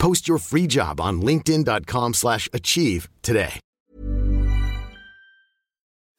[0.00, 3.60] Post your free job on linkedin.com/achieve slash achieve today.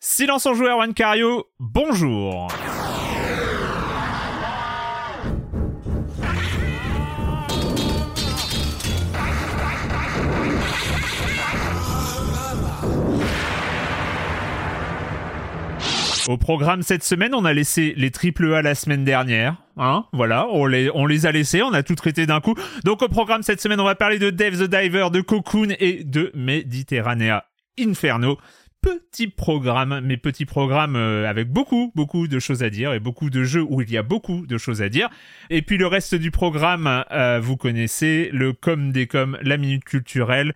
[0.03, 2.47] Silence en joueur, Juan Cario, bonjour
[16.27, 19.55] Au programme cette semaine, on a laissé les triple A la semaine dernière.
[19.77, 22.55] Hein, voilà, on les, on les a laissés, on a tout traité d'un coup.
[22.83, 26.03] Donc au programme cette semaine, on va parler de Dave the Diver, de Cocoon et
[26.03, 27.45] de Mediterranea
[27.79, 28.37] Inferno.
[28.81, 33.29] Petit programme, mais petit programme euh, avec beaucoup, beaucoup de choses à dire et beaucoup
[33.29, 35.07] de jeux où il y a beaucoup de choses à dire.
[35.51, 39.83] Et puis le reste du programme, euh, vous connaissez, le com des com, la minute
[39.83, 40.55] culturelle,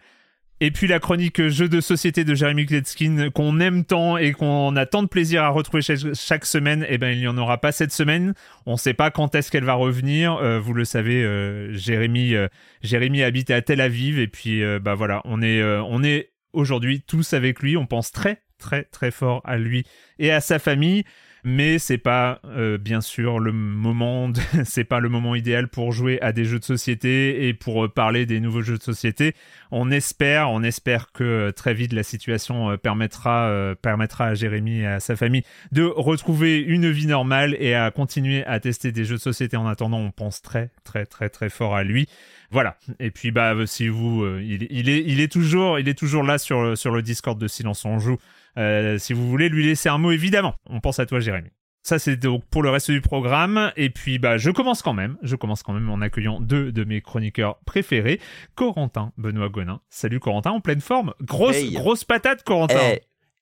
[0.61, 4.75] et puis la chronique jeux de société de Jérémy Kletskin qu'on aime tant et qu'on
[4.77, 7.73] a tant de plaisir à retrouver chaque, semaine, eh ben il n'y en aura pas
[7.73, 8.33] cette semaine.
[8.65, 10.35] On ne sait pas quand est-ce qu'elle va revenir.
[10.35, 12.47] Euh, vous le savez, euh, Jérémy, euh,
[12.81, 17.01] Jérémy habite à Tel Aviv et puis euh, bah voilà, on est, on est aujourd'hui
[17.01, 17.75] tous avec lui.
[17.75, 19.83] On pense très très très fort à lui
[20.19, 21.03] et à sa famille
[21.47, 25.91] mais c'est pas euh, bien sûr le moment de- c'est pas le moment idéal pour
[25.91, 29.35] jouer à des jeux de société et pour euh, parler des nouveaux jeux de société
[29.71, 34.33] on espère on espère que euh, très vite la situation euh, permettra euh, permettra à
[34.33, 38.91] Jérémy et à sa famille de retrouver une vie normale et à continuer à tester
[38.91, 42.07] des jeux de société en attendant on pense très très très très fort à lui
[42.51, 42.77] voilà.
[42.99, 46.37] Et puis bah si vous, il, il est, il est toujours, il est toujours là
[46.37, 48.17] sur sur le Discord de Silence on joue.
[48.57, 51.49] Euh, si vous voulez lui laisser un mot, évidemment, on pense à toi, Jérémy.
[51.83, 53.71] Ça, c'est donc pour le reste du programme.
[53.75, 55.17] Et puis, bah, je commence quand même.
[55.21, 58.19] Je commence quand même en accueillant deux de mes chroniqueurs préférés,
[58.55, 59.81] Corentin, Benoît Gonin.
[59.89, 61.13] Salut Corentin, en pleine forme.
[61.21, 61.73] Grosse, Hey.
[61.73, 62.79] grosse patate, Corentin.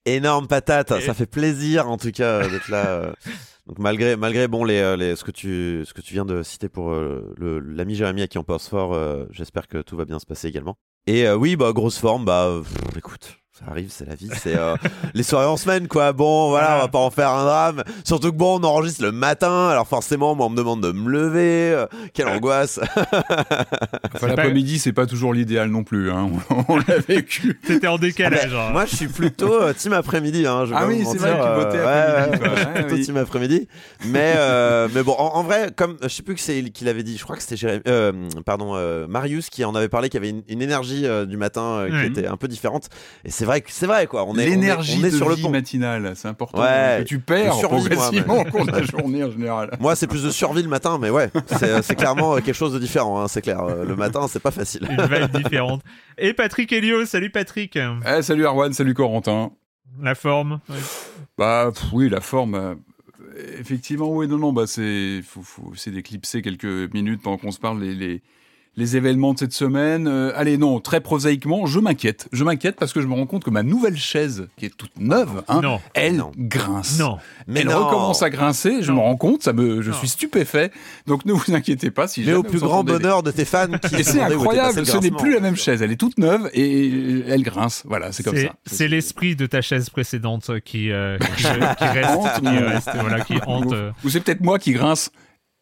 [0.05, 2.85] Eh, énorme patate, ça fait plaisir en tout cas d'être là.
[2.87, 3.13] euh.
[3.65, 6.43] Donc malgré malgré bon les, euh, les ce que tu ce que tu viens de
[6.43, 9.95] citer pour euh, le l'ami Jérémy à qui on pense fort, euh, j'espère que tout
[9.95, 10.75] va bien se passer également.
[11.07, 14.57] Et euh, oui bah grosse forme bah pff, écoute ça arrive, c'est la vie, c'est
[14.57, 14.75] euh,
[15.13, 16.11] les soirées en semaine quoi.
[16.11, 17.83] Bon voilà, on va pas en faire un drame.
[18.03, 21.07] Surtout que bon on enregistre le matin, alors forcément moi on me demande de me
[21.09, 22.79] lever, euh, quelle angoisse.
[24.15, 26.11] Enfin, l'après-midi, c'est pas toujours l'idéal non plus.
[26.11, 26.29] Hein.
[26.67, 27.59] On l'a vécu.
[27.65, 28.53] T'étais en décalage.
[28.53, 28.69] hein.
[28.71, 30.45] Moi, je suis plutôt euh, team après-midi.
[30.45, 33.01] Hein, je Ah oui, c'est vrai tu votais euh, après-midi, ouais, Ouais, plutôt oui.
[33.05, 33.67] team après-midi.
[34.05, 37.01] Mais, euh, mais bon, en, en vrai, comme je sais plus que c'est qui l'avait
[37.03, 38.11] dit, je crois que c'était Jérémy, euh,
[38.45, 41.61] pardon, euh, Marius qui en avait parlé, qui avait une, une énergie euh, du matin
[41.63, 42.89] euh, qui était un peu différente.
[43.25, 44.23] Et c'est vrai que c'est vrai quoi.
[44.25, 45.49] On est, on est- L'énergie on est, de sur le vie pont.
[45.49, 46.61] matinale, c'est important.
[46.61, 46.97] Ouais.
[46.99, 49.71] Que tu perds Le survie, moi, progressivement mais- au cours de la journée en général.
[49.79, 52.73] Moi, c'est plus de survie le matin, mais ouais, c'est c'est clairement euh, quelque chose
[52.73, 53.21] de différent.
[53.21, 53.61] Hein, c'est clair.
[53.61, 54.87] Euh, Le matin, c'est pas facile.
[54.89, 55.81] Une vibe différente.
[56.17, 57.77] Et Patrick Helio, salut Patrick.
[57.77, 59.51] Eh, salut Arwan, salut Corentin.
[60.01, 60.59] La forme.
[60.69, 60.75] ouais.
[61.37, 62.55] Bah pff, oui, la forme.
[62.55, 62.75] euh,
[63.59, 67.59] effectivement, oui, non, non, bah c'est, faut, faut essayer d'éclipser quelques minutes pendant qu'on se
[67.59, 68.21] parle les, les,
[68.75, 70.07] les événements de cette semaine.
[70.07, 72.27] Euh, allez, non, très prosaïquement, je m'inquiète.
[72.31, 74.99] Je m'inquiète parce que je me rends compte que ma nouvelle chaise, qui est toute
[74.99, 75.79] neuve, hein, Non.
[75.93, 76.31] elle Non.
[76.37, 76.97] grince.
[76.99, 77.17] Non.
[77.47, 77.85] Mais elle non.
[77.85, 78.97] recommence à grincer, je Non.
[78.97, 79.97] me rends compte, ça me, je Non.
[79.97, 80.71] suis stupéfait.
[81.05, 83.67] Donc ne vous inquiétez pas si Mais au plus grand des- bonheur de tes fans
[83.67, 86.49] qui Et c'est incroyable, le ce n'est plus la même chaise, elle est toute neuve
[86.53, 87.83] et elle grince.
[87.85, 88.53] Voilà, c'est comme ça.
[88.65, 91.45] C'est l'esprit de ta chaise précédente qui, euh, qui, qui
[91.85, 93.71] reste, qui reste, voilà, qui hante.
[93.73, 93.91] euh.
[94.03, 95.11] Ou c'est peut-être moi qui grince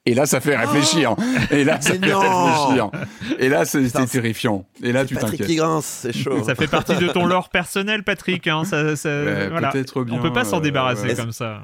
[0.06, 1.15] Et là, ça fait réfléchir.
[1.51, 2.89] Et là, ça Mais fait non réfléchir.
[3.38, 4.65] Et là, c'est terrifiant.
[4.81, 5.48] Et là, tu Patrick t'inquiètes.
[5.48, 6.44] qui grince, c'est chaud.
[6.44, 8.48] Ça fait partie de ton lore personnel, Patrick.
[8.48, 9.69] Hein, ça, ça- Ouais, voilà.
[9.69, 10.18] Peut-être bien.
[10.18, 11.15] On peut pas s'en euh, débarrasser ouais.
[11.15, 11.62] comme ça.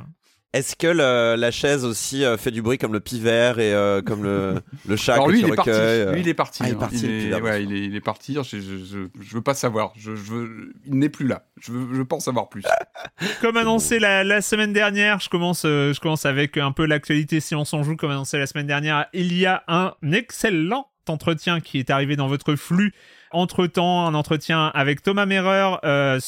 [0.58, 4.02] Est-ce que le- la chaise aussi euh, fait du bruit comme le pivert et euh,
[4.02, 4.56] comme le,
[4.88, 5.72] le chat Alors que lui, tu il est parti.
[5.72, 6.12] recueilles, euh.
[6.14, 6.64] Lui, il est parti.
[6.64, 6.80] Ah, il est hein.
[6.80, 7.42] parti, Il est, pilote.
[7.44, 8.34] ouais, il est, il est parti.
[8.36, 9.94] Je, je, je, je veux pas savoir.
[9.98, 11.46] Je, je veux, il n'est plus là.
[11.62, 12.64] Je, veux, je pense savoir plus.
[13.42, 17.40] Comme annoncé la, la semaine dernière, je commence, euh, je commence avec un peu l'actualité
[17.40, 17.96] si on s'en joue.
[17.96, 22.28] Comme annoncé la semaine dernière, il y a un excellent entretien qui est arrivé dans
[22.28, 22.94] votre flux.
[23.32, 26.20] Entre temps, un entretien avec Thomas Merer, euh,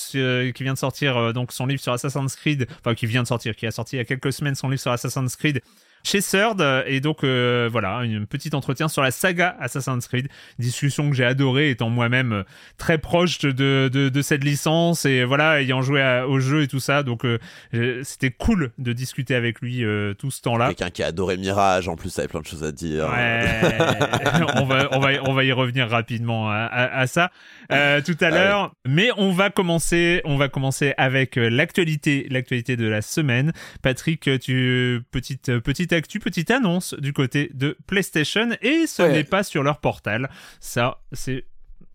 [0.52, 3.28] qui vient de sortir euh, donc son livre sur Assassin's Creed, enfin qui vient de
[3.28, 5.62] sortir, qui a sorti il y a quelques semaines son livre sur Assassin's Creed
[6.04, 10.28] chez Third et donc euh, voilà un petit entretien sur la saga Assassin's Creed.
[10.60, 12.44] Discussion que j'ai adoré étant moi-même euh,
[12.78, 16.68] très proche de, de, de cette licence et voilà ayant joué à- au jeu et
[16.68, 17.38] tout ça donc euh,
[17.74, 20.68] euh, c'était cool de discuter avec lui euh, tout ce temps-là.
[20.68, 23.10] Quelqu'un qui a adoré Mirage, en plus, avait plein de choses à dire.
[23.10, 23.78] Ouais,
[24.56, 27.32] on va, on va, on va y revenir rapidement à, à- à ça
[27.72, 28.72] euh, tout à l'heure.
[28.88, 33.52] Mais on va commencer, on va commencer avec euh, l'actualité, l'actualité de la semaine.
[33.82, 39.12] Patrick, tu petite petite actu, petite annonce du côté de PlayStation et ce Ouais.
[39.14, 40.30] n'est pas sur leur portal.
[40.60, 41.46] Ça, c'est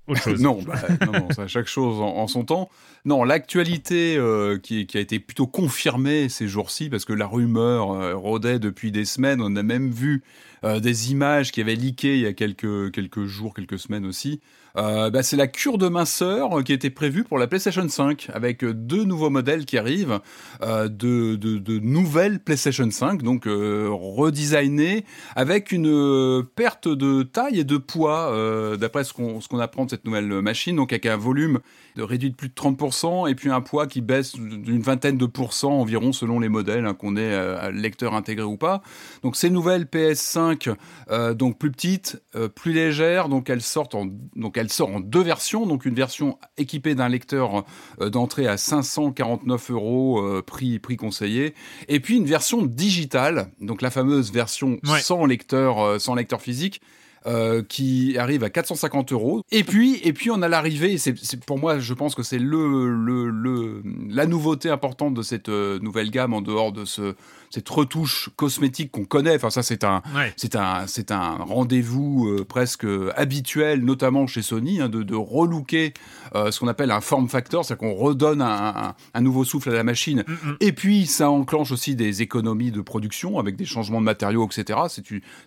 [0.06, 0.40] autre chose.
[0.42, 0.74] non, bah,
[1.06, 2.68] non, non, ça, chaque chose en, en son temps.
[3.06, 7.90] Non, l'actualité euh, qui, qui a été plutôt confirmée ces jours-ci, parce que la rumeur
[7.92, 9.40] euh, rôdait depuis des semaines.
[9.42, 10.22] On a même vu
[10.64, 14.40] euh, des images qui avaient leaké il y a quelques, quelques jours, quelques semaines aussi.
[14.76, 18.64] Euh, bah, c'est la cure de minceur qui était prévue pour la PlayStation 5, avec
[18.64, 20.20] deux nouveaux modèles qui arrivent,
[20.62, 25.04] euh, de, de, nouvelles PlayStation 5, donc redesignées,
[25.36, 29.90] avec une perte de taille et de poids, d'après ce qu'on ce qu'on apprend de
[29.90, 31.60] cette nouvelle machine, donc avec un volume
[31.96, 35.26] de réduit de plus de 30%, et puis un poids qui baisse d'une vingtaine de
[35.26, 38.82] pourcents environ selon les modèles, hein, qu'on ait euh, lecteur intégré ou pas.
[39.22, 40.74] Donc ces nouvelles PS5,
[41.10, 44.06] euh, donc plus petites, euh, plus légères, donc elles sortent en,
[44.36, 47.64] donc elle sort en deux versions, donc une version équipée d'un lecteur
[48.00, 51.54] d'entrée à 549 euros, prix prix conseillé,
[51.88, 55.00] et puis une version digitale, donc la fameuse version Ouais.
[55.00, 56.80] sans lecteur, sans lecteur physique.
[57.26, 59.42] Euh, qui arrive à 450 euros.
[59.50, 60.98] Et puis, et puis on a l'arrivée.
[60.98, 65.48] c'est- pour moi, je pense que c'est le, le, le, la nouveauté importante de cette
[65.48, 67.14] euh, nouvelle gamme en dehors de ce,
[67.50, 69.36] cette retouche cosmétique qu'on connaît.
[69.36, 70.32] Enfin, ça, c'est un, Ouais.
[70.36, 72.86] c'est un, c'est un rendez-vous euh, presque
[73.16, 75.92] habituel, notamment chez Sony, hein, de, de relooker
[76.34, 78.46] euh, ce qu'on appelle un form factor, c'est-à-dire qu'on redonne un,
[78.88, 80.24] un- un nouveau souffle à la machine.
[80.26, 80.56] Mm-mm.
[80.60, 84.80] Et puis, ça enclenche aussi des économies de production avec des changements de matériaux, etc.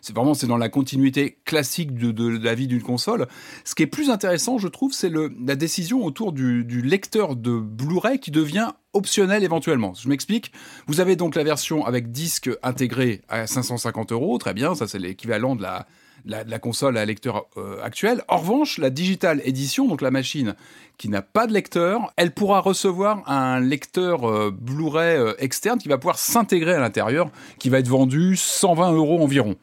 [0.01, 3.27] C'est, vraiment c'est dans la continuité classique de, de la vie d'une console.
[3.63, 7.59] Ce qui est plus intéressant, je trouve, c'est la décision autour du, du lecteur de
[7.59, 9.93] Blu-ray qui devient optionnel éventuellement.
[9.93, 10.51] Je m'explique.
[10.87, 14.37] Vous avez donc la version avec disque intégré à 550 euros.
[14.37, 15.85] Très bien, ça c'est l'équivalent de la,
[16.25, 18.23] la console à lecteur euh, actuelle.
[18.27, 20.55] En revanche, la Digital Edition, donc la machine
[20.97, 25.87] qui n'a pas de lecteur, elle pourra recevoir un lecteur euh, Blu-ray euh, externe qui
[25.87, 27.29] va pouvoir s'intégrer à l'intérieur,
[27.59, 29.55] qui va être vendu 120 euros environ.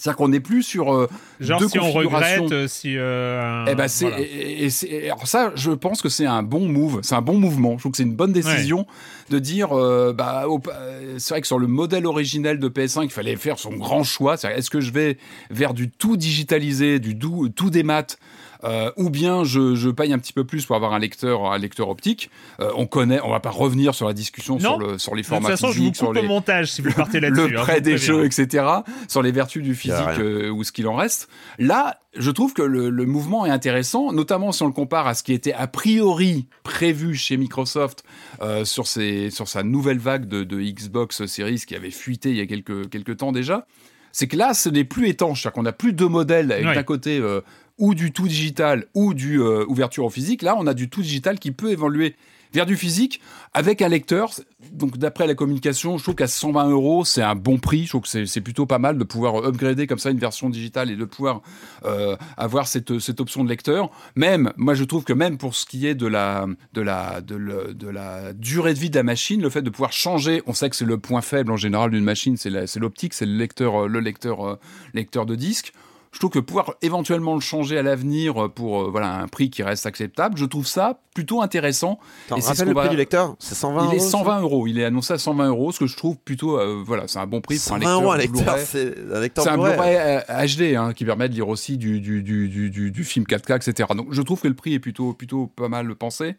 [0.00, 1.08] C'est-à-dire qu'on n'est plus sur euh,
[1.40, 2.44] Genre deux si on configurations.
[2.44, 2.94] regrette, euh, si.
[2.96, 4.20] euh, Eh ben c'est voilà.
[4.24, 4.68] et,
[5.06, 7.74] alors ça je pense que c'est un bon move, c'est un bon mouvement.
[7.74, 8.86] Je trouve que c'est une bonne décision
[9.28, 13.10] de dire euh, bah euh, c'est vrai que sur le modèle originel de PS5 il
[13.10, 14.36] fallait faire son grand choix.
[14.36, 15.18] C'est-à-dire, Est-ce que je vais
[15.50, 18.18] vers du tout digitalisé, du dou- tout des maths
[18.64, 21.58] euh, ou bien je, je paye un petit peu plus pour avoir un lecteur un
[21.58, 22.30] lecteur optique.
[22.60, 24.60] Euh, on connaît, on va pas revenir sur la discussion Non.
[24.60, 26.26] sur le sur les De toute formats façon, je vous physiques, sur coupe les au
[26.28, 27.48] montage si vous partez là-dessus.
[27.48, 28.64] le hein, prêt des jeux, etc.,
[29.08, 31.28] sur les vertus du physique euh, ou ce qu'il en reste.
[31.58, 35.14] Là, je trouve que le, le mouvement est intéressant, notamment si on le compare à
[35.14, 38.02] ce qui était a priori prévu chez Microsoft
[38.42, 42.36] euh, sur, ses, sur sa nouvelle vague de, de Xbox Series qui avait fuité il
[42.36, 43.66] y a quelques, quelques temps déjà.
[44.12, 46.82] C'est que là, ce n'est plus étanche, c'est-à-dire qu'on n'a plus deux modèles avec d'un
[46.82, 47.42] côté euh,
[47.80, 50.42] ou du tout digital ou du euh, ouverture au physique.
[50.42, 52.14] Là, on a du tout digital qui peut évoluer
[52.52, 53.20] vers du physique
[53.54, 54.32] avec un lecteur.
[54.72, 57.84] Donc, d'après la communication, je trouve qu'à 120 euros, c'est un bon prix.
[57.84, 60.90] Je trouve que c'est- plutôt pas mal de pouvoir upgrader comme ça une version digitale
[60.90, 61.42] et de pouvoir
[61.84, 63.90] euh, avoir cette, cette option de lecteur.
[64.16, 67.88] Même, moi, je trouve que même pour ce qui est de la, de la, de
[67.88, 70.74] la durée de vie de la machine, le fait de pouvoir changer, on sait que
[70.76, 74.00] c'est le point faible en général d'une machine, c'est l'optique, c'est le lecteur, euh, le
[74.00, 74.58] lecteur, euh,
[74.92, 75.72] lecteur de disque.
[76.12, 79.48] Je trouve que pouvoir éventuellement le changer à l'avenir euh, pour euh, voilà un prix
[79.48, 82.00] qui reste acceptable, je trouve ça plutôt intéressant.
[82.26, 83.98] Attends, Et c'est ce rappelle le prix va- du lecteur C'est 120 Il euros est
[84.00, 84.66] ça 120 euros.
[84.66, 87.26] Il est annoncé à 120 euros, ce que je trouve plutôt euh, voilà, c'est un
[87.28, 88.02] bon prix pour un 120 lecteur.
[88.02, 88.66] euros un lecteur, Blu-ray.
[88.66, 90.48] c'est un lecteur C'est un Blu-ray.
[90.48, 93.68] HD hein, qui permet de lire aussi du, du, du, du, du, du film 4K,
[93.68, 93.88] etc.
[93.96, 96.34] Donc je trouve que le prix est plutôt, plutôt pas mal pensé.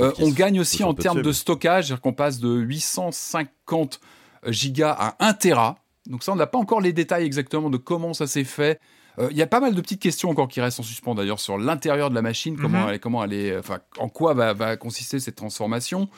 [0.00, 4.00] Euh, on gagne aussi en termes de stockage, c'est-à-dire qu'on passe de 850
[4.48, 5.76] gigas à 1 Tera.
[6.06, 8.78] Donc ça, on n'a pas encore les détails exactement de comment ça s'est fait.
[9.18, 11.40] Euh, Il y a pas mal de petites questions encore qui restent en suspens d'ailleurs
[11.40, 12.88] sur l'intérieur de la machine, comment, Mhm.
[12.90, 16.08] elle, comment elle est, enfin, en quoi va, va consister cette transformation.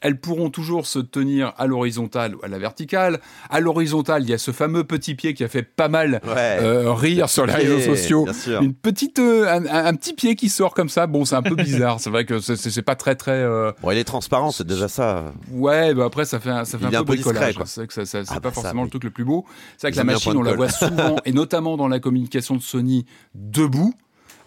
[0.00, 3.20] Elles pourront toujours se tenir à l'horizontale ou à la verticale.
[3.50, 6.58] À l'horizontale, il y a ce fameux petit pied qui a fait pas mal Ouais.
[6.60, 8.26] euh, rire sur les Pied, réseaux sociaux.
[8.60, 11.06] Une petite, euh, un, petit pied qui sort comme ça.
[11.08, 11.98] Bon, c'est un peu bizarre.
[12.00, 13.32] c'est vrai que c'est- pas très très.
[13.32, 15.32] euh, Bon, il est transparent, c'est déjà ça.
[15.50, 17.56] Ouais, bah après ça fait un, ça fait Il un peu peu bricolage.
[17.66, 19.44] C'est vrai que c'est Ah pas bah forcément le truc le plus beau.
[19.76, 22.62] C'est vrai que la machine, on la voit souvent et notamment dans la communication de
[22.62, 23.94] Sony debout.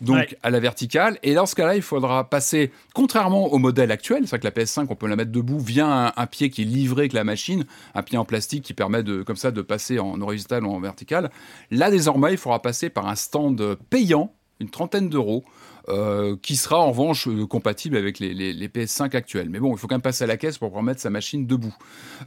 [0.02, 0.38] Donc Ouais.
[0.44, 1.18] à la verticale.
[1.24, 4.52] Et dans ce cas-là, il faudra passer, contrairement au modèle actuel, c'est vrai que la
[4.52, 7.24] PS5, on peut la mettre debout via un, un pied qui est livré avec la
[7.24, 7.66] machine,
[7.96, 10.80] un pied en plastique qui permet de, comme ça de passer en horizontal ou en
[10.80, 11.30] vertical.
[11.70, 15.44] Là, désormais, il faudra passer par un stand payant, une trentaine d'euros,
[15.90, 19.50] euh, qui sera en revanche euh, compatible avec les, les- les PS5 actuels.
[19.50, 21.46] Mais bon, il faut quand même passer à la caisse pour pouvoir mettre sa machine
[21.48, 21.74] debout.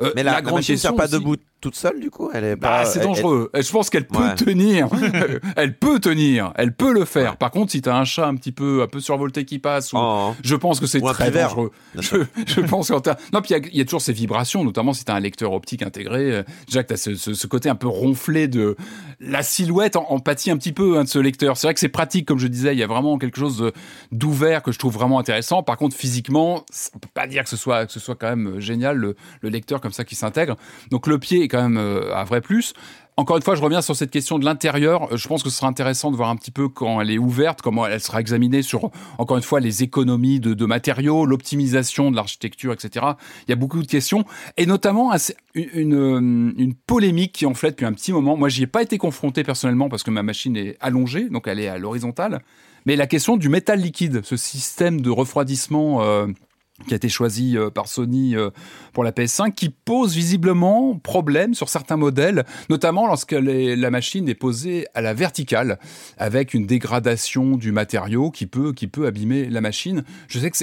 [0.00, 2.28] Euh, Mais la, la grande machine ne tient pas aussi- debout toute seule, du coup
[2.34, 2.84] Elle est bah, pas.
[2.84, 3.50] c'est elle- dangereux.
[3.54, 4.34] Je pense qu'elle peut Ouais.
[4.34, 4.88] tenir.
[5.56, 6.52] elle peut tenir.
[6.56, 7.32] Elle peut le faire.
[7.32, 7.36] Ouais.
[7.38, 9.92] Par contre, si tu as un chat un petit peu, un peu survolté qui passe,
[9.92, 11.70] ou- Oh, je pense que c'est très dangereux.
[11.98, 14.12] Je, je pense qu'en ter- Non, puis il y a- il y, a toujours ces
[14.12, 16.32] vibrations, notamment si tu as un lecteur optique intégré.
[16.32, 18.76] euh, Déjà que tu as ce, ce- ce côté un peu ronflé de.
[19.20, 21.56] La silhouette en, en pâtit un petit peu hein, de ce lecteur.
[21.56, 23.43] C'est vrai que c'est pratique, comme je disais, il y a vraiment quelque chose
[24.12, 25.62] d'ouvert que je trouve vraiment intéressant.
[25.62, 28.56] Par contre, physiquement, on peut pas dire que ce soit, que ce soit quand même
[28.56, 30.56] euh, génial, le, le lecteur comme ça qui s'intègre.
[30.90, 32.72] Donc le pied est quand même euh, un vrai plus.
[33.16, 35.12] Encore une fois, je reviens sur cette question de l'intérieur.
[35.12, 37.18] Euh, Je pense que ce sera intéressant de voir un petit peu quand elle est
[37.18, 42.16] ouverte, comment elle sera examinée sur, encore une fois, les économies de, matériaux, l'optimisation de
[42.16, 43.06] l'architecture, etc.
[43.46, 44.24] Il y a beaucoup de questions,
[44.56, 45.18] et notamment un-
[45.54, 48.36] une, polémique qui en fait depuis un petit moment.
[48.36, 51.60] Moi, j'y ai pas été confronté personnellement parce que ma machine est allongée, donc elle
[51.60, 52.40] est à l'horizontale.
[52.86, 56.26] Mais la question du métal liquide, ce système de refroidissement euh,
[56.86, 58.50] qui a été choisi euh, par Sony euh,
[58.94, 64.34] pour la PS5, qui pose visiblement problème sur certains modèles, notamment lorsque la machine est
[64.34, 65.78] posée à la verticale,
[66.16, 70.04] avec une dégradation du matériau qui peut, qui abîmer la machine.
[70.28, 70.56] Je sais que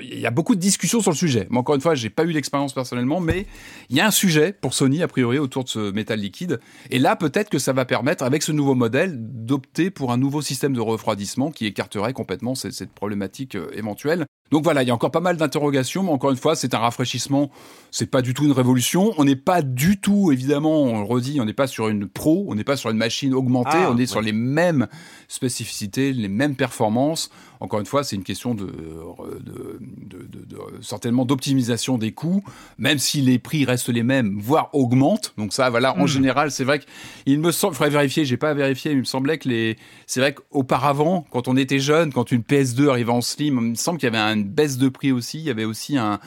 [0.00, 1.46] il y a beaucoup de discussions sur le sujet.
[1.50, 3.46] Mais encore une fois, j'ai pas eu l'expérience personnellement, mais
[3.88, 6.60] il y a un sujet pour Sony a priori autour de ce métal liquide.
[6.90, 10.42] Et là, peut-être que ça va permettre, avec ce nouveau modèle, d'opter pour un nouveau
[10.42, 14.26] système de refroidissement qui écarterait complètement cette, cette problématique euh, éventuelle.
[14.50, 16.78] Donc voilà, il y a encore pas mal d'interrogations, mais encore une fois, c'est un
[16.78, 17.50] rafraîchissement.
[17.92, 19.12] C'est pas du tout une révolution.
[19.18, 22.44] On n'est pas du tout, évidemment, on le redit, on n'est pas sur une pro,
[22.48, 24.06] on n'est pas sur une machine augmentée, Ah, on est ouais.
[24.06, 24.86] sur les mêmes
[25.26, 27.30] spécificités, les mêmes performances.
[27.60, 28.70] Encore une fois, c'est une question de, de,
[29.40, 32.42] de- de- de- certainement d'optimisation des coûts,
[32.78, 35.34] même si les prix restent les mêmes, voire augmentent.
[35.36, 36.08] Donc ça, voilà, en Mm.
[36.08, 36.80] général, c'est vrai
[37.24, 39.76] qu'il me semble, il faudrait vérifier, j'ai pas vérifié, mais il me semblait que les,
[40.06, 43.74] c'est vrai qu'auparavant, quand on était jeune, quand une PS2 arrivait en slim, il me
[43.74, 46.18] semble qu'il y avait une baisse de prix aussi, il y avait aussi un,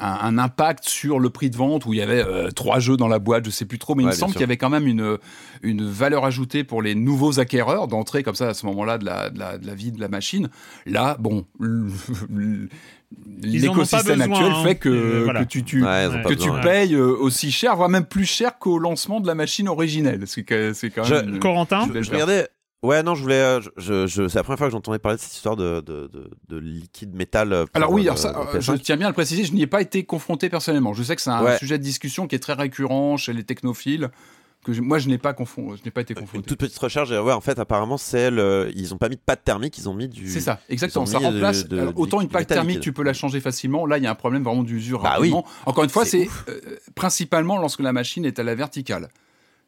[0.00, 2.96] un, un impact sur le prix de vente où il y avait euh, trois jeux
[2.96, 4.70] dans la boîte, je sais plus trop, mais il me semble qu'il y avait quand
[4.70, 5.18] même une,
[5.62, 9.30] une valeur ajoutée pour les nouveaux acquéreurs d'entrer comme ça à ce moment-là de la,
[9.30, 10.48] de, la, de la vie de la machine.
[10.86, 11.46] Là, bon,
[13.40, 14.62] l'écosystème actuel hein.
[14.64, 15.44] fait que, Euh, voilà.
[15.44, 16.60] que tu, Ouais, que tu besoin.
[16.60, 20.24] payes euh, aussi cher, voire même plus cher qu'au lancement de la machine originelle.
[20.26, 21.28] C'est quand Je- même.
[21.34, 22.48] une- Corentin Je regardais.
[22.86, 23.34] Ouais, non, je voulais.
[23.40, 26.30] euh, Je, c'est la première fois que j'entendais parler de cette histoire de, de, de,
[26.48, 27.50] de liquide métal.
[27.50, 28.78] pour, Alors oui, euh, alors ça, le euh, je PS5.
[28.80, 30.92] tiens bien à le préciser, je n'y ai pas été confronté personnellement.
[30.94, 31.58] Je sais que c'est un Ouais.
[31.58, 34.10] sujet de discussion qui est très récurrent chez les technophiles.
[34.64, 36.44] Que je- moi, je n'ai pas confond- je n'ai pas été Une confronté.
[36.48, 37.10] toute petite recherche.
[37.10, 38.72] ouais, en fait, apparemment, c'est le.
[38.74, 40.28] Ils ont pas mis de pâte thermique, ils ont mis du.
[40.28, 41.06] C'est ça, exactement.
[41.06, 41.68] Ça de- remplace.
[41.68, 42.82] de- alors, du- autant une métal thermique, liquide.
[42.82, 43.86] tu peux la changer facilement.
[43.86, 45.32] Là, il y a un problème vraiment d'usure Bah oui.
[45.66, 46.60] Encore une fois, C'est euh,
[46.96, 49.08] principalement lorsque la machine est à la verticale.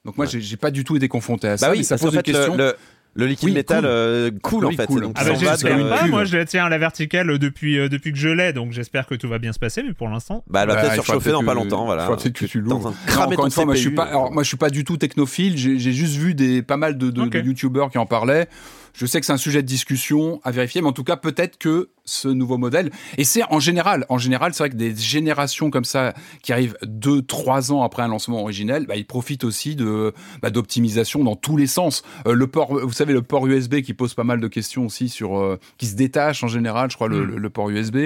[0.04, 0.40] Donc moi, Ouais.
[0.40, 1.66] j'ai pas du tout été confronté à ça.
[1.66, 2.56] Bah mais oui, ça pose une fait, question.
[2.56, 2.76] le, le,
[3.18, 3.86] le liquide Oui, métal cool.
[3.90, 4.86] euh, cool en fait.
[4.86, 5.02] cool.
[5.02, 8.12] donc, Ah bah j'espère pas, moi je la tiens à la verticale depuis, euh, depuis
[8.12, 10.44] que je l'ai, donc j'espère que tout va bien se passer, mais pour l'instant...
[10.48, 12.02] Bah, elle va Bah, peut-être surchauffer dans peut-être pas que- longtemps, voilà.
[12.04, 12.94] il faudra peut-être que tu l'ouvres.
[13.10, 14.96] encore ton une fois, moi je suis pas, alors moi je suis pas du tout
[14.96, 15.56] technophile.
[15.58, 18.48] J'ai juste vu des pas mal de, de, de youtubeurs qui en parlaient.
[18.94, 21.58] Je sais que c'est un sujet de discussion à vérifier, mais en tout cas peut-être
[21.58, 25.70] que ce nouveau modèle et c'est en général, en général, c'est vrai que des générations
[25.70, 29.76] comme ça qui arrivent deux, trois ans après un lancement originel, bah, ils profitent aussi
[29.76, 30.12] de
[30.42, 32.02] bah, d'optimisation dans tous les sens.
[32.26, 35.08] Euh, le port, vous savez, le port USB qui pose pas mal de questions aussi
[35.08, 37.30] sur, euh, qui se détache en général, je crois le, Mm.
[37.30, 37.96] le- le port USB.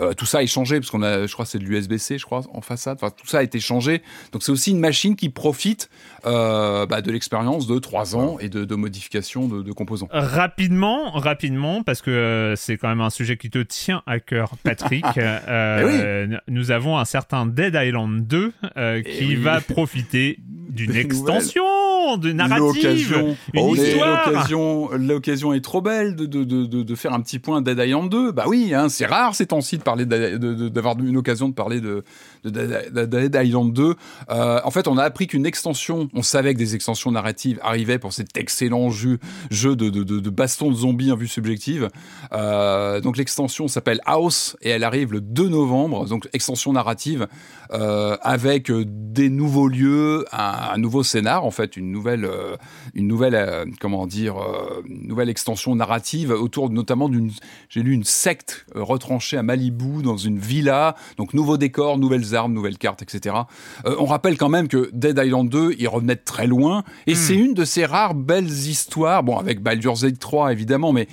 [0.00, 2.42] Euh, tout ça est changé parce qu'on a, je crois, c'est de l'USB-C, je crois,
[2.54, 2.98] en façade.
[3.00, 4.02] Enfin, tout ça a été changé.
[4.32, 5.90] Donc c'est aussi une machine qui profite
[6.24, 10.08] bah, de l'expérience de trois ans et de, de modification de, de composants.
[10.12, 15.04] Rapidement, rapidement, parce que c'est quand même un sujet qui te tient à cœur, Patrick.
[15.18, 19.34] euh, Eh n- Nous avons un certain Dead Island 2 euh, Eh qui oui.
[19.36, 20.38] va profiter
[20.70, 21.64] d'une extension.
[22.16, 24.30] de narrative, L'occasion, une Oh, histoire.
[24.98, 28.32] l'occasion, est trop belle de, de, de, de, faire un petit point Dead Island 2.
[28.32, 32.02] Bah oui, hein, c'est rare ces temps-ci d'avoir une occasion de parler de,
[32.44, 33.94] de, de- de- de Dead Island 2.
[34.30, 37.98] Euh, en fait, on a appris qu'une extension, on savait que des extensions narratives arrivaient
[37.98, 39.18] pour cet excellent jeu,
[39.50, 41.88] jeu de, de, de, de baston de zombies en vue subjective.
[42.32, 46.06] Euh, donc l'extension s'appelle House et elle arrive le 2 novembre.
[46.06, 47.26] Donc extension narrative
[47.72, 52.56] euh, avec euh, des nouveaux lieux, un, un nouveau scénar en fait, une nouvelle, euh,
[52.94, 54.36] une nouvelle, euh, comment dire,
[54.88, 57.30] une nouvelle extension narrative autour notamment d'une,
[57.68, 60.96] j'ai lu une secte retranchée à Malibu dans une villa.
[61.16, 63.36] Donc nouveau décor, nouvelles armes, nouvelles cartes, etc.
[63.84, 67.34] On rappelle quand même que Dead Island 2, il revenait de très loin et c'est
[67.34, 71.08] une de ces rares belles histoires, bon avec Baldur's Gate 3 évidemment, mais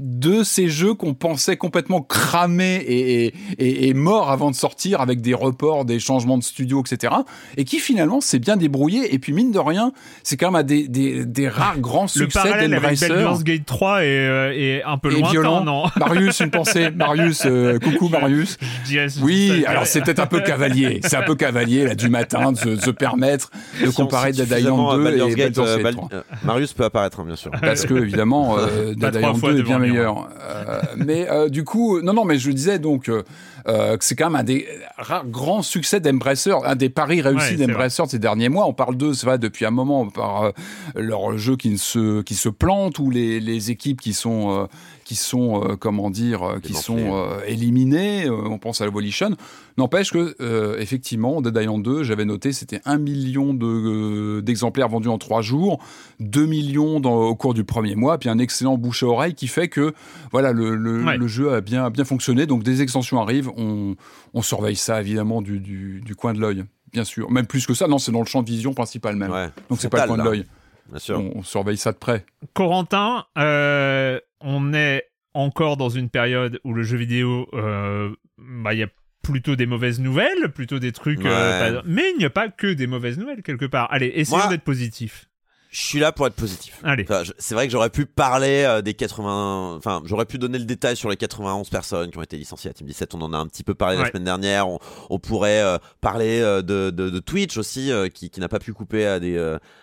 [0.00, 5.00] de ces jeux qu'on pensait complètement cramés et, et, et- et morts avant de sortir
[5.00, 7.12] avec des reports, des changements de studio, etc.
[7.56, 9.12] Et qui finalement s'est bien débrouillé.
[9.12, 12.08] Et puis mine de rien, c'est quand même un des, des, des rares grands Le
[12.08, 13.00] succès parallèle avec.
[13.00, 15.64] Baldur's Gate 3 est, euh, est un peu Et lointain, violent.
[15.64, 16.90] non Marius, une pensée.
[16.90, 18.56] Marius, euh, coucou Marius.
[18.84, 21.00] Je Oui, alors c'est peut-être un peu cavalier.
[21.02, 23.50] C'est un peu cavalier là du matin de se, de se permettre
[23.82, 26.08] de Si comparer Dead Island suffisamment 2 Baldur's et Gate, Baldur's euh, Gate Bal- 3.
[26.12, 27.50] euh, Marius peut apparaître, hein, bien sûr.
[27.60, 29.78] Parce que évidemment, euh, Pas Dead trois Island fois 2 est bien.
[29.90, 30.28] Meilleur.
[30.40, 33.22] Euh, mais euh, du coup, non, non, mais je disais donc euh,
[33.64, 34.66] que c'est quand même un des
[34.96, 38.66] rares grands succès d'Embracer, un des paris Ouais, réussis d'Embracer de ces derniers mois.
[38.66, 40.52] On parle d'eux, c'est vrai, depuis un moment par
[40.94, 44.68] leur jeu qui ne se qui se plante ou les, les équipes qui sont
[45.08, 48.26] qui sont euh, comment dire euh, qui sont euh, éliminées.
[48.26, 49.30] Euh, on pense à l'Evolution.
[49.78, 54.90] N'empêche que euh, effectivement, Dead Island 2, j'avais noté, c'était un million de, euh, d'exemplaires
[54.90, 55.82] vendus en trois jours,
[56.20, 59.46] 2 millions dans- au cours du premier mois, puis un excellent bouche à oreille qui
[59.46, 59.94] fait que
[60.30, 61.16] voilà le, le- Ouais.
[61.16, 62.44] le jeu a bien, a bien fonctionné.
[62.44, 63.96] Donc des extensions arrivent, on,
[64.34, 67.30] on surveille ça évidemment du, du, du coin de l'œil, bien sûr.
[67.30, 69.30] Même plus que ça, non, c'est dans le champ de vision principal même.
[69.32, 69.48] Ouais.
[69.70, 70.44] Donc c'est pas le coin de l'œil.
[70.90, 71.18] Bien sûr.
[71.18, 72.24] On, on surveille ça de près.
[72.54, 75.04] Corentin, euh, on est
[75.34, 78.88] encore dans une période où le jeu vidéo, euh, bah, il y a
[79.22, 81.24] plutôt des mauvaises nouvelles, plutôt des trucs.
[81.24, 81.82] euh, Ouais.
[81.84, 83.92] Mais il n'y a pas que des mauvaises nouvelles quelque part.
[83.92, 85.27] Allez, essayons d'être positif.
[85.70, 86.80] Je suis là pour être positif.
[86.82, 87.02] Allez.
[87.02, 90.64] Enfin, c'est vrai que j'aurais pu parler euh, des 80, enfin, j'aurais pu donner le
[90.64, 93.14] détail sur les 91 personnes qui ont été licenciées à Team 17.
[93.14, 94.66] On en a un petit peu parlé la semaine dernière.
[94.66, 94.78] On,
[95.10, 98.72] on pourrait euh, parler euh, de, de, de Twitch aussi, qui, qui n'a pas pu
[98.72, 99.38] couper à des,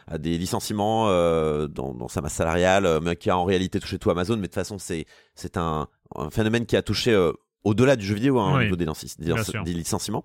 [0.08, 1.06] à des licenciements
[1.68, 4.36] dans, dans sa masse salariale, mais qui a en réalité touché tout Amazon.
[4.36, 7.16] Mais de toute façon, c'est, c'est un, un phénomène qui a touché
[7.66, 8.64] au-delà du jeu vidéo hein, au Oui.
[8.64, 9.64] niveau des, licenci- des, Bien sûr.
[9.64, 10.24] des licenciements.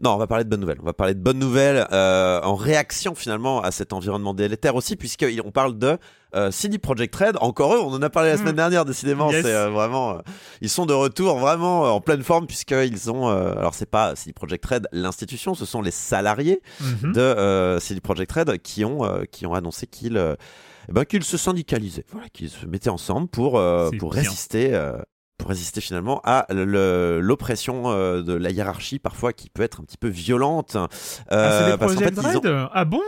[0.00, 0.78] Non, on va parler de bonnes nouvelles.
[0.82, 4.96] On va parler de bonnes nouvelles euh, en réaction finalement à cet environnement délétère aussi,
[4.96, 5.96] puisqu'on parle de
[6.34, 7.36] euh, CD Projekt Red.
[7.40, 8.56] Encore eux, on en a parlé la semaine Mm.
[8.56, 8.84] dernière.
[8.84, 9.44] Décidément, Yes.
[9.44, 10.18] c'est euh, vraiment, euh,
[10.60, 13.28] ils sont de retour vraiment euh, en pleine forme puisqu'ils ont.
[13.30, 17.12] euh, alors c'est pas CD Projekt Red l'institution, ce sont les salariés Mhm.
[17.12, 20.34] de euh, CD Projekt Red qui ont euh, qui ont annoncé qu'ils euh,
[20.88, 24.22] eh ben, qu'ils se syndicalisaient, voilà, qu'ils se mettaient ensemble pour euh, pour bien.
[24.22, 24.74] résister.
[24.74, 24.96] euh,
[25.42, 29.96] pour résister finalement à l'oppression euh, de la hiérarchie parfois qui peut être un petit
[29.98, 30.76] peu violente.
[30.76, 33.00] Ah, c'est Euh, des parce qu'en projets fait, ils ont- Red Ah bon?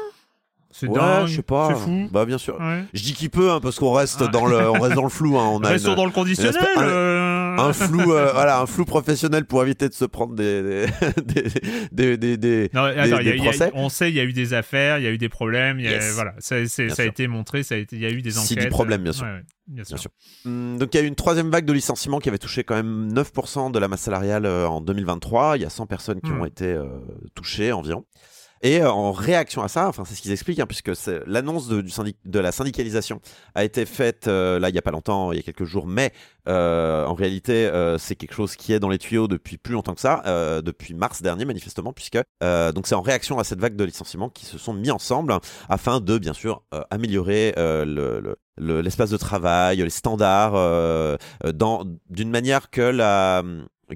[0.77, 1.27] C'est Ouais, dingue.
[1.29, 1.69] je sais pas.
[1.69, 2.09] C'est fou.
[2.11, 2.59] Bah bien sûr.
[2.59, 2.83] Ouais.
[2.93, 4.27] Je dis qu'il peut hein, parce qu'on reste Ah.
[4.27, 5.39] dans le on reste dans le flou.
[5.39, 5.49] Hein.
[5.53, 6.53] On a Restons une- dans le conditionnel.
[6.79, 7.57] euh.
[7.57, 10.87] un flou euh, voilà un flou professionnel pour éviter de se prendre des
[11.25, 11.45] des
[11.93, 13.71] des, des, des- Non, attends, a- des a- procès.
[13.75, 15.85] on sait, il y a eu des affaires, il y a eu des problèmes, il
[15.85, 16.13] y a- Yes.
[16.15, 18.65] voilà, ça, a été montré, ça a été, il y a eu des Si, enquêtes.
[18.65, 19.27] du problème, bien sûr.
[19.27, 19.95] Ouais, bien sûr.
[19.95, 20.11] Bien sûr.
[20.47, 22.75] Hum, Donc il y a eu une troisième vague de licenciements qui avait touché quand
[22.75, 25.57] même 9% de la masse salariale euh, en 2023.
[25.57, 26.41] Il y a 100 personnes qui Hmm.
[26.41, 26.85] ont été euh,
[27.37, 28.05] touchées environ.
[28.67, 30.91] Et euh, en réaction à ça, enfin c'est ce qu'ils expliquent, hein, puisque
[31.27, 33.21] l'annonce de, la syndicalisation
[33.55, 35.87] a été faite euh, là il y a pas longtemps, il y a quelques jours,
[35.87, 36.13] mais
[36.49, 40.01] euh, en réalité c'est quelque chose qui est dans les tuyaux depuis plus longtemps que
[40.01, 40.23] ça,
[40.63, 44.47] depuis mars dernier manifestement, puisque donc c'est en réaction à cette vague de licenciements qui
[44.47, 45.37] se sont mis ensemble
[45.69, 47.85] afin de bien sûr améliorer le-
[48.21, 51.19] le, le- l'espace de travail, les standards,
[52.11, 53.43] d'une manière que la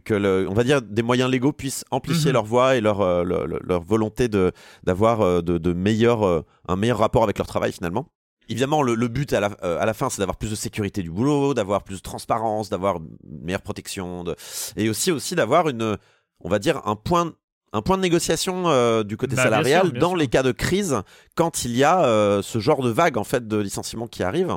[0.05, 2.35] que le, on va dire des moyens légaux puissent amplifier Mhm.
[2.35, 4.53] leur voix et leur euh, leur, volonté de
[4.85, 8.09] d'avoir euh, de, de meilleurs euh, un meilleur rapport avec leur travail finalement.
[8.51, 11.11] Évidemment, le, le but à la, à la fin, c'est d'avoir plus de sécurité du
[11.11, 14.37] boulot, d'avoir plus de transparence, d'avoir une meilleure protection, de...
[14.77, 15.99] et aussi aussi d'avoir une,
[16.41, 17.35] on va dire un point
[17.73, 20.17] un point de négociation euh, du côté Bah, bien salarial sûr, bien dans sûr.
[20.17, 20.97] les cas de crise
[21.35, 24.57] quand il y a euh, ce genre de vague en fait de licenciements qui arrive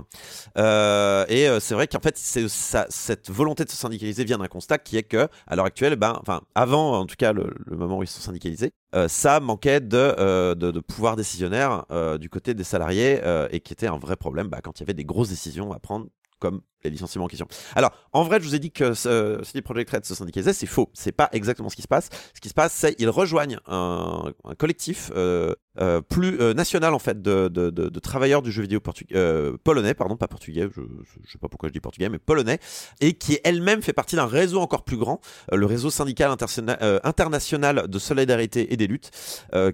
[0.57, 4.77] Euh, et c'est vrai qu'en fait ça, cette volonté de se syndicaliser vient d'un constat
[4.77, 7.97] qui est que à l'heure actuelle ben enfin avant en tout cas le, le moment
[7.99, 8.71] où ils se sont syndicalisés
[9.07, 11.85] ça manquait de, de, de pouvoir décisionnaire
[12.19, 13.21] du côté des salariés
[13.51, 15.79] et qui était un vrai problème bah, quand il y avait des grosses décisions à
[15.79, 16.07] prendre
[16.41, 17.47] comme les licenciements en question.
[17.75, 20.65] Alors, en vrai, je vous ai dit que ce, CD Projekt Red se syndicalisait, c'est
[20.65, 20.89] faux.
[20.93, 22.09] C'est pas exactement ce qui se passe.
[22.33, 26.99] Ce qui se passe, c'est qu'ils rejoignent un, collectif euh, euh, plus euh, national en
[26.99, 28.79] fait de, travailleurs du jeu vidéo
[29.13, 30.67] euh, polonais, pardon, pas portugais.
[30.75, 32.59] Je, je, sais pas pourquoi je dis portugais, mais polonais,
[32.99, 35.21] et qui elle-même fait partie d'un réseau encore plus grand,
[35.53, 36.35] euh, le réseau syndical
[36.81, 39.11] euh, international de solidarité et des luttes,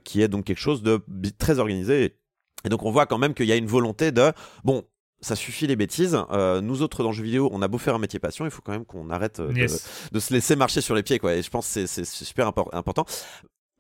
[0.04, 1.02] qui est donc quelque chose de
[1.40, 2.18] très organisé.
[2.66, 4.84] Et donc on voit quand même qu'il y a une volonté de bon
[5.22, 6.18] ça suffit les bêtises.
[6.32, 8.52] Euh, nous autres dans le jeu vidéo, on a beau faire un métier passion, il
[8.52, 10.10] faut quand même qu'on arrête euh, de, Yes.
[10.12, 11.34] de se laisser marcher sur les pieds, quoi.
[11.36, 13.06] Et je pense que c'est- super impor- important.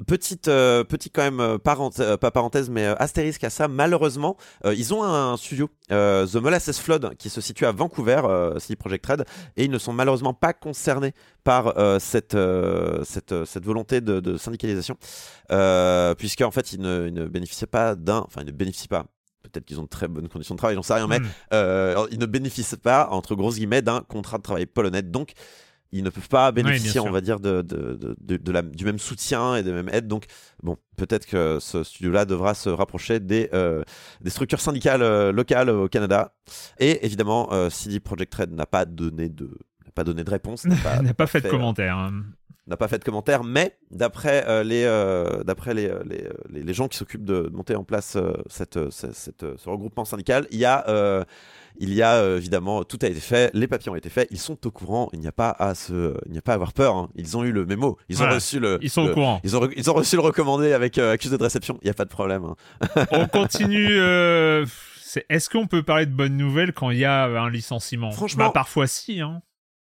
[0.05, 3.67] Petite, euh, petite quand même euh, parenthèse, euh, pas parenthèse, mais euh, astérisque à ça.
[3.67, 8.21] Malheureusement, euh, ils ont un studio, euh, The Molasses Flood, qui se situe à Vancouver,
[8.25, 13.03] euh, CD Projekt Red, et ils ne sont malheureusement pas concernés par euh, cette, euh,
[13.05, 14.97] cette, cette volonté de, de syndicalisation,
[15.51, 18.87] euh, puisque en fait ils ne, ils ne bénéficient pas d'un, enfin ils ne bénéficient
[18.87, 19.05] pas.
[19.47, 21.25] Peut-être qu'ils ont de très bonnes conditions de travail, j'en sais rien, mais Hmm.
[21.53, 25.01] euh, ils ne bénéficient pas, entre grosses guillemets, d'un contrat de travail polonais.
[25.01, 25.31] Donc,
[25.93, 28.83] ils ne peuvent pas bénéficier, on va dire, de, de, de, de- de la, du
[28.83, 30.07] même soutien et de la même aide.
[30.07, 30.25] Donc,
[30.61, 33.83] bon, peut-être que ce studio-là devra se rapprocher des, euh,
[34.19, 36.33] des structures syndicales euh, locales au Canada.
[36.79, 39.45] Et évidemment, CD Projekt Red n'a pas donné de
[39.85, 40.75] n'a pas donné de réponse, n'a
[41.13, 41.97] pas, fait de fait, commentaire.
[41.97, 42.23] hein.
[42.67, 46.63] N'a pas fait de commentaire, mais d'après euh, les, euh, d'après les, euh, les, les,
[46.63, 48.17] les gens qui s'occupent de monter en place
[48.49, 50.85] cette, cette- cette, ce regroupement syndical, il y a,
[51.79, 54.57] il y a évidemment tout a été fait, les papiers ont été faits, ils sont
[54.67, 56.95] au courant, il n'y a pas à se, il n'y a pas à avoir peur.
[56.95, 57.09] hein.
[57.15, 58.35] Ils ont eu le mémo, ils ont Voilà.
[58.35, 59.39] reçu le, Ils sont le- au courant.
[59.43, 61.93] Ils ont, ils ont reçu le recommandé avec euh, accusé de réception, il n'y a
[61.93, 62.43] pas de problème.
[62.45, 63.05] hein.
[63.11, 63.87] On continue.
[63.99, 64.65] euh,
[65.29, 68.11] Est-ce qu'on peut parler de bonnes nouvelles quand il y a un licenciement?
[68.11, 69.21] Franchement- Bah, parfois si.
[69.21, 69.41] Hein.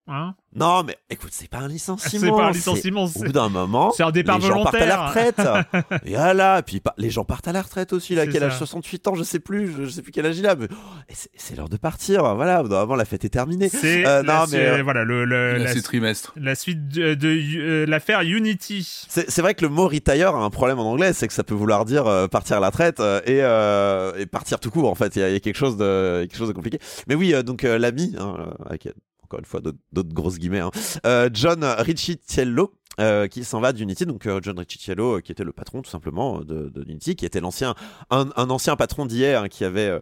[0.08, 2.20] Hein Non, mais écoute, c'est pas un licenciement.
[2.20, 4.76] c'est pas un c'est- licenciement, Au bout d'un moment, c'est un départ les gens partent
[4.76, 5.64] à la volontaire.
[5.72, 6.02] retraite.
[6.06, 8.14] et voilà, puis pa- les gens partent à la retraite aussi.
[8.14, 8.52] Là, quel âge?
[8.52, 8.58] ça.
[8.58, 10.76] 68 ans, je sais plus, je, je sais plus quel âge il a, mais oh,
[11.12, 12.34] c'est- l'heure de partir.
[12.36, 13.68] Voilà, au bout d'un moment, la fête est terminée.
[13.68, 16.32] C'est Euh, non, mais, euh, voilà le, le- Là, la, trimestre.
[16.36, 19.04] la suite de, de, euh, l'affaire Unity.
[19.08, 21.42] C'est c'est vrai que le mot retire a un problème en anglais, c'est que ça
[21.44, 24.88] peut vouloir dire euh, partir à la retraite euh, et, euh, et partir tout court.
[24.90, 26.78] En fait, il y, a- il y a quelque chose de quelque chose de compliqué.
[27.08, 28.36] Mais oui, euh, donc euh, l'ami, hein,
[28.68, 28.88] avec
[29.26, 29.60] encore une fois
[29.92, 30.70] d'autres grosses guillemets, hein,
[31.04, 32.72] euh, John Ricciello.
[32.98, 36.40] euh, qui s'en va d'Unity, donc euh, John Ricciello, qui était le patron tout simplement
[36.40, 37.74] de, de Unity, qui était l'ancien,
[38.08, 40.00] un, un ancien patron d'hier, hein, qui avait,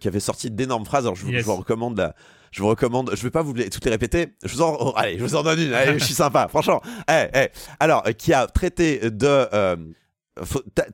[0.00, 1.04] qui avait sorti d'énormes phrases.
[1.04, 1.42] Alors je, vous- Yes.
[1.42, 2.16] je vous recommande la,
[2.50, 4.34] je vous recommande, je vais pas vous les, toutes les répéter.
[4.44, 5.72] Je vous en, oh, allez, je vous en donne une.
[5.72, 6.82] Allez, je suis sympa, franchement.
[7.08, 7.48] Eh, eh.
[7.78, 9.26] Alors, qui a traité de.
[9.28, 9.76] euh,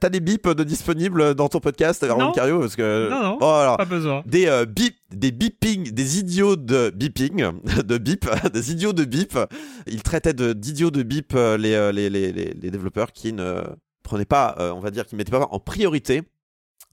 [0.00, 2.32] T'as des bips de disponibles dans ton podcast, Armand Non.
[2.32, 3.08] Cario Parce que.
[3.08, 3.38] Non, non.
[3.40, 4.22] Oh, alors, Pas besoin.
[4.26, 7.44] des euh, bip, des beeping, des idiots de beeping,
[7.84, 9.38] de bip, des idiots de bip.
[9.86, 13.32] Il traitait de d'idiots de bip euh, les, euh, les, les, les, les développeurs qui
[13.32, 13.62] ne
[14.02, 16.22] prenaient pas, euh, on va dire, qui mettaient pas en priorité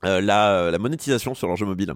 [0.03, 1.93] euh, la, la monétisation sur leur jeu mobile.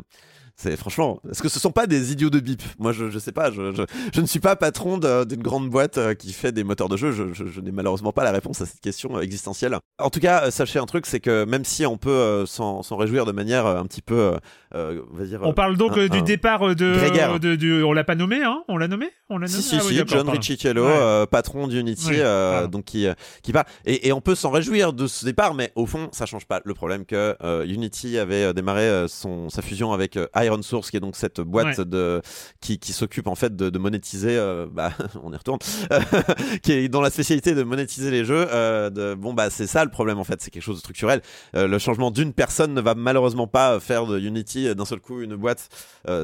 [0.61, 2.61] C'est franchement, est-ce que ce sont pas des idiots de bip?
[2.79, 3.49] Moi, je, je sais pas.
[3.49, 6.65] Je, je, je ne suis pas patron de- d'une grande boîte euh, qui fait des
[6.65, 7.13] moteurs de jeu.
[7.13, 9.77] Je, je, je n'ai malheureusement pas la réponse à cette question euh, existentielle.
[9.99, 12.81] En tout cas, euh, sachez un truc, c'est que même si on peut euh, s'en
[12.97, 14.33] réjouir de manière euh, un petit peu,
[14.75, 15.39] euh, on va dire.
[15.43, 18.61] On parle donc un- du un- départ de, de, du- on l'a pas nommé, hein?
[18.67, 19.09] On l'a nommé?
[19.29, 19.61] On l'a nommé?
[19.61, 20.27] Si, si, Ah si, John.
[20.29, 21.25] Ricciello, Ouais.
[21.31, 23.07] patron d'Unity, Oui, donc qui,
[23.43, 23.63] qui part.
[23.85, 26.59] Et, et on peut s'en réjouir de ce départ, mais au fond, ça change pas
[26.65, 30.99] le problème que Unity avait démarré son, sa fusion avec euh, Iron Source, qui est
[30.99, 31.85] donc cette boîte Ouais.
[31.85, 32.21] de,
[32.61, 34.91] qui, qui s'occupe en fait de, de monétiser, euh, bah,
[35.23, 35.59] on y retourne,
[36.63, 38.47] qui est dans la spécialité de monétiser les jeux.
[38.51, 41.21] euh, de, bon, bah, c'est ça le problème en fait, c'est quelque chose de structurel.
[41.55, 45.21] Euh, le changement d'une personne ne va malheureusement pas faire de Unity d'un seul coup
[45.21, 45.69] une boîte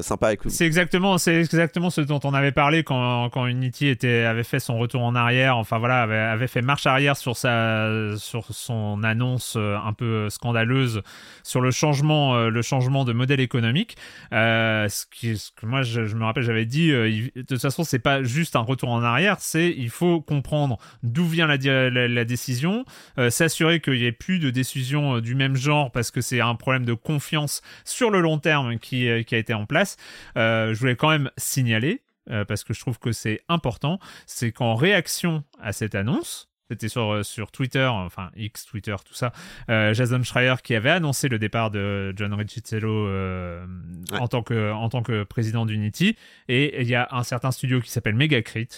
[0.02, 0.50] sympa et cool.
[0.50, 4.58] C'est exactement, c'est exactement ce dont on avait parlé quand, quand Unity était, avait fait
[4.60, 9.02] son retour en arrière, enfin voilà, avait, avait fait marche arrière sur sa, sur son
[9.04, 11.02] annonce un peu scandaleuse
[11.44, 13.96] sur le changement, le changement de modèle économique.
[14.32, 18.22] Euh, ce, que moi, je, me rappelle, j'avais dit, euh, de toute façon, c'est pas
[18.22, 22.84] juste un retour en arrière, c'est il faut comprendre d'où vient la, décision,
[23.18, 26.40] euh, s'assurer qu'il n'y ait plus de décisions euh, du même genre parce que c'est
[26.40, 29.96] un problème de confiance sur le long terme qui, a été en place.
[30.34, 32.02] Je voulais quand même signaler,
[32.48, 37.12] parce que je trouve que c'est important, c'est qu'en réaction à cette annonce, c'était sur,
[37.12, 39.32] euh, sur Twitter, enfin X, Twitter, tout ça,
[39.70, 43.64] euh, Jason Schreier qui avait annoncé le départ de John Ricciello euh,
[44.12, 44.18] Ouais.
[44.18, 46.16] en, tant que, en tant que président d'Unity.
[46.48, 48.68] Et il y a un certain studio qui s'appelle Megacrit,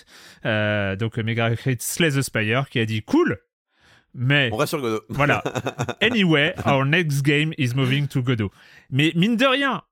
[0.44, 3.38] euh, donc Megacrit Slay the Spire, qui a dit cool,
[4.14, 5.02] mais On reste sur Godot.
[5.10, 5.42] voilà.
[6.00, 8.50] Anyway, our next game is moving to Godot.
[8.90, 9.82] Mais mine de rien,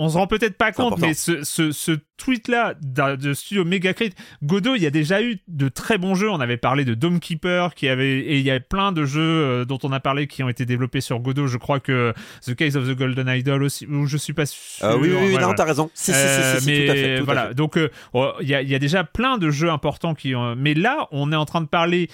[0.00, 1.06] on se rend peut-être pas compte, important.
[1.06, 5.68] mais ce, ce, ce tweet-là de studio Megacrit, Godot, il y a déjà eu de
[5.68, 6.30] très bons jeux.
[6.30, 9.20] On avait parlé de Dome Keeper, qui avait, et il y a plein de jeux
[9.20, 11.46] euh, dont on a parlé qui ont été développés sur Godot.
[11.46, 12.14] Je crois que
[12.46, 14.86] The Case of the Golden Idol aussi, ou je suis pas sûr.
[14.86, 15.90] Euh, oui, oui, oui, Ouais, non, t'as raison.
[15.94, 17.16] Si, si, Euh, si, si, mais tout à fait.
[17.16, 17.54] tout à voilà, fait.
[17.54, 20.56] donc euh, oh, il y, a, y a déjà plein de jeux importants qui ont.
[20.56, 22.08] Mais là, on est en train de parler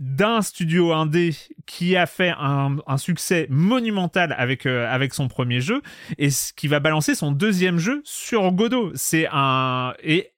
[0.00, 1.36] d'un studio indé
[1.66, 5.82] qui a fait un, un succès monumental avec euh, avec son premier jeu
[6.18, 8.90] et qui va balancer son deuxième jeu sur Godot.
[8.94, 10.32] C'est un et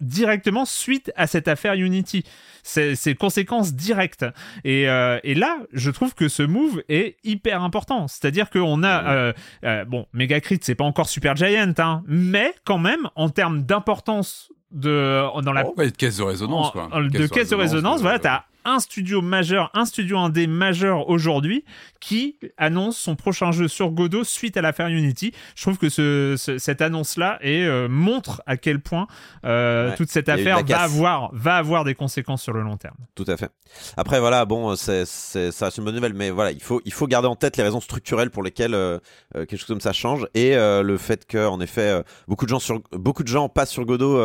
[0.00, 2.24] directement suite à cette affaire Unity.
[2.62, 4.26] C'est conséquences directes.
[4.64, 8.08] Et, euh, et là, je trouve que ce move est hyper important.
[8.08, 9.10] C'est-à-dire qu'on a...
[9.14, 9.32] euh,
[9.64, 14.50] euh, bon, Megacrit, c'est pas encore Super Giant, hein, mais quand même, en termes d'importance
[14.72, 15.64] de, dans la...
[15.76, 16.88] Ouais, de caisse de résonance, quoi.
[16.92, 21.64] en- de caisse de résonance, voilà, t'as un studio majeur, un studio indé majeur aujourd'hui
[22.00, 25.32] qui annonce son prochain jeu sur Godot suite à l'affaire Unity.
[25.54, 29.06] Je trouve que ce, ce- cette annonce-là et euh, montre à quel point
[29.44, 32.96] euh, Ouais, toute cette affaire va avoir, va avoir des conséquences sur le long terme.
[33.14, 33.50] Tout à fait.
[33.96, 36.92] Après, voilà, bon, c'est, c'est, ça reste une bonne nouvelle, mais voilà, il faut, il
[36.92, 38.98] faut garder en tête les raisons structurelles pour lesquelles euh,
[39.32, 42.80] quelque chose comme ça change et le fait que, en effet, beaucoup de gens sur,
[42.92, 44.16] beaucoup de gens passent sur Godot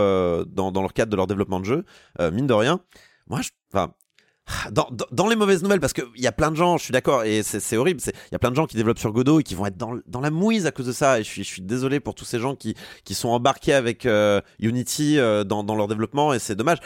[0.45, 1.86] dans, dans leur cadre de leur développement de jeu,
[2.19, 2.80] mine de rien.
[3.27, 3.93] Moi, je, enfin.
[4.71, 6.91] Dans, dans, dans les mauvaises nouvelles, parce qu'il y a plein de gens, je suis
[6.91, 9.43] d'accord, et c'est, horrible, il y a plein de gens qui développent sur Godot et
[9.43, 11.49] qui vont être dans, dans la mouise à cause de ça, et je suis, je
[11.49, 15.63] suis désolé pour tous ces gens qui, qui sont embarqués avec euh, Unity euh, dans,
[15.63, 16.79] dans leur développement, et c'est dommage.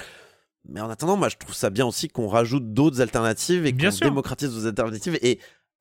[0.67, 3.89] Mais en attendant, moi, je trouve ça bien aussi qu'on rajoute d'autres alternatives et qu'on
[4.01, 5.19] démocratise d'autres alternatives.
[5.21, 5.39] Et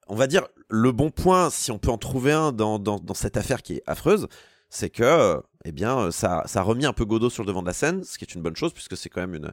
[0.09, 3.15] on va dire, le bon point, si on peut en trouver un dans, dans, dans
[3.15, 4.29] cette affaire qui est affreuse,
[4.69, 7.63] c'est que, euh, eh bien, ça, ça a remis un peu Godot sur le devant
[7.63, 9.53] de la scène, ce qui est une bonne chose, puisque c'est quand même une.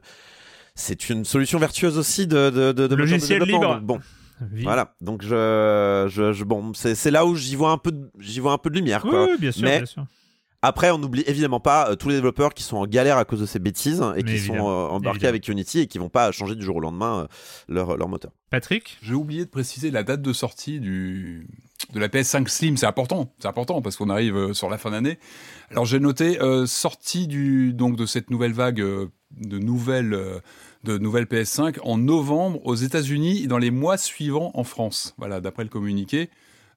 [0.74, 3.74] C'est une solution vertueuse aussi de, de, de, de Logiciel libre.
[3.76, 4.00] Donc, bon,
[4.52, 4.62] Oui.
[4.62, 4.94] voilà.
[5.00, 8.40] Donc, je, je, je- bon, c'est c'est là où j'y vois un peu, de- j'y
[8.40, 9.24] vois un peu de lumière, Oui, quoi.
[9.26, 10.04] oui, bien sûr, Mais- bien sûr.
[10.64, 13.40] Après, on n'oublie évidemment pas euh, tous les développeurs qui sont en galère à cause
[13.40, 15.28] de ces bêtises et Mais qui sont euh, embarqués évidemment.
[15.30, 17.26] avec Unity et qui vont pas changer du jour au lendemain euh,
[17.68, 18.30] leur, leur moteur.
[18.48, 18.96] Patrick?
[19.02, 21.48] J'ai oublié de préciser la date de sortie du,
[21.92, 22.76] de la PS5 Slim.
[22.76, 25.18] C'est important, c'est important parce qu'on arrive sur la fin d'année.
[25.72, 30.40] Alors j'ai noté euh, sortie du donc de cette nouvelle vague euh, de nouvelles euh,
[30.84, 35.14] de nouvelles PS5 en novembre aux États-Unis et dans les mois suivants en France.
[35.16, 36.28] Voilà, d'après le communiqué.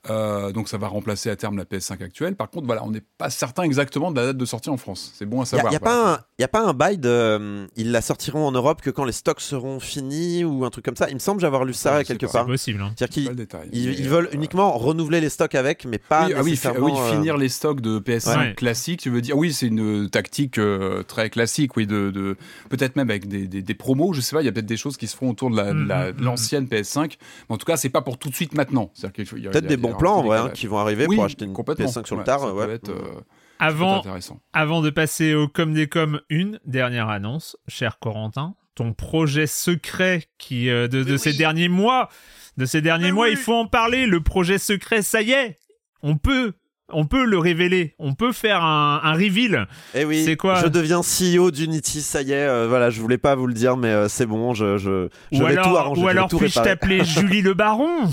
[0.09, 2.35] Euh, donc ça va remplacer à terme la PS5 actuelle.
[2.35, 5.11] Par contre, voilà, on n'est pas certain exactement de la date de sortie en France.
[5.15, 5.73] C'est bon à Il n'y savoir.
[5.73, 5.79] a, voilà.
[5.79, 7.09] pas un- y a pas un bail de.
[7.09, 10.85] euh, ils la sortiront en Europe que quand les stocks seront finis ou un truc
[10.85, 11.09] comme ça?
[11.09, 12.45] Il me semble j'avoir lu ça Ah, quelque part.
[12.45, 12.81] C'est possible.
[12.81, 12.93] hein.
[12.95, 13.69] C'est-à-dire Pas qu'ils le détail.
[13.73, 16.59] ils, ils euh, veulent uniquement renouveler les stocks avec, mais pas oui, ah oui,
[16.95, 18.53] euh, finir les stocks de PS5 Ouais.
[18.55, 19.37] classiques, tu veux dire?
[19.37, 22.35] Oui, c'est une tactique euh, très classique, oui, de, de-
[22.69, 24.77] peut-être même avec des, des- des promos, je sais pas, il y a peut-être des
[24.77, 27.17] choses qui se font autour de la- de la- Mhm, de l'ancienne PS5,
[27.49, 28.91] mais en tout cas, c'est pas pour tout de suite maintenant.
[28.93, 30.37] C'est-à-dire qu'il faut- il y a- Peut-être il y a- des bons plans en vrai
[30.39, 31.85] hein, qui vont arriver Oui, pour acheter une complètement.
[31.85, 32.39] PS5 sur le tard.
[32.41, 32.65] ça ouais.
[32.65, 33.21] peut être, euh,
[33.59, 34.39] Avant, intéressant.
[34.53, 40.23] Avant de passer au comme des comme, une dernière annonce, cher Corentin, ton projet secret
[40.37, 42.09] qui euh, de, de ces derniers mois,
[42.57, 43.31] de ces derniers Mais mois, oui.
[43.31, 44.05] il faut en parler.
[44.05, 45.59] Le projet secret, ça y est,
[46.03, 46.53] on peut,
[46.93, 49.67] on peut le révéler, on peut faire un, un reveal.
[49.95, 53.17] Eh oui, C'est quoi je deviens CEO d'Unity, ça y est, euh, voilà, je voulais
[53.17, 56.01] pas vous le dire, mais euh, c'est bon, je, je, je vais alors, tout arranger.
[56.03, 57.89] ou alors puis-je t'appeler Julie le Baron?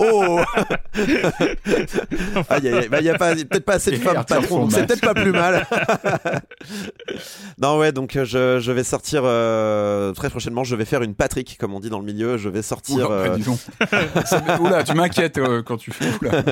[0.00, 0.40] Oh
[2.48, 2.88] aïe, aïe.
[2.88, 5.66] Bah, a peut-être pas assez de Et femmes patrons, donc c'est peut-être pas plus mal.
[7.60, 10.64] non, ouais, donc euh, je, je vais sortir euh, très prochainement.
[10.64, 12.36] Je vais faire une Patrick, comme on dit dans le milieu.
[12.36, 13.10] Je vais sortir.
[14.60, 16.06] Oula, tu m'inquiètes euh, quand tu fais.
[16.20, 16.42] Oula.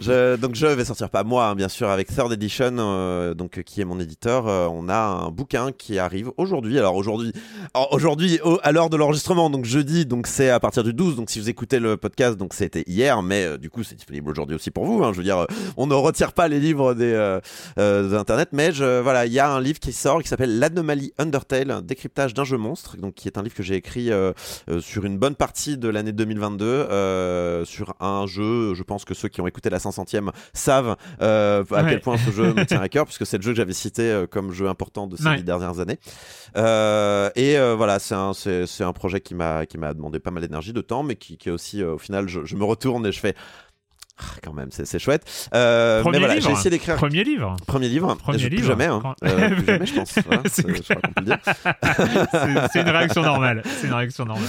[0.00, 3.58] je- donc je vais sortir pas moi, hein, bien sûr, avec Third Edition, euh, donc
[3.58, 4.46] euh, qui est mon éditeur.
[4.48, 6.78] Euh, on a un bouquin qui arrive aujourd'hui.
[6.78, 7.32] Alors aujourd'hui,
[7.90, 11.16] aujourd'hui au- à l'heure de l'enregistrement, donc jeudi, donc c'est à partir du 12.
[11.16, 14.30] Donc si vous écoutez le podcast, donc c'était hier, mais euh, du coup c'est disponible
[14.30, 15.02] aujourd'hui aussi pour vous.
[15.04, 15.12] hein.
[15.12, 15.46] je veux dire, euh,
[15.76, 17.40] on ne retire pas les livres des euh,
[17.78, 21.12] euh, d'internet, mais je, voilà, il y a un livre qui sort qui s'appelle l'anomalie
[21.18, 24.32] Undertale, un décryptage d'un jeu monstre, donc qui est un livre que j'ai écrit euh,
[24.70, 28.74] euh, sur une bonne partie de l'année 2022 euh, sur un jeu.
[28.74, 31.90] Je pense que ceux qui ont écouté la 500e savent euh, à Ouais.
[31.90, 34.02] quel point ce jeu me tient à cœur, puisque c'est le jeu que j'avais cité
[34.10, 35.36] euh, comme jeu important de ces Ouais.
[35.36, 35.98] dix dernières années.
[36.56, 40.42] Euh, et voilà, c'est un, c'est, un projet qui m'a, qui m'a demandé pas mal
[40.42, 43.12] d'énergie, de temps, mais qui, qui est aussi, au final, je, je me retourne et
[43.12, 43.34] je fais.
[44.18, 45.48] Ah, quand même, c'est, chouette.
[45.54, 46.46] Euh, Premier mais voilà, livre.
[46.46, 46.96] j'ai essayé d'écrire.
[46.96, 47.56] Premier livre.
[47.66, 48.60] Premier livre, Premier je- livre.
[48.60, 49.00] plus jamais, hein.
[49.02, 50.18] Quand- Euh, plus jamais, je pense.
[50.26, 50.62] Voilà, c'est
[52.72, 53.62] c'est une réaction normale.
[53.80, 54.48] C'est une réaction normale.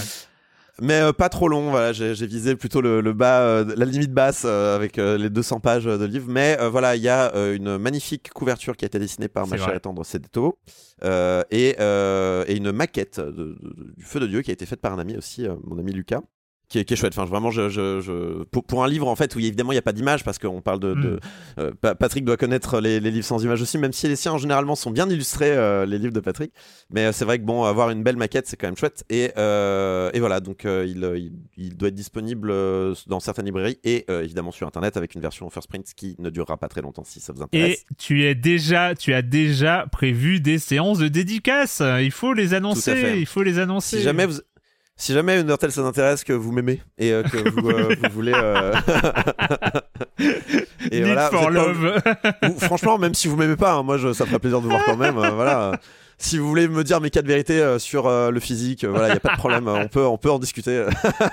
[0.80, 3.84] Mais euh, pas trop long, voilà, j'ai j'ai visé plutôt le, le bas, euh, la
[3.84, 6.26] limite basse euh, avec euh, les 200 pages de livre.
[6.28, 9.46] Mais euh, voilà, il y a euh, une magnifique couverture qui a été dessinée par
[9.46, 10.58] ma chère et tendre Cédéto
[11.04, 14.66] euh, et, euh, et une maquette de- de- du Feu de Dieu qui a été
[14.66, 16.20] faite par un ami aussi, euh, mon ami Lucas,
[16.74, 17.12] qui est, qui est chouette.
[17.16, 19.78] Enfin, vraiment, je, je, je- Pour, pour un livre en fait où évidemment il n'y
[19.78, 20.94] a pas d'image parce qu'on parle de.
[20.94, 21.18] de- Mm.
[21.60, 24.36] euh, Pa- Patrick doit connaître les, les livres sans images aussi, même si les siens
[24.38, 26.52] généralement sont bien illustrés, euh, les livres de Patrick.
[26.90, 29.04] Mais euh, c'est vrai que bon, avoir une belle maquette, c'est quand même chouette.
[29.10, 32.52] Et, et voilà, donc il, il, il doit être disponible
[33.06, 36.56] dans certaines librairies et évidemment sur internet avec une version first print qui ne durera
[36.56, 37.84] pas très longtemps si ça vous Et intéresse.
[37.98, 41.82] tu es déjà, tu as déjà prévu des séances de dédicaces.
[42.00, 43.14] Il faut les annoncer.
[43.18, 43.98] Il faut les annoncer.
[43.98, 44.40] Si jamais vous.
[44.96, 48.32] Si jamais Undertale ça intéresse, que vous m'aimez et euh, que vous, euh, vous voulez.
[48.34, 48.72] euh,
[50.90, 52.58] et Need voilà, vous for êtes pas- love.
[52.60, 54.70] Franchement, même si vous m'aimez pas, hein, moi je, ça me ferait plaisir de vous
[54.70, 55.18] voir quand même.
[55.18, 55.72] euh, voilà.
[56.18, 59.08] Si vous voulez me dire mes quatre vérités euh, sur euh, le physique, euh, voilà,
[59.08, 59.68] il y a pas de problème.
[59.68, 60.84] on peut, on peut en discuter.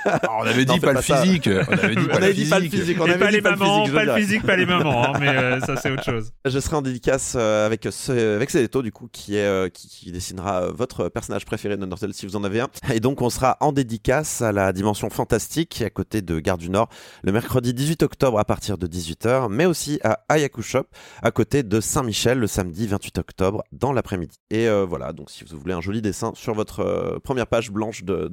[0.05, 1.21] Alors, on avait dit pas, pas le ça.
[1.21, 1.47] physique.
[1.47, 2.97] On avait dit on pas avait le dit pas le physique.
[2.99, 3.95] on avait pas dit les pas le mamans, physique.
[3.95, 6.31] pas le physique, pas les mamans, hein, mais euh, ça c'est autre chose.
[6.45, 9.87] Je serai en dédicace euh, avec ce, avec Céléto, du coup, qui est euh, qui,
[9.87, 12.67] qui dessinera votre personnage préféré de Undertale si vous en avez un.
[12.93, 16.69] Et donc, on sera en dédicace à la dimension fantastique à côté de Gare du
[16.69, 16.89] Nord
[17.23, 20.85] le mercredi 18 octobre à partir de 18h, mais aussi à Ayaku Shop
[21.21, 24.37] à côté de Saint-Michel le samedi 28 octobre dans l'après-midi.
[24.49, 27.69] Et euh, voilà, donc si vous voulez un joli dessin sur votre euh, première page
[27.71, 28.31] blanche de,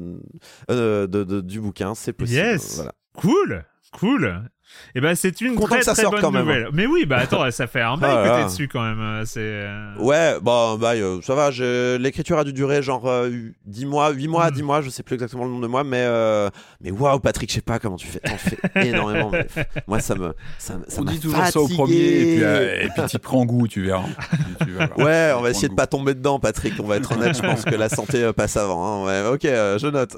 [0.70, 2.38] euh, de- de- du bouquin, c'est possible.
[2.38, 2.76] Yes.
[2.76, 2.92] Voilà.
[3.16, 4.48] Cool, cool.
[4.94, 6.68] Et ben c'est une Content très ça très bonne quand même, nouvelle.
[6.72, 9.24] Mais oui, bah attends, ça fait un bail Ah que t'es dessus quand même.
[9.26, 9.40] C'est.
[9.40, 11.50] euh, Ouais, bon, bah, euh, ça va.
[11.50, 13.30] je- L'écriture a dû durer genre euh,
[13.66, 14.54] 10 mois, 8 mois, Mm.
[14.54, 16.48] 10 mois, je sais plus exactement le nombre de mois, mais euh,
[16.80, 18.20] mais waouh, Patrick, je sais pas comment tu fais.
[18.20, 19.30] T'en fais énormément.
[19.32, 19.46] mais,
[19.86, 23.06] moi, ça me, ça, me- ça On dit toujours ça au premier, et puis, euh,
[23.08, 24.04] tu prends goût, tu verras.
[24.60, 25.02] Tu-.
[25.02, 26.74] Ouais, on va essayer de pas tomber dedans, Patrick.
[26.80, 27.36] On va être honnête.
[27.36, 29.02] Je pense que la santé euh, passe avant.
[29.02, 29.06] hein.
[29.06, 30.16] Ouais, ok, euh, je note.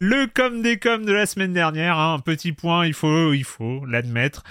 [0.00, 3.44] Le com des coms de la semaine dernière, hein, un petit point, il faut, il
[3.44, 4.42] faut l'admettre.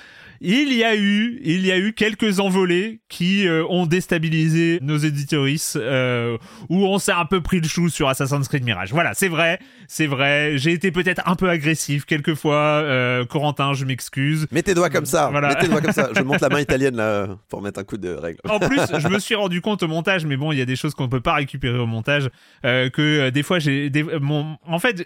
[0.41, 4.97] Il y a eu, il y a eu quelques envolées qui euh, ont déstabilisé nos
[4.97, 6.37] éditoristes, euh,
[6.69, 8.91] où on s'est un peu pris le chou sur Assassin's Creed Mirage.
[8.91, 10.57] Voilà, c'est vrai, c'est vrai.
[10.57, 12.55] J'ai été peut-être un peu agressif quelquefois.
[12.55, 14.47] Euh, Corentin, je m'excuse.
[14.51, 15.29] Mets tes doigts comme ça.
[15.31, 15.49] Voilà.
[15.49, 16.09] Mets tes doigts comme ça.
[16.15, 18.39] Je monte la main italienne là pour mettre un coup de règle.
[18.49, 20.75] En plus, je me suis rendu compte au montage, mais bon, il y a des
[20.75, 22.29] choses qu'on peut pas récupérer au montage,
[22.65, 25.03] euh, que euh, des fois j'ai, des, mon, en fait, euh,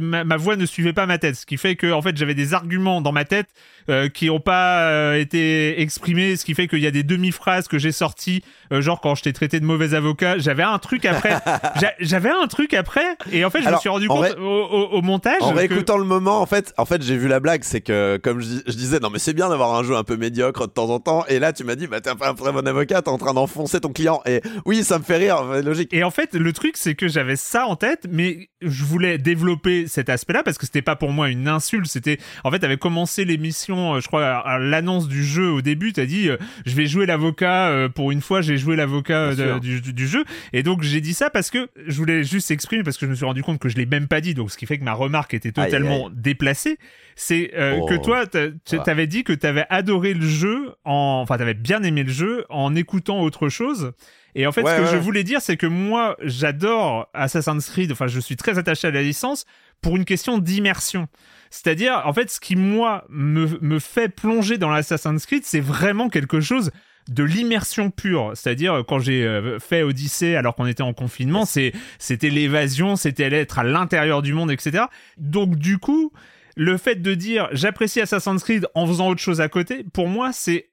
[0.00, 2.34] ma, ma voix ne suivait pas ma tête, ce qui fait que en fait j'avais
[2.34, 3.48] des arguments dans ma tête
[3.88, 7.68] euh, qui ont pas euh, été exprimés, ce qui fait qu'il y a des demi-phrases
[7.68, 11.04] que j'ai sorties, euh, genre quand je t'ai traité de mauvais avocat, j'avais un truc
[11.04, 11.38] après,
[11.80, 14.36] j'a- j'avais un truc après, et en fait je Alors, me suis rendu en compte
[14.38, 15.36] au, au- au montage.
[15.40, 18.18] En que- réécoutant le moment, en fait, en fait, j'ai vu la blague, c'est que
[18.22, 20.66] comme je, dis- je disais, non mais c'est bien d'avoir un jeu un peu médiocre
[20.66, 22.66] de temps en temps, et là tu m'as dit, bah t'es pas un très bon
[22.66, 25.92] avocat, t'es en train d'enfoncer ton client, et oui, ça me fait rire, logique.
[25.92, 29.86] Et en fait, le truc, c'est que j'avais ça en tête, mais je voulais développer
[29.86, 31.86] cet aspect-là parce que c'était pas pour moi une insulte.
[31.86, 35.62] C'était, en fait, t'avais commencé l'émission, euh, je crois, à, à l'annonce du jeu au
[35.62, 39.34] début, t'as dit, euh, je vais jouer l'avocat euh, pour une fois, j'ai joué l'avocat
[39.34, 40.24] de- du, jeu.
[40.52, 43.16] Et donc, j'ai dit ça parce que je voulais juste exprimer parce que je me
[43.16, 44.92] suis rendu compte que je l'ai même pas dit, donc ce qui fait que ma
[44.92, 46.12] remarque était totalement aïe.
[46.16, 46.78] déplacée.
[47.16, 47.86] C'est euh, Oh.
[47.86, 48.84] que toi, Voilà.
[48.84, 52.74] t'avais dit que t'avais adoré le jeu en, enfin, t'avais bien aimé le jeu en
[52.74, 53.92] écoutant autre chose.
[54.34, 54.92] Et en fait, Ouais, ce que ouais.
[54.92, 57.90] je voulais dire, c'est que moi, j'adore Assassin's Creed.
[57.92, 59.44] Enfin, je suis très attaché à la licence
[59.82, 61.08] pour une question d'immersion.
[61.50, 66.08] C'est-à-dire, en fait, ce qui, moi, me, me fait plonger dans l'Assassin's Creed, c'est vraiment
[66.08, 66.70] quelque chose
[67.08, 68.32] de l'immersion pure.
[68.34, 73.24] C'est-à-dire, quand j'ai euh, fait Odyssey alors qu'on était en confinement, c'est, c'était l'évasion, c'était
[73.24, 74.84] être à l'intérieur du monde, etc.
[75.18, 76.12] Donc, du coup,
[76.56, 80.30] le fait de dire j'apprécie Assassin's Creed en faisant autre chose à côté, pour moi,
[80.32, 80.69] c'est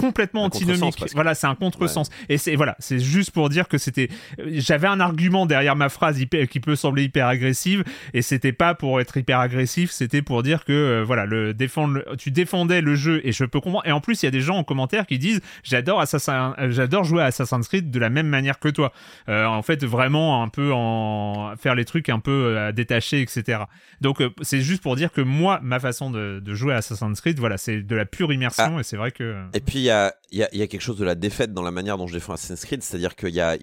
[0.00, 1.04] complètement antinomique.
[1.14, 2.08] Voilà, c'est un contresens.
[2.28, 4.08] Et c'est voilà, c'est juste pour dire que c'était
[4.46, 7.84] j'avais un argument derrière ma phrase hyper- qui peut sembler hyper agressive
[8.14, 12.02] et c'était pas pour être hyper agressif, c'était pour dire que euh, voilà, le défendre
[12.18, 14.40] tu défendais le jeu et je peux comprendre et en plus il y a des
[14.40, 18.10] gens en commentaire qui disent j'adore Assassin euh, j'adore jouer à Assassin's Creed de la
[18.10, 18.92] même manière que toi.
[19.28, 23.60] Euh, en fait vraiment un peu en faire les trucs un peu euh, détachés etc.
[24.00, 27.20] Donc euh, c'est juste pour dire que moi ma façon de, de jouer à Assassin's
[27.20, 29.92] Creed voilà, c'est de la pure immersion et c'est vrai que Et puis il y
[29.92, 31.98] a, il y, a, il y a quelque chose de la défaite dans la manière
[31.98, 33.56] dont je défends Assassin's Creed, c'est-à-dire qu'il y a.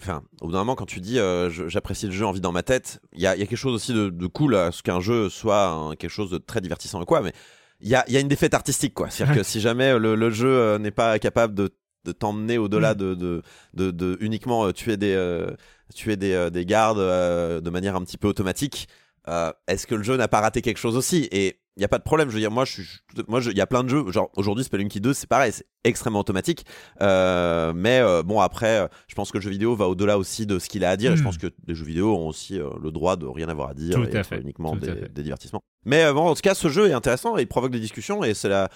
[0.00, 2.52] Enfin, au bout d'un moment, quand tu dis euh, j'apprécie le jeu en vie dans
[2.52, 4.70] ma tête, il y a, il y a quelque chose aussi de, de cool à
[4.70, 7.32] ce qu'un jeu soit quelque chose de très divertissant et quoi, mais
[7.80, 9.08] il y a, il y a une défaite artistique, quoi.
[9.08, 11.70] C'est-à-dire que si jamais le, le jeu euh, n'est pas capable de,
[12.04, 12.98] de t'emmener au-delà Mm.
[12.98, 15.50] de, de, de, de uniquement euh, tuer des, euh,
[15.94, 18.88] tuer des, euh, des gardes euh, de manière un petit peu automatique,
[19.28, 21.26] euh, est-ce que le jeu n'a pas raté quelque chose aussi?
[21.32, 22.28] Et il y a pas de problème.
[22.28, 22.88] Je veux dire, moi, je suis,
[23.28, 24.10] moi, il y a plein de jeux.
[24.10, 26.64] Genre aujourd'hui, Spelunky 2, c'est pareil, c'est extrêmement automatique.
[27.02, 30.46] Euh, mais euh, bon, après, euh, je pense que le jeu vidéo va au-delà aussi
[30.46, 31.12] de ce qu'il a à dire.
[31.12, 31.24] Et je Mm.
[31.24, 33.96] pense que les jeux vidéo ont aussi euh, le droit de rien avoir à dire
[33.96, 35.12] Tout et à fait, uniquement tout à des, fait.
[35.12, 35.62] des divertissements.
[35.84, 38.32] Mais bon, en tout cas, ce jeu est intéressant et il provoque des discussions et
[38.34, 38.68] c'est la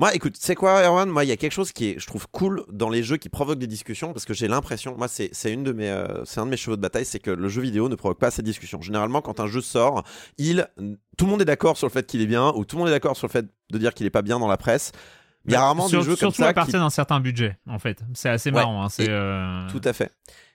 [0.00, 1.10] Moi, écoute, c'est quoi, Erwan?
[1.10, 3.28] Moi, il y a quelque chose qui est, je trouve, cool dans les jeux qui
[3.28, 6.46] provoquent des discussions parce que j'ai l'impression, moi, c'est une de mes, euh, c'est un
[6.46, 8.80] de mes chevaux de bataille, c'est que le jeu vidéo ne provoque pas ces discussions.
[8.80, 10.02] Généralement, quand un jeu sort,
[10.38, 10.66] il,
[11.18, 12.88] tout le monde est d'accord sur le fait qu'il est bien ou tout le monde
[12.88, 14.92] est d'accord sur le fait de dire qu'il est pas bien dans la presse.
[15.44, 16.80] Il y a rarement Sur- des jeux comme surtout ça à partir qui...
[16.80, 18.02] d'un certain budget, en fait.
[18.14, 18.54] C'est assez Ouais.
[18.56, 18.82] marrant.
[18.84, 20.10] hein, c'est, euh, Tout à fait.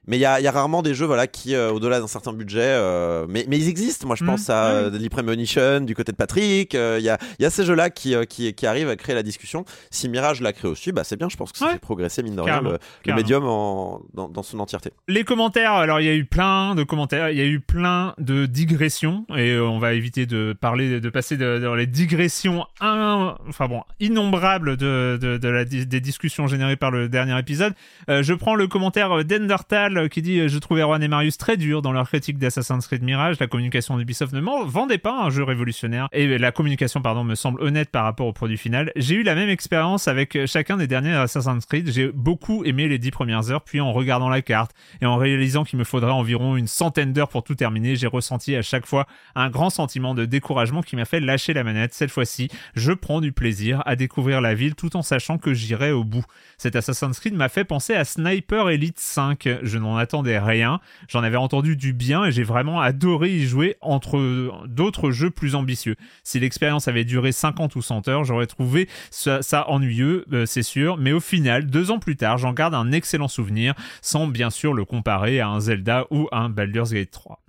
[0.08, 2.08] Mais il y a, il y a rarement des jeux voilà, qui, euh, au-delà d'un
[2.08, 4.06] certain budget, euh, mais, mais ils existent.
[4.08, 4.30] Moi, je Mhm.
[4.30, 6.74] pense à Ouais, euh, Premonition du côté de Patrick.
[6.74, 9.66] Il y, a, y a ces jeux-là qui, qui, qui arrivent à créer la discussion.
[9.92, 11.30] Si Mirage l'a créé aussi, bah, c'est bien.
[11.30, 11.74] Je pense que ça Ouais.
[11.74, 12.78] fait progresser, mine de rien, le,
[13.14, 14.92] médium en, dans, dans son entièreté.
[15.08, 18.14] Les commentaires, alors il y a eu plein de commentaires, il y a eu plein
[18.18, 23.36] de digressions et on va éviter de parler, de passer de- dans les digressions, un,
[23.48, 27.74] enfin bon, innombrables de, de, de la, des discussions générées par le dernier épisode.
[28.08, 31.58] Je prends le commentaire d'Endertal euh, qui dit euh, Je trouve Erwan et Marius très
[31.58, 33.40] durs dans leur critique d'Assassin's Creed Mirage.
[33.40, 37.62] La communication d'Ubisoft ne vendait pas un jeu révolutionnaire et la communication, pardon, me semble
[37.62, 38.92] honnête par rapport au produit final.
[38.96, 41.92] J'ai eu la même expérience avec chacun des derniers Assassin's Creed.
[41.92, 44.72] J'ai beaucoup aimé les dix premières heures, puis en regardant la carte
[45.02, 48.56] et en réalisant qu'il me faudrait environ une centaine d'heures pour tout terminer, j'ai ressenti
[48.56, 51.94] à chaque fois un grand sentiment de découragement qui m'a fait lâcher la manette.
[51.94, 55.92] Cette fois-ci, je prends du plaisir à découvrir la ville tout en sachant que j'irai
[55.92, 56.26] au bout.
[56.58, 59.48] Cet Assassin's Creed m'a fait penser à Sniper Elite 5.
[59.62, 60.80] Je n'en attendais rien.
[61.08, 65.56] J'en avais entendu du bien et j'ai vraiment adoré y jouer entre d'autres jeux plus
[65.56, 65.96] ambitieux.
[66.24, 70.98] Si l'expérience avait duré 50 ou 100 heures, j'aurais trouvé ça, ennuyeux, euh, c'est sûr,
[70.98, 74.74] mais au final, deux ans plus tard, j'en garde un excellent souvenir, sans bien sûr
[74.74, 77.40] le comparer à un Zelda ou un Baldur's Gate 3.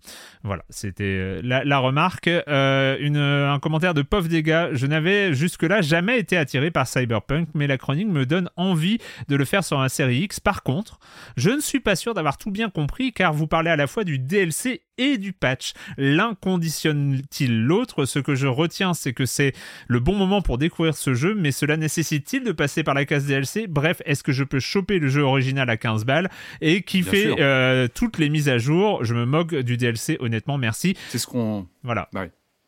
[0.42, 2.28] Voilà, c'était euh, la, remarque.
[2.28, 4.68] Euh, une, un commentaire de Pof Dégâts.
[4.72, 8.98] Je n'avais jusque-là jamais été attiré par Cyberpunk, mais la chronique me donne envie
[9.28, 10.40] de le faire sur un série X.
[10.40, 10.98] Par contre,
[11.36, 14.04] je ne suis pas sûr d'avoir tout bien compris, car vous parlez à la fois
[14.04, 15.72] du DLC et du patch.
[15.96, 18.04] L'un conditionne-t-il l'autre?
[18.04, 19.52] Ce que je retiens, c'est que c'est
[19.88, 23.26] le bon moment pour découvrir ce jeu, mais cela nécessite-t-il de passer par la case
[23.26, 26.30] DLC Bref, est-ce que je peux choper le jeu original à 15 balles
[26.60, 27.36] et kiffer Bien sûr.
[27.40, 29.04] euh, toutes les mises à jour?
[29.04, 30.96] Je me moque du DLC, honnêtement, merci.
[31.08, 32.08] C'est ce qu'on Voilà.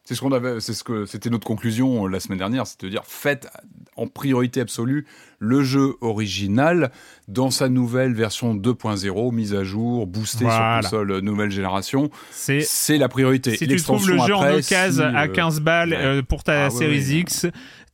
[0.08, 2.80] C'est ce qu'on avait, c'est ce que c'était notre conclusion euh, la semaine dernière, c'est
[2.80, 3.46] de dire faites
[3.94, 5.04] en priorité absolue
[5.38, 6.90] le jeu original
[7.28, 10.80] dans sa nouvelle version 2.0, mise à jour, boostée Voilà.
[10.80, 12.08] sur console euh, nouvelle génération.
[12.30, 13.54] C'est C'est la priorité.
[13.54, 15.96] si tu trouves le jeu en occasion si, à euh, 15 balles ouais.
[15.98, 17.20] euh, pour ta Ah ouais, Series ouais.
[17.20, 17.46] X,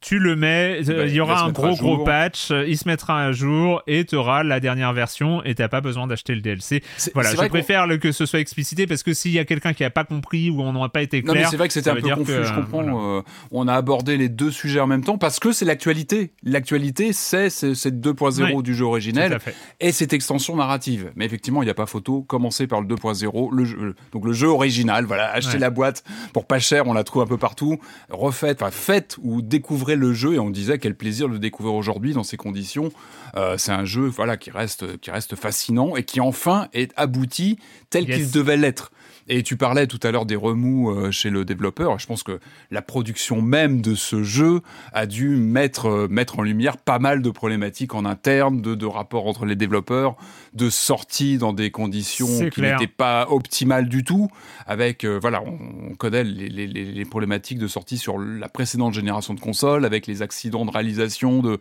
[0.05, 2.86] tu le mets, euh, Bah, il y aura un gros gros patch, euh, il se
[2.86, 6.42] mettra à jour et tu auras la dernière version et t'as pas besoin d'acheter le
[6.42, 6.82] DLC.
[7.14, 9.88] Voilà, je préfère que ce soit explicité parce que s'il y a quelqu'un qui a
[9.88, 11.94] pas compris ou on n'aura pas été Non, clair, mais c'est vrai que c'était un
[11.94, 12.82] peu confus, que, je comprends.
[12.82, 12.92] voilà.
[13.18, 16.32] euh, on a abordé les deux sujets en même temps parce que c'est l'actualité.
[16.42, 19.38] L'actualité, c'est cette 2.0 Oui, du jeu originel
[19.80, 21.12] et cette extension narrative.
[21.16, 22.20] Mais effectivement, il n'y a pas photo.
[22.22, 25.07] Commencer par le 2.0, le jeu, donc le jeu original.
[25.07, 25.61] Voilà, achetez Ouais.
[25.61, 27.78] la boîte pour pas cher, on la trouve un peu partout.
[28.11, 31.74] Refaites, enfin faites ou découvrez le jeu et on disait quel plaisir de le découvrir
[31.74, 32.90] aujourd'hui dans ces conditions.
[33.36, 37.59] Euh, c'est un jeu, voilà, qui reste, qui reste fascinant et qui enfin est abouti
[37.90, 38.16] tel Yes.
[38.16, 38.92] qu'il devait l'être.
[39.29, 41.99] Et tu parlais tout à l'heure des remous euh, chez le développeur.
[41.99, 44.61] Je pense que la production même de ce jeu
[44.93, 48.85] a dû mettre, euh, mettre en lumière pas mal de problématiques en interne, de, de
[48.87, 50.16] rapports entre les développeurs,
[50.53, 54.29] de sorties dans des conditions qui n'étaient pas optimales du tout.
[54.66, 55.59] Avec, euh, voilà, on,
[55.93, 59.85] on connaît les, les- les- les problématiques de sortie sur la précédente génération de consoles,
[59.87, 61.59] avec les accidents de réalisation, de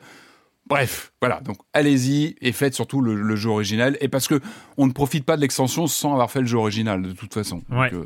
[0.65, 1.41] Bref, voilà.
[1.41, 3.97] Donc allez-y et faites surtout le, le jeu original.
[4.01, 4.39] Et parce que
[4.77, 7.61] on ne profite pas de l'extension sans avoir fait le jeu original de toute façon.
[7.69, 8.05] Donc, euh,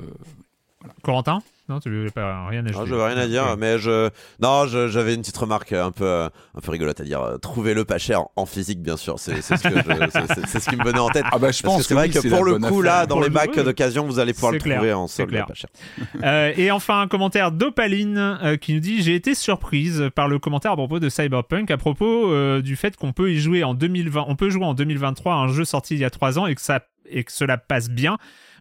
[1.03, 1.41] Corentin?
[1.69, 2.79] Non, tu veux pas rien ajouter.
[2.81, 4.09] Ah, je veux rien à dire, mais je
[4.41, 7.21] non, je- j'avais une petite remarque un peu euh, un peu rigolote à dire.
[7.21, 9.19] euh, Trouvez-le pas cher en physique, bien sûr.
[9.19, 11.25] C'est c'est ce que je- c'est- c'est- c'est ce qui me venait en tête.
[11.31, 12.81] Ah bah je Parce pense que c'est vrai oui, que c'est pour le coup affaire.
[12.81, 13.63] là, dans Pour les le- bacs oui.
[13.63, 15.69] d'occasion, vous allez pouvoir C'est le clair, trouver en solde pas cher.
[16.23, 20.39] Euh, et enfin, un commentaire d'Opaline euh, qui nous dit J'ai été surprise par le
[20.39, 23.73] commentaire à propos de Cyberpunk, à propos euh, du fait qu'on peut y jouer en
[23.73, 26.47] 2020, on peut jouer en 2023 à un jeu sorti il y a trois ans
[26.47, 28.17] et que, ça, et que cela passe bien.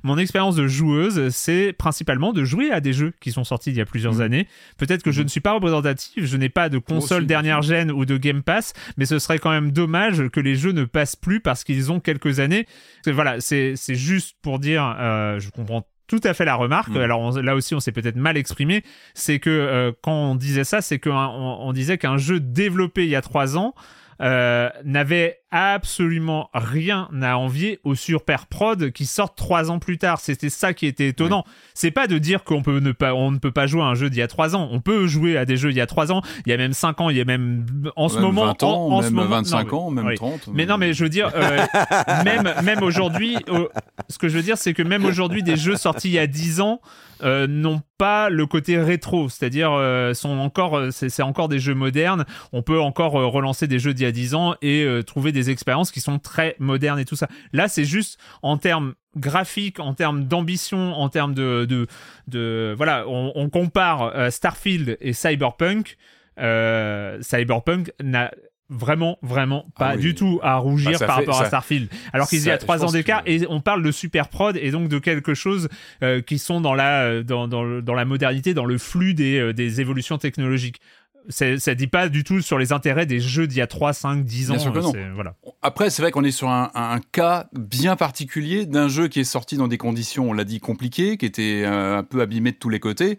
[0.07, 3.77] Mon expérience de joueuse, c'est principalement de jouer à des jeux qui sont sortis il
[3.77, 4.47] y a plusieurs années.
[4.79, 7.91] Peut-être que je ne suis pas représentatif, je n'ai pas de console aussi, dernière gêne
[7.91, 11.17] ou de Game Pass, mais ce serait quand même dommage que les jeux ne passent
[11.17, 12.67] plus parce qu'ils ont quelques années.
[13.05, 16.91] Voilà, c'est juste pour dire, euh, je comprends tout à fait la remarque.
[16.91, 16.99] Mm.
[16.99, 18.85] Alors on- là aussi, on s'est peut-être mal exprimé.
[19.15, 23.11] C'est que euh, quand on disait ça, c'est qu'on on disait qu'un jeu développé il
[23.11, 23.75] y a trois ans
[24.23, 30.21] euh, n'avait absolument rien à envier aux super prod qui sortent trois ans plus tard.
[30.21, 31.45] C'était ça qui était étonnant.
[31.75, 33.95] C'est pas de dire qu'on peut ne pas, on ne peut pas jouer à un
[33.95, 34.69] jeu d'il y a trois ans.
[34.73, 36.23] On peut jouer à des jeux d'il y a trois ans.
[36.45, 37.11] Il y a même cinq ans.
[37.11, 39.29] Il y a même en ce Même moment, 20 ans, en, en ce même moment,
[39.37, 40.17] 25 non, ans, même oui.
[40.17, 40.49] 30.
[40.53, 41.65] Mais non, mais je veux dire, euh,
[42.25, 43.69] même, même aujourd'hui, euh,
[44.09, 46.27] ce que je veux dire, c'est que même aujourd'hui, des jeux sortis il y a
[46.27, 46.81] 10 ans
[47.23, 51.75] euh, n'ont pas le côté rétro, c'est-à-dire euh, sont encore, c'est c'est encore des jeux
[51.75, 52.27] modernes.
[52.53, 55.51] On peut encore euh, relancer des jeux d'il y a 10 ans et trouver des
[55.51, 57.29] expériences qui sont très modernes et tout ça.
[57.53, 61.87] Là, c'est juste en termes graphiques, en termes d'ambition, en termes de, de,
[62.29, 65.97] de voilà, on, on compare euh, Starfield et Cyberpunk.
[66.39, 68.31] Euh, Cyberpunk n'a
[68.69, 70.01] vraiment vraiment pas Ah oui.
[70.01, 72.85] du tout à rougir Bah, par fait- rapport à Starfield alors qu'il y a trois
[72.85, 75.69] ans d'écart que- et on parle de super prod et donc de quelque chose
[76.03, 79.81] euh, qui sont dans la dans, dans, dans la modernité dans le flux des, des
[79.81, 80.81] évolutions technologiques
[81.29, 84.25] ça dit pas du tout sur les intérêts des jeux d'il y a 3, 5,
[84.25, 84.55] 10 ans.
[84.55, 84.93] Bien sûr que non.
[84.93, 85.35] c'est- Voilà.
[85.63, 89.25] Après, c'est vrai qu'on est sur un, un cas bien particulier d'un jeu qui est
[89.25, 92.57] sorti dans des conditions, on l'a dit, compliquées, qui était euh, un peu abîmé de
[92.57, 93.19] tous les côtés.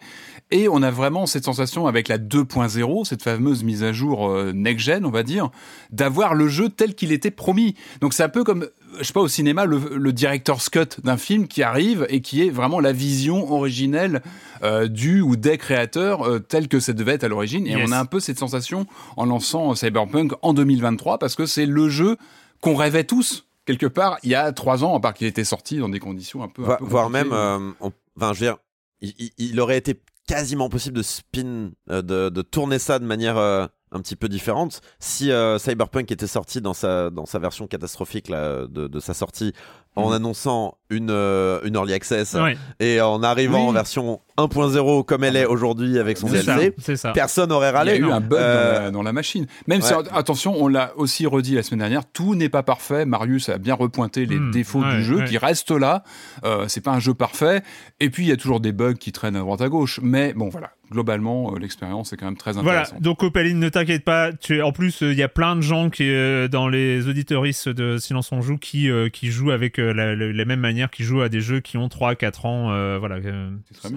[0.52, 4.54] Et on a vraiment cette sensation avec la 2.0, cette fameuse mise à jour euh,
[4.54, 5.50] next-gen, on va dire,
[5.92, 7.76] d'avoir le jeu tel qu'il était promis.
[8.02, 8.68] Donc c'est un peu comme,
[9.00, 12.46] je sais pas, au cinéma, le, le director's cut d'un film qui arrive et qui
[12.46, 14.22] est vraiment la vision originelle
[14.64, 17.68] euh, du ou des créateurs euh, tel que ça devait être à l'origine.
[17.68, 17.88] Et Yes.
[17.88, 18.86] on a un peu cette sensation
[19.16, 22.18] en lançant euh, Cyberpunk en 2023 parce que c'est le jeu
[22.62, 25.78] qu'on rêvait tous quelque part il y a trois ans, à part qu'il était sorti
[25.78, 28.46] dans des conditions un peu, un Vo- peu voire même, euh, on- enfin, je veux
[28.46, 28.58] dire,
[29.02, 33.06] il, il- il aurait été quasiment possible de spin, euh, de, de tourner ça de
[33.06, 37.40] manière euh, un petit peu différente si euh, Cyberpunk était sorti dans sa, dans sa
[37.40, 39.54] version catastrophique de sa sortie
[39.98, 40.14] en Mhm.
[40.16, 43.70] annonçant une, euh, une early access Ouais, et en arrivant Oui.
[43.70, 46.28] en version 1.0 comme elle est aujourd'hui avec son.
[46.30, 46.74] DLC.
[46.96, 47.12] Ça.
[47.12, 47.98] Personne n'aurait Il y a râlé.
[47.98, 49.48] eu un bug Euh, dans, la, dans la machine.
[49.68, 53.06] Même si, attention, on l'a aussi redit la semaine dernière, tout n'est pas parfait.
[53.06, 55.26] Marius a bien repointé les Hmm, défauts ouais, du jeu ouais.
[55.26, 56.04] qui restent là.
[56.46, 57.64] Euh, c'est pas un jeu parfait.
[58.00, 60.00] Et puis, il y a toujours des bugs qui traînent à droite à gauche.
[60.04, 60.70] Mais bon, voilà.
[60.90, 63.02] Globalement, euh, l'expérience est quand même très Voilà, intéressante.
[63.02, 64.32] donc Opaline, ne t'inquiète pas.
[64.32, 64.62] Tu...
[64.62, 67.98] En plus, euh, il y a plein de gens qui, euh, dans les auditoristes de
[67.98, 71.04] Silence on Joue qui, euh, qui jouent avec euh, la, la- la même manière, qui
[71.04, 72.72] jouent à des jeux qui ont 3-4 ans.
[72.72, 73.16] euh, voilà.
[73.16, 73.50] euh,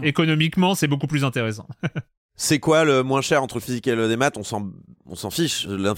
[0.03, 1.67] économiquement, c'est beaucoup plus intéressant.
[2.43, 4.71] C'est quoi le moins cher entre le physique et le démat On s'en
[5.05, 5.67] on s'en fiche.
[5.69, 5.93] Le-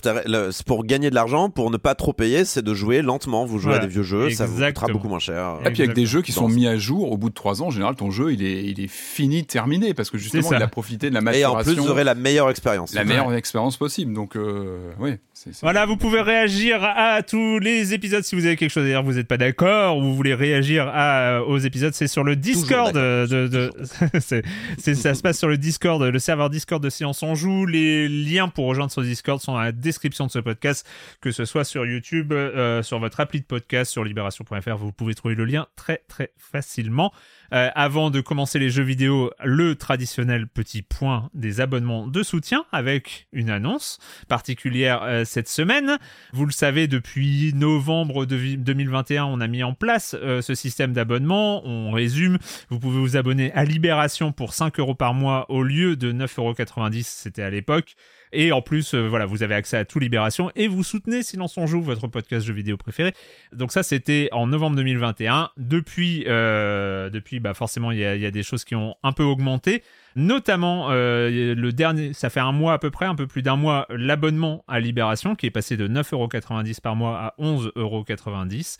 [0.64, 3.44] pour gagner de l'argent, pour ne pas trop payer, c'est de jouer lentement.
[3.44, 3.84] Vous jouez Voilà.
[3.84, 5.58] à des vieux jeux, ça vous coûtera beaucoup moins cher.
[5.64, 7.66] Et puis avec des jeux qui sont mis à jour au bout de trois ans,
[7.66, 10.66] en général, ton jeu il est, il est fini, terminé, parce que justement il a
[10.66, 12.92] profité de la Et en maturation, plus, vous aurez la meilleure expérience.
[12.92, 14.12] la meilleure expérience possible.
[14.12, 15.12] Donc euh, oui,
[15.52, 18.88] c'est- Voilà, vous pouvez réagir à tous les épisodes si vous avez quelque chose à
[18.88, 22.36] dire, vous n'êtes pas d'accord, ou vous voulez réagir à, aux épisodes, c'est sur le
[22.36, 22.92] Discord.
[22.94, 23.28] d'accord.
[23.28, 23.70] De, de-
[24.20, 24.44] c'est-
[24.78, 27.66] c'est- ça se passe sur le Discord, le serveur Discord de Silence on Joue.
[27.66, 30.86] Les liens pour rejoindre ce Discord sont dans la description de ce podcast,
[31.20, 35.14] que ce soit sur YouTube, euh, sur votre appli de podcast, sur libération.fr, vous pouvez
[35.14, 37.12] trouver le lien très très facilement.
[37.52, 42.64] Euh, avant de commencer les jeux vidéo, le traditionnel petit point des abonnements de soutien
[42.72, 45.98] avec une annonce particulière euh, cette semaine.
[46.32, 50.94] Vous le savez, depuis novembre de 2021, on a mis en place euh, ce système
[50.94, 51.62] d'abonnement.
[51.66, 52.38] On résume,
[52.70, 56.38] vous pouvez vous abonner à Libération pour 5 euros par mois au lieu de 9,90
[56.38, 57.96] euros, c'était à l'époque.
[58.32, 61.56] Et en plus, euh, voilà, vous avez accès à tout Libération et vous soutenez Silence
[61.58, 63.12] on joue, votre podcast jeux vidéo préféré.
[63.52, 65.50] Donc ça, c'était en novembre 2021.
[65.58, 69.82] Depuis, euh, depuis, bah forcément, il y a, des choses qui ont un peu augmenté.
[70.16, 73.56] Notamment, euh, le dernier, ça fait un mois à peu près, un peu plus d'un
[73.56, 78.78] mois, l'abonnement à Libération qui est passé de 9,90€ par mois à 11,90€.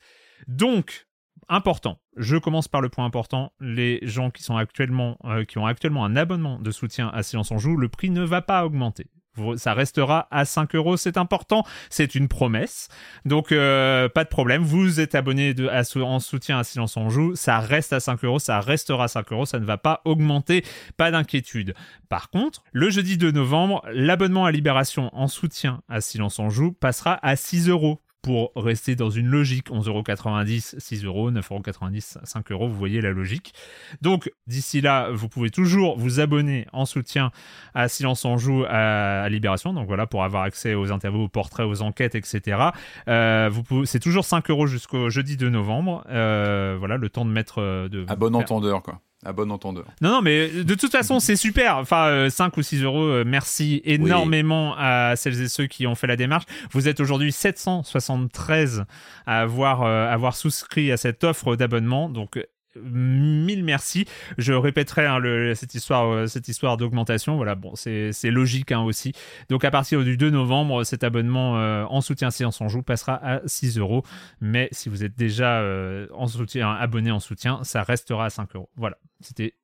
[0.48, 1.06] Donc,
[1.48, 1.98] important.
[2.16, 3.52] Je commence par le point important.
[3.60, 7.58] Les gens qui sont actuellement, qui ont actuellement un abonnement de soutien à Silence on
[7.58, 9.06] Joue, le prix ne va pas augmenter.
[9.56, 12.88] Ça restera à 5 euros, c'est important, c'est une promesse.
[13.24, 15.54] Donc, euh, pas de problème, vous êtes abonné
[15.96, 19.32] en soutien à Silence on Joue, ça reste à 5 euros, ça restera à 5
[19.32, 20.64] euros, ça ne va pas augmenter,
[20.96, 21.74] pas d'inquiétude.
[22.10, 26.72] Par contre, le jeudi 2 novembre, l'abonnement à Libération en soutien à Silence on Joue
[26.72, 32.68] passera à 6 euros pour rester dans une logique 11,90€, 6 euros, 9,90€, 5 euros,
[32.68, 33.52] vous voyez la logique.
[34.00, 37.32] Donc d'ici là, vous pouvez toujours vous abonner en soutien
[37.74, 41.66] à Silence en Joue, à, Libération, donc voilà, pour avoir accès aux interviews, aux portraits,
[41.66, 42.58] aux enquêtes, etc.
[43.08, 43.50] Euh,
[43.84, 46.04] c'est toujours 5 euros jusqu'au jeudi 2 novembre.
[46.08, 47.60] Euh, voilà, le temps de mettre...
[47.60, 49.00] euh, De, à bon faire- entendeur quoi.
[49.24, 49.84] À bon entendeur.
[50.00, 51.76] non, non, mais de toute façon, c'est super.
[51.76, 55.94] Enfin, euh, 5 ou 6 euros, euh, merci énormément à celles et ceux qui ont
[55.94, 56.44] fait la démarche.
[56.72, 58.84] Vous êtes aujourd'hui 773
[59.26, 62.08] à avoir, euh, avoir souscrit à cette offre d'abonnement.
[62.08, 62.42] Donc, euh,
[62.80, 64.06] mille merci.
[64.38, 65.20] Je répéterai hein,
[65.54, 67.36] cette histoire, euh, cette histoire d'augmentation.
[67.36, 69.12] Voilà, bon, c'est logique hein, aussi.
[69.48, 73.14] Donc, à partir du 2 novembre, cet abonnement euh, en soutien Séance en Joue passera
[73.22, 74.02] à 6 euros.
[74.40, 78.54] Mais si vous êtes déjà euh, en soutien, abonné en soutien, ça restera à 5
[78.56, 78.70] euros.
[78.76, 79.54] Voilà, c'était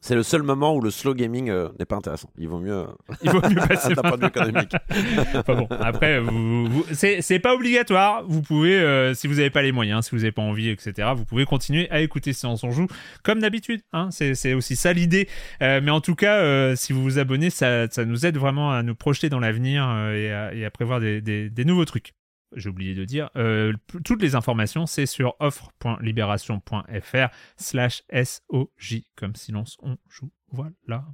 [0.00, 2.30] C'est le seul moment où le slow gaming euh, n'est pas intéressant.
[2.38, 2.86] Il vaut mieux, euh,
[3.22, 4.72] Il vaut mieux passer d'un point de vue économique.
[5.34, 8.22] Enfin bon, après, vous, vous- c'est c'est pas obligatoire.
[8.28, 11.08] Vous pouvez, euh, si vous n'avez pas les moyens, si vous n'avez pas envie, etc.,
[11.16, 12.86] vous pouvez continuer à écouter Séance on joue
[13.24, 13.80] comme d'habitude.
[13.92, 14.08] Hein.
[14.12, 15.28] C'est c'est aussi ça l'idée.
[15.62, 18.70] Euh, mais en tout cas, euh, si vous vous abonnez, ça, ça nous aide vraiment
[18.70, 21.84] à nous projeter dans l'avenir euh, et, à, et à prévoir des, des- des nouveaux
[21.84, 22.14] trucs.
[22.56, 23.72] J'ai oublié de dire, euh,
[24.04, 30.30] toutes les informations, c'est sur offre.libération.fr slash SOJ, comme silence on joue.
[30.50, 31.04] Voilà.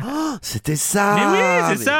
[0.00, 1.98] Ah, C'était ça mais oui, c'est mais- ça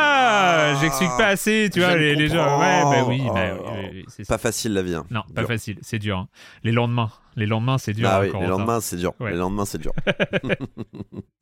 [0.74, 0.74] Ah.
[0.80, 2.59] J'explique pas assez, tu vois, les, les gens.
[2.59, 3.70] Ouais, bah oui, bah Oh.
[4.09, 4.35] c'est ça.
[4.35, 4.95] Pas facile la vie.
[4.97, 5.07] hein.
[5.11, 6.18] Non, pas facile, c'est dur.
[6.18, 6.28] hein.
[6.64, 8.09] Les lendemains, les lendemains, c'est dur.
[8.11, 9.14] Ah oui, encore, les lendemains c'est dur.
[9.20, 9.93] Les lendemains c'est dur.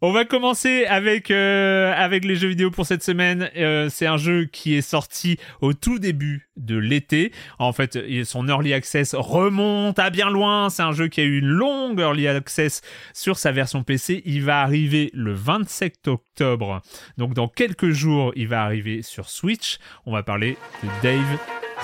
[0.03, 3.51] On va commencer avec euh, avec les jeux vidéo pour cette semaine.
[3.57, 7.33] Euh, c'est un jeu qui est sorti au tout début de l'été.
[7.59, 10.71] En fait, il- son early access remonte à bien loin.
[10.71, 12.81] C'est un jeu qui a eu une longue early access
[13.13, 14.23] sur sa version PC.
[14.25, 16.81] Il va arriver le 27 octobre.
[17.19, 19.79] Donc dans quelques jours, il va arriver sur Switch.
[20.07, 21.39] On va parler de Dave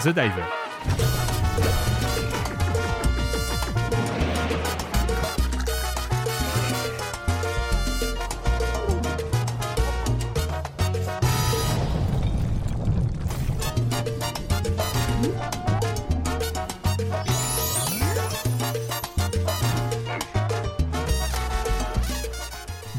[0.05, 1.96] the Diver.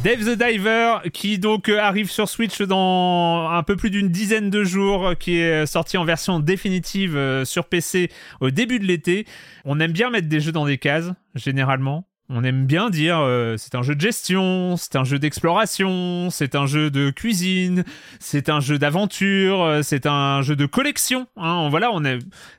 [0.07, 4.49] Dave the Diver qui donc euh, arrive sur Switch dans un peu plus d'une dizaine
[4.49, 9.27] de jours, qui est sorti en version définitive euh, sur PC au début de l'été.
[9.65, 12.07] On aime bien mettre des jeux dans des cases, généralement.
[12.29, 16.55] On aime bien dire euh, c'est un jeu de gestion, c'est un jeu d'exploration, c'est
[16.55, 17.83] un jeu de cuisine,
[18.21, 21.27] c'est un jeu d'aventure, euh, c'est un jeu de collection.
[21.35, 21.67] Hein.
[21.69, 21.99] Voilà, on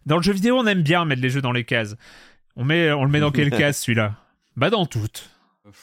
[0.05, 1.97] dans le jeu vidéo, on aime bien mettre les jeux dans les cases.
[2.57, 4.17] On met, on le met dans quelle case celui-là?
[4.55, 5.31] Bah dans toutes.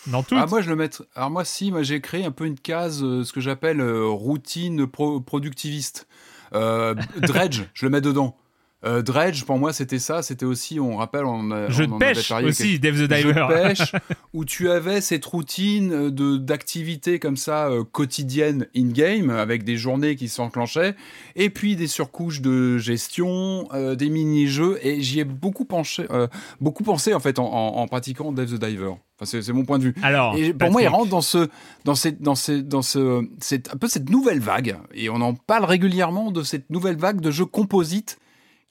[0.07, 0.25] Dans.
[0.31, 1.05] Ah, moi, je le mettrais.
[1.15, 4.05] Alors, moi, si, moi, j'ai créé un peu une case, euh, ce que j'appelle euh,
[4.07, 6.07] routine pro- productiviste.
[6.53, 8.38] Euh, dredge, je le mets dedans.
[8.86, 10.21] Euh, dredge, pour moi, c'était ça.
[10.21, 13.07] C'était aussi, on rappelle, on, a- Jeu on de avait pêche parlé aussi, Dave the
[13.09, 13.47] quelques- Jeu Diver.
[13.49, 13.91] de pêche,
[14.33, 19.77] où tu avais cette routine euh, de d'activités comme ça euh, quotidiennes in-game, avec des
[19.77, 20.95] journées qui s'enclenchaient,
[21.36, 26.27] et puis des surcouches de gestion, euh, des mini-jeux, et j'y ai beaucoup pensé, euh,
[26.61, 28.91] beaucoup pensé en fait en, en- en pratiquant Dave the Diver.
[29.19, 29.95] Enfin, c'est mon point de vue.
[30.03, 31.47] Alors, Et pour moi, il rentre dans ce,
[31.86, 34.75] dans cette, dans ce, dans ce, cette, un peu cette nouvelle vague.
[34.93, 38.17] Et on en parle régulièrement de cette nouvelle vague de jeux composites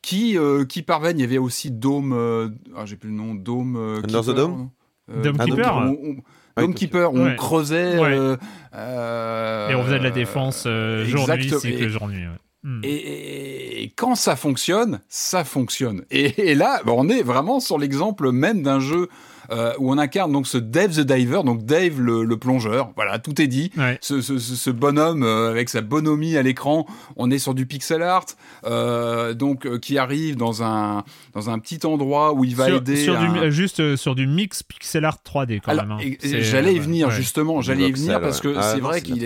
[0.05, 1.19] qui, euh, qui parviennent.
[1.19, 3.77] Il y avait aussi Dome, euh, ah, j'ai plus le nom, Dome.
[3.77, 4.71] euh, Under the Keeper, Dome?
[5.11, 5.77] Euh, Dome ah, Keeper?
[5.77, 6.17] on-
[6.61, 7.37] Dome Keeper, on Ouais.
[7.37, 7.99] creusait.
[7.99, 8.13] Ouais.
[8.17, 8.37] euh,
[8.75, 12.23] euh, Et on faisait de la défense euh, jour-nuit, exact- cycle et- jour-nuit.
[12.23, 12.39] ouais.
[12.67, 12.81] Hmm.
[12.83, 16.05] et, et- et quand ça fonctionne, ça fonctionne.
[16.11, 19.09] Et, et là, bah, on est vraiment sur l'exemple même d'un jeu
[19.51, 22.91] euh, où on incarne donc ce Dave the Diver, donc Dave le, le plongeur.
[22.97, 23.71] Voilà, tout est dit.
[23.77, 23.99] Ouais.
[24.01, 26.87] Ce, ce- ce- ce bonhomme euh, avec sa bonhomie à l'écran,
[27.17, 28.27] on est sur du pixel art,
[28.65, 32.77] euh, donc euh, qui arrive dans un dans un petit endroit où il va sur,
[32.77, 32.97] aider.
[32.97, 35.99] sur du, un- juste euh, sur du mix pixel art 3D quand alors, même.
[35.99, 36.17] hein.
[36.41, 37.15] j'allais y venir ouais.
[37.15, 38.55] justement, j'allais y venir parce que ouais.
[38.57, 39.17] Ah, c'est non, vrai quoi,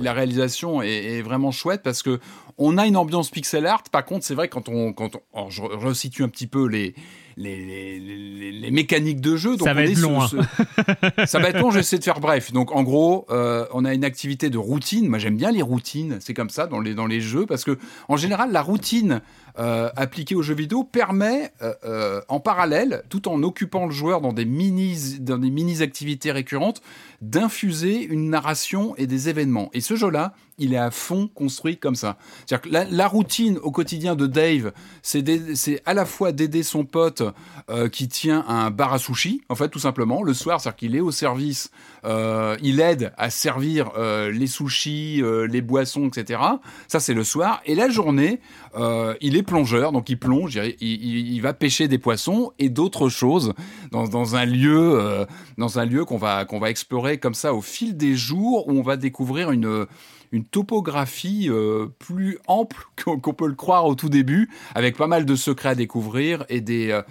[0.00, 2.18] la réalisation est, est vraiment chouette parce que
[2.58, 3.82] on a une ambiance pixel art.
[3.90, 6.66] Par contre, c'est vrai que quand on quand on, alors, je resitue un petit peu
[6.66, 6.94] les
[7.40, 9.56] les, les, les- les mécaniques de jeu.
[9.56, 11.70] Donc Ça va on être long, ce- ce- ça va être long.
[11.72, 12.52] J'essaie de faire bref.
[12.52, 15.08] Donc en gros, euh, on a une activité de routine.
[15.08, 16.18] Moi, j'aime bien les routines.
[16.20, 17.78] C'est comme ça dans les dans les jeux parce que
[18.08, 19.20] en général, la routine
[19.58, 24.32] euh, appliquée aux jeux vidéo permet, euh, en parallèle, tout en occupant le joueur dans
[24.32, 26.82] des mini dans des mini activités récurrentes,
[27.20, 29.70] d'infuser une narration et des événements.
[29.72, 32.16] Et ce jeu-là, il est à fond construit comme ça.
[32.46, 37.22] C'est-à-dire que la, routine au quotidien de Dave, c'est à la fois d'aider son pote
[37.70, 40.96] euh, qui tient un bar à sushi, en fait, tout simplement, le soir, c'est-à-dire qu'il
[40.96, 41.70] est au service,
[42.04, 46.40] euh, il aide à servir euh, les sushis, les boissons, etc.
[46.86, 47.60] Ça, c'est le soir.
[47.64, 48.40] Et la journée,
[49.20, 53.54] il est plongeur, donc il plonge, il, il- va pêcher des poissons et d'autres choses
[53.92, 58.14] dans, dans un lieu, lieu qu'on va qu'on va explorer comme ça au fil des
[58.14, 59.86] jours, où on va découvrir une
[60.32, 65.24] une topographie euh, plus ample qu'on peut le croire au tout début, avec pas mal
[65.24, 67.02] de secrets à découvrir et des euh,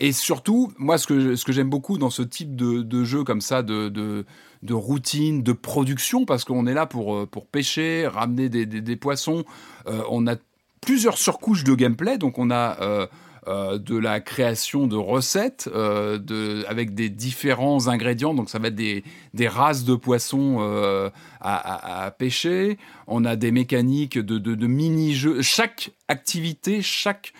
[0.00, 3.40] et surtout, moi, ce que ce que j'aime beaucoup dans ce type de, jeu comme
[3.40, 8.48] ça, de, de routine, de production, parce qu'on est là pour euh, pour pêcher, ramener
[8.48, 9.44] des, des, poissons.
[9.86, 10.36] On a
[10.80, 13.08] plusieurs surcouches de gameplay, donc on a
[13.48, 18.34] euh, de la création de recettes euh, avec des différents ingrédients.
[18.34, 21.08] Donc ça va être des, des races de poissons euh,
[21.40, 22.76] à, pêcher.
[23.06, 25.40] On a des mécaniques de, de, mini-jeux.
[25.40, 27.32] Chaque activité, chaque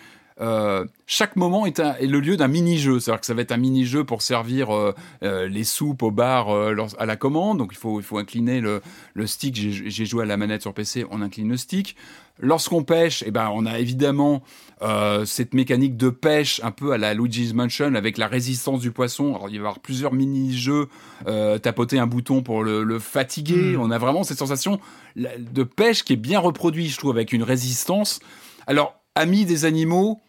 [1.05, 3.01] chaque moment est, est le lieu d'un mini-jeu.
[3.01, 4.69] C'est-à-dire que ça va être un mini-jeu pour servir
[5.21, 6.49] les soupes au bar
[6.97, 7.57] à la commande.
[7.57, 8.81] Donc il faut, il faut incliner le,
[9.15, 9.53] le stick.
[9.57, 11.97] J'ai joué à la manette sur PC, on incline le stick.
[12.41, 14.41] Lorsqu'on pêche, eh ben, on a évidemment
[15.25, 19.35] cette mécanique de pêche un peu à la Luigi's Mansion avec la résistance du poisson.
[19.35, 20.87] Alors, il va y avoir plusieurs mini-jeux,
[21.61, 23.75] tapoter un bouton pour le, le fatiguer.
[23.75, 23.81] Hmm.
[23.81, 24.79] On a vraiment cette sensation
[25.15, 28.19] de pêche qui est bien reproduite, je trouve, avec une résistance.
[28.67, 30.21] Alors, amis des animaux,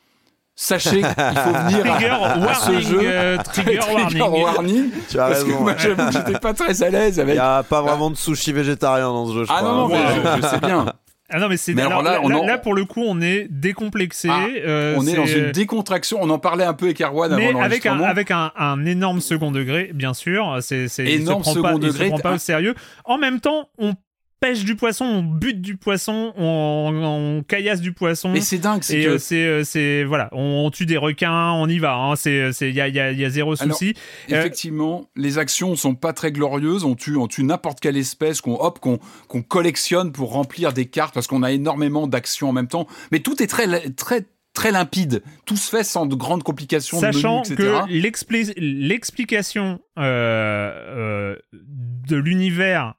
[0.56, 3.00] sachez qu'il faut venir trigger à, warning, ce jeu.
[3.02, 4.90] Euh, trigger, trigger warning.
[5.08, 7.34] Tu as parce raison, que moi, j'avoue que j'étais pas très à l'aise avec.
[7.34, 9.68] Il n'y a pas vraiment de sushi végétarien dans ce jeu, je ah crois.
[9.72, 10.12] non, non, hein.
[10.14, 10.86] mais je, je sais bien.
[11.30, 14.28] Ah non mais c'est là, là, en- là, pour le coup on est décomplexé.
[14.30, 16.18] Ah, euh, on est dans une décontraction.
[16.20, 19.20] On en parlait un peu avec Erwan mais avant avec un avec un, un énorme
[19.20, 20.58] second degré bien sûr.
[20.60, 22.74] C'est c'est il se Énorme prend second pas, il se degré, prend pas au sérieux.
[23.04, 23.94] En même temps on
[24.40, 26.92] pêche du poisson, on bute du poisson, on,
[27.38, 28.30] on caillasse du poisson.
[28.30, 31.52] Mais c'est dingue, c'est que euh, c'est euh, c'est voilà, on, on tue des requins,
[31.52, 31.94] on y va.
[31.94, 33.94] Hein, c'est c'est il y a il y a, il y a zéro Alors, souci.
[34.32, 36.84] Euh, Effectivement, les actions sont pas très glorieuses.
[36.84, 40.86] On tue, on tue n'importe quelle espèce qu'on hop, qu'on qu'on collectionne pour remplir des
[40.86, 42.86] cartes parce qu'on a énormément d'actions en même temps.
[43.12, 45.22] Mais tout est très très très limpide.
[45.46, 47.78] Tout se fait sans de grandes complications, Sachant de menus, etc.
[47.86, 52.94] que l'expli- l'explication euh, euh, de l'univers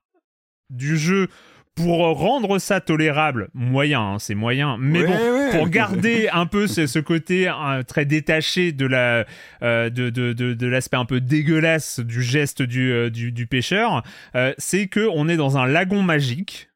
[0.72, 1.28] du jeu
[1.76, 5.52] pour rendre ça tolérable, moyen, hein, c'est moyen, mais Ouais, bon, ouais.
[5.58, 9.26] pour garder un peu ce, ce côté euh, très détaché de la
[9.64, 13.48] euh, de, de, de, de l'aspect un peu dégueulasse du geste du, euh, du, du
[13.48, 14.04] pêcheur,
[14.36, 16.70] euh, c'est que on est dans un lagon magique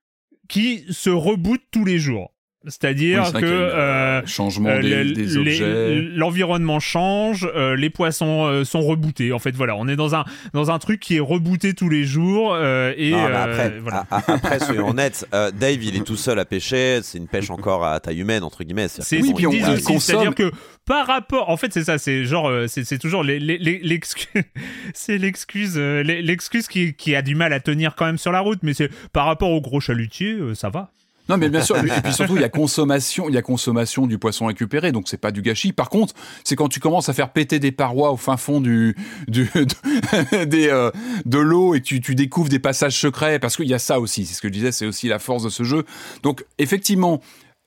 [0.48, 2.32] qui se reboot tous les jours.
[2.68, 6.02] C'est-à-dire Oui, que une, euh, changement euh, des, les- des les- objets.
[6.16, 9.32] L'environnement change, euh, les poissons euh, sont rebootés.
[9.34, 12.04] En fait, voilà, on est dans un dans un truc qui est rebooté tous les
[12.06, 14.06] jours euh, et Non, euh, après, voilà.
[14.10, 17.02] a- a- après, soyons honnêtes, euh, Dave, il est tout seul à pêcher.
[17.04, 18.88] C'est une pêche encore à taille humaine, entre guillemets.
[18.88, 20.52] C'est que puis qu'ils on- consomme- c'est-à-dire que
[20.86, 24.28] par rapport, en fait, c'est ça, c'est genre, euh, c'est c'est toujours l'excuse,
[24.94, 28.32] c'est l'excuse, euh, l'e- l'excuse qui, qui a du mal à tenir quand même sur
[28.32, 30.92] la route, mais c'est par rapport au gros chalutier, euh, ça va.
[31.28, 31.78] Non, mais bien sûr.
[31.78, 35.08] Et puis surtout, il y a consommation, il y a consommation du poisson récupéré, donc
[35.08, 35.74] c'est pas du gâchis.
[35.74, 36.14] Par contre,
[36.44, 38.96] c'est quand tu commences à faire péter des parois au fin fond du,
[39.28, 40.92] du de, des, euh,
[41.26, 44.26] de l'eau et tu, tu découvres des passages secrets, parce qu'il y a ça aussi.
[44.26, 45.84] C'est ce que je disais, c'est aussi la force de ce jeu.
[46.24, 47.22] Donc, effectivement.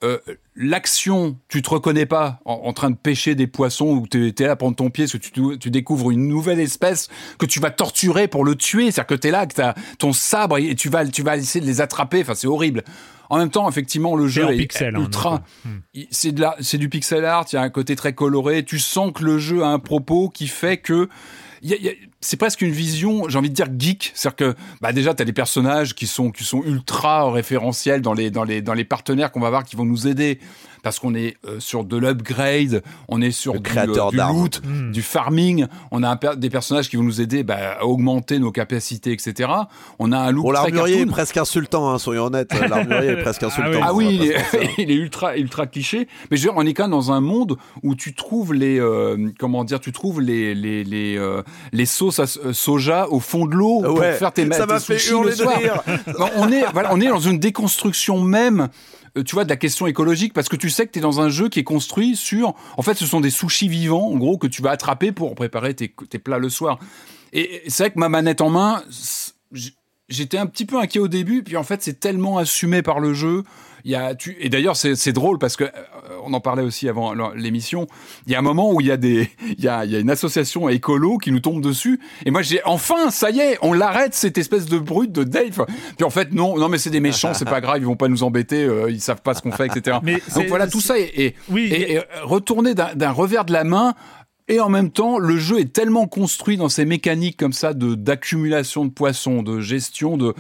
[0.05, 0.19] euh,
[0.61, 4.43] L'action, tu te reconnais pas en, en train de pêcher des poissons ou tu es
[4.45, 7.61] là à prendre ton pied parce que tu, tu découvres une nouvelle espèce que tu
[7.61, 8.91] vas torturer pour le tuer.
[8.91, 11.37] C'est-à-dire que tu es là, que tu as ton sabre et tu vas, tu vas
[11.37, 12.23] essayer de les attraper.
[12.23, 12.83] Enfin, c'est horrible.
[13.31, 15.43] En même temps, effectivement, le jeu est pixel, hein, ultra.
[15.65, 16.01] hmm.
[16.11, 17.47] C'est de la, c'est du pixel art.
[17.53, 18.65] Il y a un côté très coloré.
[18.65, 21.09] Tu sens que le jeu a un propos qui fait que
[21.63, 24.55] y a- y a- c'est presque une vision, j'ai envie de dire geek, c'est-à-dire que
[24.81, 28.45] bah déjà tu as des personnages qui sont qui sont ultra référentiels dans les dans
[28.45, 30.41] les dans les partenaires qu'on va voir qui vont nous aider
[30.83, 34.63] parce qu'on est euh, sur de l'upgrade, on est sur Le du, euh, du loot,
[34.65, 34.91] Hmm.
[34.93, 38.53] du farming, on a un des personnages qui vont nous aider bah, à augmenter nos
[38.53, 39.51] capacités, etc.
[39.99, 42.53] On a un look Bon, très l'armurier est presque insultant, hein, soyons honnêtes.
[42.55, 43.81] L'armurier est presque insultant.
[43.83, 44.71] Ah oui, il est, mentir.
[44.79, 46.09] il est ultra, ultra cliché.
[46.31, 48.81] Mais je veux dire, on est quand même dans un monde où tu trouves les,
[48.81, 51.43] euh, comment dire, tu trouves les, les, les, euh,
[51.73, 54.73] les sauces à s- euh, soja au fond de l'eau pour faire tes ça tes
[54.73, 55.59] m'a fait sushis le soir.
[56.19, 58.69] Non, on est, voilà, on est dans une déconstruction même.
[59.17, 61.21] euh, Tu vois, de la question écologique, parce que tu sais que tu es dans
[61.21, 62.55] un jeu qui est construit sur.
[62.77, 65.75] En fait, ce sont des sushis vivants, en gros, que tu vas attraper pour préparer
[65.75, 66.79] tes, tes plats le soir.
[67.33, 68.83] Et c'est vrai que ma manette en main,
[70.09, 73.13] j'étais un petit peu inquiet au début, puis en fait, c'est tellement assumé par le
[73.15, 73.45] jeu.
[73.85, 75.69] Il y a, tu, et d'ailleurs, c'est drôle parce que euh,
[76.25, 77.87] on en parlait aussi avant l'émission.
[78.27, 79.97] Il y a un moment où il y a des, il y a, il y
[79.97, 82.01] a une association écolo qui nous tombe dessus.
[82.27, 85.65] Et moi, j'ai enfin, ça y est, on l'arrête cette espèce de brute de Dave.
[85.97, 88.09] Puis en fait, non, non, mais c'est des méchants, c'est pas grave, ils vont pas
[88.09, 89.99] nous embêter, euh, ils savent pas ce qu'on fait, etc.
[90.03, 93.53] Mais Donc voilà, tout ça est, est- Oui, est- est retourné d'un d'un revers de
[93.53, 93.95] la main.
[94.51, 97.95] Et en même temps, le jeu est tellement construit dans ces mécaniques comme ça de
[97.95, 100.35] d'accumulation de poissons, de gestion de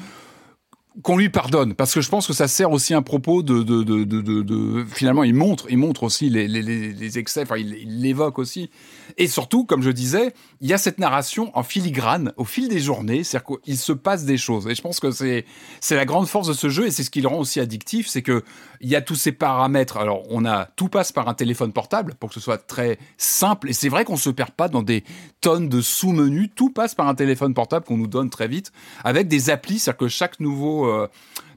[1.02, 3.82] qu'on lui pardonne parce que je pense que ça sert aussi un propos de de,
[3.82, 7.72] de, de, de- finalement il montre il montre aussi les, les, les excès enfin il
[7.82, 8.68] il l'évoque aussi.
[9.16, 12.80] Et surtout comme je disais il y a cette narration en filigrane au fil des
[12.80, 14.66] journées c'est-à-dire qu'il se passe des choses.
[14.66, 15.44] Et je pense que c'est
[15.80, 18.08] c'est la grande force de ce jeu et c'est ce qui le rend aussi addictif
[18.08, 18.42] c'est que
[18.80, 19.96] il y a tous ces paramètres.
[19.96, 23.70] Alors on a tout passe par un téléphone portable pour que ce soit très simple.
[23.70, 25.04] Et c'est vrai qu'on se perd pas dans des
[25.40, 26.50] tonnes de sous-menus.
[26.54, 28.72] Tout passe par un téléphone portable qu'on nous donne très vite
[29.04, 29.78] avec des applis.
[29.78, 31.08] C'est-à-dire que chaque nouveau euh,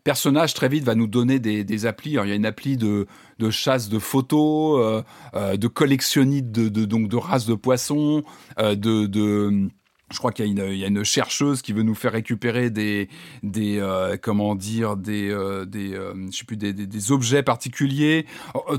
[0.03, 2.11] personnage très vite va nous donner des, applis.
[2.11, 3.07] Il y a une appli de,
[3.49, 5.03] chasse de photos, euh,
[5.35, 8.23] euh, de collectionnite de, donc de races de poissons,
[8.57, 9.69] de
[10.11, 13.09] je crois qu'il y, a une chercheuse qui veut nous faire récupérer des,
[13.43, 18.25] des euh, comment dire, des, euh, des, euh, je sais plus, des, des, objets particuliers.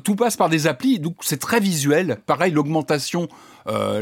[0.04, 2.18] tout passe par des applis, donc c'est très visuel.
[2.26, 3.28] Pareil, l'augmentation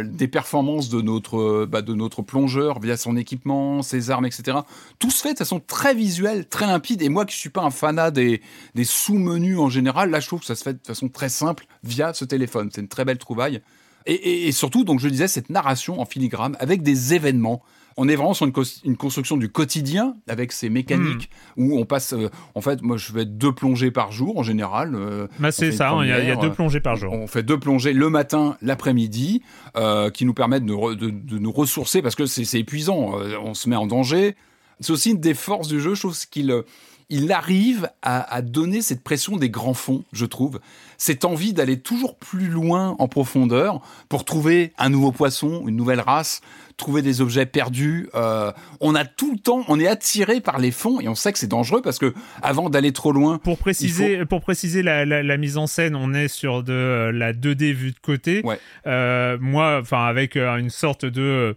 [0.02, 4.56] des performances de notre, bah, de notre plongeur via son équipement, ses armes, etc.
[4.98, 7.02] Tout se fait de façon très visuelle, très limpide.
[7.02, 8.40] Et moi, qui suis pas un fanat des,
[8.74, 11.66] des sous-menus en général, là, je trouve que ça se fait de façon très simple
[11.84, 12.70] via ce téléphone.
[12.72, 13.60] C'est une très belle trouvaille.
[14.06, 17.62] Et, surtout, donc je disais, cette narration en filigrane avec des événements.
[17.96, 21.62] On est vraiment sur une, construction du quotidien avec ces mécaniques hmm.
[21.62, 22.14] où on passe.
[22.14, 24.94] Euh, en fait, moi, je fais deux plongées par jour en général.
[24.94, 27.12] Euh, bah, c'est ça, hein, il y, a deux plongées par jour.
[27.12, 29.42] On fait deux plongées le matin, l'après-midi,
[29.76, 33.18] euh, qui nous permettent de, de, nous ressourcer parce que c'est épuisant.
[33.44, 34.36] on se met en danger.
[34.78, 35.94] C'est aussi une des forces du jeu.
[35.94, 36.62] Je trouve qu'il
[37.10, 40.60] il arrive à, donner cette pression des grands fonds, je trouve.
[40.96, 46.00] Cette envie d'aller toujours plus loin en profondeur pour trouver un nouveau poisson, une nouvelle
[46.00, 46.40] race,
[46.76, 48.08] trouver des objets perdus.
[48.14, 51.32] Euh, on a tout le temps, on est attiré par les fonds et on sait
[51.32, 53.38] que c'est dangereux parce que avant d'aller trop loin.
[53.38, 57.72] Pour préciser, pour préciser la, mise en scène, on est sur de euh, la 2D
[57.72, 58.42] vue de côté.
[58.86, 61.56] Euh, moi, enfin avec une sorte de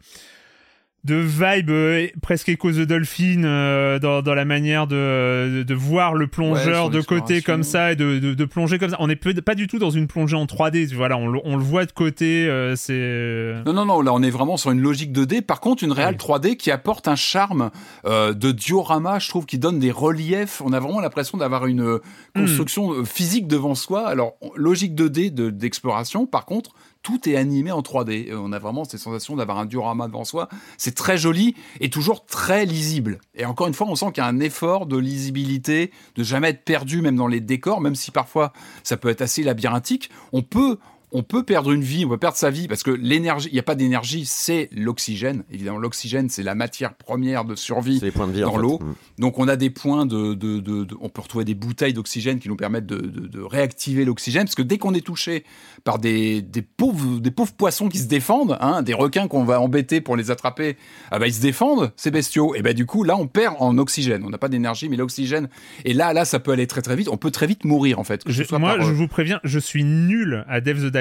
[1.04, 6.14] de vibe euh, presque Echo the Dolphin euh, dans, dans, la manière de, de, voir
[6.14, 8.98] le plongeur de côté comme ça et de, de, plonger comme ça.
[9.00, 10.94] On n'est pas du tout dans une plongée en 3D.
[10.96, 12.48] Voilà, on, on le voit de côté.
[12.48, 14.02] Euh, c'est non non non.
[14.02, 15.42] Là, on est vraiment sur une logique 2D.
[15.42, 17.70] Par contre, une réelle 3D qui apporte un charme
[18.06, 19.20] de diorama.
[19.20, 20.62] Je trouve qui donne des reliefs.
[20.64, 22.00] On a vraiment l'impression d'avoir une
[22.34, 23.06] construction hmm.
[23.06, 24.08] physique devant soi.
[24.08, 26.26] Alors logique 2D d'exploration.
[26.26, 26.72] par contre,
[27.04, 28.32] tout est animé en 3D.
[28.32, 30.48] Euh, on a vraiment cette sensation d'avoir un diorama devant soi.
[30.78, 33.20] C'est très joli et toujours très lisible.
[33.36, 36.50] Et encore une fois, on sent qu'il y a un effort de lisibilité, de jamais
[36.50, 40.10] être perdu même dans les décors, même si parfois ça peut être assez labyrinthique.
[40.32, 40.80] On peut,
[41.14, 43.60] on peut perdre une vie, on peut perdre sa vie parce que l'énergie, il n'y
[43.60, 45.44] a pas d'énergie, c'est l'oxygène.
[45.52, 48.02] Évidemment, l'oxygène, c'est la matière première de survie
[48.42, 48.80] dans l'eau.
[48.80, 48.96] Mm.
[49.20, 52.56] Donc, on a des points de, de, on peut retrouver des bouteilles d'oxygène qui nous
[52.56, 55.44] permettent de, réactiver l'oxygène parce que dès qu'on est touché
[55.84, 59.60] par des, des, pauvres, des pauvres poissons qui se défendent, hein, des requins qu'on va
[59.60, 60.78] embêter pour les attraper,
[61.12, 62.56] ah bah, ils se défendent, ces bestiaux.
[62.56, 64.24] Et ben du coup, là, on perd en oxygène.
[64.26, 65.50] On n'a pas d'énergie, mais l'oxygène.
[65.86, 67.10] Et là, là, ça peut aller très très vite.
[67.10, 68.26] On peut très vite mourir en fait.
[68.54, 70.92] moi, je euh, vous préviens, je suis nul à Dev the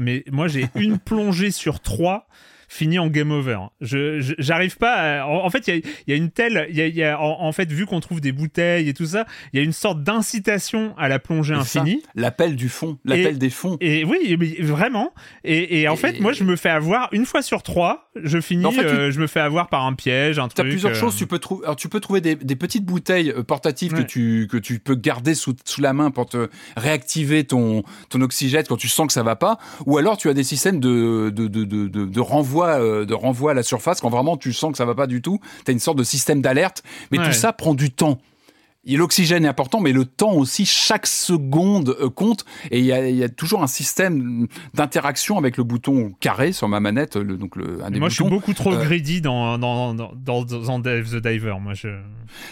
[0.00, 2.26] mais moi j'ai une plongée sur trois
[2.70, 3.58] fini en game over.
[3.80, 5.26] Je j'arrive pas.
[5.26, 8.20] En, fait, il y a, une telle, il y a, en, fait vu qu'on trouve
[8.20, 12.02] des bouteilles et tout ça, il y a une sorte d'incitation à la plongée infinie.
[12.14, 13.76] L'appel du fond, l'appel des fonds.
[13.80, 15.12] Et oui, vraiment.
[15.44, 18.10] Et, en fait, moi, je me fais avoir une fois sur trois.
[18.22, 20.54] Je finis, euh, je me fais avoir par un piège, un truc.
[20.54, 21.14] T'as plusieurs choses.
[21.14, 21.18] Euh.
[21.18, 24.78] Tu peux trouver, tu peux trouver des, petites bouteilles euh, portatives que tu que tu
[24.78, 29.08] peux garder sous, sous la main pour te réactiver ton ton oxygène quand tu sens
[29.08, 29.58] que ça va pas.
[29.86, 33.52] Ou alors tu as des systèmes de de de de, de renvoi euh, de renvoi
[33.52, 35.40] à la surface quand vraiment tu sens que ça va pas du tout.
[35.64, 38.18] Tu as une sorte de système d'alerte, mais tout ça prend du temps.
[38.86, 42.46] L'oxygène est important, mais le temps aussi, chaque seconde euh, compte.
[42.70, 47.16] Et il y a, toujours un système d'interaction avec le bouton carré sur ma manette.
[47.16, 50.12] Le, donc le, un des moi, je suis beaucoup trop euh, greedy dans, dans, dans,
[50.14, 50.44] dans,
[50.80, 51.56] The Diver.
[51.60, 51.88] Moi, je...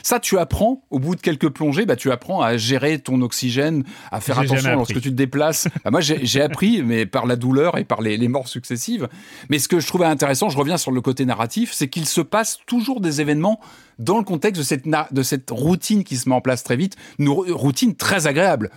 [0.03, 3.85] Ça, tu apprends, au bout de quelques plongées, bah, tu apprends à gérer ton oxygène,
[4.13, 5.69] à faire attention lorsque tu te déplaces.
[5.85, 9.09] Bah, moi, j'ai appris, mais par la douleur et par les, les morts successives.
[9.49, 12.21] Mais ce que je trouvais intéressant, je reviens sur le côté narratif, c'est qu'il se
[12.21, 13.61] passe toujours des événements
[13.99, 16.97] dans le contexte de cette, de cette routine qui se met en place très vite,
[17.19, 18.71] une routine très agréable.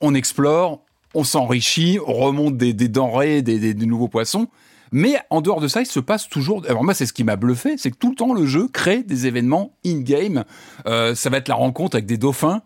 [0.00, 0.82] On explore,
[1.14, 4.48] on s'enrichit, on remonte des, denrées, des, nouveaux poissons.
[4.90, 6.62] Mais en dehors de ça, il se passe toujours.
[6.68, 9.02] Alors moi, c'est ce qui m'a bluffé, c'est que tout le temps le jeu crée
[9.02, 10.44] des événements in-game.
[10.86, 12.62] Euh, ça va être la rencontre avec des dauphins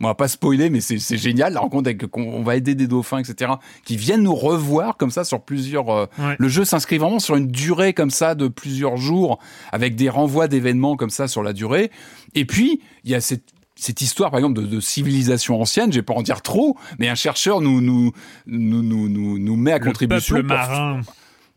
[0.00, 3.18] on va pas spoiler, mais c'est génial la rencontre avec qu'on va aider des dauphins,
[3.18, 3.52] etc.
[3.84, 5.90] qui viennent nous revoir comme ça sur plusieurs.
[5.90, 6.06] Euh,
[6.38, 9.38] le jeu s'inscrit vraiment sur une durée comme ça de plusieurs jours,
[9.72, 11.90] avec des renvois d'événements comme ça sur la durée.
[12.34, 13.44] Et puis il y a cette
[13.76, 17.08] cette histoire, par exemple, de, de civilisation ancienne, je vais pas en dire trop, mais
[17.08, 18.12] un chercheur nous nous
[18.46, 21.00] nous nous nous, nous met à le contribution peuple marin.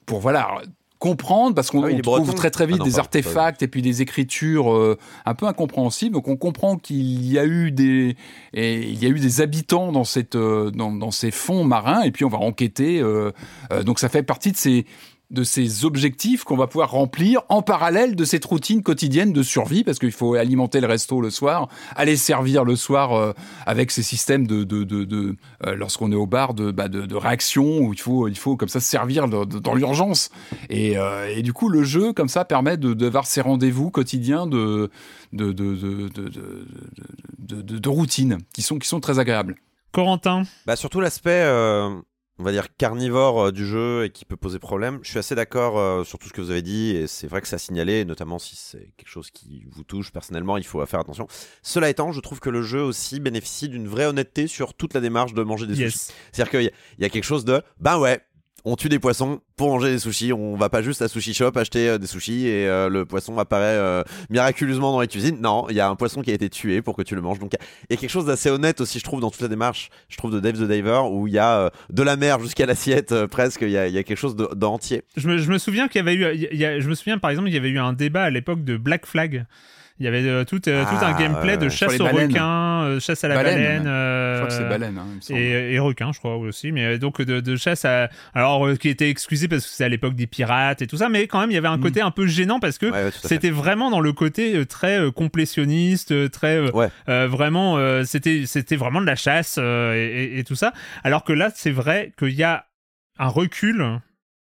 [0.05, 0.61] pour voilà
[1.03, 4.73] comprendre parce qu'on ah trouve très très vite ah des artefacts et puis des écritures
[4.73, 6.13] euh, un peu incompréhensibles.
[6.13, 8.15] Donc on comprend qu'il y a eu des
[8.53, 12.03] et il y a eu des habitants dans cette euh, dans, dans, ces fonds marins
[12.03, 13.01] et puis on va enquêter.
[13.01, 13.31] Euh,
[13.83, 14.85] donc ça fait partie de ces
[15.33, 19.83] de ces objectifs qu'on va pouvoir remplir en parallèle de cette routine quotidienne de survie,
[19.83, 23.33] parce qu'il faut alimenter le resto le soir, aller servir le soir euh,
[23.65, 27.07] avec ces systèmes de, de, de, de euh, lorsqu'on est au bar, de, bah, de,
[27.07, 30.29] de, réaction, où il faut, il faut comme ça servir dans l'urgence.
[30.69, 33.89] Et, euh, et, du coup, le jeu, comme ça, permet de, de voir ces rendez-vous
[33.89, 34.91] quotidiens de,
[35.33, 36.09] de, de, de,
[37.39, 39.55] de, de, routine qui sont, qui sont très agréables.
[39.91, 41.43] Corentin bah Surtout l'aspect
[42.39, 44.99] on va dire carnivore euh, du jeu et qui peut poser problème.
[45.03, 47.41] Je suis assez d'accord euh, sur tout ce que vous avez dit et c'est vrai
[47.41, 50.83] que ça a signalé, notamment si c'est quelque chose qui vous touche personnellement, il faut
[50.85, 51.27] faire attention.
[51.61, 55.01] Cela étant, je trouve que le jeu aussi bénéficie d'une vraie honnêteté sur toute la
[55.01, 55.83] démarche de manger des sushis.
[55.83, 56.13] Yes.
[56.31, 58.21] C'est-à-dire qu'il y, y a quelque chose de, ben ouais,
[58.65, 60.31] on tue des poissons pour manger des sushis.
[60.33, 63.37] On va pas juste à sushi shop acheter euh, des sushis et euh, le poisson
[63.37, 65.37] apparaît euh, miraculeusement dans les cuisines.
[65.41, 67.39] Non, il y a un poisson qui a été tué pour que tu le manges.
[67.39, 67.57] Donc il
[67.91, 69.89] y a- quelque chose d'assez honnête aussi, je trouve, dans toute la démarche.
[70.09, 73.25] Je trouve de Dave the Diver où il y a de la mer jusqu'à l'assiette
[73.25, 73.61] presque.
[73.61, 75.03] Il y a, quelque chose de- d'entier.
[75.17, 77.69] Je me, souviens qu'il y avait eu, je me souviens par exemple, il y avait
[77.69, 79.45] eu un débat à l'époque de Black Flag.
[80.03, 81.69] Il y avait euh, tout, euh, tout un Ah, gameplay de ouais.
[81.69, 83.87] chasse aux requins, euh, chasse à la Baleine, baleine.
[83.87, 85.41] euh, Je crois que c'est baleine, hein, il me.
[85.41, 88.09] Et, et requin, je crois aussi, mais euh, donc de, de chasse à.
[88.33, 91.07] Alors, euh, qui était excusé parce que c'était à l'époque des pirates et tout ça,
[91.07, 91.81] mais quand même, il y avait un Mm.
[91.81, 94.99] côté un peu gênant parce que Ouais, ouais, c'était vraiment dans le côté euh, très
[94.99, 96.57] euh, complétionniste, euh, très.
[96.57, 96.89] euh, Ouais.
[97.07, 100.73] euh, vraiment, euh, c'était c'était vraiment de la chasse euh, et, et- et tout ça.
[101.05, 102.65] Alors que là, c'est vrai qu'il y a
[103.19, 103.99] un recul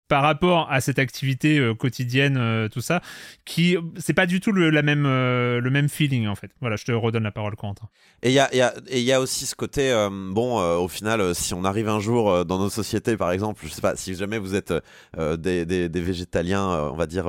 [0.10, 3.01] par rapport à cette activité euh, quotidienne, euh, tout ça,
[3.45, 6.51] qui c'est pas du tout le, même, euh, le même feeling en fait.
[6.62, 7.88] Voilà, je te redonne la parole, Quentin.
[8.24, 8.49] Et il y a,
[8.91, 12.57] y y a aussi ce côté, bon, au final, si on arrive un jour dans
[12.57, 14.74] nos sociétés, par exemple, je sais pas, si jamais vous êtes
[15.18, 17.28] des, des, végétaliens, on va dire,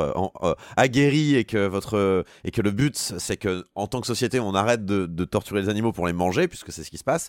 [0.76, 4.54] aguerris et que, votre, et que le but, c'est que en tant que société, on
[4.54, 7.28] arrête de, de torturer les animaux pour les manger, puisque c'est ce qui se passe,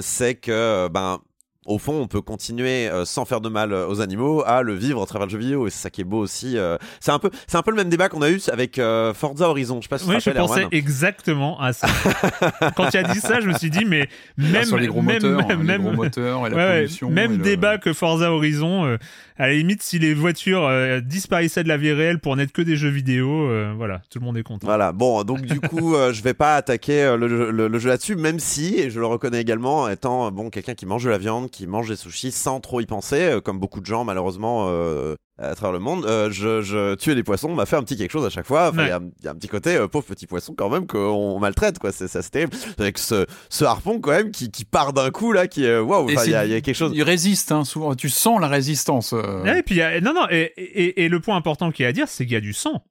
[0.00, 1.20] c'est que, ben,
[1.66, 4.74] au fond, on peut continuer euh, sans faire de mal euh, aux animaux à le
[4.74, 6.58] vivre à travers le jeu vidéo et c'est ça qui est beau aussi.
[6.58, 6.76] euh.
[7.00, 9.48] C'est un peu, c'est un peu le même débat qu'on a eu avec euh, Forza
[9.48, 9.78] Horizon.
[9.80, 10.68] Je sais pas si tu Oui, je pensais Erwan.
[10.72, 11.86] exactement à ça.
[12.76, 15.02] Quand tu as dit ça, je me suis dit, mais même, Ah, sur les gros
[15.02, 17.10] même, moteurs, hein, même, les même- gros moteurs et la Ouais, pollution.
[17.10, 18.84] même et le- débat que Forza Horizon.
[18.86, 18.96] euh,
[19.36, 22.62] à la limite, si les voitures euh, disparaissaient de la vie réelle pour n'être que
[22.62, 24.64] des jeux vidéo, euh, voilà, tout le monde est content.
[24.64, 27.78] Voilà, bon, donc du coup, euh, je vais pas attaquer euh, le, jeu- le- le
[27.80, 31.10] jeu là-dessus, même si, et je le reconnais également, étant bon quelqu'un qui mange de
[31.10, 34.04] la viande, qui mange des sushis sans trop y penser, euh, comme beaucoup de gens
[34.04, 37.82] malheureusement euh, à travers le monde, euh, je, je tuer des poissons m'a fait un
[37.82, 38.70] petit quelque chose à chaque fois.
[38.70, 38.88] Enfin, Il Ouais.
[38.88, 41.38] y, a, il y a un petit côté euh, pauvre petit poisson quand même qu'on
[41.40, 41.90] maltraite, quoi.
[41.92, 42.56] C'est ça, c'est terrible.
[42.78, 46.30] Avec ce, ce harpon quand même qui, qui part d'un coup là, qui, waouh, il
[46.30, 46.92] y, a- y quelque chose.
[46.94, 47.94] Il résiste, hein, souvent.
[47.94, 49.12] Tu sens la résistance.
[49.12, 49.44] euh.
[49.54, 51.86] Et puis, il y a- non, non, et, et- et le point important qu'il y
[51.86, 52.84] a à dire, c'est qu'il y a du sang.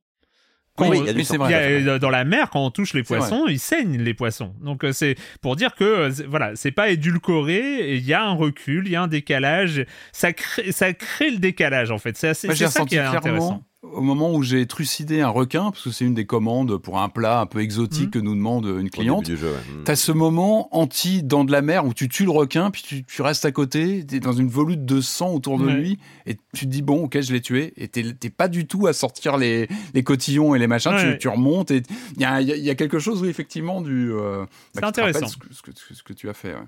[0.76, 1.34] Quand Oui, on- il y a du oui, sang.
[1.34, 1.89] c'est il y vrai.
[1.91, 4.55] a- dans la mer, quand on touche les poissons, ils saignent les poissons.
[4.61, 7.95] Donc euh, c'est pour dire que euh, voilà, c'est pas édulcoré.
[7.95, 9.86] Il y a un recul, il y a un décalage.
[10.11, 12.17] Ça crée, ça crée le décalage en fait.
[12.17, 13.63] C'est assez- Moi, ça qui est intéressant.
[13.84, 17.09] Au moment où j'ai trucidé un requin, parce que c'est une des commandes pour un
[17.09, 18.09] plat un peu exotique Mhm.
[18.11, 19.27] que nous demande une cliente.
[19.27, 19.36] ouais.
[19.36, 19.84] Mm.
[19.84, 23.03] T'as ce moment anti dents de la mer où tu tues le requin, puis tu,
[23.03, 26.65] tu restes à côté, t'es dans une volute de sang autour de lui, et tu
[26.65, 29.67] te dis bon, ok, je l'ai tué, et t'es pas du tout à sortir les,
[29.93, 31.13] les cotillons et les machins, Ouais.
[31.13, 31.84] tu, tu remontes, et
[32.15, 34.11] il y a, y a- il y a quelque chose, oui, effectivement, du.
[34.13, 35.27] euh, C'est te rappelle intéressant.
[35.27, 36.53] Ce que, ce que- ce que tu as fait.
[36.53, 36.61] ouais.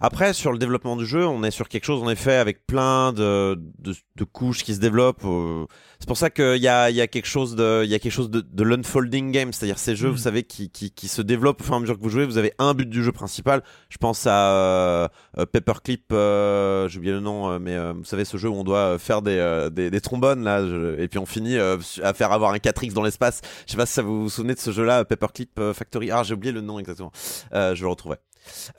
[0.00, 3.12] Après, sur le développement du jeu, on est sur quelque chose, en effet, avec plein
[3.12, 5.24] de, de, de couches qui se développent.
[5.24, 5.66] euh.
[5.98, 7.98] C'est pour ça qu'il y a, il y a quelque chose de, il y a
[7.98, 10.12] quelque chose de, de l'unfolding game, c'est-à-dire ces jeux, Mhm.
[10.14, 12.24] vous savez, qui, qui, qui se développent au fur et à mesure que vous jouez.
[12.26, 13.64] Vous avez un but du jeu principal.
[13.88, 18.04] Je pense à euh, euh, Paperclip, euh, j'ai oublié le nom, euh, mais euh, vous
[18.04, 21.08] savez, ce jeu où on doit faire des, euh, des, des trombones là, je- et
[21.08, 23.40] puis on finit euh, à faire avoir un 4x dans l'espace.
[23.66, 26.12] Je sais pas si ça vous vous souvenez de ce jeu-là, Paperclip Factory.
[26.12, 27.10] Ah, j'ai oublié le nom exactement.
[27.52, 28.18] Euh, je le retrouverai.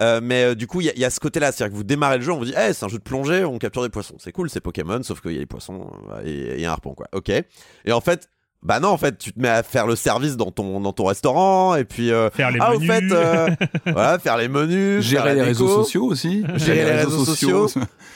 [0.02, 1.78] Euh, mais euh, du coup, il y, a- il y a ce côté-là, c'est-à-dire que
[1.78, 3.82] vous démarrez le jeu, on vous dit, hey, c'est un jeu de plongée, on capture
[3.84, 6.66] des poissons, c'est cool, c'est Pokémon, sauf qu'il y a les poissons euh, et, et
[6.66, 7.08] un harpon, quoi.
[7.14, 7.30] Ok.
[7.30, 8.30] Et en fait,
[8.62, 11.06] bah non, en fait, tu te mets à faire le service dans ton dans ton
[11.06, 12.92] restaurant, et puis euh, Faire les ah, au menus.
[12.92, 13.48] fait, euh,
[13.86, 16.44] voilà, faire les menus, Gérer les réseaux sociaux aussi.
[16.56, 17.70] Gérer les réseaux sociaux.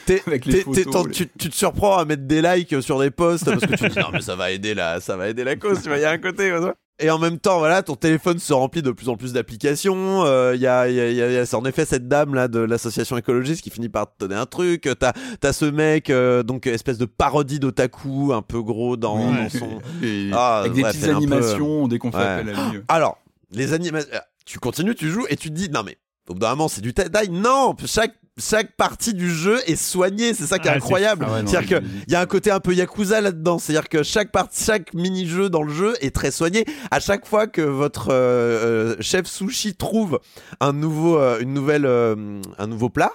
[0.04, 2.82] T'es- Avec les t'es- t'es- photos, les- tu, tu te surprends à mettre des likes
[2.82, 5.16] sur des posts parce que tu te dis non mais ça va aider la ça
[5.16, 6.74] va aider la cause tu vois il y a un côté ça.
[7.00, 10.52] Et en même temps voilà ton téléphone se remplit de plus en plus d'applications euh,
[10.54, 12.46] il y, a, y, a, y a- y a- c'est en effet cette dame là
[12.48, 16.42] de l'association écologiste qui finit par te donner un truc t'as as ce mec euh,
[16.44, 19.68] donc espèce de parodie d'otaku un peu gros dans, Oui, dans son
[20.04, 22.24] et- Ah, avec des petites un peu- animations dès qu'on fait Ouais.
[22.24, 22.80] appel à lui.
[22.88, 23.18] alors
[23.50, 24.10] les animations
[24.46, 26.80] tu continues tu joues et tu te dis non mais au bout d'un moment c'est
[26.80, 30.74] du taille non chaque chaque partie du jeu est soignée c'est ça qui est Ah,
[30.76, 33.58] incroyable Ah ouais, c'est-à-dire que il- il y a un côté un peu yakuza là-dedans,
[33.58, 36.64] c'est-à-dire que chaque partie, chaque mini-jeu dans le jeu est très soigné.
[36.90, 40.18] À chaque fois que votre euh, euh, chef sushi trouve
[40.60, 43.12] un nouveau, euh, une nouvelle, euh, un nouveau plat.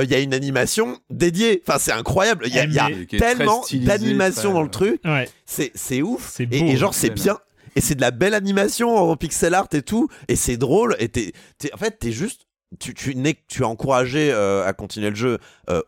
[0.00, 1.62] Il y a une animation dédiée.
[1.68, 2.46] Enfin, c'est incroyable.
[2.46, 5.00] Il y a, y tellement stylisé, d'animation très- dans le truc.
[5.04, 5.28] Ouais.
[5.44, 6.40] C'est, ouf.
[6.40, 7.38] Et, genre, c'est bien.
[7.76, 10.08] Et c'est de la belle animation en pixel art et tout.
[10.28, 10.96] Et c'est drôle.
[10.98, 11.32] Et t'es-
[11.74, 12.46] en fait, t'es juste
[12.78, 13.14] tu, tu,
[13.48, 15.38] tu es encouragé euh, à continuer le jeu
[15.70, 15.80] euh,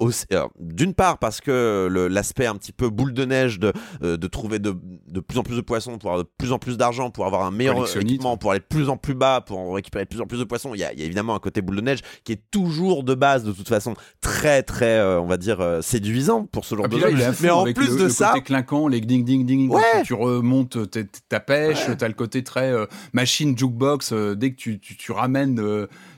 [0.61, 3.73] d'une part parce que l'aspect un petit peu boule de neige de,
[4.03, 4.77] euh, de trouver de,
[5.09, 7.43] de plus en plus de poissons pour avoir de plus en plus d'argent pour avoir
[7.45, 10.21] un meilleur équipement pour aller de plus en plus bas pour en récupérer de plus
[10.21, 11.81] en plus de poissons il y a, il y a évidemment un côté boule de
[11.83, 15.61] neige qui est toujours de base de toute façon très très euh, on va dire
[15.61, 18.09] euh, séduisant pour ce genre Ah, de là, jeu mais en plus le, de le
[18.09, 20.03] ça côté clinquant, les ding ding ding, Ouais.
[20.05, 20.79] tu remontes
[21.29, 21.97] ta pêche, Ouais.
[21.97, 25.61] t'as le côté très euh, machine jukebox dès que tu, tu, tu ramènes,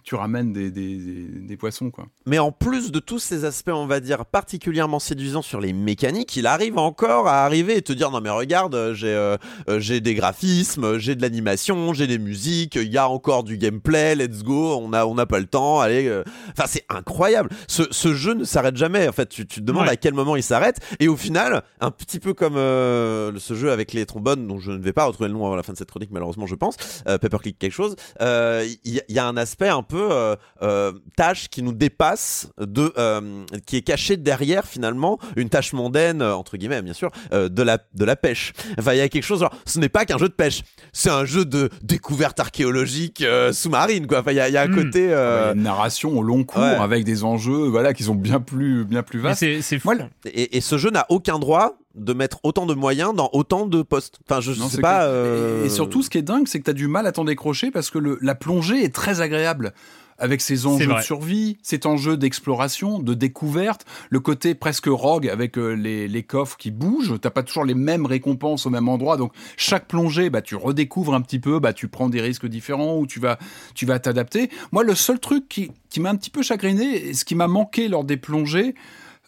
[0.07, 2.07] tu ramènes des, des, des, des poissons quoi.
[2.27, 6.37] Mais en plus de tous ces aspects, on va dire, particulièrement séduisants sur les mécaniques,
[6.37, 9.37] il arrive encore à arriver et te dire non mais regarde, j'ai euh,
[9.69, 13.59] euh, j'ai des graphismes, j'ai de l'animation, j'ai des musiques, il y a encore du
[13.59, 16.07] gameplay, let's go, on a on n'a pas le temps, allez.
[16.07, 16.23] euh.
[16.57, 17.51] Enfin c'est incroyable.
[17.67, 19.09] Ce, ce jeu ne s'arrête jamais.
[19.09, 19.91] En fait, tu, tu te demandes Ouais.
[19.93, 23.73] à quel moment il s'arrête et au final, un petit peu comme euh, ce jeu
[23.73, 25.79] avec les trombones dont je ne vais pas retrouver le nom avant la fin de
[25.79, 27.97] cette chronique malheureusement je pense, Paperclick quelque chose.
[28.21, 31.73] Il y, a- il y a un aspect un peu euh, euh, tâche qui nous
[31.73, 37.11] dépasse, de, euh, qui est caché derrière finalement une tâche mondaine entre guillemets bien sûr
[37.33, 38.53] euh, de la de la pêche.
[38.79, 41.11] Enfin il y a quelque chose genre ce n'est pas qu'un jeu de pêche, c'est
[41.11, 44.21] un jeu de découverte archéologique euh, sous-marine quoi.
[44.21, 44.75] Enfin il y a, il y a un Hmm.
[44.85, 46.75] côté Il y a euh, une narration au long cours ouais.
[46.77, 49.79] avec des enjeux voilà qui sont bien plus bien plus Mais vastes.
[49.79, 49.93] fou.
[50.27, 54.19] Et ce jeu n'a aucun droit de mettre autant de moyens dans autant de postes.
[54.29, 55.05] Enfin je, je Non, sais pas.
[55.05, 57.13] euh, Et, et surtout, ce qui est dingue, c'est que tu as du mal à
[57.13, 59.73] t'en décrocher parce que le, la plongée est très agréable.
[60.19, 65.59] Avec ses enjeux de survie, cet enjeu d'exploration, de découverte, le côté presque rogue avec
[65.59, 69.19] euh, les, les coffres qui bougent, t'as pas toujours les mêmes récompenses au même endroit,
[69.19, 72.97] donc chaque plongée, bah, tu redécouvres un petit peu, bah, tu prends des risques différents
[72.97, 73.37] ou tu vas
[73.75, 74.49] tu vas t'adapter.
[74.73, 77.47] Moi, le seul truc qui, qui m'a un petit peu chagriné, et ce qui m'a
[77.47, 78.75] manqué lors des plongées,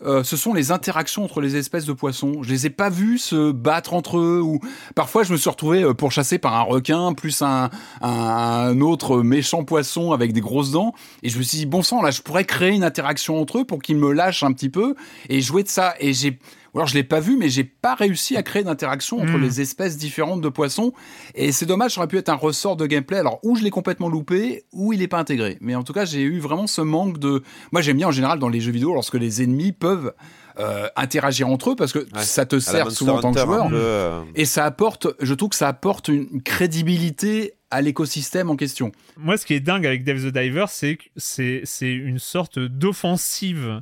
[0.05, 2.43] euh, ce sont les interactions entre les espèces de poissons.
[2.43, 4.61] Je les ai pas vus se battre entre eux ou
[4.95, 7.71] parfois je me suis retrouvé euh, pourchassé par un requin plus un,
[8.01, 11.83] un, un autre méchant poisson avec des grosses dents et je me suis dit bon
[11.83, 14.69] sang là je pourrais créer une interaction entre eux pour qu'ils me lâchent un petit
[14.69, 14.95] peu
[15.29, 16.39] et jouer de ça et j'ai
[16.75, 19.43] ou alors je l'ai pas vu mais j'ai pas réussi à créer d'interaction entre Mm.
[19.43, 20.93] les espèces différentes de poissons.
[21.35, 23.19] Et c'est dommage ça aurait pu être un ressort de gameplay.
[23.19, 25.57] Alors ou je l'ai complètement loupé ou il est pas intégré.
[25.61, 27.43] Mais en tout cas j'ai eu vraiment ce manque de
[27.73, 30.13] moi j'aime bien en général dans les jeux vidéo lorsque les ennemis peuvent
[30.61, 32.23] euh, interagir entre eux parce que Ouais.
[32.23, 33.69] ça te sert souvent en tant que joueur.
[33.73, 38.93] euh, et ça apporte je trouve que ça apporte une crédibilité à l'écosystème en question.
[39.19, 42.59] Moi, ce qui est dingue avec Dave the Diver, c'est que c'est c'est une sorte
[42.59, 43.81] d'offensive,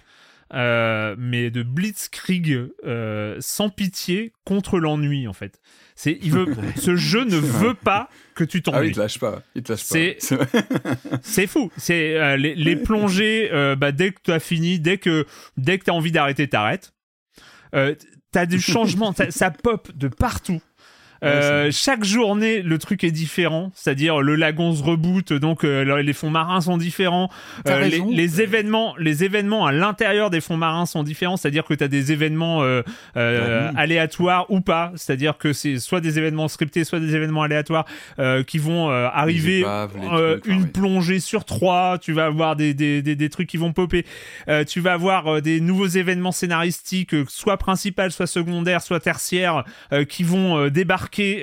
[0.52, 5.60] mais de blitzkrieg euh, sans pitié contre l'ennui, en fait.
[5.94, 8.88] C'est, il veut, ce jeu ne veut pas que tu ah oui t'ennuies.
[8.88, 10.38] il te lâche pas il te lâche pas C'est- C'est-
[11.22, 11.70] C'est fou.
[11.78, 13.48] C'est euh, les, les plongées.
[13.52, 15.26] euh, bah, dès que tu as fini, dès que
[15.56, 16.92] dès que t'as envie d'arrêter, t'arrêtes.
[17.74, 17.94] Euh,
[18.30, 20.60] t'as du changement, ça pop de partout.
[21.24, 26.12] Euh, chaque journée, le truc est différent, c'est-à-dire le lagon se reboot, donc euh, les
[26.12, 27.30] fonds marins sont différents.
[27.68, 28.10] Euh, les, raison.
[28.10, 31.88] les événements, les événements à l'intérieur des fonds marins sont différents, c'est-à-dire que tu as
[31.88, 32.82] des événements euh,
[33.16, 33.80] euh, Ah oui.
[33.80, 37.86] aléatoires ou pas, c'est-à-dire que c'est soit des événements scriptés, soit des événements aléatoires
[38.18, 39.60] euh, qui vont euh, arriver.
[39.60, 40.68] épaves, euh, trucs, une oui.
[40.68, 44.04] plongée sur trois, tu vas avoir des, des, des, des trucs qui vont popper,
[44.48, 49.00] Euh, tu vas avoir euh, des nouveaux événements scénaristiques, euh, soit principaux, soit secondaires, soit
[49.00, 50.70] tertiaires, euh, qui vont euh,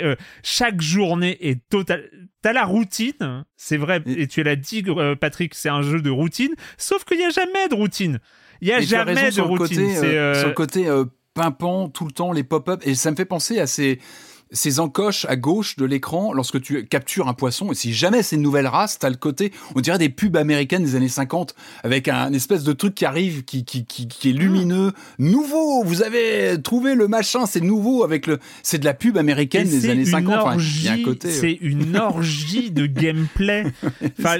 [0.03, 2.09] euh, chaque journée est total.
[2.41, 6.09] T'as la routine, c'est vrai, Et- tu l'as dit, euh, Patrick, c'est un jeu de
[6.09, 8.19] routine, sauf qu'il n'y a jamais de routine.
[8.61, 9.77] Il n'y a Et jamais de routine.
[9.77, 10.85] côté, euh, sur le côté
[11.33, 13.99] pimpant tout le temps les pop-up et ça me fait penser à ces
[14.53, 17.71] ces encoches à gauche de l'écran lorsque tu captures un poisson.
[17.71, 20.83] Et si jamais c'est une nouvelle race t'as le côté on dirait des pubs américaines
[20.83, 24.33] des années 50 avec un espèce de truc qui arrive qui qui qui, qui est
[24.33, 25.83] lumineux nouveau.
[25.83, 29.71] Vous avez trouvé le machin c'est nouveau avec le c'est de la pub américaine Et
[29.71, 32.71] des années une 50 Enfin, il y a un orgie- côté euh, C'est une orgie
[32.71, 33.63] de gameplay.
[34.19, 34.35] Enfin,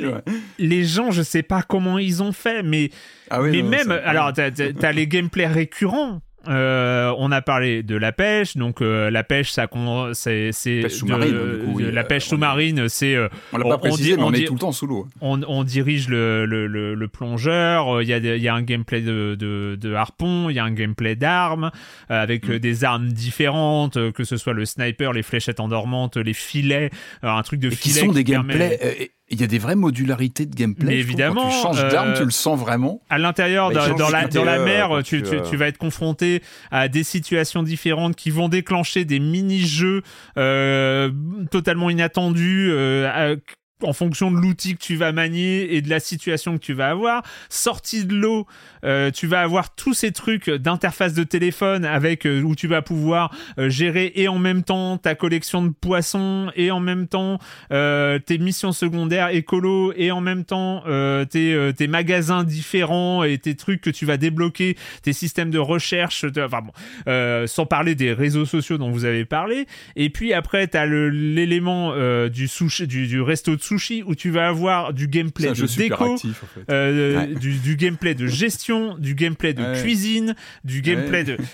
[0.60, 2.90] les gens, je sais pas comment ils ont fait, mais,
[3.30, 6.22] Ah oui, mais non, même, alors, t'as les gameplays récurrents.
[6.48, 9.68] Euh, on a parlé de la pêche, donc euh, la pêche, ça,
[10.14, 14.18] c'est, la euh, pêche on- sous-marine, c'est euh, on l'a on- pas on précisé dit-
[14.18, 16.96] mais on, on est tout le temps sous l'eau on, on dirige le, le, le,
[16.96, 19.94] le plongeur, euh, il y, a des- il y a un gameplay de, de, de
[19.94, 21.72] harpon, il y a un gameplay d'armes,
[22.12, 22.52] euh, avec Mm.
[22.52, 26.90] euh, des armes différentes, euh, que ce soit le sniper, les fléchettes endormantes, les filets,
[27.24, 28.80] euh, un truc de et qui filet sont des gameplays.
[28.84, 30.86] euh, Il y a des vraies modularités de gameplay.
[30.86, 31.16] Mais trouve.
[31.16, 33.02] Quand évidemment, tu changes d'arme, euh, tu le sens vraiment.
[33.10, 35.56] à l'intérieur, Bah, dans, la, côté, dans la euh, mer, tu, tu, tu, euh, tu
[35.56, 40.04] vas être confronté à des situations différentes qui vont déclencher des mini-jeux
[40.38, 41.10] euh,
[41.52, 43.36] totalement inattendus, euh, à-
[43.84, 46.90] en fonction de l'outil que tu vas manier et de la situation que tu vas
[46.90, 47.24] avoir.
[47.50, 48.48] Sortie de l'eau,
[48.84, 52.82] euh, tu vas avoir tous ces trucs d'interface de téléphone avec euh, où tu vas
[52.82, 57.40] pouvoir euh, gérer et en même temps ta collection de poissons et en même temps
[57.72, 60.84] euh, tes missions secondaires écolo et en même temps
[61.30, 66.26] tes, tes magasins différents et tes trucs que tu vas débloquer, tes systèmes de recherche,
[66.38, 69.66] enfin bon, sans parler des réseaux sociaux dont vous avez parlé.
[69.96, 71.94] Et puis après, tu as l'élément
[72.28, 73.73] du, sushi, du, du resto de sushi
[74.06, 76.72] où tu vas avoir du gameplay de déco, actif, en fait.
[76.72, 77.36] euh, Ouais.
[77.36, 79.82] du, du gameplay de gestion, du gameplay de Ouais.
[79.82, 81.38] cuisine, du gameplay de...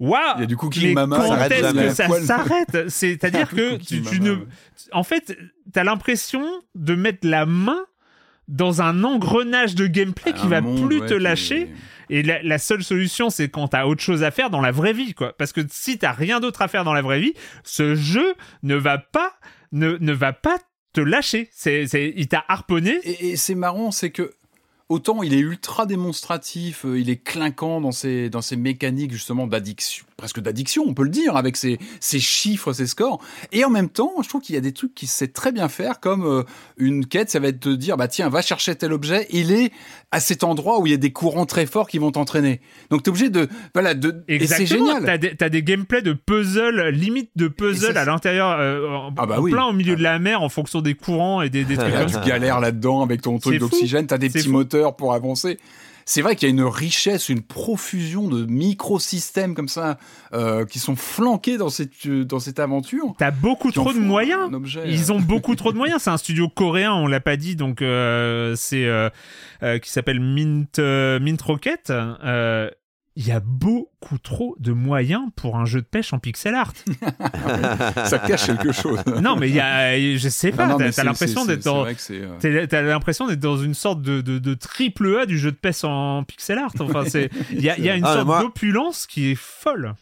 [0.00, 3.76] Waouh Il y a du cooking Mais mama, quand est-ce que ça s'arrête C'est-à-dire que
[3.76, 4.34] tu, Cooking tu mama, ne...
[4.36, 4.46] ouais.
[4.92, 5.36] En fait,
[5.72, 6.42] t'as l'impression
[6.74, 7.80] de mettre la main
[8.48, 11.68] dans un engrenage de gameplay qui Un va monde, plus ouais, te lâcher.
[12.08, 14.92] Et la, la seule solution, c'est quand t'as autre chose à faire dans la vraie
[14.94, 15.32] vie, quoi.
[15.36, 18.34] Parce que si t'as rien d'autre à faire dans la vraie vie, ce jeu
[18.64, 19.34] ne va pas,
[19.70, 20.58] ne, ne va pas
[20.92, 21.50] te lâcher.
[21.52, 21.86] C'est,
[22.16, 22.98] il t'a harponné.
[23.04, 24.34] Et, et c'est marrant, c'est que
[24.90, 29.46] autant il est ultra démonstratif, euh, il est clinquant dans ses, dans ses mécaniques justement
[29.46, 33.22] d'addiction, presque d'addiction, on peut le dire, avec ses, ses chiffres, ses scores.
[33.52, 35.68] Et en même temps, je trouve qu'il y a des trucs qu'il sait très bien
[35.68, 36.42] faire, comme euh,
[36.76, 39.72] une quête, ça va être de dire, bah tiens, va chercher tel objet, il est
[40.12, 42.60] à cet endroit où il y a des courants très forts qui vont t'entraîner.
[42.90, 44.86] Donc t'es obligé de, voilà, de, et c'est Exactement.
[44.86, 45.04] génial.
[45.04, 49.14] T'as des, t'as des gameplays de puzzle, limite de puzzle ça, à l'intérieur, euh, en,
[49.16, 49.52] Ah bah en oui.
[49.52, 52.06] plein au milieu de la mer, en fonction des courants et des, des trucs là,
[52.06, 54.52] tu galères là-dedans avec ton truc d'oxygène, t'as des C'est petits fou.
[54.54, 55.58] moteurs pour avancer.
[56.12, 59.96] C'est vrai qu'il y a une richesse, une profusion de microsystèmes comme ça
[60.32, 63.14] euh, qui sont flanqués dans cette, euh, dans cette aventure.
[63.16, 64.52] T'as beaucoup trop de moyens.
[64.52, 65.14] objet, Ils euh.
[65.14, 66.02] ont beaucoup trop de moyens.
[66.02, 69.08] C'est un studio coréen, on l'a pas dit, donc euh, c'est euh,
[69.62, 71.92] euh, qui s'appelle Mint euh, Mint Rocket.
[73.16, 76.72] Il y a beaucoup trop de moyens pour un jeu de pêche en pixel art.
[78.06, 79.00] Ça cache quelque chose.
[79.20, 83.26] non, mais il y a, je sais pas, t'as- l'impression d'être dans, euh, t'as l'impression
[83.26, 86.58] d'être dans une sorte de, de, de triple A du jeu de pêche en pixel
[86.58, 86.72] art.
[86.78, 89.38] Enfin, c'est, il y a, il y a une Ah, sorte moi- d'opulence qui est
[89.38, 89.94] folle.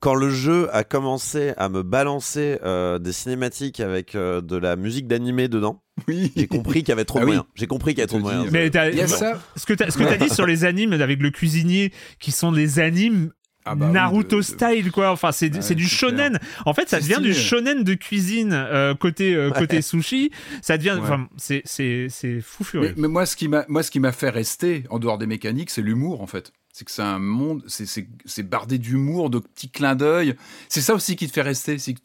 [0.00, 4.76] Quand le jeu a commencé à me balancer euh, des cinématiques avec euh, de la
[4.76, 6.30] musique d'animé dedans, Oui.
[6.36, 7.30] j'ai compris qu'il y avait trop de Ah oui.
[7.32, 7.46] moyens.
[7.54, 8.44] J'ai compris qu'il y avait trop de moyens.
[8.46, 9.40] dis, Mais t'as- Il y a ça.
[9.56, 13.32] ce que que t'as dit sur les animes avec le cuisinier, qui sont des animes
[13.64, 15.98] Ah bah Naruto de- de- style quoi enfin c'est Ouais, c'est du clair.
[16.10, 20.30] shonen en fait ça devient du shonen de cuisine euh, côté euh, côté sushi
[20.62, 21.62] ça devient Ouais.
[21.64, 24.84] c'est fou Mais, furieux mais moi, ce qui m'a, moi, ce qui m'a fait rester
[24.90, 26.52] en dehors des mécaniques, c'est l'humour en fait.
[26.78, 30.36] C'est que c'est un monde, c'est, bardé d'humour, de petits clins d'œil.
[30.68, 31.98] C'est ça aussi qui te fait rester, c'est que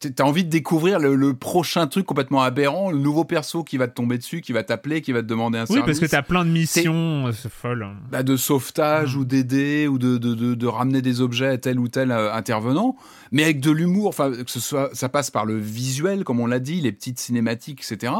[0.00, 3.76] tu as envie de découvrir le, le prochain truc complètement aberrant, le nouveau perso qui
[3.76, 5.84] va te tomber dessus, qui va t'appeler, qui va te demander un oui service.
[5.86, 9.18] parce que t'as plein de missions euh, c'est folle bah, de sauvetage Mm.
[9.18, 12.32] ou d'aider ou de, de, de, de ramener des objets à tel ou tel euh,
[12.32, 12.94] intervenant,
[13.32, 14.06] mais avec de l'humour.
[14.06, 17.18] Enfin, que ce soit, ça passe par le visuel, comme on l'a dit, les petites
[17.18, 18.12] cinématiques, etc.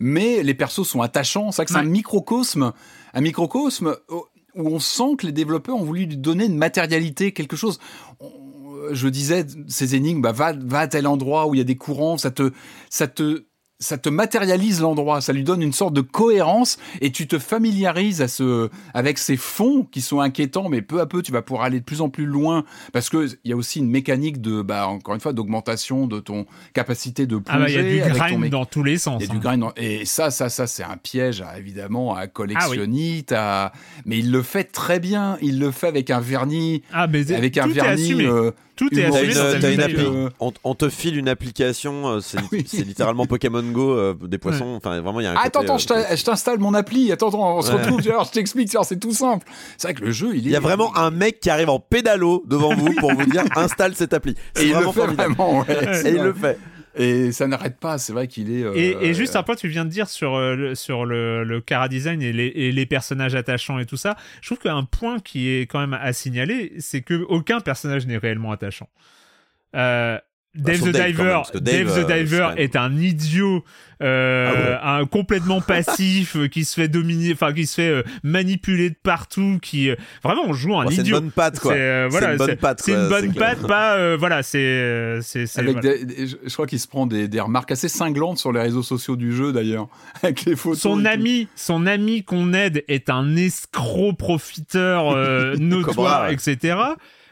[0.00, 1.50] Mais les persos sont attachants.
[1.50, 2.72] C'est vrai que c'est un microcosme,
[3.12, 3.96] un microcosme
[4.54, 7.78] où on sent que les développeurs ont voulu lui donner une matérialité, quelque chose.
[8.20, 8.30] On-
[8.92, 11.76] Je disais, ces énigmes, bah, va, va à tel endroit où il y a des
[11.76, 12.52] courants, ça te,
[12.90, 13.46] ça te,
[13.84, 18.22] ça te matérialise l'endroit, ça lui donne une sorte de cohérence et tu te familiarises
[18.22, 21.64] à ce, avec ces fonds qui sont inquiétants, mais peu à peu tu vas pouvoir
[21.66, 24.62] aller de plus en plus loin parce que il y a aussi une mécanique de,
[24.62, 28.10] bah, encore une fois, d'augmentation de ton capacité de ah bah il y a plonger
[28.10, 29.40] du grind mé- dans tous les sens il y a du hein.
[29.40, 33.72] grind dans- et ça, ça, ça, c'est un piège à, évidemment à collectionnite, à...
[34.06, 35.36] mais il le fait très bien.
[35.42, 38.02] Il le fait avec un vernis, ah mais avec un vernis.
[38.04, 39.96] assumé euh, tout est une, une appli.
[40.04, 42.66] euh, On, on te file une application, euh, c'est Oui.
[42.72, 44.74] littéralement Pokémon Go euh, des poissons.
[44.76, 45.34] Enfin, vraiment, il y a un.
[45.36, 47.12] Ah, côté, attends, attends, euh, je t'in- je t'installe mon appli.
[47.12, 47.82] Attends, attends, on se Ouais.
[47.82, 48.00] retrouve.
[48.08, 48.74] Alors, je t'explique.
[48.82, 49.46] C'est tout simple.
[49.78, 50.42] C'est vrai que le jeu, il est.
[50.42, 53.44] Il y a vraiment un mec qui arrive en pédalo devant vous pour vous dire
[53.56, 54.34] installe cette appli.
[54.60, 55.60] Et il le fait vraiment.
[55.60, 56.58] ouais, Et il le fait.
[56.96, 57.98] Et ça n'arrête pas.
[57.98, 58.62] C'est vrai qu'il est.
[58.62, 61.42] euh, Et, et juste un point, tu viens de dire sur, euh, le, sur le,
[61.44, 64.16] le cara design et les, et les personnages attachants et tout ça.
[64.40, 68.18] Je trouve qu'un point qui est quand même à signaler, c'est que aucun personnage n'est
[68.18, 68.88] réellement attachant.
[69.74, 70.18] Euh,
[70.54, 73.64] Dave sauf the Dave, quand Diver, même, Dave, Dave, the euh, Diver est un idiot,
[74.02, 78.90] euh, un complètement passif, euh, qui se fait dominer, enfin qui se fait euh, manipuler
[78.90, 81.20] de partout, qui euh, vraiment on joue un Bon, c'est une idiot.
[81.20, 81.72] bonne patte, quoi.
[81.72, 85.20] C'est, euh, voilà, une bonne patte, C'est une bonne patte, pas euh, voilà, c'est euh,
[85.22, 85.80] c'est voilà.
[85.82, 89.34] je crois qu'il se prend des, des remarques assez cinglantes sur les réseaux sociaux du
[89.34, 89.88] jeu d'ailleurs,
[90.22, 90.80] avec les photos.
[90.80, 91.06] son tout.
[91.06, 96.34] ami, son ami qu'on aide est un escroc profiteur euh, notoire, Cobra, ouais.
[96.34, 96.76] etc.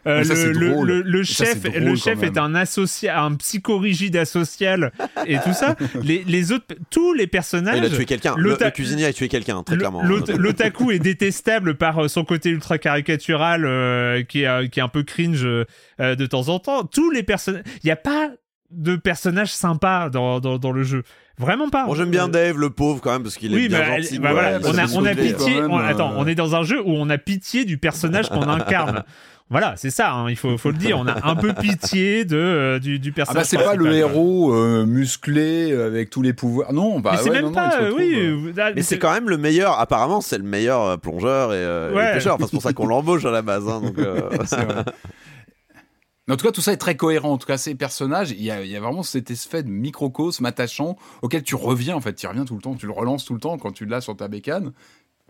[0.06, 0.88] Euh, ça, le, c'est le- drôle.
[0.88, 4.92] le- le Mais ça, chef, le chef est un asocial, un psychorigide asocial
[5.26, 5.76] et tout ça.
[6.02, 7.78] Les, les autres, tous les personnages.
[7.78, 8.34] Il a tué quelqu'un.
[8.36, 10.02] Le, cuisinier a tué quelqu'un, très clairement.
[10.02, 14.82] l'ot- L'otaku est détestable par euh, son côté ultra caricatural, euh, qui, est, qui est
[14.82, 15.64] un peu cringe euh,
[15.98, 16.84] de temps en temps.
[16.84, 18.30] Tous les personnages, il n'y a pas
[18.70, 21.02] de personnages sympas dans, dans, dans le jeu.
[21.38, 21.86] Vraiment pas.
[21.86, 24.18] Bon, j'aime bien Dave, le pauvre, quand même, parce qu'il est oui, bien mais, gentil.
[24.18, 25.34] bah voilà, on a, on a pitié.
[25.54, 27.78] quand même, on- euh, Attends, on est dans un jeu où on a pitié du
[27.78, 29.02] personnage qu'on incarne.
[29.50, 30.98] Voilà, c'est ça, hein, il faut, faut le dire.
[30.98, 33.42] On a un peu pitié de, euh, du, du Ah personnage.
[33.42, 36.72] bah c'est pas le héros euh, musclé euh, avec tous les pouvoirs.
[36.72, 37.78] Non, bah Mais c'est ouais, même non, pas.
[37.82, 40.82] euh, oui, euh, euh, ah, Mais c'est quand même le meilleur, apparemment, c'est le meilleur
[40.82, 42.12] euh, plongeur et, euh, et Ouais.
[42.14, 42.36] pêcheur.
[42.36, 43.68] Enfin, c'est pour ça qu'on l'embauche à la base.
[43.68, 44.84] hein, donc, euh, c'est vrai.
[45.74, 47.32] Mais en tout cas, tout ça est très cohérent.
[47.32, 51.42] En tout cas, ces personnages, il y a, vraiment cet effet de microcosme attachant auquel
[51.42, 51.96] tu reviens.
[51.96, 53.86] En fait, tu reviens tout le temps, tu le relances tout le temps quand tu
[53.86, 54.72] l'as sur ta bécane.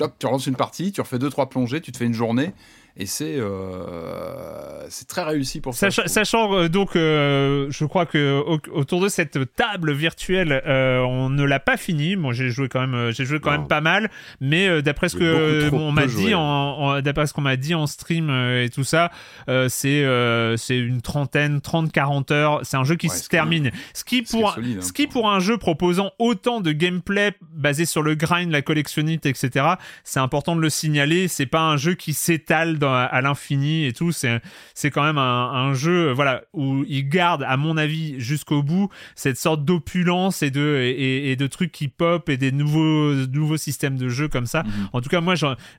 [0.01, 2.53] Hop, tu relances une partie, tu refais deux trois plongées, tu te fais une journée,
[2.97, 5.91] et c'est euh, c'est très réussi pour ça.
[5.91, 11.31] Sachant, euh, donc, euh, je crois que au- autour de cette table virtuelle, euh, on
[11.31, 12.17] ne l'a pas fini.
[12.17, 13.59] Moi, j'ai joué quand même, j'ai joué quand Non.
[13.59, 14.11] même pas mal,
[14.41, 16.35] mais euh, d'après ce que on m'a dit, joué.
[16.35, 19.11] en, en- d'après ce qu'on m'a dit en stream euh, et tout ça,
[19.49, 22.61] euh, c'est euh, c'est une trentaine, 30-40 heures.
[22.65, 23.71] C'est un jeu qui Ouais, se termine.
[23.95, 26.73] Ce qui ce qui pour solide, hein, ce qui pour un jeu proposant autant de
[26.73, 29.67] gameplay basé sur le grind, la collectionnite, etc.
[30.05, 31.29] C'est important de le signaler.
[31.29, 34.13] C'est pas un jeu qui s'étale dans- à l'infini et tout.
[34.13, 34.41] C'est
[34.75, 38.63] c'est quand même un, un jeu euh, voilà où il garde à mon avis jusqu'au
[38.63, 43.15] bout cette sorte d'opulence et de et, et de trucs qui pop et des nouveaux
[43.27, 44.89] nouveaux systèmes de jeu comme ça Mhm.
[44.93, 45.35] en tout cas moi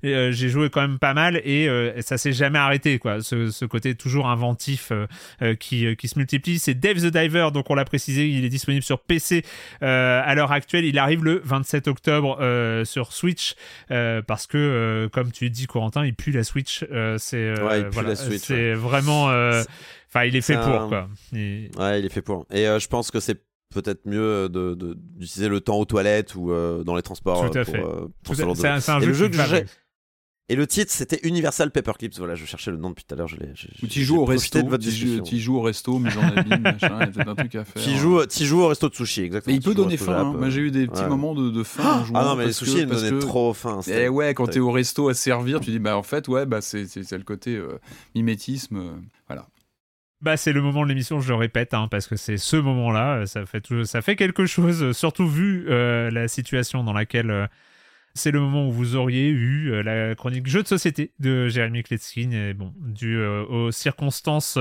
[0.06, 3.50] euh, j'ai joué quand même pas mal et euh, ça s'est jamais arrêté quoi ce,
[3.52, 7.76] ce côté toujours inventif euh, qui qui se multiplie c'est Dave the Diver donc on
[7.76, 9.44] l'a précisé il est disponible sur PC
[9.82, 12.38] à l'heure actuelle il arrive le 27 octobre
[12.86, 13.56] sur Switch
[13.90, 18.10] parce que comme tu dis Corentin il pue la Switch euh, c'est euh, Ouais, voilà,
[18.76, 19.64] vraiment euh,
[20.10, 22.45] enfin il est fait pour quoi Et- ouais, il est fait pour.
[22.52, 23.41] Et euh, je pense que c'est
[23.74, 26.52] peut-être mieux de- de- d'utiliser le temps aux toilettes ou
[26.84, 27.82] dans les transports Tout à pour, fait.
[28.36, 29.65] de- c'est un, un jeu que j'ai-.
[30.49, 32.18] Et le titre, c'était Universal Paperclips.
[32.18, 33.30] Voilà, je cherchais le nom depuis tout à l'heure.
[33.30, 33.49] Je l'ai.
[33.56, 36.99] j'ai- Ou tu joues au resto, tu joues, au resto, mise en abîme, machin, il
[36.99, 37.82] y a peut-être un truc à faire.
[37.82, 39.53] Tu joues, tu joues au resto de sushi, exactement.
[39.53, 40.18] Mais il peut donner faim.
[40.18, 40.34] Hein.
[40.36, 40.38] euh.
[40.40, 41.07] Moi, j'ai eu des petits ouais.
[41.07, 42.06] moments de, de faim.
[42.14, 43.82] Ah non, mais les sushis, ils me donnaient que- trop faim.
[43.82, 46.45] c'était- Eh ouais, quand t'es au resto à servir, tu dis bah en fait ouais
[46.45, 47.80] bah c'est le côté euh,
[48.14, 48.91] mimétisme, euh,
[49.28, 49.48] voilà.
[50.22, 53.18] Bah, c'est le moment de l'émission, je le répète, hein, parce que c'est ce moment-là,
[53.22, 56.94] euh, ça fait, tout- ça fait quelque chose, euh, surtout vu euh, la situation dans
[56.94, 57.45] laquelle euh,
[58.15, 61.84] c'est le moment où vous auriez eu euh, la chronique jeu de société de Jérémy
[61.84, 64.57] Kletskin, et bon, dû euh, aux circonstances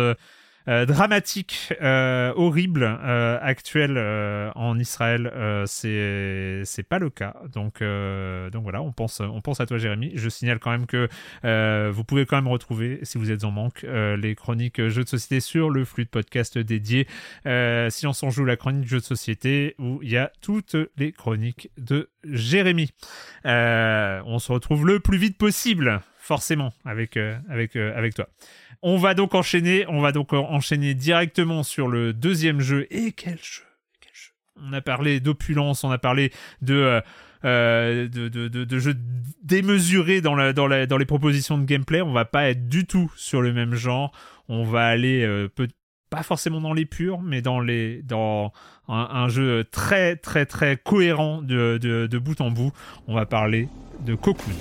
[0.68, 7.34] euh, dramatiques, euh, horribles, euh, actuelles euh, en Israël, euh, c'est c'est pas le cas.
[7.52, 10.12] Donc, donc voilà, on pense, on pense à toi, Jérémy.
[10.14, 11.08] Je signale quand même que
[11.90, 15.40] vous pouvez quand même retrouver, si vous êtes en manque, les chroniques jeux de société
[15.40, 17.06] sur le flux de podcast dédié.
[17.44, 21.12] Si on s'en joue la chronique jeux de société, où il y a toutes les
[21.12, 22.90] chroniques de Jérémy.
[23.44, 26.00] On se retrouve le plus vite possible,
[26.32, 28.26] forcément, avec, euh, avec, euh, avec toi.
[28.80, 32.86] On va donc enchaîner, on va donc enchaîner directement sur le deuxième jeu.
[32.90, 33.64] Et quel jeu.
[34.56, 36.32] On a parlé d'opulence, on a parlé
[36.62, 37.00] de, euh,
[37.44, 38.94] euh, de, de, jeux
[39.42, 42.00] démesurés dans, la, dans, la, dans les propositions de gameplay.
[42.00, 44.10] On va pas être du tout sur le même genre.
[44.48, 45.68] On va aller peut-
[46.08, 48.52] pas forcément dans les purs, mais dans les dans
[48.88, 52.72] un, un jeu très très très cohérent de, de, de bout en bout.
[53.06, 53.68] On va parler
[54.06, 54.54] de Cocoon.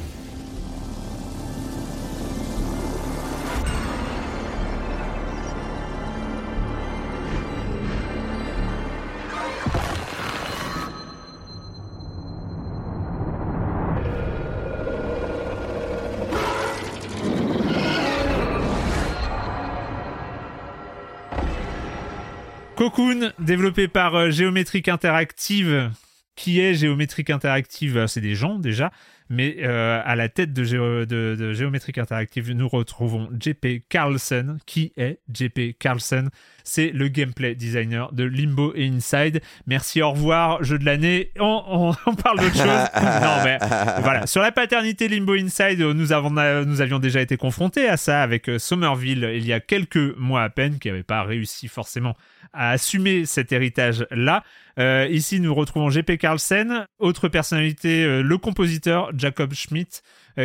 [22.82, 25.91] Cocoon, développé par euh, Géométrique Interactive.
[26.36, 27.95] Qui est Géométrique Interactive?
[27.95, 28.91] Euh, C'est des gens déjà,
[29.30, 34.58] mais euh, à la tête de, Géo- Géométrique Interactive, nous retrouvons JP Carlson.
[34.66, 36.30] Qui est JP Carlson
[36.64, 39.42] C'est le gameplay designer de Limbo et Inside.
[39.68, 41.32] Merci, au revoir, jeu de l'année.
[41.40, 42.66] On, on- on parle d'autre chose.
[43.02, 43.58] non, mais
[44.02, 44.28] voilà.
[44.28, 47.98] Sur la paternité Limbo Inside, euh, nous, avons, euh, nous avions déjà été confrontés à
[47.98, 51.68] ça avec euh, Somerville il y a quelques mois à peine, qui n'avait pas réussi
[51.68, 52.16] forcément
[52.54, 54.44] à assumer cet héritage-là.
[54.80, 60.02] Euh, ici, nous retrouvons GP Carlsen, autre personnalité, euh, le compositeur Jacob Schmidt,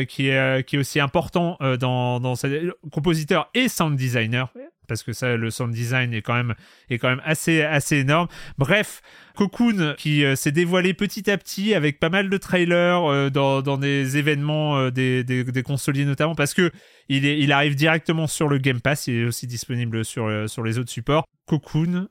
[0.07, 2.49] qui, est, euh, qui est aussi important euh, dans, dans sa...
[2.93, 4.53] compositeur et sound designer,
[4.89, 6.55] parce que ça, le sound design est quand même,
[6.91, 8.29] est quand même assez, assez énorme.
[8.57, 9.03] Bref,
[9.35, 13.63] Cocoon qui euh, s'est dévoilé petit à petit avec pas mal de trailers euh, dans,
[13.63, 16.71] dans des événements euh, des, des, des consoliers notamment, parce que
[17.09, 20.47] il, est, il arrive directement sur le Game Pass, il est aussi disponible sur, euh,
[20.47, 21.25] sur les autres supports.
[21.47, 22.09] Cocoon,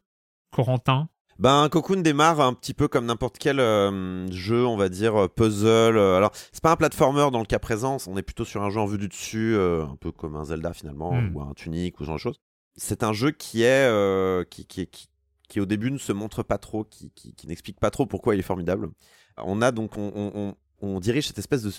[0.52, 5.15] Corentin, Ben, Cocoon démarre un petit peu comme n'importe quel euh, jeu, on va dire,
[5.23, 5.97] euh, puzzle.
[5.97, 8.69] euh, alors, c'est pas un platformer dans le cas présent, on est plutôt sur un
[8.69, 11.35] jeu en vue du dessus, euh, un peu comme un Zelda finalement, Mm.
[11.35, 12.39] ou un Tunic, ou ce genre de choses.
[12.77, 15.09] C'est un jeu qui est, euh, qui, qui, qui,
[15.49, 18.35] qui au début ne se montre pas trop, qui, qui, qui n'explique pas trop pourquoi
[18.35, 18.89] il est formidable.
[19.37, 20.55] On a donc, on, on, on,
[20.95, 21.71] on dirige cette espèce de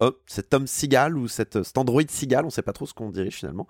[0.00, 3.10] oh, cet homme cigale ou cette, cet androïde cigale, on sait pas trop ce qu'on
[3.10, 3.66] dirige finalement.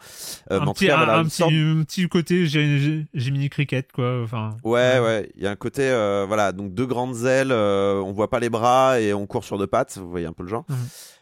[0.51, 3.91] Euh, un, petit, cas, un- voilà, un une petit, sorte- un petit côté Jiminy Cricket,
[3.93, 4.23] quoi.
[4.23, 8.01] Enfin, Ouais, ouais, il y a un côté, euh, voilà, donc deux grandes ailes, euh,
[8.01, 10.43] on voit pas les bras et on court sur deux pattes, vous voyez un peu
[10.43, 10.65] le genre.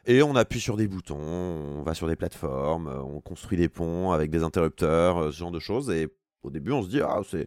[0.07, 3.69] Et on appuie sur des boutons, on va sur des plateformes, euh, on construit des
[3.69, 5.91] ponts avec des interrupteurs, euh, ce genre de choses.
[5.91, 6.09] Et
[6.43, 7.47] au début, on se dit, ah, c'est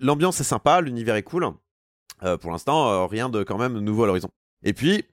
[0.00, 1.46] l'ambiance est sympa, l'univers est cool.
[2.22, 4.30] Euh, pour l'instant, euh, rien de quand même nouveau à l'horizon.
[4.62, 5.04] Et puis,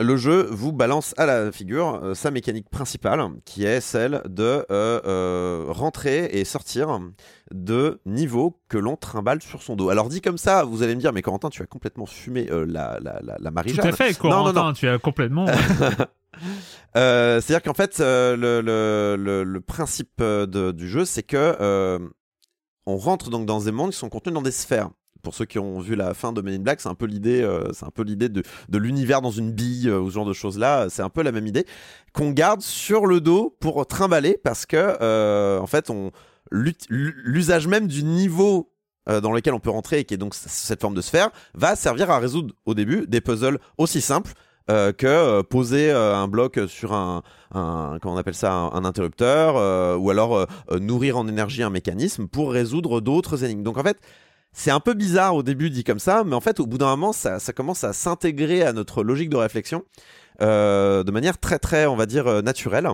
[0.00, 4.64] le jeu vous balance à la figure euh, sa mécanique principale, qui est celle de
[4.70, 7.00] euh, euh, rentrer et sortir
[7.52, 9.88] de niveaux que l'on trimballe sur son dos.
[9.90, 12.98] Alors dit comme ça, vous allez me dire, mais Corentin, tu as complètement fumé la,
[13.00, 14.72] la, la, la Marie tout à fait, Non, non, Corentin, non.
[14.72, 15.46] tu as complètement.
[16.94, 21.98] C'est-à-dire qu'en fait, le, le, le, le principe de- du jeu, c'est que
[22.86, 24.90] on rentre donc dans des mondes qui sont contenus dans des sphères.
[25.28, 27.42] Pour ceux qui ont vu la fin de Men in Black, c'est un peu l'idée,
[27.42, 30.24] euh, c'est un peu l'idée de, de l'univers dans une bille euh, ou ce genre
[30.24, 30.86] de choses là.
[30.88, 31.66] C'est un peu la même idée
[32.14, 35.92] qu'on garde sur le dos pour trimballer parce que euh, en fait,
[36.88, 38.72] l'usage même du niveau
[39.06, 42.10] dans lequel on peut rentrer et qui est donc cette forme de sphère va servir
[42.10, 44.32] à résoudre au début des puzzles aussi simples
[44.66, 47.22] que poser un bloc sur un,
[47.52, 50.46] comment on appelle ça un, interrupteur ou alors
[50.78, 53.62] nourrir en énergie un mécanisme pour résoudre d'autres énigmes.
[53.62, 53.98] Donc en fait,
[54.52, 56.86] c'est un peu bizarre au début dit comme ça, mais en fait au bout d'un
[56.86, 59.84] moment ça, commence à s'intégrer à notre logique de réflexion.
[60.40, 62.88] Euh, de manière très très on va dire euh, naturelle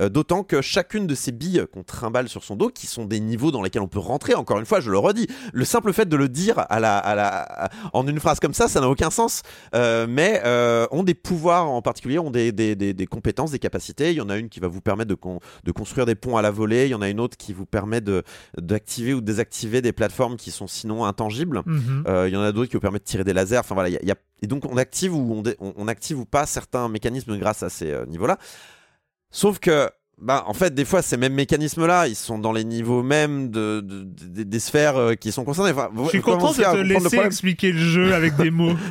[0.00, 3.18] Euh, d'autant que chacune de ces billes qu'on trimballe sur son dos qui sont des
[3.20, 6.06] niveaux dans lesquels on peut rentrer encore une fois je le redis le simple fait
[6.08, 7.28] de le dire à la, à la,
[7.64, 9.42] à- en une phrase comme ça ça n'a aucun sens
[9.74, 13.58] euh, mais euh, ont des pouvoirs en particulier, ont des, des, des, des compétences, des
[13.58, 14.10] capacités.
[14.10, 16.36] Il y en a une qui va vous permettre de, con- de construire des ponts
[16.36, 18.22] à la volée, il y en a une autre qui vous permet de
[18.60, 21.62] d'activer ou de désactiver des plateformes qui sont sinon intangibles.
[21.66, 22.04] Mhm.
[22.06, 23.58] Euh, il y en a d'autres qui vous permettent de tirer des lasers.
[23.58, 26.24] Enfin voilà, il y y a- et donc on active ou on, on active ou
[26.24, 28.38] pas certains mécanismes grâce à ces euh, niveaux-là.
[29.30, 33.02] Sauf que, bah, en fait, des fois, ces mêmes mécanismes-là, ils sont dans les niveaux
[33.02, 35.72] même de, de- de- des sphères euh, qui sont concernées.
[35.72, 38.72] Enfin, Je suis content de te laisser expliquer le jeu avec des mots.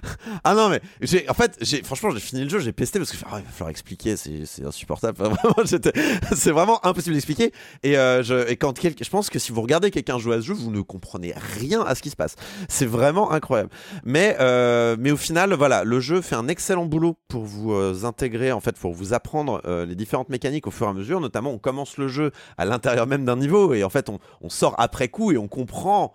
[0.43, 3.11] Ah non, mais j'ai, en fait, j'ai, franchement, j'ai fini le jeu, j'ai pesté parce
[3.11, 5.17] que ah, il va falloir expliquer, c'est, c'est insupportable.
[5.21, 5.93] Enfin, vraiment, j'étais-
[6.35, 7.51] c'est vraiment impossible d'expliquer.
[7.81, 10.41] Et, euh, je, et quand quelqu'un, je pense que si vous regardez quelqu'un jouer à
[10.41, 12.35] ce jeu, vous ne comprenez rien à ce qui se passe.
[12.69, 13.69] C'est vraiment incroyable.
[14.03, 18.03] Mais, euh, mais au final, voilà, le jeu fait un excellent boulot pour vous euh,
[18.03, 21.14] intégrer, en fait, pour vous apprendre euh, les différentes mécaniques au fur et à mesure.
[21.19, 24.19] Notamment, on commence le jeu à l'intérieur même d'un niveau et en fait, on,
[24.49, 26.13] sort après coup et on comprend.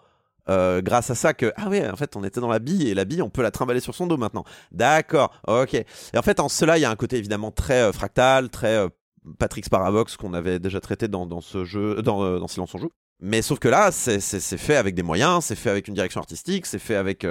[0.49, 2.95] euh, grâce à ça que ah ouais en fait on était dans la bille et
[2.95, 5.87] la bille on peut la trimballer sur son dos maintenant d'accord ok et
[6.17, 8.89] en fait en cela il y a un côté évidemment très euh, fractal très euh,
[9.39, 12.79] Patrick's Parabox qu'on avait déjà traité dans, dans ce jeu dans, euh, dans Silence on
[12.79, 12.91] joue
[13.21, 14.19] mais sauf que là c'est
[14.57, 17.27] fait avec des moyens c'est fait avec une direction artistique c'est fait avec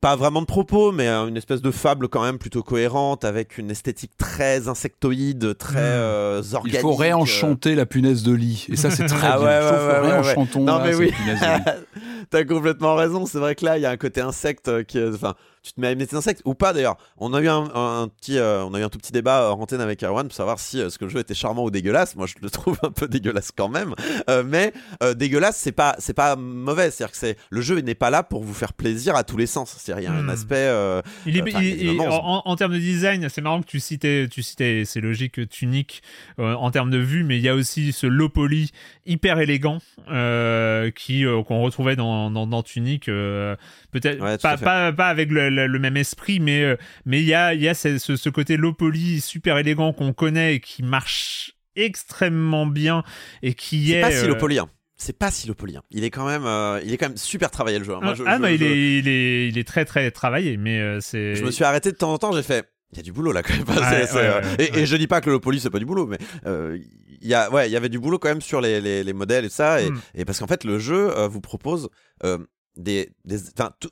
[0.00, 3.58] pas vraiment de propos, mais euh, une espèce de fable quand même plutôt cohérente, avec
[3.58, 6.00] une esthétique très insectoïde, très Mm.
[6.00, 6.80] euh, Il organique.
[6.80, 6.96] faut euh.
[6.96, 8.66] réenchanter la punaise de lit.
[8.70, 9.46] Et ça, c'est très Ah bien.
[9.46, 11.12] ouais, réenchantons Non, là, mais oui.
[12.30, 13.26] T'as complètement raison.
[13.26, 15.72] C'est vrai que là, il y a un côté insecte euh, qui, est- enfin, tu
[15.72, 16.96] te mets à aimer tes insectes ou pas d'ailleurs.
[17.18, 19.52] On a eu un, un- un petit, euh, on a eu un tout petit débat
[19.52, 21.70] en antenne avec Erwan pour savoir si euh, ce que le jeu était charmant ou
[21.70, 22.16] dégueulasse.
[22.16, 23.94] Moi, je le trouve un peu dégueulasse quand même.
[24.30, 24.72] Euh, mais
[25.02, 26.90] euh, dégueulasse, c'est pas, c'est pas mauvais.
[26.90, 29.46] C'est-à-dire que c'est le jeu n'est pas là pour vous faire plaisir à tous les
[29.46, 29.76] sens.
[29.78, 30.54] C'est-à-dire il y a un aspect.
[30.56, 33.66] euh, Il est, Enfin, il- il- évidemment, en, en termes de design, c'est marrant que
[33.66, 36.02] tu citais, tu citais, c'est logique, Tunic
[36.38, 38.70] euh, en termes de vue, mais il y a aussi ce low poly
[39.06, 39.78] hyper élégant
[40.10, 43.08] euh, qui euh, qu'on retrouvait dans, dans, dans Tunic.
[43.08, 43.56] euh,
[43.92, 47.26] Peut-être Ouais, pas, pas, pas avec le, le- le même esprit, mais euh, mais il
[47.26, 51.52] y a y a ce, côté low poly super élégant qu'on connaît et qui marche
[51.76, 53.02] extrêmement bien
[53.42, 54.00] et qui c'est est.
[54.00, 54.68] pas si euh, lopolien.
[54.96, 55.82] C'est pas si lopolien.
[55.90, 57.94] Il est quand même, euh, il est quand même super travaillé le jeu.
[58.02, 60.78] Moi, je, ah, je- bah, il, est, il, est, il est très très travaillé, mais
[60.78, 61.34] euh, c'est.
[61.36, 62.68] Je me suis arrêté de temps en temps, j'ai fait.
[62.92, 63.64] Il y a du boulot là quand même.
[63.68, 63.76] Ouais,
[64.16, 64.80] euh, ouais, et, ouais.
[64.80, 66.76] et je dis pas que le poli c'est pas du boulot, mais euh,
[67.22, 69.12] il y a, ouais, il y avait du boulot quand même sur les, les, les
[69.12, 70.00] modèles et ça, et, Mm.
[70.16, 71.88] et parce qu'en fait le jeu euh, vous propose
[72.24, 72.38] euh,
[72.76, 73.90] des, des, enfin, tout-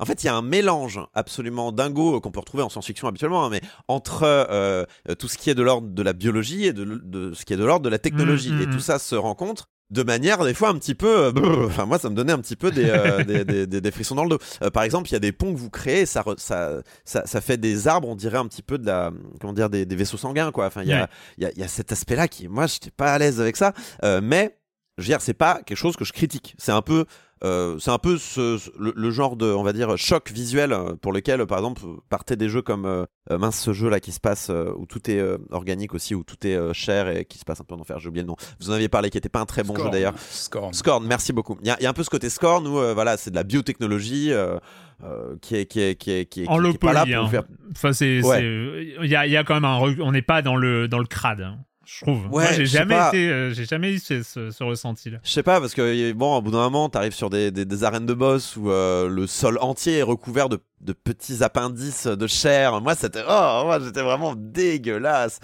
[0.00, 3.06] En fait, il y a un mélange absolument dingo euh, qu'on peut retrouver en science-fiction
[3.08, 6.66] habituellement, hein, mais entre euh, euh, tout ce qui est de l'ordre de la biologie
[6.66, 8.80] et de, de ce qui est de l'ordre de la technologie, Mm, mm, et tout
[8.80, 11.66] ça se rencontre de manière des fois un petit peu euh, brrr.
[11.66, 14.14] enfin moi ça me donnait un petit peu des, euh, des, des- des- des frissons
[14.14, 16.22] dans le dos Euh, par exemple il y a des ponts que vous créez ça,
[16.22, 19.52] re- ça ça ça fait des arbres on dirait un petit peu de la comment
[19.52, 21.06] dire des, vaisseaux sanguins quoi enfin il y a Ouais.
[21.38, 23.56] il y a, y a cet aspect là qui moi j'étais pas à l'aise avec
[23.56, 24.56] ça Euh, mais
[24.98, 27.04] je veux dire c'est pas quelque chose que je critique c'est un peu
[27.42, 30.72] euh, c'est un peu ce, ce- le, le genre de, on va dire, choc visuel
[30.72, 34.12] euh, pour lequel, par exemple, partaient des jeux comme euh, mince ce jeu là qui
[34.12, 37.26] se passe euh, où tout est euh, organique aussi, où tout est euh, cher et
[37.26, 37.98] qui se passe un peu en enfer.
[37.98, 38.36] J'ai oublié le nom.
[38.60, 39.92] Vous en aviez parlé, qui était pas un très bon jeu Scorn.
[39.92, 40.14] d'ailleurs.
[40.18, 40.72] Scorn.
[40.72, 41.58] Scorn, merci beaucoup.
[41.60, 43.30] Il y, a- il y a un peu ce côté Scorn où euh, voilà, c'est
[43.30, 44.56] de la biotechnologie euh,
[45.02, 47.14] euh, qui est qui est qui est qui est, En qui est pas là pour
[47.26, 47.28] hein.
[47.28, 47.42] faire.
[47.72, 48.94] Enfin, c'est, Ouais.
[49.02, 50.98] il y a, il y a quand même un, on n'est pas dans le dans
[51.00, 52.28] le crade, hein, je trouve.
[52.28, 53.08] Moi, Ouais, j'ai je sais jamais pas.
[53.08, 55.18] été, euh, j'ai jamais eu ce, ce- ce ressenti-là.
[55.22, 57.84] Je sais pas parce que bon, au bout d'un moment, t'arrives sur des, des, des
[57.84, 62.26] arènes de boss où euh, le sol entier est recouvert de, de petits appendices de
[62.26, 62.80] chair.
[62.82, 65.40] Moi, c'était oh, moi, j'étais vraiment dégueulasse.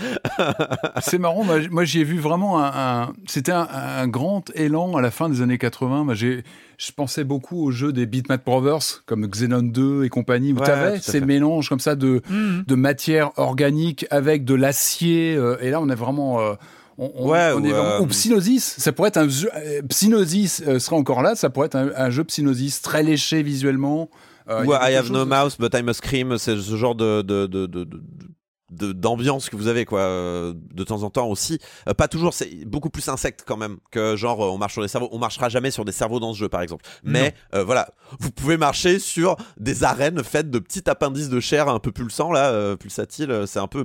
[1.01, 2.73] C'est marrant, moi, moi j'y ai vu vraiment un.
[3.05, 6.05] un- C'était un, un grand élan à la fin des années 80.
[6.05, 6.45] Moi, j'ai,
[6.79, 10.65] je pensais beaucoup aux jeux des Beatmap Brothers, comme Xenon 2 et compagnie, où Ouais,
[10.67, 11.27] tu avais ces fait.
[11.27, 12.65] mélanges comme ça de, Mhm.
[12.67, 15.35] de matière organique avec de l'acier.
[15.37, 16.41] euh, et là, on est vraiment.
[16.41, 16.53] euh,
[16.99, 19.49] on, on- Ouais, on ou, est vraiment- euh, ou Psygnosis, ça pourrait être un jeu.
[19.57, 24.11] euh, serait encore là, ça pourrait être un, un jeu Psygnosis très léché visuellement.
[24.51, 26.37] Euh, Ou I have no mouse, but I must scream.
[26.39, 27.89] C'est ce genre de, de, de, de-
[28.71, 31.59] d'ambiance que vous avez quoi euh, de temps en temps aussi.
[31.89, 34.87] Euh, pas toujours c'est beaucoup plus insecte quand même que genre on marche sur des
[34.89, 35.09] cerveaux.
[35.11, 36.85] On marchera jamais sur des cerveaux dans ce jeu par exemple.
[37.03, 37.89] Mais euh, voilà
[38.21, 42.31] vous pouvez marcher sur des arènes faites de petits appendices de chair un peu pulsants
[42.31, 43.85] là euh, pulsatiles c'est un peu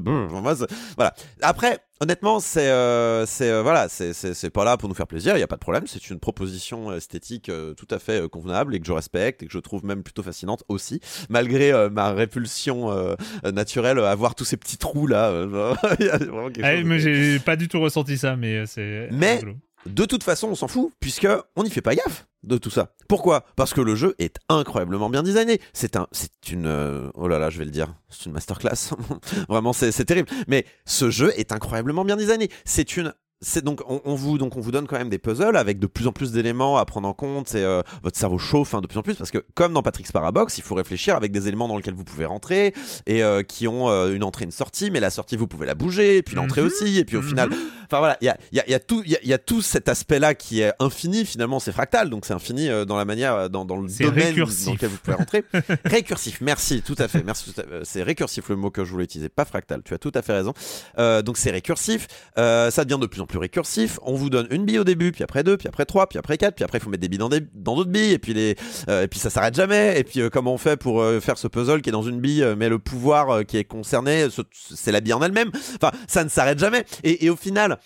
[0.95, 1.13] voilà.
[1.41, 5.07] Après honnêtement c'est euh, c'est euh, voilà c'est c'est c'est pas là pour nous faire
[5.07, 8.21] plaisir il y a pas de problème c'est une proposition esthétique euh, tout à fait
[8.23, 10.99] euh, convenable et que je respecte et que je trouve même plutôt fascinante aussi
[11.29, 13.15] malgré euh, ma répulsion euh,
[13.45, 16.61] euh, naturelle à voir tous ces petits trous là euh, il y a vraiment quelque
[16.63, 19.07] Ouais, chose de- mais j'ai pas du tout ressenti ça, mais euh, c'est.
[19.11, 19.55] Mais- rigolo.
[19.85, 22.93] De toute façon, on s'en fout, puisque on n'y fait pas gaffe de tout ça.
[23.07, 23.45] Pourquoi?
[23.55, 25.59] Parce que le jeu est incroyablement bien designé.
[25.73, 28.91] C'est un, c'est une, euh, oh là là, je vais le dire, c'est une masterclass.
[29.49, 30.29] Vraiment, c'est terrible.
[30.47, 32.49] Mais ce jeu est incroyablement bien designé.
[32.65, 33.13] C'est une
[33.47, 35.85] c'est donc on, on vous donc on vous donne quand même des puzzles avec de
[35.87, 38.87] plus en plus d'éléments à prendre en compte et euh, votre cerveau chauffe hein, de
[38.87, 41.67] plus en plus parce que comme dans Patrick's Parabox il faut réfléchir avec des éléments
[41.67, 42.73] dans lesquels vous pouvez rentrer
[43.05, 45.75] et euh, qui ont euh, une entrée une sortie mais la sortie vous pouvez la
[45.75, 46.67] bouger et puis l'entrée Mhm.
[46.67, 47.27] aussi et puis au Mhm.
[47.27, 47.49] final
[47.85, 49.33] enfin voilà il y a, il y, a, il y a tout il y y
[49.33, 52.83] a tout cet aspect là qui est infini finalement c'est fractal donc c'est infini euh,
[52.85, 54.65] dans la manière euh, dans, dans le domaine récursif.
[54.65, 55.43] dans lequel vous pouvez rentrer
[55.85, 59.29] récursif merci tout à fait merci euh, c'est récursif le mot que je voulais utiliser
[59.29, 60.53] pas fractal tu as tout à fait raison
[60.97, 63.99] euh, donc c'est récursif ça devient de plus en plus récursif.
[64.03, 66.37] On vous donne une bille au début, puis après deux, puis après trois, puis après
[66.37, 68.33] quatre, puis après il faut mettre des billes dans des- dans d'autres billes, et puis
[68.33, 68.55] les,
[68.89, 69.99] euh, et puis ça s'arrête jamais.
[69.99, 72.19] Et puis euh, comment on fait pour euh, faire ce puzzle qui est dans une
[72.19, 75.51] bille, euh, mais le pouvoir qui est concerné, ce- c'est la bille en elle-même.
[75.75, 76.85] Enfin, ça ne s'arrête jamais.
[77.03, 77.79] Et, et au final,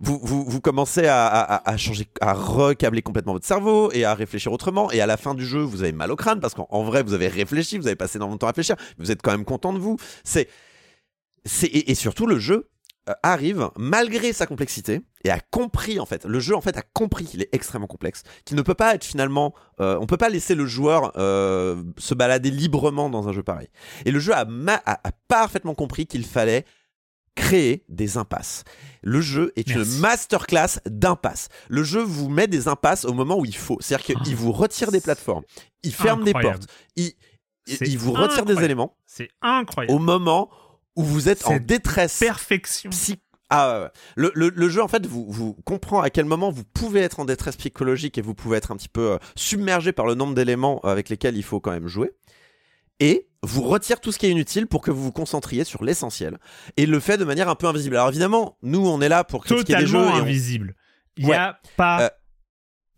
[0.00, 4.90] vous, vous, vous commencez à, changer, à recabler complètement votre cerveau et à réfléchir autrement.
[4.92, 7.02] Et à la fin du jeu, vous avez mal au crâne parce qu'en en vrai,
[7.02, 9.44] vous avez réfléchi, vous avez passé énormément de temps à réfléchir, vous êtes quand même
[9.44, 9.96] content de vous.
[10.24, 10.48] C'est
[11.64, 12.68] et, et surtout le jeu
[13.22, 17.24] arrive malgré sa complexité et a compris en fait le jeu en fait a compris
[17.26, 20.54] qu'il est extrêmement complexe qu'il ne peut pas être finalement euh, on peut pas laisser
[20.54, 23.68] le joueur euh, se balader librement dans un jeu pareil
[24.06, 26.64] et le jeu a, ma- a- a parfaitement compris qu'il fallait
[27.36, 28.62] créer des impasses.
[29.02, 29.82] Le jeu est Merci.
[29.96, 31.48] une masterclass d'impasses.
[31.68, 33.76] Le jeu vous met des impasses au moment où il faut.
[33.80, 35.42] C'est-à-dire qu'il vous retire des plateformes,
[35.82, 37.12] il ferme des portes, il,
[37.98, 39.92] vous retire des éléments C'est incroyable.
[39.92, 40.48] au moment
[40.96, 42.90] où vous êtes en détresse Perfection.
[42.90, 46.64] psy- Ah, le, le, le jeu en fait vous, vous comprend à quel moment vous
[46.64, 50.06] pouvez être en détresse psychologique et vous pouvez être un petit peu euh, submergé par
[50.06, 52.12] le nombre d'éléments avec lesquels il faut quand même jouer
[53.00, 56.38] et vous retire tout ce qui est inutile pour que vous vous concentriez sur l'essentiel
[56.76, 57.96] et le fait de manière un peu invisible.
[57.96, 60.74] Alors évidemment, nous on est là pour critiquer les jeux Totalement et on- invisible.
[61.16, 61.36] Il n'y Ouais.
[61.36, 62.02] a pas.
[62.04, 62.08] Euh,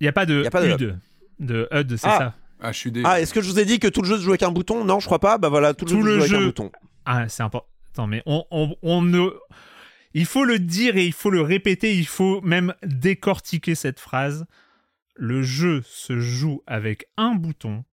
[0.00, 0.98] Il y a pas de y a pas de HUD.
[1.40, 2.18] De HUD, c'est Ah.
[2.18, 2.34] ça.
[2.60, 3.02] Ah, je suis dé...
[3.04, 4.50] Ah, est-ce que je vous ai dit que tout le jeu se joue avec un
[4.50, 4.82] bouton?
[4.84, 5.36] Non, je crois pas.
[5.36, 6.70] Bah voilà, tout le Tout jeu se le joue avec un bouton.
[7.04, 7.68] Ah, c'est important.
[7.96, 9.30] Attends, mais on, on, on ne.
[10.12, 14.44] Il faut le dire et il faut le répéter, il faut même décortiquer cette phrase.
[15.14, 17.86] Le jeu se joue avec un bouton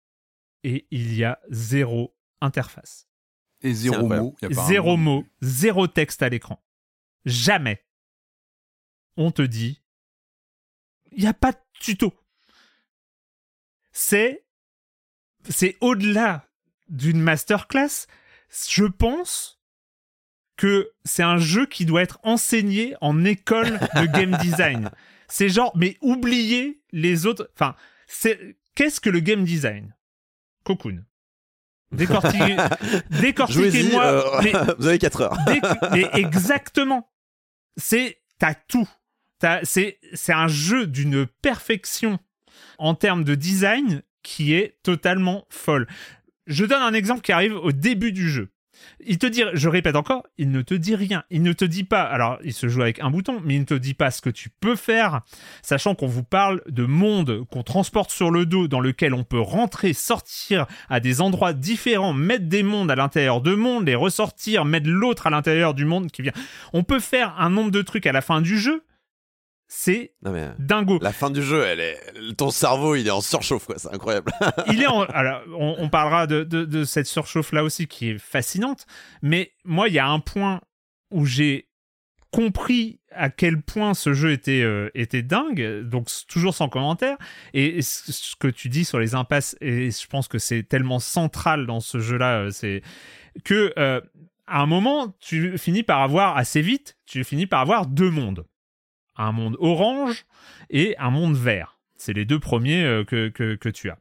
[0.65, 3.07] et il y a zéro interface.
[3.61, 4.35] Et zéro mot.
[4.41, 6.61] y a pas un Zéro mot, zéro texte à l'écran.
[7.23, 7.81] Jamais.
[9.15, 9.81] On te dit,
[11.13, 12.13] il n'y a pas de tuto.
[13.93, 14.43] C'est,
[15.47, 16.49] c'est au-delà
[16.89, 18.05] d'une masterclass.
[18.67, 19.62] Je pense
[20.63, 24.89] que c'est un jeu qui doit être enseigné en école de game design.
[25.27, 27.49] C'est genre, mais oubliez les autres.
[27.55, 27.75] Enfin,
[28.07, 29.93] c'est qu'est-ce que le game design?
[30.63, 31.03] Cocoon.
[31.91, 32.55] Décortiquez,
[33.21, 34.03] décortiquez-moi.
[34.05, 35.37] euh, mais vous avez 4 heures.
[35.91, 37.11] Mais exactement.
[37.77, 38.87] C'est t'as tout.
[39.39, 42.19] T'as- c'est c'est un jeu d'une perfection
[42.77, 45.87] en termes de design qui est totalement folle.
[46.47, 48.52] Je donne un exemple qui arrive au début du jeu.
[49.05, 51.23] Il te dit, je répète encore, il ne te dit rien.
[51.29, 53.65] Il ne te dit pas, alors il se joue avec un bouton, mais il ne
[53.65, 55.21] te dit pas ce que tu peux faire,
[55.61, 59.39] sachant qu'on vous parle de monde qu'on transporte sur le dos, dans lequel on peut
[59.39, 64.65] rentrer, sortir à des endroits différents, mettre des mondes à l'intérieur de mondes, les ressortir,
[64.65, 66.33] mettre l'autre à l'intérieur du monde qui vient.
[66.73, 68.83] On peut faire un nombre de trucs à la fin du jeu
[69.75, 70.13] c'est
[70.59, 70.99] dingo.
[71.01, 71.99] La fin du jeu, elle est,
[72.37, 73.75] ton cerveau, il est en surchauffe, quoi.
[73.79, 74.31] C'est incroyable.
[74.71, 78.85] il est en, alors, on, parlera de, cette surchauffe là aussi qui est fascinante.
[79.23, 80.61] Mais moi, il y a un point
[81.09, 81.69] où j'ai
[82.31, 87.17] compris à quel point ce jeu était, euh, était dingue, donc toujours sans commentaire.
[87.55, 91.65] Et ce que tu dis sur les impasses, et je pense que c'est tellement central
[91.65, 92.83] dans ce jeu-là, euh, c'est
[93.43, 94.01] que euh,
[94.45, 98.45] à un moment, tu finis par avoir assez vite, tu finis par avoir deux mondes
[99.15, 100.25] un monde orange
[100.69, 101.77] et un monde vert.
[101.95, 103.97] C'est les deux premiers euh, que, que, tu as.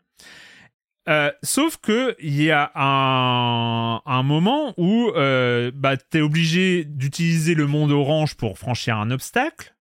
[1.08, 6.84] Euh, sauf que il y a un, un moment où euh, bah, tu es obligé
[6.84, 9.74] d'utiliser le monde orange pour franchir un obstacle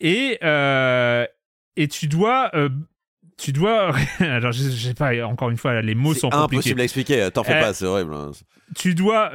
[0.00, 2.50] et, et tu dois
[3.36, 6.56] tu dois alors je, sais pas encore une fois les mots sont compliqués.
[6.56, 8.32] impossible à expliquer t'en fais pas c'est horrible hein.
[8.74, 9.28] tu dois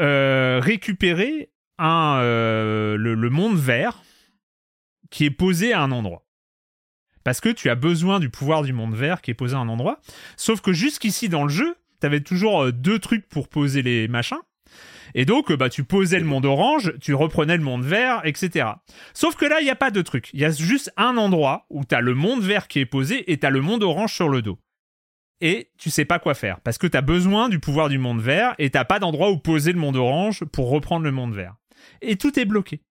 [0.60, 4.02] récupérer un le, monde vert
[5.10, 6.26] qui est posé à un endroit.
[7.24, 9.68] Parce que tu as besoin du pouvoir du monde vert qui est posé à un
[9.68, 10.00] endroit.
[10.38, 14.08] Sauf que jusqu'ici dans le jeu, tu avais toujours euh, deux trucs pour poser les
[14.08, 14.42] machins.
[15.16, 18.68] Et donc, euh, bah, tu posais le monde orange, tu reprenais le monde vert, etc.
[19.14, 20.30] Sauf que là, il n'y a pas de truc.
[20.34, 23.32] Il y a juste un endroit où tu as le monde vert qui est posé
[23.32, 24.60] et tu as le monde orange sur le dos.
[25.42, 26.60] Et tu sais pas quoi faire.
[26.62, 29.38] Parce que tu as besoin du pouvoir du monde vert et t'as pas d'endroit où
[29.38, 31.56] poser le monde orange pour reprendre le monde vert.
[32.02, 32.82] Et tout est bloqué.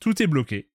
[0.00, 0.70] Tout est bloqué.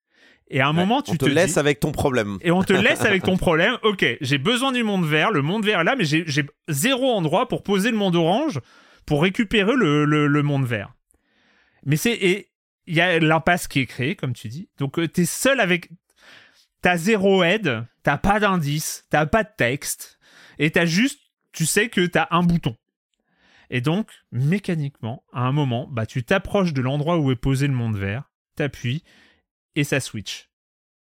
[0.53, 2.39] Et à un moment, tu on te, laisse avec ton problème.
[2.43, 3.79] Et on te laisse avec ton problème.
[3.85, 5.31] Ok, j'ai besoin du monde vert.
[5.31, 6.25] Le monde vert est là, mais j'ai
[6.69, 8.61] zéro endroit pour poser le monde orange
[9.07, 10.93] pour récupérer le, le, monde vert.
[11.87, 12.51] Mais c'est et
[12.87, 14.69] il y a l'impasse qui est créée, comme tu dis.
[14.79, 15.89] Donc tu euh, t'es seul avec.
[16.83, 20.19] T'as zéro aide, t'as pas d'indice, t'as pas de texte,
[20.59, 21.21] et t'as juste,
[21.53, 22.75] tu sais que t'as un bouton.
[23.69, 27.75] Et donc, mécaniquement, à un moment, bah, tu t'approches de l'endroit où est posé le
[27.75, 29.05] monde vert, t'appuies,
[29.75, 30.51] et ça switch.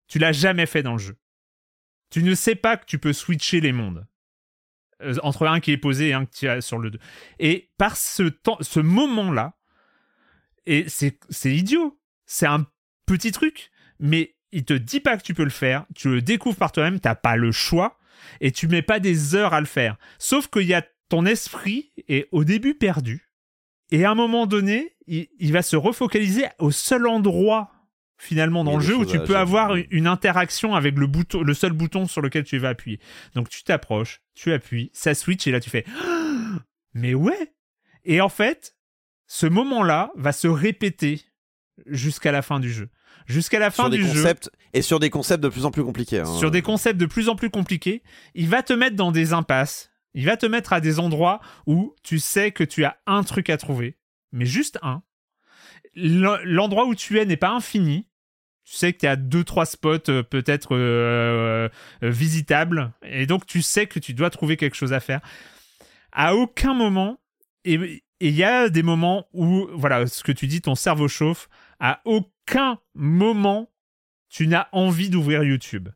[0.08, 1.18] Tu l'as jamais fait dans le jeu.
[2.10, 4.06] Tu ne sais pas que tu peux switcher les mondes.
[5.02, 7.00] Euh, entre un qui est posé et un qui est sur le deux.
[7.40, 9.58] Et par ce temps, ce moment-là,
[10.66, 12.00] et c'est, c'est idiot.
[12.26, 12.66] C'est un
[13.06, 15.86] petit truc, mais il te dit pas que tu peux le faire.
[15.96, 18.00] Tu le découvres par toi-même, t'as pas le choix,
[18.40, 19.98] et tu mets pas des heures à le faire.
[20.20, 23.30] Sauf qu'il y a ton esprit est au début perdu,
[23.92, 27.73] et à un moment donné, il va se refocaliser au seul endroit
[28.24, 31.74] finalement dans le jeu où tu peux avoir une interaction avec le bouton, le seul
[31.74, 33.00] bouton sur lequel tu vas appuyer.
[33.36, 35.86] Donc tu t'approches, tu appuies, ça switch et là tu fais
[36.94, 37.54] mais ouais.
[38.06, 38.76] Et en fait,
[39.28, 41.22] ce moment-là va se répéter
[41.86, 42.90] jusqu'à la fin du jeu.
[43.26, 45.84] Jusqu'à la fin sur des du concepts, Et sur des concepts de plus en plus
[45.84, 46.20] compliqués.
[46.20, 46.38] Hein.
[46.38, 48.04] Sur des concepts de plus en plus compliqués,
[48.36, 49.92] il va te mettre dans des impasses.
[50.14, 53.50] Il va te mettre à des endroits où tu sais que tu as un truc
[53.50, 53.98] à trouver,
[54.32, 55.02] mais juste un.
[55.96, 58.08] L'endroit où tu es n'est pas infini,
[58.64, 61.68] tu sais que tu as deux trois spots euh, peut-être euh,
[62.02, 65.22] euh, visitables et donc tu sais que tu dois trouver quelque chose à faire.
[66.12, 67.20] À aucun moment
[67.66, 71.50] et il y a des moments où voilà ce que tu dis ton cerveau chauffe.
[71.80, 73.70] À aucun moment
[74.30, 75.90] tu n'as envie d'ouvrir YouTube.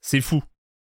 [0.00, 0.42] C'est fou.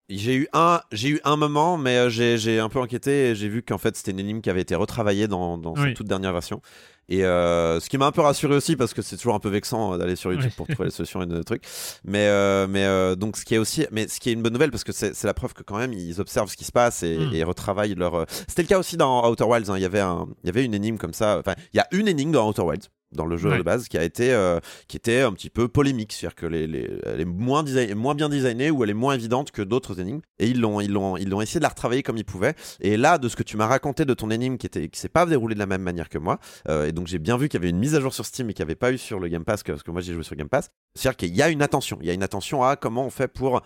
[0.09, 3.63] J'ai eu un, j'ai eu un moment, mais j'ai un peu enquêté et j'ai vu
[3.63, 6.61] qu'en fait c'était une énigme qui avait été retravaillée dans, dans cette toute dernière version.
[7.07, 9.49] Et euh, ce qui m'a un peu rassuré aussi parce que c'est toujours un peu
[9.49, 11.63] vexant euh, d'aller sur YouTube pour trouver les solutions et des trucs.
[12.03, 14.71] Mais euh, mais donc ce qui est aussi, mais ce qui est une bonne nouvelle
[14.71, 17.17] parce que c'est la preuve que quand même ils observent ce qui se passe et,
[17.17, 17.33] mm.
[17.33, 18.25] et retravaillent leur.
[18.47, 19.69] C'était le cas aussi dans Outer Wilds.
[19.69, 19.77] Hein.
[19.77, 21.37] Il y avait un, il y avait une énigme comme ça.
[21.39, 23.97] Enfin, il y a une énigme dans Outer Wilds dans le jeu de base qui
[23.97, 26.13] a été euh, qui était un petit peu polémique.
[26.13, 29.13] C'est-à-dire que les, les, elle est moins design, moins bien designée ou elle est moins
[29.13, 30.21] évidente que d'autres énigmes.
[30.39, 32.55] Et ils l'ont ils l'ont ils l'ont essayé de la retravailler comme ils pouvaient.
[32.81, 35.09] Et là de ce que tu m'as raconté de ton énigme qui était qui s'est
[35.09, 36.39] pas déroulé de la même manière que moi
[36.69, 38.49] euh, et donc j'ai bien vu qu'il y avait une mise à jour sur Steam
[38.49, 40.23] et qu'il n'y avait pas eu sur le Game Pass parce que moi j'ai joué
[40.23, 40.69] sur Game Pass.
[40.95, 41.97] C'est-à-dire qu'il y a une attention.
[42.01, 43.61] Il y a une attention à comment on fait pour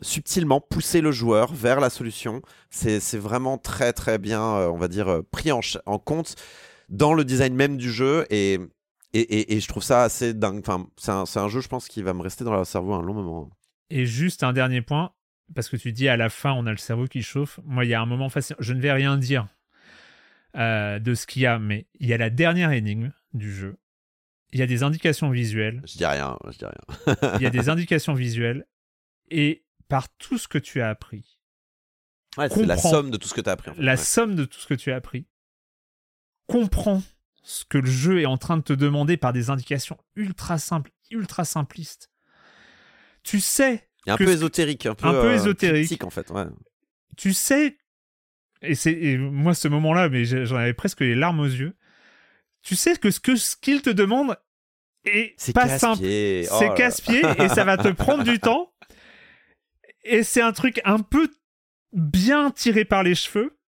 [0.00, 2.42] subtilement pousser le joueur vers la solution.
[2.70, 6.34] C'est vraiment très très bien euh, on va dire pris en, en compte
[6.92, 8.58] dans le design même du jeu et,
[9.14, 10.60] et, et, je trouve ça assez dingue.
[10.60, 13.14] Enfin, c'est un, jeu, je pense, qui va me rester dans le cerveau un long
[13.14, 13.50] moment.
[13.90, 15.12] Et juste un dernier point,
[15.54, 17.60] parce que tu dis à la fin, on a le cerveau qui chauffe.
[17.64, 18.56] Moi, il y a un moment facile.
[18.58, 19.48] Je ne vais rien dire
[20.56, 23.76] euh, de ce qu'il y a, mais il y a la dernière énigme du jeu.
[24.52, 25.82] Il y a des indications visuelles.
[25.86, 27.16] Je dis rien, je dis rien.
[27.36, 28.66] il y a des indications visuelles.
[29.30, 31.38] Et par tout ce que tu as appris.
[32.36, 33.70] Ouais, c'est la somme de tout ce que tu as appris.
[33.78, 35.26] La somme de tout ce que tu as appris
[36.52, 37.02] comprends
[37.42, 40.90] ce que le jeu est en train de te demander par des indications ultra simples,
[41.10, 42.10] ultra simplistes.
[43.22, 43.88] Tu sais.
[44.06, 46.02] Et un que peu ésotérique, un peu, un peu euh, ésotérique.
[46.04, 46.30] en fait.
[46.30, 46.44] Ouais.
[47.16, 47.78] tu sais,
[48.60, 51.76] et c'est moi ce moment-là, mais j'en avais presque les larmes aux yeux.
[52.62, 54.36] Tu sais que ce que ce qu'il te demande
[55.04, 56.02] est C'est pas simple.
[56.02, 58.72] Oh c'est casse-pied et ça va te prendre du temps.
[60.04, 61.28] Et c'est un truc un peu
[61.92, 63.58] bien tiré par les cheveux,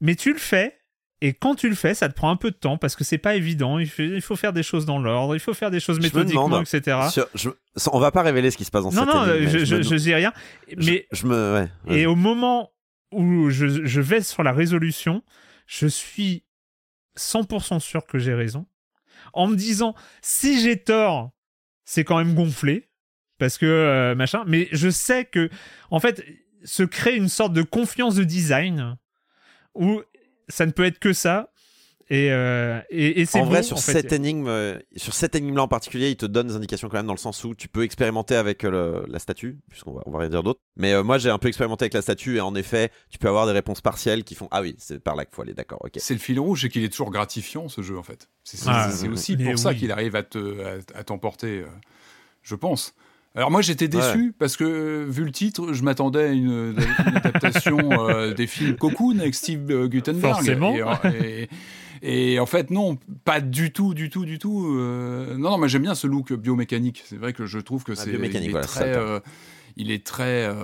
[0.00, 0.79] mais tu le fais.
[1.22, 3.18] Et quand tu le fais, ça te prend un peu de temps parce que c'est
[3.18, 3.78] pas évident.
[3.78, 6.48] Il faut, il faut faire des choses dans l'ordre, il faut faire des choses méthodiquement,
[6.48, 6.96] demande, etc.
[7.12, 7.50] Sur- je-
[7.92, 9.94] on va pas révéler ce qui se passe dans Non, cette non, mais je, je,
[9.96, 10.32] dis rien.
[10.78, 11.68] Mais je, me.
[11.86, 12.70] Ouais, et au moment
[13.12, 15.22] où je, je vais sur la résolution,
[15.66, 16.44] je suis
[17.18, 18.66] 100% sûr que j'ai raison.
[19.32, 21.30] En me disant, si j'ai tort,
[21.84, 22.88] c'est quand même gonflé.
[23.38, 24.42] Parce que euh, machin.
[24.46, 25.50] Mais je sais que,
[25.90, 26.24] en fait,
[26.64, 28.96] se crée une sorte de confiance de design
[29.74, 30.02] où
[30.50, 31.50] ça ne peut être que ça.
[32.12, 33.92] Et, euh, et, et c'est en vrai, bon, sur en fait.
[33.92, 37.06] cette énigme, euh, sur cette énigme-là en particulier, il te donne des indications quand même
[37.06, 40.10] dans le sens où tu peux expérimenter avec euh, le- la statue, puisqu'on va, on
[40.10, 40.58] va rien dire d'autre.
[40.74, 43.28] Mais euh, moi, j'ai un peu expérimenté avec la statue et en effet, tu peux
[43.28, 45.78] avoir des réponses partielles qui font ah oui, c'est par là qu'il faut aller, d'accord,
[45.84, 45.92] ok.
[45.98, 48.28] C'est le fil rouge et qu'il est toujours gratifiant ce jeu en fait.
[48.42, 51.66] C'est Ah, aussi pour ça qu'il arrive à te- à- à t'emporter, euh,
[52.42, 52.92] je pense.
[53.36, 57.16] Alors moi j'étais déçu parce que euh, vu le titre, je m'attendais à une, une
[57.16, 57.78] adaptation
[58.08, 60.34] euh, des films Cocoon avec Steve euh, Guttenberg.
[60.34, 60.74] Forcément.
[61.04, 61.48] Et, et-
[62.02, 62.96] et en fait non,
[63.26, 64.74] pas du tout, du tout, du tout.
[64.74, 67.02] euh, non, non, mais j'aime bien ce look biomécanique.
[67.04, 69.20] C'est vrai que je trouve que Ah, c'est biomécanique, il est voilà, très, euh,
[69.76, 70.54] il est très, euh,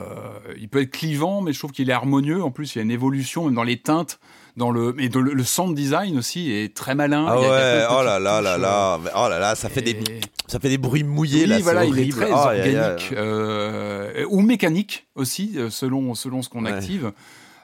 [0.58, 2.42] il peut être clivant, mais je trouve qu'il est harmonieux.
[2.42, 4.18] En plus, il y a une évolution même dans les teintes,
[4.56, 7.26] dans le, et dans le, sound design aussi est très malin.
[7.28, 9.82] Ah ouais, de oh là là là là, mais oh là là, ça euh, fait
[9.82, 9.98] des,
[10.46, 12.16] ça fait des bruits mouillés oui, là, voilà, il est horrible.
[12.16, 12.76] très Oh, aïe, aïe, aïe.
[12.78, 16.72] organique euh, ou mécanique aussi, euh, selon selon ce qu'on Ouais.
[16.72, 17.12] active.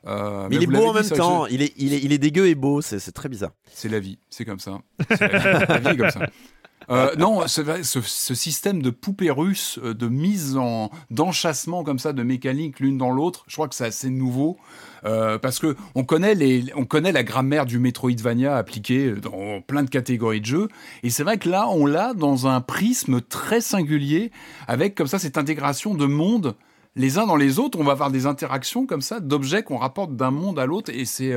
[0.06, 1.46] Euh, Mais il est beau en même ça, temps.
[1.46, 2.80] je- Il est, il est, il est dégueu et beau.
[2.82, 3.52] C'est, très bizarre.
[3.72, 4.80] C'est la vie, c'est comme ça.
[5.08, 6.26] La, vie, la vie est comme ça.
[6.92, 8.02] Euh, non, ce,
[8.34, 13.10] système de poupées russes, euh, de mise en d'enchassement comme ça, de mécanique l'une dans
[13.10, 14.58] l'autre, je crois que c'est assez nouveau.
[15.04, 16.36] Euh, parce que on connaît
[16.76, 20.68] on connaît la grammaire du Metroidvania appliquée dans plein de catégories de jeux,
[21.02, 24.30] et c'est vrai que là, on l'a dans un prisme très singulier
[24.68, 26.54] avec comme ça cette intégration de mondes
[26.94, 27.78] les uns dans les autres.
[27.80, 31.06] On va avoir des interactions comme ça d'objets qu'on rapporte d'un monde à l'autre, et
[31.06, 31.32] c'est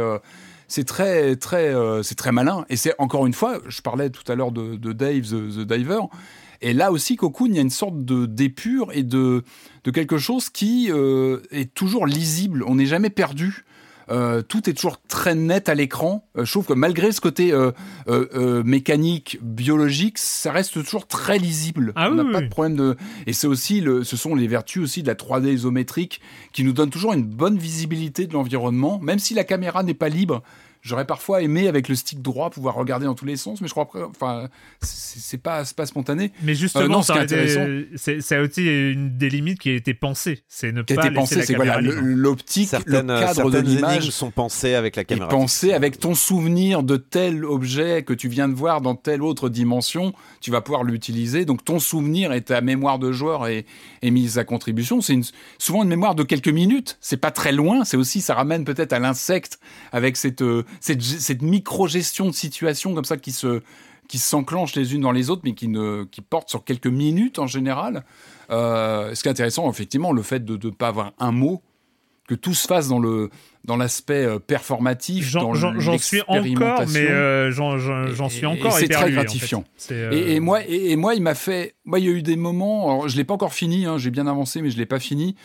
[0.68, 2.66] c'est très très euh, c'est très malin.
[2.70, 6.02] Et c'est encore une fois je parlais tout à l'heure de, Dave the, the Diver.
[6.62, 9.44] Et là aussi Cocoon il y a une sorte de d'épure et de
[9.84, 12.64] de quelque chose qui euh, est toujours lisible.
[12.68, 13.66] On n'est jamais perdu
[14.10, 16.28] Euh, tout est toujours très net à l'écran.
[16.38, 17.72] Euh, je trouve que malgré ce côté euh,
[18.08, 21.94] euh, mécanique, biologique, ça reste toujours très lisible.
[21.96, 22.46] Ah On n'a oui, pas oui.
[22.46, 22.98] de problème de.
[23.28, 26.22] Et c'est aussi le, ce sont les vertus aussi de la 3D isométrique
[26.54, 30.10] qui nous donnent toujours une bonne visibilité de l'environnement, même si la caméra n'est pas
[30.10, 30.44] libre.
[30.86, 33.74] J'aurais parfois aimé avec le stick droit pouvoir regarder dans tous les sens, mais je
[33.74, 34.50] crois que enfin
[34.82, 36.32] c'est pas c'est pas spontané.
[36.44, 39.94] Mais justement, Euh, ce été- intéressant- c'est c'est aussi une des limites qui a été
[39.96, 40.44] pensée.
[40.48, 44.10] C'est ne Qui a pas été c'est voilà l'optique, le Certaines, cadre de certaines l'image
[44.12, 45.28] sont pensées avec la et caméra.
[45.28, 49.50] penser avec ton souvenir de tel objet que tu viens de voir dans telle autre
[49.50, 51.46] dimension, tu vas pouvoir l'utiliser.
[51.46, 53.66] Donc ton souvenir et ta mémoire de joueur est,
[54.04, 55.02] est mise à contribution.
[55.02, 55.24] C'est une-
[55.58, 56.98] souvent une mémoire de quelques minutes.
[57.02, 57.86] C'est pas très loin.
[57.86, 59.60] C'est aussi, ça ramène peut-être à l'insecte
[59.92, 63.62] avec cette, euh, cette, cette micro-gestion de situation comme ça qui se
[64.08, 67.40] qui s'enclenchent les unes dans les autres, mais qui ne qui portent sur quelques minutes
[67.40, 68.04] en général.
[68.52, 71.64] Euh, ce qui est intéressant, effectivement, le fait de ne pas avoir un mot,
[72.28, 73.30] que tout se fasse dans le
[73.64, 78.28] dans l'aspect euh, performatif, J'en- dans J'en j'en suis encore, mais euh, j'en j'en- j'en
[78.28, 79.26] Et- suis encore et c'est très éperdué, en fait.
[79.26, 79.64] gratifiant.
[79.76, 81.74] C'est, euh, Et, et moi, et, et moi, il m'a fait.
[81.86, 82.92] Moi, il y a eu des moments.
[82.92, 83.86] Alors, je l'ai pas encore fini.
[83.88, 85.36] hein, J'ai bien avancé, mais je l'ai pas fini.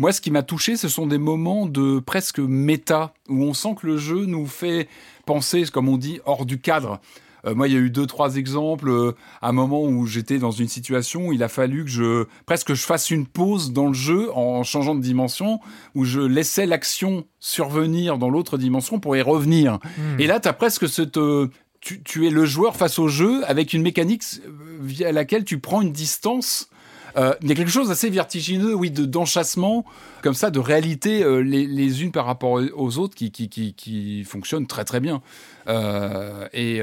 [0.00, 3.74] Moi, ce qui m'a touché, ce sont des moments de presque méta où on sent
[3.78, 4.88] que le jeu nous fait
[5.26, 7.02] penser, comme on dit, hors du cadre.
[7.44, 8.88] Euh, moi, il y a eu deux, trois exemples.
[8.88, 9.12] euh,
[9.42, 12.72] à un moment où j'étais dans une situation où il a fallu que je presque
[12.72, 15.60] je fasse une pause dans le jeu en changeant de dimension,
[15.94, 19.80] où je laissais l'action survenir dans l'autre dimension pour y revenir.
[19.98, 20.18] hmm.
[20.18, 21.18] Et là, tu as presque cette.
[21.18, 21.50] euh,
[21.82, 24.50] tu, tu es le joueur face au jeu avec une mécanique euh,
[24.80, 26.70] via laquelle tu prends une distance.
[27.16, 29.84] Euh, il y a quelque chose d'assez vertigineux, oui, de d'enchassement,
[30.22, 33.74] comme ça, de réalité euh, les, les unes par rapport aux autres qui, qui, qui,
[33.74, 35.22] qui fonctionnent très très bien.
[35.68, 36.80] Euh, et,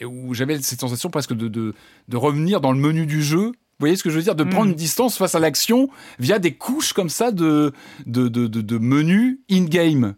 [0.00, 1.74] et où j'avais cette sensation presque de, de,
[2.08, 3.46] de revenir dans le menu du jeu.
[3.80, 4.34] Vous voyez ce que je veux dire?
[4.34, 4.70] De prendre Mm.
[4.70, 5.88] une distance face à l'action
[6.18, 7.72] via des couches comme ça de,
[8.06, 10.14] de, de, de, de menus in-game.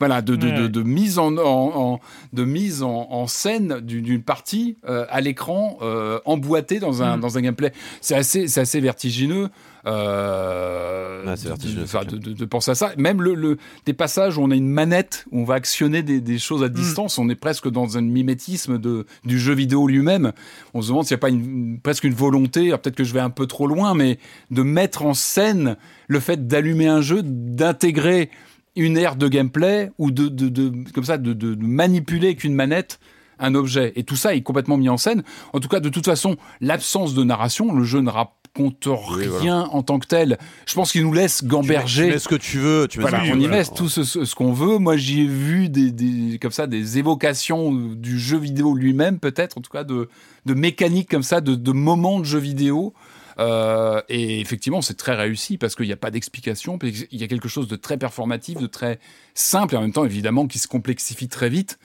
[0.00, 0.68] Voilà, de, de, de, Ouais.
[0.68, 2.00] de mise en, en- en-
[2.32, 7.16] de mise en, en scène d'une d'une partie euh, à l'écran euh, emboîtée dans un,
[7.16, 7.20] Mm.
[7.20, 7.72] dans un gameplay.
[8.00, 9.48] C'est assez, c'est assez vertigineux.
[9.86, 12.92] Euh, vertigineux, de, de- de- de penser à ça.
[12.96, 16.20] Même le, le- des passages où on a une manette, où on va actionner des,
[16.20, 16.64] des choses Mm.
[16.64, 20.32] à distance, on est presque dans un mimétisme de, du jeu vidéo lui-même.
[20.74, 23.20] On se demande s'il n'y a pas une, presque une volonté, peut-être que je vais
[23.20, 24.18] un peu trop loin, mais
[24.50, 25.76] de mettre en scène
[26.06, 28.30] le fait d'allumer un jeu, d'intégrer
[28.78, 32.54] une aire de gameplay ou de, de, de- comme ça, de, de- manipuler avec une
[32.54, 32.98] manette
[33.40, 33.92] un objet.
[33.96, 35.22] Et tout ça est complètement mis en scène.
[35.52, 39.68] En tout cas, de toute façon, l'absence de narration, le jeu ne raconte Oui, rien
[39.70, 40.38] en tant que tel.
[40.66, 42.10] Je pense qu'il nous laisse Tu mets- Tu gamberger.
[42.10, 42.88] mets ce que tu veux.
[42.88, 44.78] Tu mets Voilà, on y met tout ce, ce- ce qu'on veut.
[44.78, 49.56] Moi, j'y ai vu des, des- comme ça des évocations du jeu vidéo lui-même, peut-être,
[49.58, 50.08] en tout cas de,
[50.46, 52.92] de mécaniques comme ça, de, de moments de jeu vidéo.
[53.40, 56.78] Euh, et effectivement, c'est très réussi parce qu'il n'y a pas d'explication.
[56.78, 58.98] qu'il y a quelque chose de très performatif, de très
[59.34, 61.78] simple et en même temps, évidemment, qui se complexifie très vite,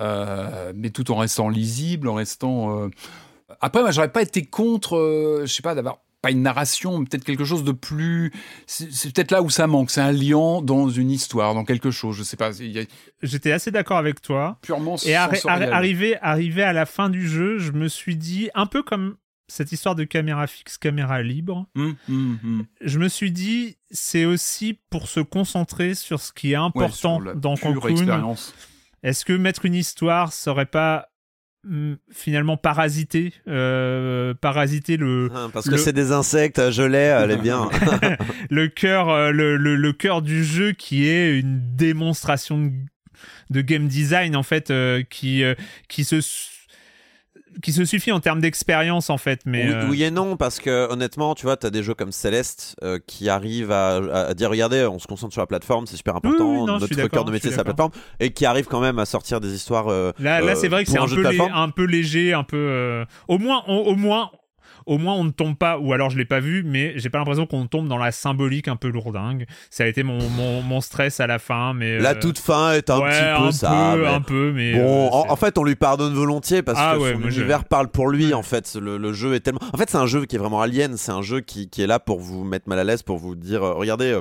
[0.00, 2.78] euh, mais tout en restant lisible, en restant.
[2.82, 2.88] euh,
[3.60, 7.22] Après, moi, j'aurais pas été contre, je sais pas, d'avoir pas une narration, mais peut-être
[7.24, 8.32] quelque chose de plus.
[8.66, 9.90] C'est peut-être là où ça manque.
[9.92, 12.16] C'est un lien dans une histoire, dans quelque chose.
[12.16, 12.50] Je sais pas.
[12.58, 12.82] Il a
[13.22, 14.58] J'étais assez d'accord avec toi.
[14.62, 18.50] purement Et arri- arri- arrivé, arrivé à la fin du jeu, je me suis dit,
[18.56, 19.14] un peu comme
[19.48, 22.66] cette histoire de caméra fixe, caméra libre, Hum, hum, hum.
[22.82, 27.56] je me suis dit, c'est aussi pour se concentrer sur ce qui est important dans
[27.88, 28.54] expérience.
[29.02, 31.08] Est-ce que mettre une histoire serait pas
[32.12, 37.30] finalement parasiter, euh, parasiter le, Hein, Parce que Le- c'est des insectes, je l'ai, elle
[37.32, 37.68] est bien.
[38.50, 42.72] le cœur, euh, le, le, le cœur du jeu qui est une démonstration de,
[43.50, 45.54] de game design en fait, euh, qui euh,
[45.88, 46.20] qui se
[47.62, 50.60] qui se suffit en termes d'expérience en fait, mais oui, euh, oui et non, parce
[50.60, 53.96] que honnêtement, tu vois, t'as des jeux comme Celeste euh, qui arrivent à,
[54.28, 56.78] à dire regardez, on se concentre sur la plateforme, c'est super important, Oui, oui, non,
[56.78, 57.90] notre cœur de métier c'est la plateforme,
[58.20, 59.88] et qui arrivent quand même à sortir des histoires.
[59.88, 61.60] euh, là, là c'est vrai que c'est un un jeu peu, de lé- plateforme.
[61.62, 63.04] un peu léger, un peu.
[63.28, 64.30] Au moins, on- au moins.
[64.88, 67.18] Au moins, on ne tombe pas, ou alors je l'ai pas vu, mais j'ai pas
[67.18, 69.44] l'impression qu'on tombe dans la symbolique un peu lourdingue.
[69.70, 72.72] Ça a été mon, mon, mon stress à la fin, mais La euh, toute fin
[72.72, 73.92] est un ouais, petit peu un ça.
[73.94, 76.94] peu, mais- un peu, mais Bon, euh, en, fait, on lui pardonne volontiers parce Ah
[76.96, 78.32] que ouais, son je- univers parle pour lui.
[78.32, 79.60] En fait, le, le jeu est tellement.
[79.72, 80.96] En fait, c'est un jeu qui est vraiment alien.
[80.96, 83.34] C'est un jeu qui, qui est là pour vous mettre mal à l'aise, pour vous
[83.34, 84.18] dire, euh, regardez.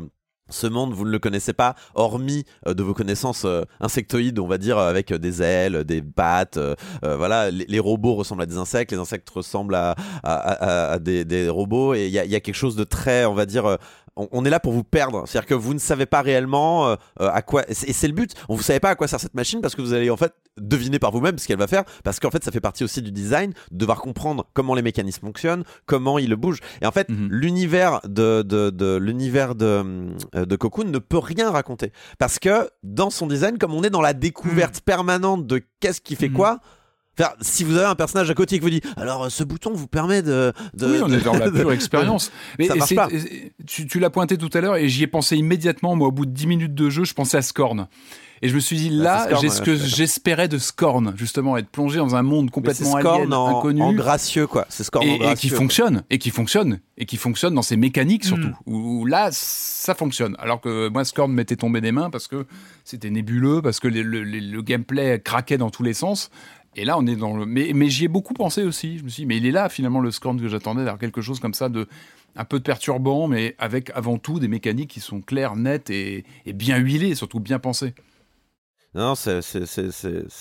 [0.50, 4.48] Ce monde, vous ne le connaissez pas, hormis euh, de vos connaissances euh, insectoïdes, on
[4.48, 6.60] va dire, euh, avec euh, des ailes, des pattes.
[7.04, 12.12] voilà, les, robots ressemblent à des insectes, les insectes ressemblent à, des, robots, et il
[12.12, 13.78] y a, quelque chose de très, on va dire,
[14.18, 15.24] on, on est là pour vous perdre.
[15.28, 17.64] C'est-à-dire que vous ne savez pas réellement euh, euh, à quoi.
[17.70, 18.32] Et c'est le but.
[18.50, 20.34] On vous savez pas à quoi sert cette machine parce que vous allez en fait
[20.60, 21.84] deviner par vous-même ce qu'elle va faire.
[22.04, 25.22] Parce qu'en fait, ça fait partie aussi du design, de devoir comprendre comment les mécanismes
[25.26, 26.60] fonctionnent, comment ils bougent.
[26.82, 27.28] Et en fait, Mhm.
[27.32, 29.84] l'univers de, de, de l'univers de,
[30.36, 33.90] euh, de Cocoon ne peut rien raconter parce que dans son design, comme on est
[33.90, 36.36] dans la découverte permanente de qu'est-ce qui fait Mhm.
[36.36, 36.60] quoi.
[37.20, 39.72] Enfin, si vous avez un personnage à côté qui vous dit alors euh, ce bouton
[39.74, 42.32] vous permet de, de oui, on est dans la pure expérience.
[42.60, 43.08] Mais Ça et marche pas.
[43.12, 45.96] et- tu, tu l'as pointé tout à l'heure et j'y ai pensé immédiatement.
[45.96, 47.88] Moi, au bout de 10 minutes de jeu, je pensais à Scorn.
[48.44, 51.70] Et je me suis dit, Bah, là, j'ai ce que j'espérais de Scorn, justement, être
[51.70, 53.82] plongé dans un monde complètement Scorn alien, en, inconnu.
[53.82, 54.68] en gracieux quoi.
[54.70, 55.36] C'est Scorn en et, et gracieux.
[55.38, 55.58] qui quoi.
[55.58, 58.56] fonctionne et qui fonctionne et qui fonctionne dans ses mécaniques surtout Mm.
[58.68, 62.46] où, où là ça fonctionne alors que moi Scorn m'était tombé des mains parce que
[62.84, 66.30] c'était nébuleux parce que les- le, le- le gameplay craquait dans tous les sens
[66.78, 69.10] et là on est dans le mais, mais j'y ai beaucoup pensé aussi je me
[69.10, 71.54] suis dit mais il est là finalement le Scorn que j'attendais d'avoir quelque chose comme
[71.54, 71.88] ça de
[72.36, 76.24] un peu de perturbant mais avec avant tout des mécaniques qui sont claires nettes et,
[76.46, 77.94] et bien huilées surtout bien pensées
[78.96, 79.40] Non, c'est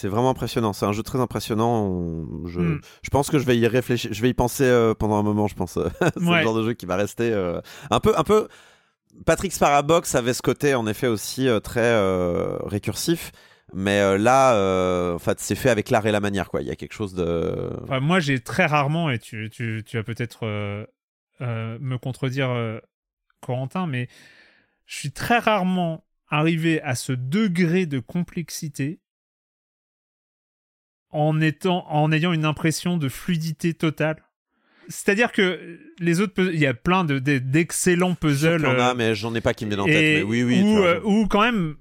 [0.04, 0.72] vraiment impressionnant.
[0.72, 1.84] C'est un jeu très impressionnant.
[1.88, 2.80] On- Je, Mm.
[3.02, 4.12] je pense que je vais y réfléchir.
[4.14, 5.46] Je vais y penser euh, pendant un moment.
[5.48, 5.72] Je pense.
[6.00, 6.38] c'est Ouais.
[6.38, 7.60] le genre de jeu qui va rester euh,
[7.90, 8.48] un peu, un peu.
[9.26, 13.32] Patrick Sparabox avait ce côté en effet aussi euh, très euh, récursif.
[13.72, 16.62] Mais euh, là, euh, en fait, c'est fait avec l'art et la manière, quoi.
[16.62, 17.70] Il y a quelque chose de.
[17.82, 20.86] Enfin, moi, j'ai très rarement, et tu, tu, tu vas peut-être euh,
[21.40, 22.80] me contredire,
[23.40, 24.08] Corentin, mais
[24.86, 29.00] je suis très rarement arrivé à ce degré de complexité
[31.10, 34.22] en, étant, en ayant une impression de fluidité totale.
[34.88, 38.60] C'est-à-dire que les autres, il y a plein de, de- d'excellents puzzles.
[38.60, 40.18] Il y en a, mais j'en ai pas qui me viennent en tête.
[40.18, 40.62] Mais oui, oui.
[41.04, 41.76] où quand même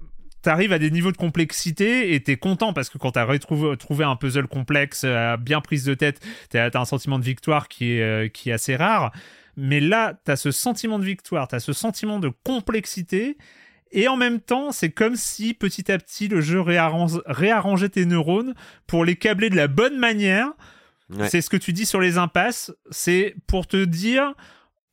[0.46, 4.04] t'arrives à des niveaux de complexité et t'es content parce que quand t'as retrouvé trouvé
[4.04, 6.20] un puzzle complexe euh, bien prise de tête
[6.50, 9.12] t'as as un sentiment de victoire qui est euh, qui est assez rare
[9.56, 13.36] mais là t'as ce sentiment de victoire t'as ce sentiment de complexité
[13.92, 18.04] et en même temps, c'est comme si petit à petit le jeu réarrange- réarrangeait tes
[18.04, 18.54] neurones
[18.86, 20.48] pour les câbler de la bonne manière.
[21.10, 21.28] Ouais.
[21.28, 22.72] C'est ce que tu dis sur les impasses.
[22.90, 24.34] C'est pour te dire,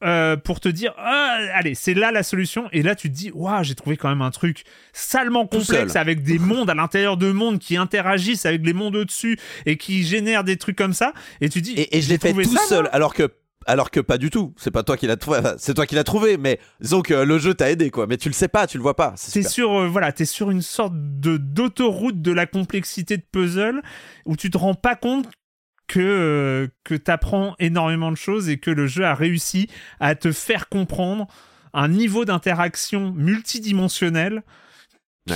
[0.04, 2.68] euh, pour te dire, ah, allez, c'est là la solution.
[2.72, 6.24] Et là, tu te dis, waouh, j'ai trouvé quand même un truc salement complexe avec
[6.24, 10.44] des mondes à l'intérieur de mondes qui interagissent avec les mondes au-dessus et qui génèrent
[10.44, 11.14] des trucs comme ça.
[11.42, 13.30] Et tu dis, Et, et je l'ai fait trouvé tout ça, seul, alors que
[13.66, 14.54] alors que pas du tout.
[14.58, 15.40] C'est pas toi qui l'as trouvé.
[15.58, 18.08] C'est toi qui l'as trouvé, mais disons que le jeu t'a aidé, quoi.
[18.08, 19.14] Mais tu le sais pas, tu le vois pas.
[19.16, 23.24] C'est T'es sur, euh, voilà, t'es sur une sorte de d'autoroute de la complexité de
[23.32, 23.82] puzzle
[24.26, 25.28] où tu te rends pas compte
[25.88, 29.69] que euh, que t'apprends énormément de choses et que le jeu a réussi
[29.99, 31.27] à te faire comprendre
[31.73, 34.43] un niveau d'interaction multidimensionnel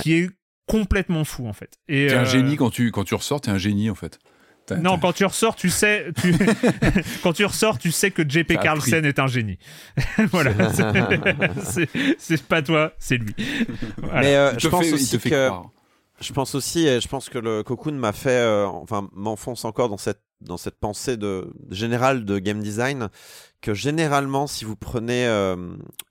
[0.02, 0.30] qui est
[0.66, 1.78] complètement fou en fait.
[1.88, 4.18] Et T'es un euh, génie quand tu, quand tu ressors, t'es un génie en fait.
[4.76, 6.34] Non, quand tu ressors, tu sais, tu...
[7.22, 9.58] quand tu ressors, tu sais que JP Carlsen est un génie.
[10.30, 10.52] voilà,
[12.18, 13.34] c'est- pas toi, c'est lui.
[13.96, 14.20] Voilà.
[14.20, 15.70] Mais euh, je pense fait- aussi que croire.
[16.20, 19.96] je pense aussi, je pense que le Cocoon m'a fait, euh, enfin, m'enfonce encore dans
[19.96, 23.08] cette dans cette pensée de générale de game design
[23.60, 25.56] que généralement, si vous prenez euh,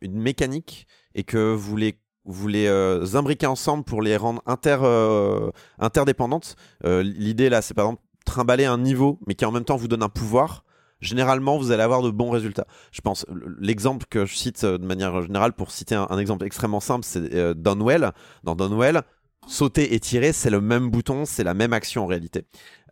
[0.02, 4.80] une mécanique et que vous les vous les euh, imbriquez ensemble pour les rendre inter,
[4.82, 5.50] euh,
[5.80, 9.88] interdépendantes, l'idée là, c'est par exemple trimballer un niveau, mais qui en même temps vous
[9.88, 10.66] donne un pouvoir.
[11.00, 12.66] Généralement, vous allez avoir de bons résultats.
[12.92, 13.26] Je pense
[13.60, 18.12] l'exemple que je cite de manière générale pour citer un, exemple extrêmement simple, c'est Donwell.
[18.44, 19.04] Dans Donwell,
[19.48, 22.46] sauter et tirer, c'est le même bouton, c'est la même action en réalité.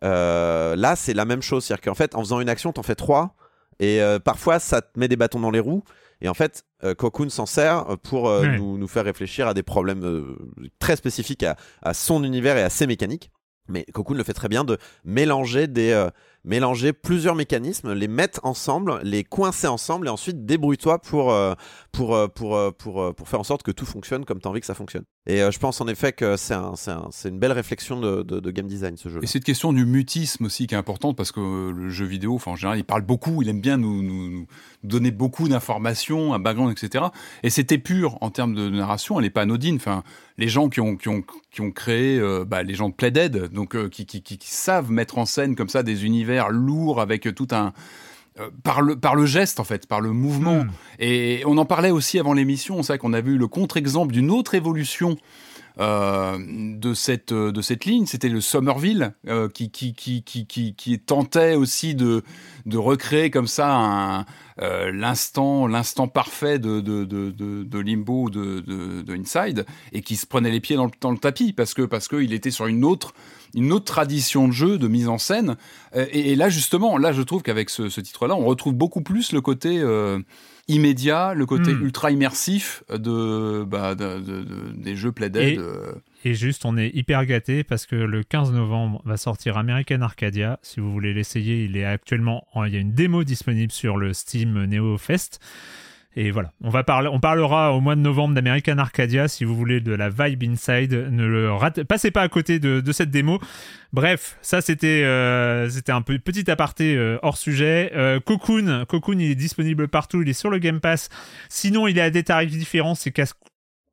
[0.04, 2.94] Euh, là, c'est la même chose, c'est-à-dire qu'en fait, en faisant une action, t'en fais
[2.94, 3.34] trois,
[3.78, 5.82] et euh, parfois, ça te met des bâtons dans les roues.
[6.22, 8.56] Et en fait, euh, Cocoon s'en sert pour euh, Ouais.
[8.58, 10.34] nous, nous faire réfléchir à des problèmes
[10.78, 13.30] très spécifiques à, à son univers et à ses mécaniques.
[13.68, 16.06] Mais Cocoon le fait très bien de mélanger des
[16.44, 21.34] mélanger plusieurs mécanismes, les mettre ensemble, les coincer ensemble et ensuite débrouille-toi pour
[21.96, 24.46] pour euh, pour euh, pour euh, pour faire en sorte que tout fonctionne comme tu
[24.46, 25.04] as envie que ça fonctionne.
[25.26, 28.96] Et je pense en effet que c'est un, un- une belle réflexion de, game design
[28.96, 29.18] ce jeu.
[29.22, 32.52] Et cette question du mutisme aussi qui est importante parce que le jeu vidéo, enfin
[32.52, 34.46] en général, il parle beaucoup, il aime bien nous, nous,
[34.84, 37.06] donner beaucoup d'informations, un background, etc.
[37.42, 39.76] Et c'était pur en termes de narration, elle n'est pas anodine.
[39.76, 40.04] Enfin,
[40.38, 43.74] les gens qui ont, qui ont, qui ont créé, bah, les gens de Playdead, donc
[43.74, 47.34] euh, qui, qui, qui, qui savent mettre en scène comme ça des univers lourds avec
[47.34, 47.72] tout un
[48.38, 50.64] euh, par le par le geste en fait, par le mouvement.
[50.64, 50.70] Hmm.
[50.98, 52.82] Et on en parlait aussi avant l'émission.
[52.82, 55.16] C'est vrai qu'on a vu le contre-exemple d'une autre évolution
[55.78, 56.38] euh,
[56.78, 58.06] de cette euh, de cette ligne.
[58.06, 62.22] C'était le Somerville euh, qui, qui qui qui tentait aussi de
[62.64, 64.24] de recréer comme ça
[64.62, 70.00] euh, l'instant l'instant parfait de de de de, de Limbo de, de de Inside et
[70.00, 72.32] qui se prenait les pieds dans le, dans le tapis parce que parce que il
[72.32, 73.12] était sur une autre
[73.54, 75.56] une autre tradition de jeu, de mise en scène.
[75.94, 79.00] Euh, Et, et là, justement, là, je trouve qu'avec ce, ce titre-là, on retrouve beaucoup
[79.02, 80.18] plus le côté euh,
[80.68, 81.82] immédiat, le côté Mm.
[81.84, 85.48] ultra immersif de, bah, de- de- de- des jeux Playdead.
[85.48, 85.92] Et- euh.
[86.24, 90.58] Et juste, on est hyper gâté parce que le 15 novembre va sortir American Arcadia.
[90.62, 93.96] Si vous voulez l'essayer, il est actuellement, en- il y a une démo disponible sur
[93.96, 95.38] le Steam Neo Fest.
[96.18, 99.28] Et voilà, on va parler, on parlera au mois de novembre d'American Arcadia.
[99.28, 102.92] Si vous voulez de la vibe inside, ne le rate, passez pas à côté de,
[102.92, 103.38] cette démo.
[103.92, 107.92] Bref, ça c'était, euh, un petit aparté euh, hors sujet.
[107.94, 111.10] Euh, Cocoon, Cocoon, il est disponible partout, il est sur le Game Pass.
[111.50, 113.34] Sinon, il est à des tarifs différents, c'est casse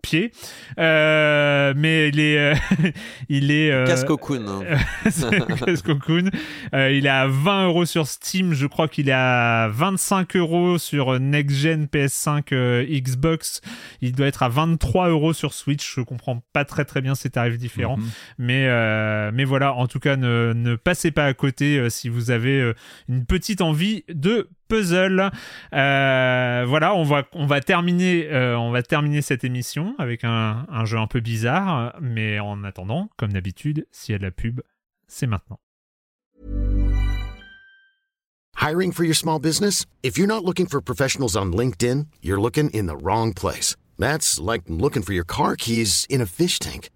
[0.03, 0.31] pied.
[0.77, 2.55] Euh, mais il est, euh,
[3.29, 3.71] il est.
[3.71, 4.45] euh, Casse Cocoon.
[4.47, 4.77] hein.
[5.09, 6.29] c'est Casse Cocoon.
[6.75, 8.53] Euh, il est à 20 euros sur Steam.
[8.53, 13.61] Je crois qu'il est à 25 euros sur Next Gen PS5 euh, Xbox.
[14.01, 15.95] Il doit être à 23 euros sur Switch.
[15.95, 17.97] Je comprends pas très très bien ces tarifs différents.
[17.97, 18.09] Mhm.
[18.39, 22.09] Mais, euh, mais voilà, en tout cas, ne, ne passez pas à côté euh, si
[22.09, 22.73] vous avez euh,
[23.07, 25.29] une petite envie de puzzle.
[25.73, 30.65] Euh, voilà, on va, on va terminer, euh, on va terminer cette émission avec un,
[30.69, 34.31] un jeu un peu bizarre, mais en attendant, comme d'habitude, s'il y a de la
[34.31, 34.61] pub,
[35.07, 35.59] c'est maintenant.
[38.55, 39.85] Hiring for your small business?
[40.03, 43.75] If you're not looking for professionals on LinkedIn, you're looking in the wrong place.
[43.99, 46.89] That's like looking for your car keys in a fish tank.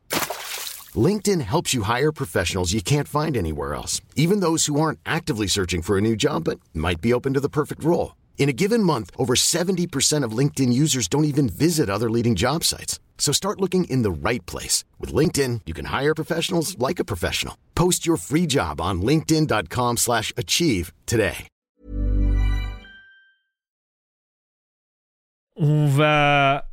[0.95, 5.47] LinkedIn helps you hire professionals you can't find anywhere else, even those who aren't actively
[5.47, 8.15] searching for a new job but might be open to the perfect role.
[8.37, 12.63] In a given month, over 70% of LinkedIn users don't even visit other leading job
[12.63, 12.99] sites.
[13.17, 14.85] So start looking in the right place.
[14.99, 17.55] With LinkedIn, you can hire professionals like a professional.
[17.75, 21.47] Post your free job on linkedin.com/achieve slash achieve today.
[25.59, 26.65] On va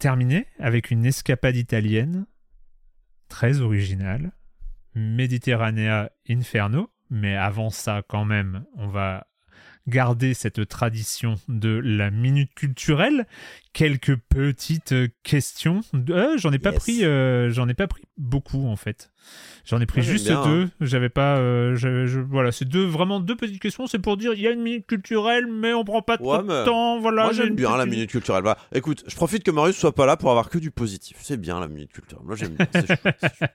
[0.00, 2.26] terminer avec une escapade italienne
[3.28, 4.32] très originale,
[4.96, 6.90] Mediterranea Inferno.
[7.08, 9.28] Mais avant ça, quand même, on va
[9.90, 13.26] garder cette tradition de la minute culturelle.
[13.72, 15.80] Quelques petites questions.
[16.10, 16.78] Euh, j'en ai pas Yes.
[16.80, 19.12] pris, euh, j'en ai pas pris beaucoup en fait.
[19.64, 20.68] J'en ai pris j'aime juste bien, deux.
[20.80, 21.36] J'avais pas.
[21.36, 23.86] euh, j'avais- je- voilà, c'est deux vraiment deux petites questions.
[23.86, 26.42] C'est pour dire il y a une minute culturelle, mais on prend pas trop Ouais,
[26.42, 26.98] de temps.
[27.00, 27.24] Voilà.
[27.24, 28.42] Moi j'ai j'aime bien la minute culturelle.
[28.42, 28.58] Voilà.
[28.74, 31.18] Écoute, je profite que Marius soit pas là pour avoir que du positif.
[31.20, 32.24] C'est bien la minute culturelle.
[32.26, 32.66] Moi j'aime bien.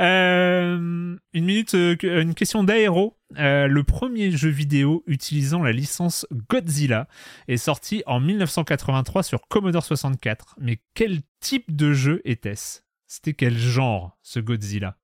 [0.00, 3.16] Euh, une minute, euh, une question d'aéro.
[3.38, 7.06] Euh, le premier jeu vidéo utilisant la licence Godzilla
[7.48, 10.56] est sorti en 1983 sur Commodore 64.
[10.58, 12.80] Mais quel type de jeu était-ce?
[13.06, 14.98] C'était quel genre ce Godzilla?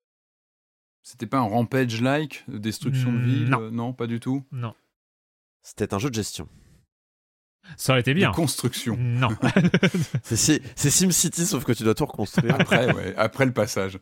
[1.02, 3.60] C'était pas un rampage-like, de destruction de ville non.
[3.62, 4.44] euh, non, pas du tout?
[4.52, 4.74] Non.
[5.62, 6.48] C'était un jeu de gestion.
[7.76, 8.30] Ça aurait été bien.
[8.30, 8.96] De construction.
[8.96, 9.28] Non.
[10.22, 12.54] C'est si- c'est SimCity sauf que tu dois tout reconstruire.
[12.58, 13.98] Après, ouais, après le passage.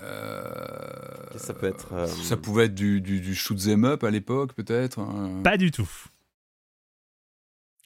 [0.00, 3.84] Euh, Qu'est-ce que ça peut être, euh, Ça pouvait être du, du, du shoot 'em
[3.84, 4.98] up à l'époque, peut-être.
[4.98, 5.40] hein.
[5.42, 5.88] Pas du tout.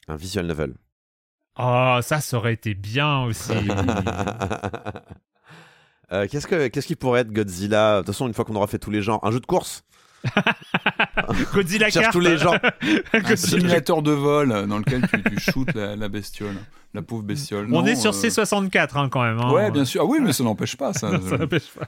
[0.08, 0.74] un visual novel.
[1.58, 3.52] Oh, ça, ça aurait été bien aussi.
[6.10, 7.96] Euh, qu'est-ce que qu'est-ce qui pourrait être Godzilla?
[7.96, 9.84] De toute façon, une fois qu'on aura fait tous les genres, un jeu de course?
[11.52, 12.12] Godzilla Cherche carte.
[12.14, 12.56] tous les genres.
[13.12, 16.54] Un simulateur de vol euh, dans lequel tu, tu shootes la, la bestiole,
[16.94, 17.66] la pauvre bestiole.
[17.66, 19.38] On Non, est sur euh, C64 hein, quand même.
[19.38, 19.52] hein.
[19.52, 20.00] Ouais, bien sûr.
[20.02, 21.10] Ah oui, mais ça n'empêche pas ça.
[21.20, 21.86] Ça n'empêche pas.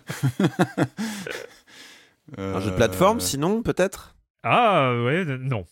[2.36, 4.14] Un jeu de plateforme, sinon peut-être?
[4.42, 5.64] Ah ouais, non.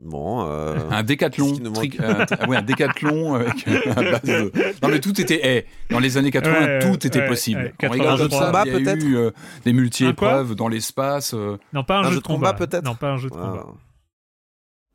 [0.00, 0.46] Bon.
[0.48, 1.58] euh, Un décathlon.
[1.60, 4.52] Manque tri- un- ouais, un décathlon avec à base de-
[4.82, 5.40] Non, mais tout était.
[5.42, 7.60] eh, dans les années 80, Ouais, tout était ouais, possible.
[7.60, 8.38] ouais, On regarde 83.
[8.40, 9.30] ça, combat, il y a peut-être eu euh,
[9.64, 11.34] des Un multi-épreuves dans l'espace.
[11.34, 13.66] euh, Non, pas un, Un jeu, de combat, peut-être Non, pas un jeu de combat.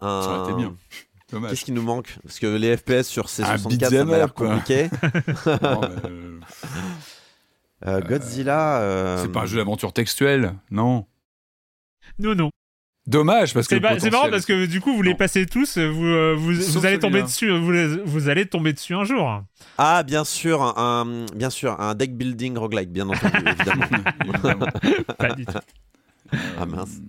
[0.01, 0.75] Un- Ça aurait été bien.
[1.31, 1.49] Dommage.
[1.51, 2.15] Qu'est-ce qui nous manque?
[2.23, 4.89] Parce que les FPS sur Un C64, beat'em ça m'a l'air compliqué.
[5.61, 6.39] Non, euh,
[7.85, 8.79] Euh, Godzilla.
[8.81, 11.05] euh, C'est pas un jeu d'aventure textuelle, non?
[12.19, 12.49] Non, non.
[13.05, 13.75] Dommage parce que.
[13.75, 16.53] C'est c'est marrant potentiel- parce que du coup, vous les passez tous, vous, euh, vous,
[16.55, 17.73] Sauf vous allez tomber dessus, vous,
[18.05, 19.41] vous allez tomber dessus un jour.
[19.77, 23.85] Ah, bien sûr, un, bien sûr, un deck building roguelike, bien entendu, évidemment.
[24.33, 24.67] Évidemment.
[25.17, 25.53] Pas du tout.
[26.59, 26.99] Ah mince.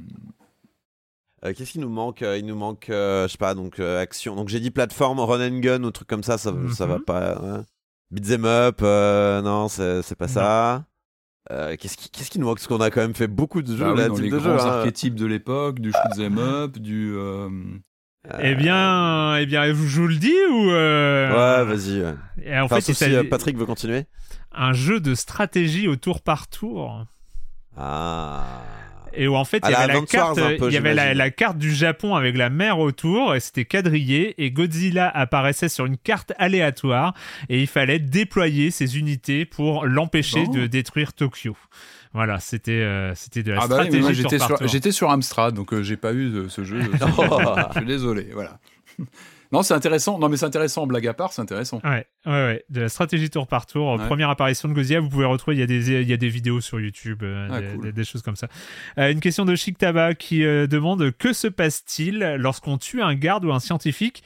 [1.44, 4.00] Euh, Qu'est-ce qui nous manque Euh, Il nous manque, euh, je sais pas, donc euh,
[4.00, 4.34] action.
[4.34, 7.04] Donc j'ai dit plateforme, run and gun ou truc comme ça, ça, ça va Mhm.
[7.04, 7.40] pas.
[7.40, 7.60] ouais.
[8.10, 10.84] Beat them up, euh, non, c'est c'est pas ça.
[11.50, 12.56] Euh, Qu'est-ce qui, qu'est-ce qui nous manque?
[12.56, 14.36] Parce qu'on a quand même fait beaucoup de jeux, Bah oui, là, dans les de
[14.38, 14.60] grands jeux.
[14.64, 14.78] hein.
[14.78, 17.12] archétypes de l'époque, du shoot 'em up, du.
[17.16, 17.48] euh,
[18.42, 22.02] Eh bien, eh bien, je vous le dis ou euh, Ouais, vas-y.
[22.42, 24.06] Et en Enfin, fait, si euh, Patrick veut continuer.
[24.52, 27.04] un jeu de stratégie au tour par tour.
[27.76, 28.44] Ah.
[29.16, 31.02] Et où en fait, il y avait, la carte, un peu, il y avait la,
[31.02, 31.18] j'imagine.
[31.18, 35.86] la carte du Japon avec la mer autour, et c'était quadrillé, et Godzilla apparaissait sur
[35.86, 37.14] une carte aléatoire,
[37.48, 40.52] et il fallait déployer ses unités pour l'empêcher Bon.
[40.52, 41.56] de détruire Tokyo.
[42.12, 44.14] Voilà, c'était euh, c'était de la Ah bah stratégie
[44.62, 46.80] j'étais sur, Amstrad, donc euh, j'ai pas eu ce jeu.
[47.18, 47.40] Oh.
[47.72, 48.58] je suis désolé, voilà.
[49.54, 50.18] Non, c'est intéressant.
[50.18, 50.86] Non, mais c'est intéressant.
[50.86, 51.80] Blague à part, c'est intéressant.
[51.84, 53.92] Ouais, ouais, ouais, de la stratégie tour par tour.
[53.94, 54.06] Ouais.
[54.06, 56.28] Première apparition de Godzilla, vous pouvez retrouver, il y a des, il y a des
[56.28, 57.82] vidéos sur YouTube, euh, Ah, des, cool.
[57.84, 58.48] des- des choses comme ça.
[58.98, 63.14] Euh, une question de Chic Tabac qui euh, demande que se passe-t-il lorsqu'on tue un
[63.14, 64.24] garde ou un scientifique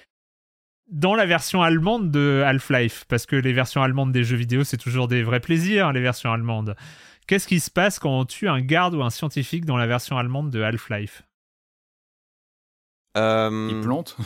[0.91, 3.05] dans la version allemande de Half-Life?
[3.09, 6.33] Parce que les versions allemandes des jeux vidéo, c'est toujours des vrais plaisirs, les versions
[6.33, 6.75] allemandes.
[7.27, 10.17] Qu'est-ce qui se passe quand on tue un garde ou un scientifique dans la version
[10.17, 11.25] allemande de Half-Life?
[13.19, 14.17] Euh, Il plante.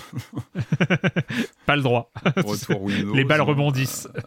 [1.67, 2.11] Pas le droit.
[2.37, 3.15] Retour Windows.
[3.15, 4.09] Les balles euh, rebondissent.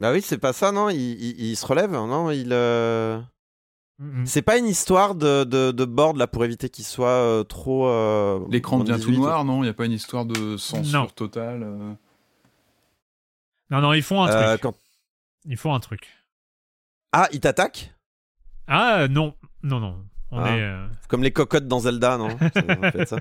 [0.00, 0.90] Bah oui, c'est pas ça, non?
[0.90, 2.30] Il, il- il se relève, non?
[2.30, 3.20] Il, euh.
[4.24, 7.88] C'est pas une histoire de, de, de board là pour éviter qu'il soit euh, trop.
[7.88, 9.16] euh, L'écran devient tout 18.
[9.18, 9.58] noir, non?
[9.58, 11.06] Il n'y a pas une histoire de censure Non.
[11.08, 11.92] totale euh?
[13.70, 14.60] Non, non, ils font un Euh, truc.
[14.62, 14.76] quand-
[15.46, 16.08] Ils font un truc.
[17.10, 17.92] Ah, il t'attaque
[18.68, 19.34] Ah euh, non,
[19.64, 19.96] non, non.
[20.30, 20.50] On Ah.
[20.56, 20.60] est.
[20.62, 22.28] euh, Comme les cocottes dans Zelda, non?
[22.54, 23.18] Ça, en fait, ça.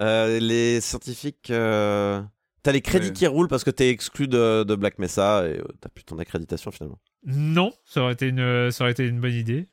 [0.00, 1.50] Euh, Les scientifiques.
[1.50, 2.22] euh,
[2.62, 3.12] T'as les crédits Ouais.
[3.12, 6.70] qui roulent parce que t'es exclu de, de Black Mesa et t'as plus ton accréditation
[6.70, 6.98] finalement.
[7.24, 9.68] Non, ça aurait été une, ça aurait été une bonne idée.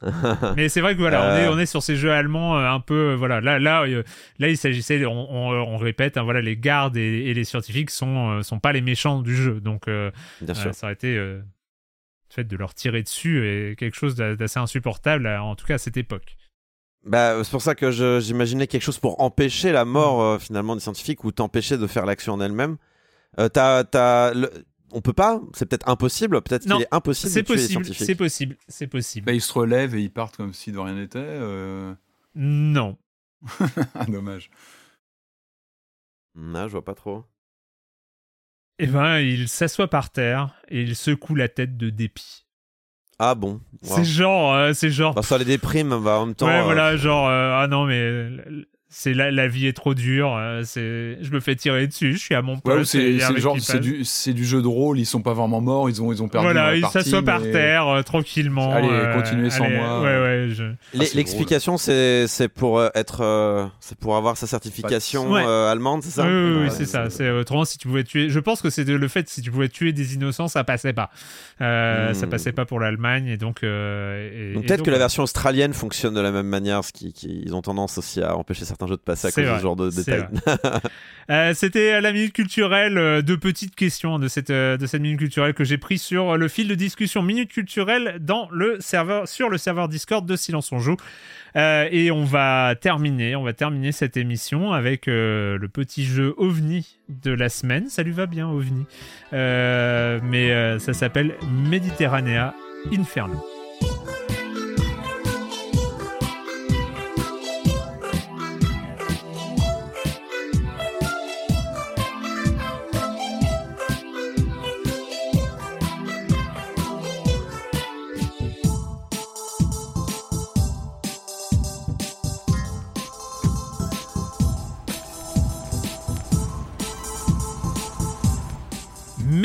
[0.56, 3.14] Mais c'est vrai que voilà, on, est, on est sur ces jeux allemands un peu.
[3.14, 5.04] voilà, là, là, là, il s'agissait.
[5.06, 8.72] On, on, on répète, hein, voilà, les gardes et, et les scientifiques sont, sont pas
[8.72, 9.60] les méchants du jeu.
[9.60, 10.10] Donc, euh,
[10.40, 10.74] Bien euh, sûr.
[10.74, 11.16] ça aurait été
[12.32, 15.74] le fait de leur tirer dessus et quelque chose d'a- d'assez insupportable, en tout cas
[15.74, 16.36] à cette époque.
[17.04, 17.90] Bah, c'est pour ça que
[18.20, 22.06] j'imaginais quelque chose pour empêcher la mort euh, finalement des scientifiques ou t'empêcher de faire
[22.06, 22.76] l'action en elle-même.
[23.38, 24.50] Euh, t'as, t'as le-
[24.92, 27.84] On peut pas C'est peut-être impossible Peut-être qu'il est impossible C'est de tuer les possible,
[27.84, 28.06] scientifiques.
[28.06, 29.26] c'est possible, c'est possible.
[29.26, 31.18] Bah, Ils se relèvent et ils partent comme si de rien n'était.
[31.18, 31.94] euh.
[32.34, 32.96] Non.
[33.94, 34.50] Ah, dommage.
[36.34, 37.24] Non, je vois pas trop.
[38.78, 42.46] Eh ben, il s'assoit par terre et il secoue la tête de dépit.
[43.18, 43.96] Ah bon Wow.
[43.96, 45.14] C'est genre, euh, c'est genre.
[45.14, 46.46] Bah, ça les déprime, bah, en même temps.
[46.46, 48.28] ouais, euh, voilà, genre, euh, ah non, mais
[48.94, 50.36] c'est la, la vie est trop dure.
[50.36, 52.12] euh, c'est, je me fais tirer dessus.
[52.12, 52.92] Je suis à mon Ouais, poste.
[52.92, 54.98] c'est un c'est genre c'est du c'est du jeu de rôle.
[55.00, 55.88] Ils sont pas vraiment morts.
[55.88, 56.44] Ils ont ils ont perdu.
[56.44, 58.72] Voilà, la il partie, s'assoit par terre euh, tranquillement.
[58.72, 60.00] Allez, euh, continuez sans allez, moi.
[60.02, 60.48] Ouais, ouais.
[60.50, 60.64] Je...
[61.04, 65.42] C'est L'explication, c'est c'est pour euh, être, euh, c'est pour avoir sa certification Ouais.
[65.46, 67.08] euh, allemande, c'est ça oui, oui, oui, Ouais, c'est ça.
[67.08, 68.28] C'est autrement si tu pouvais tuer.
[68.28, 71.10] Je pense que c'est le fait si tu pouvais tuer des innocents, ça passait pas.
[71.60, 72.14] Euh, Hmm.
[72.14, 73.62] Ça passait pas pour l'Allemagne et donc.
[73.62, 76.92] euh, et- Donc et peut-être que la version australienne fonctionne de la même manière, ce
[76.92, 79.44] qui, qui- ils ont tendance aussi à empêcher certains jeux de passer à C'est cause
[79.44, 80.28] de vrai, ce genre de c'est détails.
[81.30, 85.20] Euh, C'était la minute culturelle, euh, deux petites questions de cette, euh, de cette minute
[85.20, 89.48] culturelle que j'ai pris sur le fil de discussion minute culturelle dans le serveur, sur
[89.48, 90.96] le serveur Discord de Silence on joue.
[91.54, 96.34] Euh, et on va terminer, on va terminer cette émission avec euh, le petit jeu
[96.38, 97.88] OVNI de la semaine.
[97.88, 98.86] Ça lui va bien OVNI,
[99.32, 101.36] Euh, mais euh, ça s'appelle
[101.70, 102.54] Mediterranea
[102.92, 103.51] Inferno.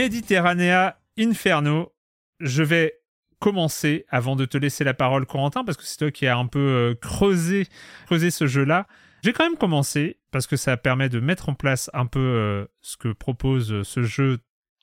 [0.07, 1.91] Mediterranea Inferno.
[2.39, 2.93] Je vais
[3.39, 6.47] commencer avant de te laisser la parole, Corentin, parce que c'est toi qui as un
[6.47, 7.67] peu euh, creusé,
[8.07, 8.87] ce jeu-là.
[9.21, 12.65] J'ai quand même commencé parce que ça permet de mettre en place un peu euh,
[12.81, 14.39] ce que propose ce jeu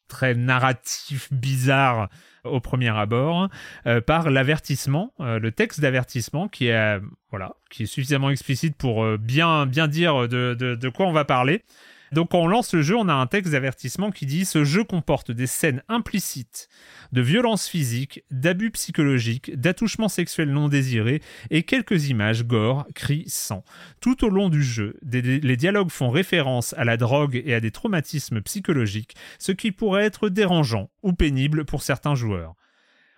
[0.09, 2.11] très narratif, bizarre
[2.45, 3.49] au premier abord,
[3.87, 9.65] euh, par l'avertissement, le texte d'avertissement qui est voilà, qui est suffisamment explicite pour bien
[9.65, 11.63] bien dire de quoi on va parler.
[12.13, 14.85] Donc quand on lance le jeu, on a un texte d'avertissement qui dit ce jeu
[14.85, 16.69] comporte des scènes implicites
[17.13, 23.65] de violence physique, d'abus psychologiques, d'attouchements sexuels non désirés et quelques images gore, cris, sang.
[24.01, 27.71] Tout au long du jeu, les dialogues font référence à la drogue et à des
[27.71, 32.55] traumatismes psychologiques, ce qui pourrait être dérangeant ou pénible pour certains joueurs.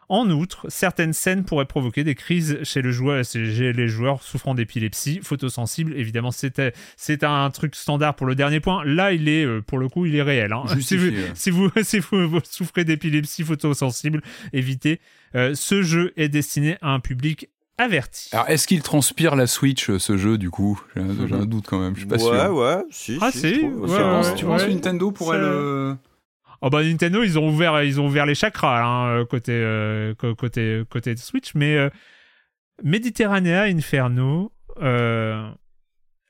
[0.08, 4.54] En outre, certaines scènes pourraient provoquer des crises chez, le joueur, chez les joueurs souffrant
[4.54, 5.94] d'épilepsie, photosensibles.
[5.96, 8.84] Évidemment, c'était c'est un truc standard pour le dernier point.
[8.84, 10.52] Là, il est euh, pour le coup, il est réel.
[10.52, 10.62] hein.
[10.66, 11.30] Si, vous, Justifié, ouais.
[11.34, 14.22] si vous si vous, vous souffrez d'épilepsie photosensible,
[14.52, 15.00] évitez.
[15.34, 18.28] Euh, ce jeu est destiné à un public averti.
[18.32, 20.80] Alors, est-ce qu'il transpire la Switch, euh, ce jeu, du coup?
[20.94, 22.54] J'ai un, doute quand même, je suis pas ouais, sûr.
[22.54, 23.18] ouais, si.
[23.20, 23.80] Ah, si, si, je trouve.
[23.82, 24.68] ouais, Je Tu penses, pense- tu penses ouais.
[24.68, 25.96] que Nintendo pourrait le...
[26.62, 30.14] Oh bah Nintendo, ils ont ouvert, ils ont ouvert les chakras hein, euh, côté, euh,
[30.14, 31.90] côté, côté de Switch, mais euh,
[32.82, 34.52] Mediterranea Inferno,
[34.82, 35.48] euh,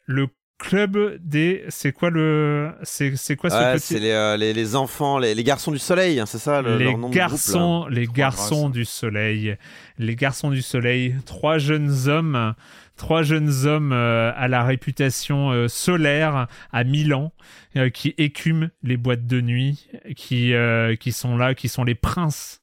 [0.06, 0.28] le
[0.58, 4.76] club des, c'est quoi le, c'est c'est quoi ce Ouais, petit c'est les, les, les
[4.76, 7.86] enfants, les, les garçons du soleil, hein, c'est ça le, les leur nom de garçons,
[7.90, 9.56] les Trois garçons du soleil,
[9.98, 12.54] les garçons du soleil, trois jeunes hommes,
[12.96, 17.32] trois jeunes hommes euh, à la réputation euh, solaire à Milan,
[17.76, 20.52] euh, qui écument les boîtes de nuit, qui
[21.00, 22.62] qui sont là, qui sont les princes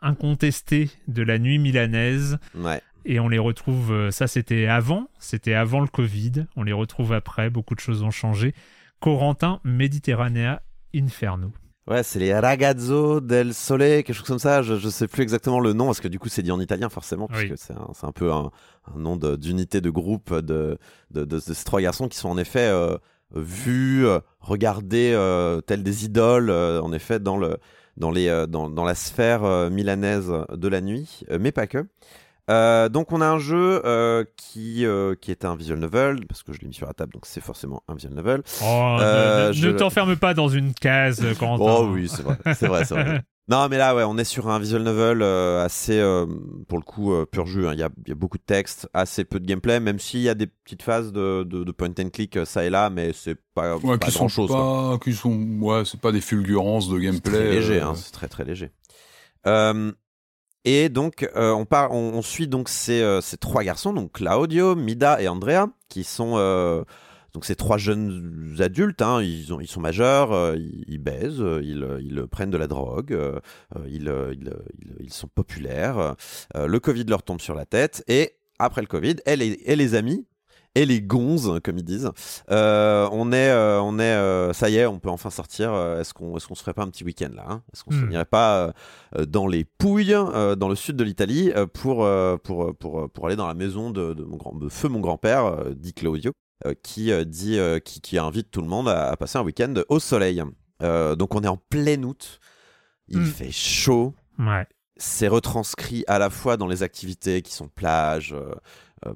[0.00, 2.38] incontestés de la nuit milanaise.
[2.54, 2.80] Ouais.
[3.04, 7.50] Et on les retrouve, ça c'était avant, c'était avant le Covid, on les retrouve après,
[7.50, 8.54] beaucoup de choses ont changé.
[9.00, 10.62] Corentin, Mediterranea,
[10.94, 11.52] Inferno.
[11.92, 14.62] Ouais, c'est les Ragazzo del Sole, quelque chose comme ça.
[14.62, 16.88] Je, je sais plus exactement le nom parce que du coup c'est dit en italien
[16.88, 17.46] forcément, Oui.
[17.48, 17.74] puisque c'est
[18.06, 18.50] un, peu un,
[18.94, 20.78] un nom d'unité de, groupe de,
[21.10, 22.96] de, de- de ces trois garçons qui sont en effet euh,
[23.34, 27.56] vus, euh, regardés euh, tels des idoles, euh, en effet dans le
[27.98, 31.86] dans les dans, dans la sphère milanaise de la nuit, mais pas que.
[32.52, 36.42] Euh, donc on a un jeu euh, qui, euh, qui est un visual novel, parce
[36.42, 38.42] que je l'ai mis sur la table, donc c'est forcément un visual novel.
[38.62, 38.64] Oh,
[38.98, 41.64] ne- Euh, ne, je- ne t'enferme pas dans une case, Corentin.
[41.66, 43.22] Oh oui, c'est vrai, c'est vrai, c'est vrai.
[43.48, 46.26] Non, mais là, ouais, on est sur un visual novel euh, assez, euh,
[46.68, 47.66] pour le coup, euh, pur jeu.
[47.66, 47.72] hein.
[47.72, 50.20] Il y, a, il y a beaucoup de texte, assez peu de gameplay, même s'il
[50.20, 53.12] y a des petites phases de, de, de point and click ça et là, mais
[53.12, 54.48] c'est pas, Ouais, pas qui sont grand chose.
[54.48, 57.32] pas, qui sont, ouais, c'est pas des fulgurances de C'est gameplay.
[57.32, 58.70] très léger, euh, hein, c'est très très léger.
[60.64, 64.12] Et donc, euh, on, part, on, on suit donc ces, euh, ces trois garçons, donc
[64.12, 66.84] Claudio, Mida et Andrea, qui sont euh,
[67.32, 69.02] donc ces trois jeunes adultes.
[69.02, 72.58] hein, ils, ont, ils sont majeurs, euh, ils, ils baisent, euh, ils, ils prennent de
[72.58, 73.40] la drogue, euh,
[73.88, 76.14] ils, sont populaires.
[76.54, 79.94] le Covid leur tombe sur la tête et après le Covid, et les, et les
[79.94, 80.26] amis.
[80.74, 82.10] Et les gonzes, comme ils disent.
[82.50, 85.74] Euh, on est, euh, on est, euh, ça y est, on peut enfin sortir.
[86.00, 87.62] Est-ce qu'on, est-ce qu'on se ferait pas un petit week-end là hein?
[87.74, 88.08] Est-ce qu'on se Hmm.
[88.08, 88.72] n'irait pas
[89.28, 90.14] dans les Pouilles,
[90.56, 92.08] dans le sud de l'Italie, pour,
[92.42, 95.66] pour, pour, pour aller dans la maison de, de mon grand, de feu mon grand-père,
[95.76, 96.32] dit Claudio,
[96.82, 100.42] qui dit, qui, qui invite tout le monde à, à passer un week-end au soleil.
[100.80, 102.40] Donc on est en plein août.
[103.08, 103.26] Il Hmm.
[103.26, 104.66] fait chaud Ouais.
[104.96, 108.34] c'est retranscrit à la fois dans les activités qui sont plage,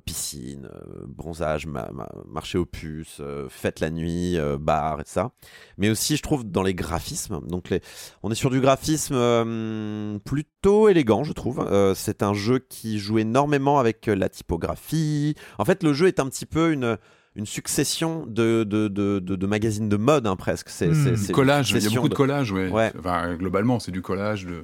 [0.05, 5.05] piscine, euh, bronzage, ma- ma- marché aux puces, euh, fête la nuit, euh, bar et
[5.07, 5.31] ça.
[5.79, 7.41] Mais aussi, je trouve, dans les graphismes.
[7.47, 7.81] Donc, les...
[8.23, 11.61] on est sur du graphisme euh, plutôt élégant, je trouve.
[11.61, 15.35] Euh, c'est un jeu qui joue énormément avec euh, la typographie.
[15.59, 16.99] En fait, le jeu est un petit peu une
[17.37, 20.71] une succession de, de, de, de, de magazines de mode, hein, presque.
[20.71, 22.71] C'est, une collage, il y a beaucoup de collage, ouais.
[22.71, 22.91] Ouais.
[22.99, 24.63] Enfin, globalement, c'est du collage de.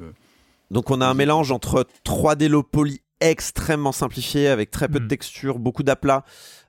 [0.70, 5.04] Donc on a un mélange entre 3D low poly extrêmement simplifié avec très peu de
[5.04, 5.08] Mm.
[5.08, 6.24] textures, beaucoup d'aplats,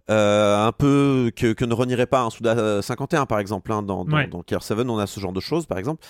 [0.09, 3.71] euh, un peu que, que ne renierait pas un Souda 51 par exemple.
[3.71, 4.27] hein, dans, dans, Ouais.
[4.27, 6.03] dans Gear 7, on a ce genre de choses par exemple.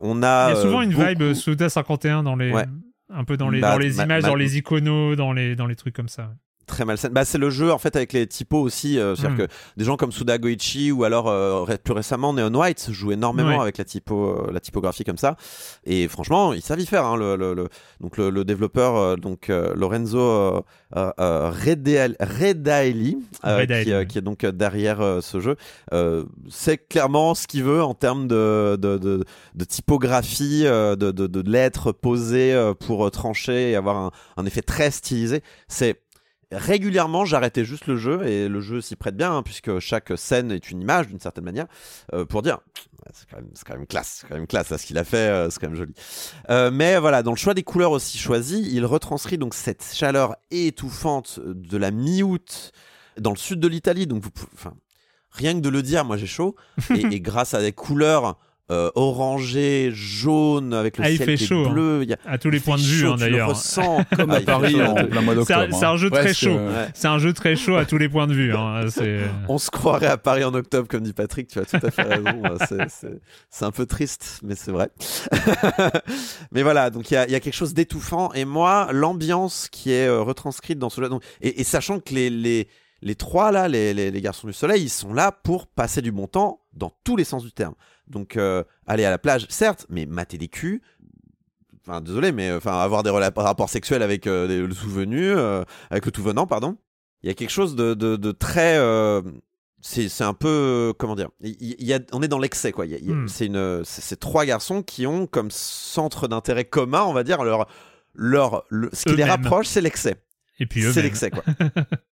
[0.00, 2.52] On a, Il y a souvent euh, une beaucoup- vibe Suda 51 dans les.
[2.52, 2.66] Ouais.
[3.14, 5.54] Un peu dans les, Bah, dans les ma- images, ma- dans les iconos, dans les,
[5.56, 6.30] dans les trucs comme ça.
[6.66, 7.12] Très malsaine.
[7.12, 8.98] Bah, c'est le jeu en fait avec les typos aussi.
[8.98, 9.46] euh, C'est-à-dire Mm.
[9.48, 13.60] que des gens comme Suda Goichi ou alors euh, plus récemment Neon White jouent énormément
[13.60, 15.36] avec la, typo, euh, la typographie comme ça.
[15.84, 17.04] Et franchement, ils savent y faire.
[17.04, 17.68] hein, le, le- le-
[18.00, 20.60] donc le, le développeur euh, donc euh, Lorenzo euh,
[20.96, 23.16] euh, euh, Redael- Redaeli,
[23.46, 25.56] euh, Redaeli, qui, euh, qui est donc euh, derrière euh, ce jeu,
[25.92, 29.24] euh, c'est clairement ce qu'il veut en termes de, de, de,
[29.54, 34.10] de typographie, euh, de, de, de lettres posées euh, pour euh, trancher et avoir un,
[34.36, 35.42] un effet très stylisé.
[35.68, 36.01] C'est
[36.52, 40.50] régulièrement j'arrêtais juste le jeu et le jeu s'y prête bien hein, puisque chaque scène
[40.52, 41.66] est une image d'une certaine manière
[42.12, 42.58] euh, pour dire
[43.12, 45.04] c'est quand même c'est quand même classe c'est quand même classe là, ce qu'il a
[45.04, 45.94] fait euh, c'est quand même joli.
[46.50, 50.36] Euh, mais voilà dans le choix des couleurs aussi choisies il retranscrit donc cette chaleur
[50.50, 52.72] étouffante de la mi-août
[53.18, 54.70] dans le sud de l'Italie donc vous pouvez-
[55.30, 56.54] rien que de le dire moi j'ai chaud
[56.90, 58.38] et, et grâce à des couleurs
[58.70, 61.72] euh, orangées jaunes avec le Ah, il ciel fait qui chaud, est hein.
[61.72, 63.30] bleu il y a À tous les points de fait vue, chaud, hein, tu le
[63.32, 63.48] d'ailleurs.
[63.48, 64.80] ressens Comme Ah, à fait Paris chaud.
[64.82, 65.78] en plein mois C'est un- d'octobre.
[65.78, 65.96] c'est un hein.
[65.96, 66.50] jeu très chaud.
[66.50, 66.90] euh, Ouais.
[66.94, 68.54] C'est un jeu très chaud à tous les points de vue.
[68.54, 68.84] hein.
[68.88, 69.20] C'est.
[69.48, 72.02] On se croirait à Paris en octobre, comme dit Patrick, tu as tout à fait
[72.02, 72.42] raison.
[72.44, 72.86] Euh,
[73.50, 74.90] c'est- un peu triste, mais c'est vrai.
[76.52, 78.32] mais voilà, donc il y a, il y a quelque chose d'étouffant.
[78.32, 82.14] Et moi, l'ambiance qui est euh, retranscrite dans ce jeu, donc, et, et sachant que
[82.14, 82.68] les, les,
[83.02, 86.12] les trois, là, les, les, les garçons du soleil, ils sont là pour passer du
[86.12, 87.74] bon temps dans tous les sens du terme.
[88.08, 90.82] Donc, euh, aller à la plage, certes, mais mater des culs.
[91.80, 95.64] Enfin, désolé, mais euh, enfin, avoir des rapports sexuels avec euh, le tout venu, euh,
[95.90, 96.76] avec le tout venant, pardon.
[97.22, 98.76] Il y a quelque chose de, de, de très.
[99.80, 100.92] c'est c'est un peu.
[100.98, 102.84] comment dire il, il y a, On est dans l'excès, quoi.
[102.86, 103.26] Hmm.
[103.28, 107.42] C'est une- c'est c'est trois garçons qui ont comme centre d'intérêt commun, on va dire,
[107.44, 107.66] leur.
[108.14, 110.16] leur le- ce qui les rapproche, c'est l'excès.
[110.60, 111.42] Et puis C'est l'excès, quoi.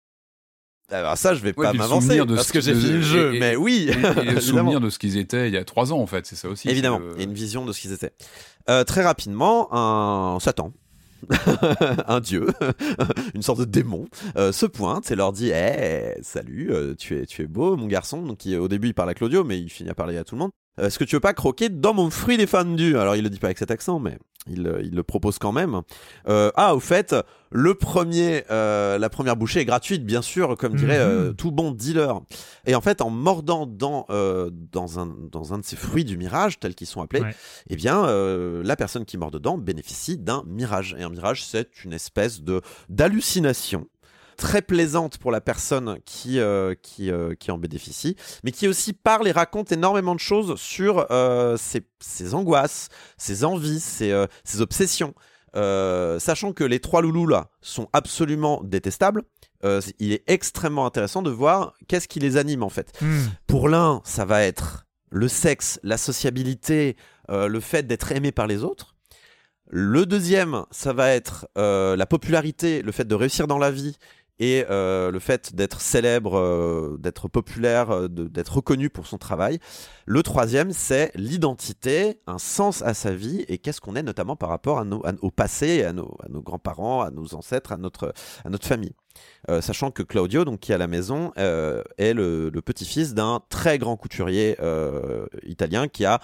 [0.91, 3.39] Alors ça, je vais Ouais, pas m'avancer parce ce- que j'ai fini le jeu, et-
[3.39, 4.39] mais oui, Et, et le évidemment.
[4.41, 6.69] souvenir de ce qu'ils étaient il y a trois ans, en fait, c'est ça aussi.
[6.69, 8.13] Évidemment, il y a une vision de ce qu'ils étaient.
[8.69, 10.71] Euh, très rapidement, un Satan,
[12.07, 12.47] un dieu,
[13.33, 14.05] une sorte de démon,
[14.37, 17.87] euh, se pointe et leur dit Eh, Salut, euh, tu, es, tu es beau, mon
[17.87, 18.21] garçon.
[18.21, 20.35] Donc, il- au début, il parle à Claudio, mais il finit à parler à tout
[20.35, 20.51] le monde.
[20.79, 23.39] Euh, Est-ce que tu veux pas croquer dans mon fruit défendu Alors, il le dit
[23.39, 25.81] pas avec cet accent, mais il, euh, il le propose quand même.
[26.27, 27.15] Euh, ah, au fait,
[27.51, 31.11] le premier, euh, la première bouchée est gratuite, bien sûr, comme dirait Mhm.
[31.11, 32.21] euh, tout bon dealer.
[32.67, 36.17] Et en fait, en mordant dans, euh, dans, un, dans un de ces fruits du
[36.17, 37.35] mirage, tels qu'ils sont appelés, Ouais.
[37.69, 40.95] eh bien, euh, la personne qui mord dedans bénéficie d'un mirage.
[40.99, 43.87] Et un mirage, c'est une espèce de d'hallucination
[44.35, 48.93] très plaisante pour la personne qui, euh, qui, euh, qui en bénéficie, mais qui aussi
[48.93, 54.61] parle et raconte énormément de choses sur euh, ses, ses angoisses, ses envies, ses, ses
[54.61, 55.13] obsessions.
[55.53, 59.23] Sachant que les trois loulous là sont absolument détestables,
[59.99, 62.91] il est extrêmement intéressant de voir qu'est-ce qui les anime en fait.
[63.01, 63.21] Hmm.
[63.47, 66.97] Pour l'un, ça va être le sexe, la sociabilité,
[67.29, 68.95] le fait d'être aimé par les autres.
[69.67, 73.97] Le deuxième, ça va être euh, la popularité, le fait de réussir dans la vie
[74.39, 79.59] et euh, le fait d'être célèbre, euh, d'être populaire, euh, d'être reconnu pour son travail.
[80.05, 84.49] Le troisième, c'est l'identité, un sens à sa vie et qu'est-ce qu'on est notamment par
[84.49, 87.77] rapport à nos, à- au passé, à nos, à nos grands-parents, à nos ancêtres, à
[87.77, 88.13] notre,
[88.43, 88.93] à notre famille.
[89.61, 93.77] Sachant que Claudio, donc qui est à la maison, est le, le petit-fils d'un très
[93.77, 94.57] grand couturier
[95.43, 96.19] italien qui a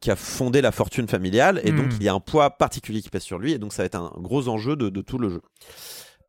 [0.00, 1.96] qui a fondé la fortune familiale et donc Hmm.
[2.00, 3.94] il y a un poids particulier qui pèse sur lui et donc ça va être
[3.96, 5.40] un gros enjeu de, de tout le jeu.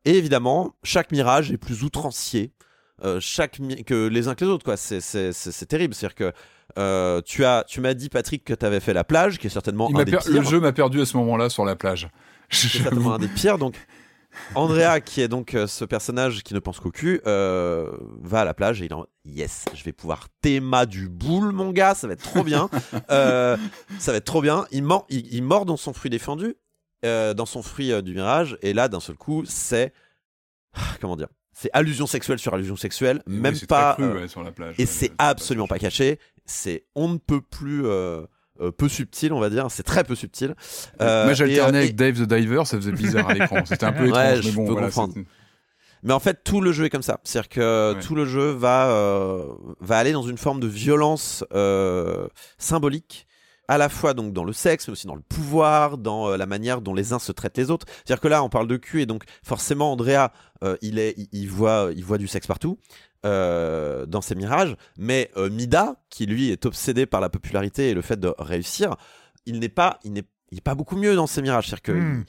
[0.06, 2.52] Et évidemment, chaque mirage est plus outrancier
[3.04, 4.78] euh, chaque que les uns que les autres quoi.
[4.78, 6.32] C'est terrible, c'est-à-dire que
[6.78, 9.50] euh, tu as tu m'as dit Patrick que tu avais fait la plage qui est
[9.50, 10.30] certainement Il un des pires.
[10.30, 12.08] Le jeu m'a perdu à ce moment-là sur la plage.
[12.50, 13.58] C'est certainement un des pires.
[13.58, 13.74] Donc,
[14.54, 17.90] Andrea, qui est donc euh, ce personnage qui ne pense qu'au cul, euh,
[18.22, 21.70] va à la plage et il en yes, je vais pouvoir théma du boule, mon
[21.72, 22.68] gars, ça va être trop bien.
[23.10, 23.56] Euh,
[23.98, 24.66] ça va être trop bien.
[24.72, 26.56] Il, mord, il, il mord dans son fruit défendu,
[27.04, 29.92] euh, dans son fruit euh, du mirage, et là, d'un seul coup, c'est.
[31.00, 33.94] Comment dire C'est allusion sexuelle sur allusion sexuelle, même pas.
[33.94, 34.74] très cru, euh, ouais, sur la plage.
[34.78, 36.18] et ouais, c'est absolument pas caché.
[36.44, 37.86] C'est on ne peut plus.
[37.86, 38.22] euh,
[38.78, 39.66] peu subtil, on va dire.
[39.70, 40.54] C'est très peu subtil.
[40.98, 43.62] Moi, et, j'alternais avec Dave the Diver, ça faisait bizarre à l'écran.
[43.66, 44.86] C'était un peu Ouais, étrange, je mais bon, peux voilà.
[44.86, 45.14] comprendre.
[46.02, 47.20] Mais en fait, tout le jeu est comme ça.
[47.24, 48.00] C'est-à-dire que Ouais.
[48.00, 49.44] tout le jeu va, euh,
[49.80, 52.28] va aller dans une forme de violence euh,
[52.58, 53.25] symbolique,
[53.68, 56.46] à la fois donc dans le sexe, mais aussi dans le pouvoir, dans euh, la
[56.46, 57.86] manière dont les uns se traitent les autres.
[58.04, 60.30] C'est-à-dire que là, on parle de cul, et donc forcément, Andrea,
[60.64, 62.78] euh, il, est, il, il voit, il voit du sexe partout.
[63.24, 68.02] euh, dans ses mirages, mais Mida, qui lui est obsédé par la popularité et le
[68.02, 68.94] fait de réussir,
[69.46, 70.22] il n'est pas, il n'est,
[70.52, 71.66] il est pas beaucoup mieux dans ses mirages.
[71.66, 72.24] C'est-à-dire que Hmm.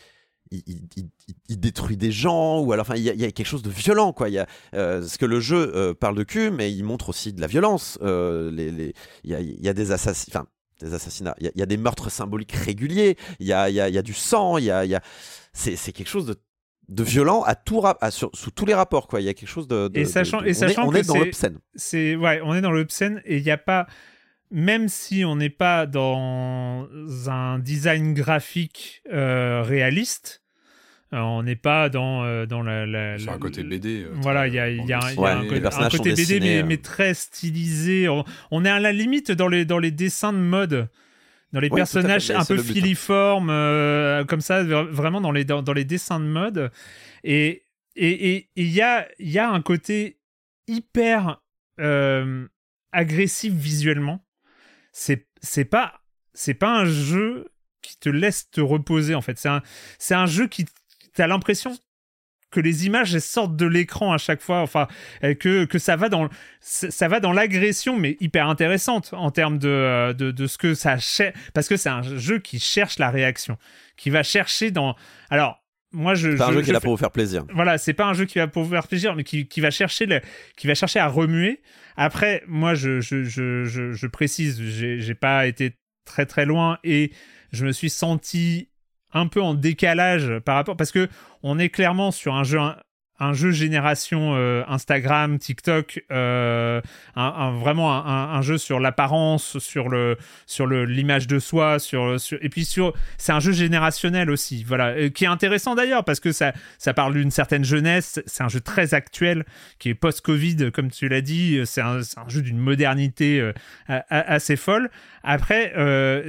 [0.50, 3.20] il, il- il- il- il détruit des gens ou alors enfin il y, a- il
[3.20, 5.74] y a quelque chose de violent quoi il y a euh, parce que le jeu
[5.76, 8.94] euh, parle de cul mais il montre aussi de la violence euh, les, les-
[9.26, 10.48] il y a, il y a des assassinats enfin
[10.80, 11.36] des assassinats.
[11.40, 14.02] Il y, y a des meurtres symboliques réguliers il y a, y a, y a
[14.02, 15.02] du sang il y a, a...
[15.54, 16.36] c'est quelque chose de
[16.90, 19.20] de violent à tout à- sur- sous tous les rapports quoi.
[19.20, 20.90] Il y a quelque chose de, de- Et sachant- de- et on est- sachant on
[20.92, 21.60] que est, dans l'obscène.
[22.16, 23.88] ouais, on est dans l'obscène et il n'y a pas
[24.52, 26.88] même si on n'est pas dans
[27.28, 30.42] un design graphique euh, réaliste,
[31.12, 34.04] on n'est pas dans euh, dans la, la- Sur un côté BD.
[34.04, 35.68] euh, Voilà, il y a, il y a un- y a Ouais, un, les côté-
[35.76, 36.66] un BD, dessinés, mais, euh.
[36.66, 38.10] mais très stylisé.
[38.10, 40.90] On, on est à la limite dans les, dans les dessins de mode.
[41.54, 42.62] Dans les personnages un peu hein.
[42.64, 46.72] filiformes, euh, comme ça, vraiment dans les, dans, dans les dessins de mode.
[47.24, 47.64] Et
[47.96, 50.20] il et, et, il y, a, il y a un côté
[50.68, 51.42] hyper
[51.80, 52.46] euh,
[52.92, 54.26] agressif visuellement.
[54.92, 56.02] C'est c'est pas,
[56.34, 57.48] c'est pas un jeu
[57.82, 59.38] qui te laisse te reposer, en fait.
[59.38, 59.62] C'est un,
[60.00, 60.66] c'est un jeu qui.
[61.18, 61.76] T'as l'impression
[62.52, 64.88] que les images elles sortent de l'écran à chaque fois, enfin
[65.22, 66.30] que, que ça va dans
[66.62, 70.74] ça va dans l'agression, mais hyper intéressante en termes de, euh, de, de ce que
[70.74, 73.58] ça cherche, parce que c'est un jeu qui cherche la réaction,
[73.98, 74.96] qui va chercher dans.
[75.30, 75.62] Alors
[75.92, 76.32] moi je.
[76.32, 77.94] c'est pas un je- jeu je qui est là pour vous faire plaisir voilà, c'est
[77.94, 80.22] pas un jeu qui va pouvoir faire plaisir, mais qui, qui va chercher le,
[80.56, 81.62] qui va chercher à remuer.
[81.98, 85.76] Après, moi, je, je, je, je, je précise, j'ai j'ai pas été
[86.06, 87.12] très très loin et
[87.52, 88.70] je me suis senti
[89.14, 91.08] un peu en décalage par rapport parce que
[91.44, 92.60] on est clairement sur un jeu
[93.20, 96.82] un jeu génération euh, Instagram, TikTok, euh,
[97.16, 102.66] vraiment un, jeu sur l'apparence, sur le sur le l'image de soi, sur, et puis
[102.66, 106.94] sur c'est un jeu générationnel aussi, voilà, qui est intéressant d'ailleurs parce que ça ça
[106.94, 109.46] parle d'une certaine jeunesse, c'est un jeu très actuel
[109.80, 113.54] qui est post-Covid comme tu l'as dit, c'est un, jeu d'une modernité euh,
[114.10, 114.92] assez folle.
[115.24, 115.74] Après,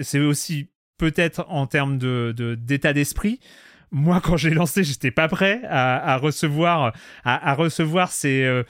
[0.03, 3.41] c'est aussi peut-être en termes de de- d'état d'esprit.
[3.91, 6.93] Moi quand j'ai lancé j'étais pas prêt à, à recevoir
[7.25, 8.63] à, à recevoir ces euh,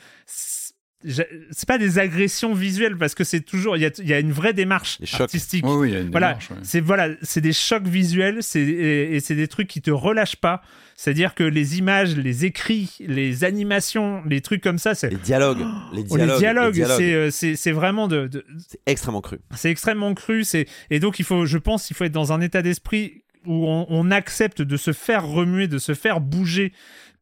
[1.04, 4.18] c'est pas des agressions visuelles parce que c'est toujours il y a, il y a
[4.18, 5.64] une vraie démarche artistique.
[5.64, 6.34] Oui, oui, il y a une voilà.
[6.50, 6.56] ouais.
[6.62, 10.36] c'est voilà c'est des chocs visuels c'est et, et c'est des trucs qui te relâchent
[10.36, 10.60] pas
[11.00, 15.10] c'est à dire que les images les écrits les animations les trucs comme ça c'est
[15.10, 17.30] les dialogues les Oh, les dialogues, dialogues, les dialogues.
[17.30, 19.38] c'est euh, c'est vraiment de, de- c'est extrêmement cru.
[19.54, 22.40] C'est extrêmement cru c'est et donc il faut je pense il faut être dans un
[22.40, 26.72] état d'esprit où on, on accepte de se faire remuer de se faire bouger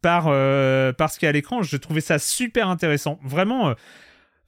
[0.00, 1.62] par euh, par ce qu'il y a à l'écran.
[1.62, 3.18] Je trouvais ça super intéressant.
[3.24, 3.74] Vraiment euh,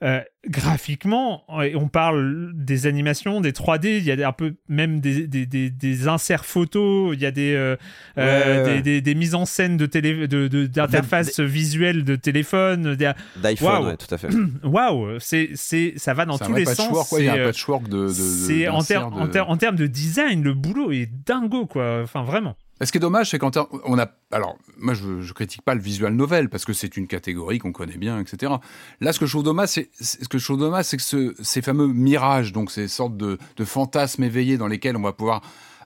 [0.05, 5.27] euh, graphiquement, on parle des animations, des 3D, il y a un peu même des,
[5.27, 7.77] des, des, des inserts photos, il y a des, euh,
[8.19, 8.75] euh, Ouais, ouais.
[8.77, 12.95] des, des, des mises en scène de télé, de, de- d'interfaces visuelles de téléphone.
[12.95, 13.87] d'iPhone Waouh.
[13.87, 14.29] ouais, tout à fait
[14.63, 17.13] Waouh, c'est, c'est, ça va dans C'est tous les patchwork, sens.
[17.13, 17.97] ouais, il y a c'est, un euh, patchwork de.
[17.99, 21.11] de, de c'est en, ter- de- en, ter- en termes de design, le boulot est
[21.27, 22.03] dingo, quoi.
[22.05, 22.57] Enfin, vraiment.
[22.85, 24.07] Ce qui est dommage, c'est ter- on a.
[24.31, 27.73] Alors, moi, je, je critique pas le visual novel parce que c'est une catégorie qu'on
[27.73, 28.53] connaît bien, etc.
[29.01, 31.35] Là, ce que je trouve dommage, c'est ce que je trouve dommage, c'est que ce-
[31.43, 35.43] ces fameux mirages, donc ces sortes de, de fantasmes éveillés dans lesquels on va pouvoir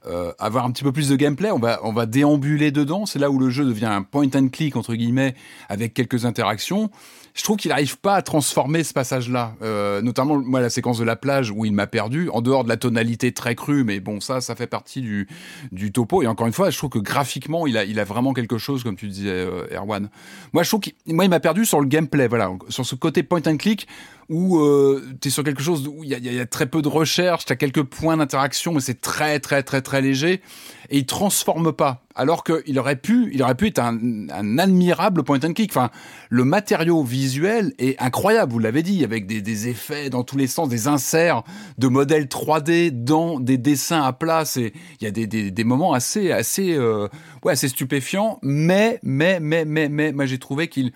[0.06, 3.06] euh, avoir un petit peu plus de gameplay, on va on va déambuler dedans.
[3.06, 5.34] C'est là où le jeu devient un point and click entre guillemets
[5.68, 6.90] avec quelques interactions.
[7.34, 11.04] Je trouve qu'il n'arrive pas à transformer ce passage-là, Euh, notamment moi la séquence de
[11.04, 14.20] la plage où il m'a perdu, en dehors de la tonalité très crue, mais bon
[14.20, 15.28] ça, ça fait partie du,
[15.70, 16.22] du topo.
[16.22, 18.82] Et encore une fois, je trouve que graphiquement, il a, il a vraiment quelque chose,
[18.82, 20.08] comme tu disais, euh, Erwan.
[20.52, 23.22] Moi, je trouve qu'il moi, il m'a perdu sur le gameplay, voilà, sur ce côté
[23.22, 23.86] point and click
[24.32, 27.44] où euh, tu es sur quelque chose où il y a, très peu de recherche,
[27.44, 30.40] tu as quelques points d'interaction, mais c'est très, très, très, très léger.
[30.88, 32.02] Et il transforme pas.
[32.14, 34.28] Alors qu'il aurait pu, il aurait pu être un,
[34.58, 35.70] admirable point and click.
[35.70, 35.90] Enfin,
[36.30, 40.66] le matériau visuel est incroyable, vous l'avez dit, avec des, effets dans tous les sens,
[40.70, 41.44] des inserts
[41.76, 44.44] de modèles 3D dans des dessins à plat.
[44.56, 44.72] Il
[45.02, 47.06] y a des, moments assez, assez, euh,
[47.44, 48.38] ouais, assez stupéfiants.
[48.42, 50.92] Mais, mais, mais, mais, mais, j'ai trouvé qu'il,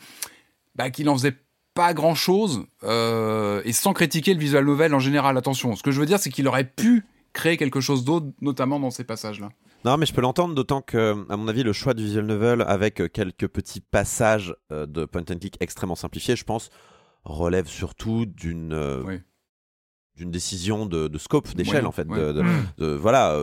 [0.74, 1.36] bah, qu'il en faisait
[1.76, 5.36] pas grand chose, euh, et sans critiquer le visual novel en général.
[5.38, 8.80] Attention, ce que je veux dire, c'est qu'il aurait pu créer quelque chose d'autre, notamment
[8.80, 9.50] dans ces passages-là.
[9.84, 12.62] Non, mais je peux l'entendre, d'autant que, à mon avis, le choix du visual novel
[12.66, 16.70] avec euh, quelques petits passages euh, de point and click extrêmement simplifiés, je pense,
[17.24, 19.20] relève surtout d'une euh, Oui.
[20.16, 22.08] d'une décision de, de scope, d'échelle en fait.
[22.08, 22.18] ouais.
[22.18, 22.66] de- de- Mm.
[22.78, 23.38] de- voilà,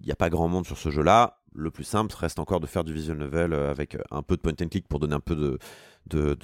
[0.00, 1.36] il n'y a pas grand monde sur ce jeu-là.
[1.54, 4.36] Le plus simple reste encore de faire du visual novel euh, avec euh, un peu
[4.36, 5.58] de point and click pour donner un peu de
[6.08, 6.36] de,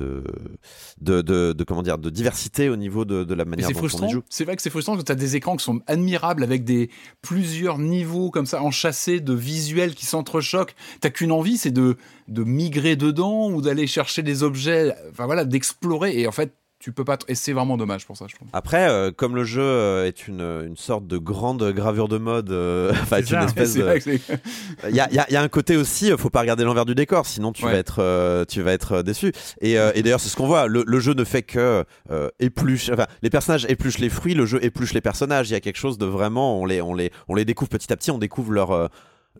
[1.00, 4.10] de, de, comment dire, de diversité au niveau de, de la manière dont on y
[4.10, 4.22] joue.
[4.28, 6.90] C'est vrai que c'est frustrant que tu as des écrans qui sont admirables avec des
[7.22, 10.74] plusieurs niveaux comme ça enchâssés de visuels qui s'entrechoquent.
[11.00, 11.96] T'as qu'une envie, c'est de,
[12.28, 16.18] de migrer dedans ou d'aller chercher des objets, enfin voilà, d'explorer.
[16.20, 16.52] Et en fait,
[16.84, 17.16] tu peux pas.
[17.28, 18.46] Et c'est vraiment dommage pour ça, je trouve.
[18.52, 22.50] Après, euh, comme le jeu euh, est une, une sorte de grande gravure de mode,
[22.50, 23.44] euh, enfin, une ça.
[23.44, 23.80] espèce de,
[24.90, 26.62] Il y a, il y a- il y a un côté aussi, faut pas regarder
[26.64, 27.72] l'envers du décor, sinon tu Ouais.
[27.72, 29.32] vas être, euh, tu vas être déçu.
[29.62, 30.66] Et, euh, et d'ailleurs, c'est ce qu'on voit.
[30.66, 34.44] Le, le jeu ne fait que euh, épluche, enfin, les personnages épluchent les fruits, le
[34.44, 35.48] jeu épluche les personnages.
[35.48, 37.90] Il y a quelque chose de vraiment, on les, on les, on les découvre petit
[37.92, 38.90] à petit, on découvre leur,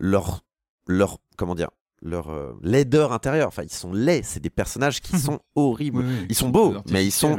[0.00, 0.44] leur,
[0.86, 1.68] leur, comment dire,
[2.04, 3.48] leur euh, laideur intérieure.
[3.48, 4.22] Enfin, ils sont laids.
[4.22, 5.98] C'est des personnages qui sont horribles.
[5.98, 7.38] Oui, oui, Ils sont beaux, mais ils sont.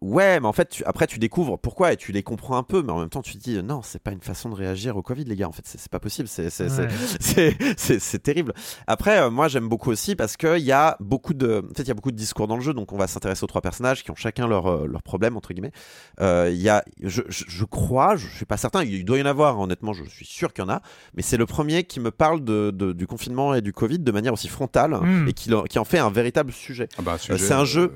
[0.00, 2.82] Ouais, mais en fait, tu- après, tu découvres pourquoi et tu les comprends un peu,
[2.82, 4.96] mais en même temps, tu te dis euh, non, c'est pas une façon de réagir
[4.96, 5.48] au Covid, les gars.
[5.48, 6.28] En fait, c'est pas possible.
[6.28, 8.18] C'est c'est- c'est- Ouais.
[8.22, 8.52] terrible.
[8.86, 11.88] Après, euh, moi, j'aime beaucoup aussi parce qu'il y a beaucoup de, en fait, il
[11.88, 14.04] y a beaucoup de discours dans le jeu, donc on va s'intéresser aux trois personnages
[14.04, 15.72] qui ont chacun leur euh, leur problème entre guillemets.
[16.20, 19.22] Euh, Il y a, je, je, je crois, je suis pas certain, il doit y
[19.22, 19.56] en avoir.
[19.58, 20.80] hein, Honnêtement, je suis sûr qu'il y en a,
[21.14, 24.12] mais c'est le premier qui me parle de, de- du confinement et du Covid de
[24.12, 25.28] manière aussi frontale Mm.
[25.28, 26.88] et qui, qui en fait un véritable sujet.
[26.98, 27.92] Ah bah, sujet c'est un jeu-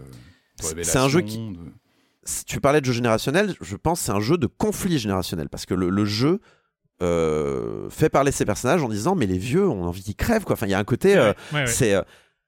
[0.82, 1.58] c'est un jeu qui- de-
[2.24, 5.48] si tu parlais de jeu générationnel, je pense que c'est un jeu de conflit générationnel
[5.48, 6.40] parce que le, le jeu
[7.02, 10.54] euh, fait parler ses personnages en disant mais les vieux ont envie qu'ils crèvent quoi.
[10.54, 11.66] Enfin il y a un côté euh, Ouais, ouais.
[11.66, 12.02] c'est euh,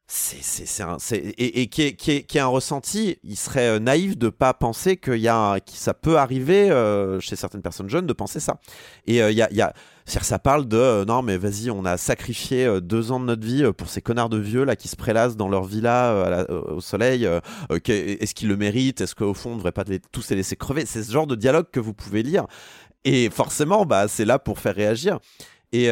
[0.06, 3.18] c'est c'est c'est un- c'est- et, et qui est, qui est qui est un ressenti.
[3.24, 6.70] Il serait euh, naïf de pas penser qu'il y a un- que ça peut arriver
[6.70, 8.60] euh, chez certaines personnes jeunes de penser ça.
[9.06, 9.72] Et euh, il y a il y a
[10.06, 13.24] c'est-à-dire, ça parle de euh, non mais vas-y on a sacrifié euh, deux ans de
[13.24, 16.46] notre vie euh, pour ces connards de vieux là qui se prélassent dans leur villa
[16.68, 17.28] au soleil
[17.82, 19.00] que- est-ce qu'ils le méritent?
[19.00, 20.84] Est-ce qu'au fond on ne devrait pas tous les laisser crever?
[20.86, 22.46] C'est ce genre de dialogue que vous pouvez lire.
[23.04, 25.18] Et forcément bah c'est là pour faire réagir.
[25.72, 25.88] Et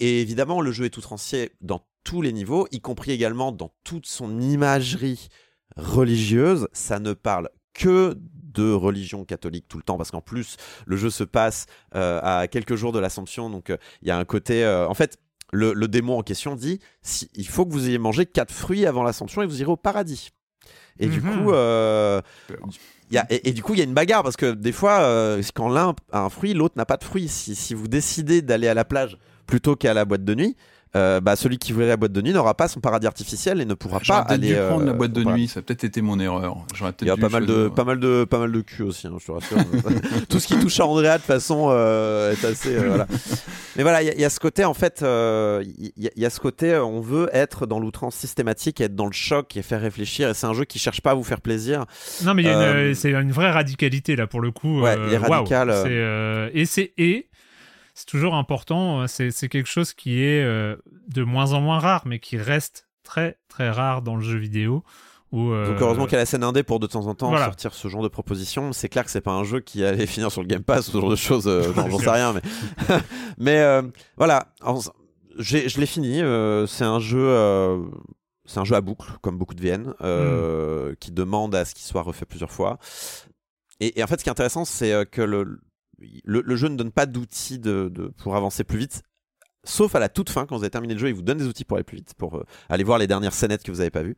[0.00, 4.40] évidemment le jeu est outrancier dans tous les niveaux y compris également dans toute son
[4.40, 5.28] imagerie
[5.76, 6.66] religieuse.
[6.72, 8.16] Ça ne parle que
[8.52, 10.56] de religion catholique tout le temps parce qu'en plus
[10.86, 14.18] le jeu se passe euh, à quelques jours de l'Assomption donc euh, il y a
[14.18, 15.18] un côté euh, en fait
[15.52, 18.86] le, le démon en question dit si, il faut que vous ayez mangé quatre fruits
[18.86, 20.30] avant l'Assomption et vous irez au paradis
[20.98, 21.44] et du Mhm.
[21.44, 22.20] coup euh,
[23.10, 24.70] il y a, et, et du coup, il y a une bagarre parce que des
[24.70, 27.26] fois, euh, quand l'un a un fruit, l'autre n'a pas de fruit.
[27.26, 30.56] Si, si vous décidez d'aller à la plage plutôt qu'à la boîte de nuit,
[30.96, 33.64] euh, bah, celui qui voulait la boîte de nuit n'aura pas son paradis artificiel et
[33.64, 34.48] ne pourra pas J'aurais peut-être aller.
[34.48, 36.56] dû prendre la euh, boîte de nuit, ça a peut-être été mon erreur.
[36.74, 39.06] J'aurais Il y a pas mal de pas mal de pas mal de cul aussi,
[39.06, 39.58] hein, je te rassure.
[40.28, 43.06] Tout ce qui touche à Andrea de toute façon euh, est assez euh, voilà.
[43.76, 46.08] Mais voilà, il y, a- il y a ce côté en fait, euh, il y,
[46.08, 49.06] a- il y a ce côté, euh, on veut être dans l'outrance systématique, être dans
[49.06, 50.28] le choc et faire réfléchir.
[50.28, 51.84] Et c'est un jeu qui cherche pas à vous faire plaisir.
[52.24, 52.58] Non, mais il y a une-
[52.90, 54.80] Euh, c'est une vraie radicalité là pour le coup.
[54.82, 55.82] Ouais, euh, il est radical, euh.
[55.84, 57.28] C'est, euh, et c'est et
[58.00, 59.02] c'est toujours important.
[59.02, 60.76] euh, C'est c'est quelque chose qui est euh,
[61.08, 64.82] de moins en moins rare, mais qui reste très très rare dans le jeu vidéo.
[65.32, 67.28] Où, euh, Donc heureusement qu'il y a la scène indé pour de temps en temps
[67.28, 67.44] Voilà.
[67.44, 68.72] sortir ce genre de propositions.
[68.72, 70.92] C'est clair que c'est pas un jeu qui allait finir sur le Game Pass ou
[70.92, 71.46] ce genre de choses.
[71.46, 72.42] euh, j'en- Bien J'en sais rien, mais
[73.38, 73.82] mais euh,
[74.16, 74.48] voilà.
[75.38, 76.16] J'ai- Je l'ai fini.
[76.68, 77.84] c'est un jeu.
[78.44, 81.84] c'est un jeu à boucle, comme beaucoup de VN, euh, qui demande à ce qu'il
[81.84, 82.78] soit refait plusieurs fois.
[83.78, 85.60] Et, et en fait, ce qui est intéressant, c'est que le,
[86.24, 89.02] le, le jeu ne donne pas d'outils de, de- pour avancer plus vite.
[89.64, 91.46] Sauf à la toute fin, quand vous avez terminé le jeu, il vous donne des
[91.46, 93.90] outils pour aller plus vite, pour euh, aller voir les dernières scénettes que vous n'avez
[93.90, 94.16] pas vues.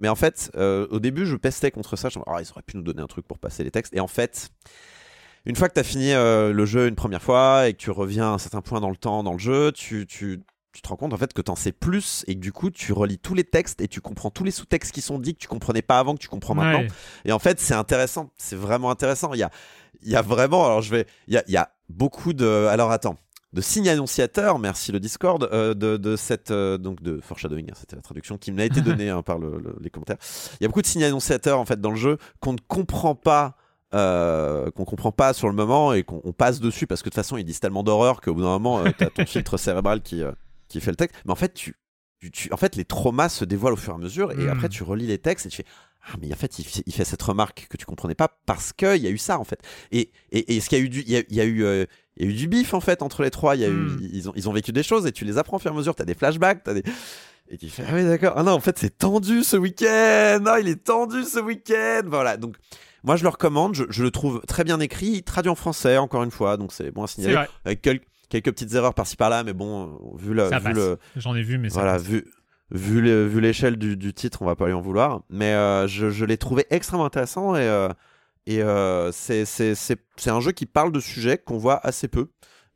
[0.00, 2.10] Mais en fait, euh, au début, je pestais contre ça.
[2.10, 3.94] Je me disais, Ah, ils auraient pu nous donner un truc pour passer les textes.
[3.96, 4.50] Et en fait,
[5.46, 7.90] une fois que tu as fini euh, le jeu une première fois et que tu
[7.90, 10.40] reviens à un certain point dans le temps dans le jeu, tu, tu,
[10.72, 12.70] tu te rends compte en fait que tu en sais plus et que du coup,
[12.70, 15.38] tu relis tous les textes et tu comprends tous les sous-textes qui sont dits que
[15.40, 16.80] tu comprenais pas avant, que tu comprends maintenant.
[16.80, 16.88] ouais.
[17.24, 18.30] Et en fait, c'est intéressant.
[18.36, 19.32] C'est vraiment intéressant.
[19.32, 19.50] Il y a,
[20.02, 20.64] il y a vraiment.
[20.66, 21.06] Alors, je vais.
[21.28, 22.66] Il y a, il y a beaucoup de.
[22.70, 23.16] Alors, attends.
[23.52, 26.50] De signes annonciateurs, merci le Discord, euh, de, de cette.
[26.50, 29.58] euh, donc, de foreshadowing, hein, c'était la traduction qui m'a été donnée hein, par le-
[29.58, 30.18] le- les commentaires.
[30.60, 33.14] Il y a beaucoup de signes annonciateurs, en fait, dans le jeu qu'on ne comprend
[33.14, 33.56] pas.
[33.94, 37.10] euh, qu'on comprend pas sur le moment et qu'on on passe dessus parce que de
[37.14, 40.02] toute façon ils disent tellement d'horreur qu'au bout d'un moment euh, t'as ton filtre cérébral
[40.02, 40.22] qui,
[40.68, 41.76] qui fait le texte mais en fait tu,
[42.20, 44.68] tu- tu- en fait les traumas se dévoilent au fur et à mesure et après
[44.68, 45.64] tu relis les textes et tu fais
[46.08, 48.72] ah mais en fait il, fait- il fait cette remarque que tu comprenais pas parce
[48.72, 49.58] qu'il y a eu ça en fait.
[49.90, 51.44] Et, et, et ce qu'il y a eu du il y a, il y a
[51.44, 51.84] eu euh,
[52.16, 53.56] il y a eu du bif en fait entre les trois.
[53.56, 55.56] Il y a eu ils ont ils ont vécu des choses et tu les apprends
[55.56, 55.94] au fur et à mesure.
[55.96, 56.84] T'as des flashbacks t'as des
[57.48, 58.34] et tu fais ah oui d'accord.
[58.36, 60.44] Ah non en fait c'est tendu ce week-end.
[60.46, 62.02] Ah il est tendu ce week-end.
[62.06, 62.36] Voilà.
[62.36, 62.54] Donc
[63.02, 63.74] moi je le recommande.
[63.74, 66.56] Je, je le trouve très bien écrit traduit en français encore une fois.
[66.56, 67.48] Donc c'est bon à C'est signaler vrai.
[67.64, 70.74] avec quel- quelques petites erreurs par-ci par-là mais bon vu le Ça vu passe.
[70.76, 72.02] le J'en ai vu, mais ça voilà, passe.
[72.04, 72.24] vu,
[72.70, 75.20] vu, le- vu l'échelle du, du titre, on va pas lui en vouloir.
[75.30, 77.88] Mais euh, je, je l'ai trouvé extrêmement intéressant et, euh,
[78.46, 82.08] et euh, c'est c'est- c'est- c'est un jeu qui parle de sujets qu'on voit assez
[82.08, 82.28] peu.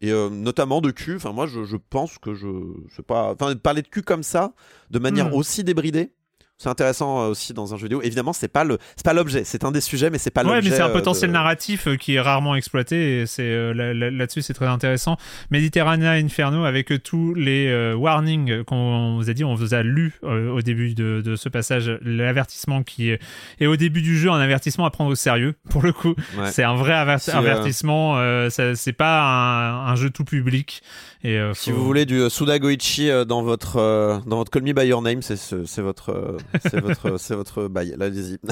[0.02, 1.16] Et euh, notamment de cul.
[1.16, 2.46] Enfin, moi, je, je pense que je.
[2.88, 3.32] je sais pas.
[3.32, 4.54] Enfin, parler de cul comme ça,
[4.90, 5.34] de manière Hmm.
[5.34, 6.14] aussi débridée,
[6.62, 8.02] C'est intéressant euh, aussi dans un jeu vidéo.
[8.02, 9.44] Évidemment, c'est pas le, c'est pas l'objet.
[9.44, 10.58] C'est un des sujets, mais c'est pas l'objet.
[10.58, 13.20] Ouais, mais c'est un euh, potentiel de- narratif euh, qui est rarement exploité.
[13.22, 15.16] Et c'est là- là- là-dessus, c'est très intéressant.
[15.50, 20.60] Mediterranea Inferno avec tous les warnings qu'on vous a dit, on vous a lu au
[20.60, 23.20] début de, de ce passage, l'avertissement qui est,
[23.58, 25.54] est au début du jeu un avertissement à prendre au sérieux.
[25.70, 26.50] Pour le coup, Ouais.
[26.50, 28.18] c'est un vrai Si, avertissement.
[28.18, 30.82] euh, c'est pas un, un jeu tout public.
[31.22, 34.86] Et euh, Si vous voulez du Suda Goichi dans votre dans votre Call Me by
[34.86, 37.94] Your Name, c'est ce- c'est votre c'est votre c'est votre bail.
[37.98, 38.38] Là, allez-y.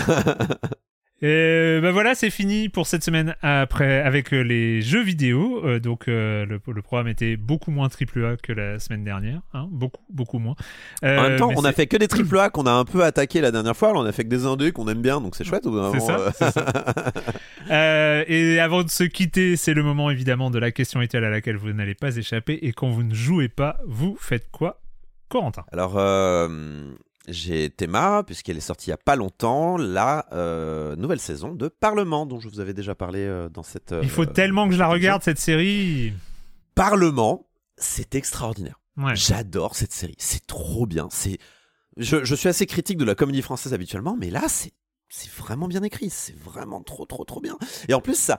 [1.20, 5.60] Et ben voilà, c'est fini pour cette semaine après avec euh, les jeux vidéo.
[5.64, 9.40] Euh, donc euh, le, le programme était beaucoup moins triple A que la semaine dernière,
[9.52, 10.54] hein, beaucoup beaucoup moins.
[11.02, 13.02] Euh, en même temps, on a fait que des triple A qu'on a un peu
[13.02, 13.92] attaqué la dernière fois.
[13.92, 15.64] Là, on a fait que des indés qu'on aime bien, donc c'est chouette.
[15.92, 17.10] C'est ça, euh,
[17.70, 21.30] Euh, et avant de se quitter, c'est le moment évidemment de la question étoile à
[21.30, 22.60] laquelle vous n'allez pas échapper.
[22.62, 24.80] Et quand vous ne jouez pas, vous faites quoi,
[25.28, 25.64] Corentin?
[25.72, 26.48] Alors, euh,
[27.28, 31.68] j'ai Théma, puisqu'elle est sortie il y a pas longtemps, la euh, nouvelle saison de
[31.68, 33.94] Parlement, dont je vous avais déjà parlé euh, dans cette.
[34.02, 36.12] Il faut euh, tellement que je la regarde cette série.
[36.74, 37.46] Parlement,
[37.76, 38.80] c'est extraordinaire.
[38.96, 39.14] Ouais.
[39.14, 40.16] J'adore cette série.
[40.18, 41.08] C'est trop bien.
[41.10, 41.38] C'est,
[41.96, 44.72] je, je suis assez critique de la comédie française habituellement, mais là, c'est
[45.36, 46.10] vraiment bien écrit.
[46.10, 47.56] C'est vraiment trop, trop, trop bien.
[47.88, 48.38] Et en plus, ça,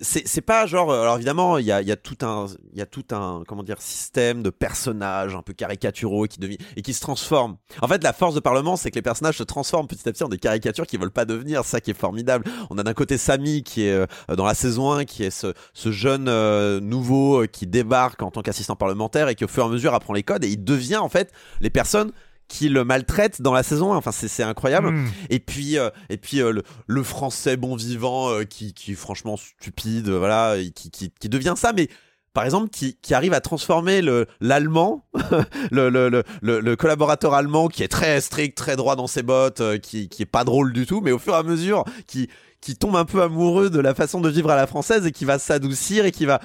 [0.00, 0.90] c'est, pas genre.
[0.90, 3.42] euh, Alors évidemment, il y a, y a tout un, il y a tout un,
[3.46, 7.56] comment dire, système de personnages un peu caricaturaux qui devient et qui se transforment.
[7.82, 10.24] En fait, la force de Parlement, c'est que les personnages se transforment petit à petit
[10.24, 11.64] en des caricatures qu'ils veulent pas devenir.
[11.64, 12.44] Ça qui est formidable.
[12.70, 14.06] On a d'un côté Samy qui est euh,
[14.36, 18.30] dans la saison 1, qui est ce, ce jeune euh, nouveau euh, qui débarque en
[18.30, 20.62] tant qu'assistant parlementaire et qui au fur et à mesure apprend les codes et il
[20.64, 22.12] devient en fait les personnes
[22.48, 23.96] qui le maltraitent dans la saison 1.
[23.96, 24.90] Enfin, c'est incroyable.
[24.90, 25.08] Hmm.
[25.30, 28.96] Et puis, euh, et puis euh, le, le français bon vivant euh, qui, qui est
[28.96, 31.88] franchement stupide, voilà, qui, qui, qui devient ça, mais
[32.32, 35.06] par exemple, qui, qui arrive à transformer le l'allemand,
[35.70, 36.22] le, le, le,
[36.60, 40.26] le, collaborateur allemand qui est très strict, très droit dans ses bottes, qui, qui est
[40.26, 42.28] pas drôle du tout, mais au fur et à mesure, qui
[42.66, 45.24] qui tombe un peu amoureux de la façon de vivre à la française et qui
[45.24, 46.40] va s'adoucir et qui va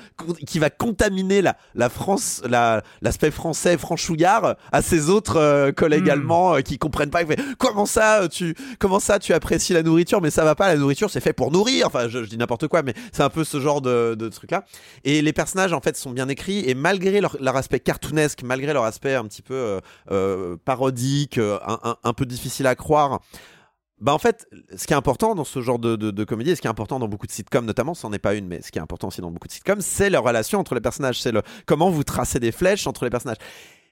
[0.46, 6.06] qui va contaminer la la France la l'aspect français franchouillard à ses autres euh, collègues
[6.06, 6.12] Mm.
[6.12, 7.26] allemands euh, qui comprennent pas.
[7.26, 10.22] Font, comment ça euh, tu comment ça tu apprécies la nourriture?
[10.22, 11.88] Mais ça va pas la nourriture c'est fait pour nourrir.
[11.88, 14.52] Enfin je, je dis n'importe quoi mais c'est un peu ce genre de, de truc
[14.52, 14.64] là.
[15.04, 18.74] Et les personnages en fait sont bien écrits et malgré leur, leur aspect cartoonesque, malgré
[18.74, 19.80] leur aspect un petit peu
[20.12, 23.22] euh, parodique, un, un, un peu difficile à croire.
[24.02, 26.56] Bah en fait, ce qui est important dans ce genre de, de, de comédie, et
[26.56, 28.72] ce qui est important dans beaucoup de sitcoms notamment, c'en est pas une, mais ce
[28.72, 31.32] qui est important aussi dans beaucoup de sitcoms, c'est leur relation entre les personnages, c'est
[31.32, 33.38] le comment vous tracez des flèches entre les personnages.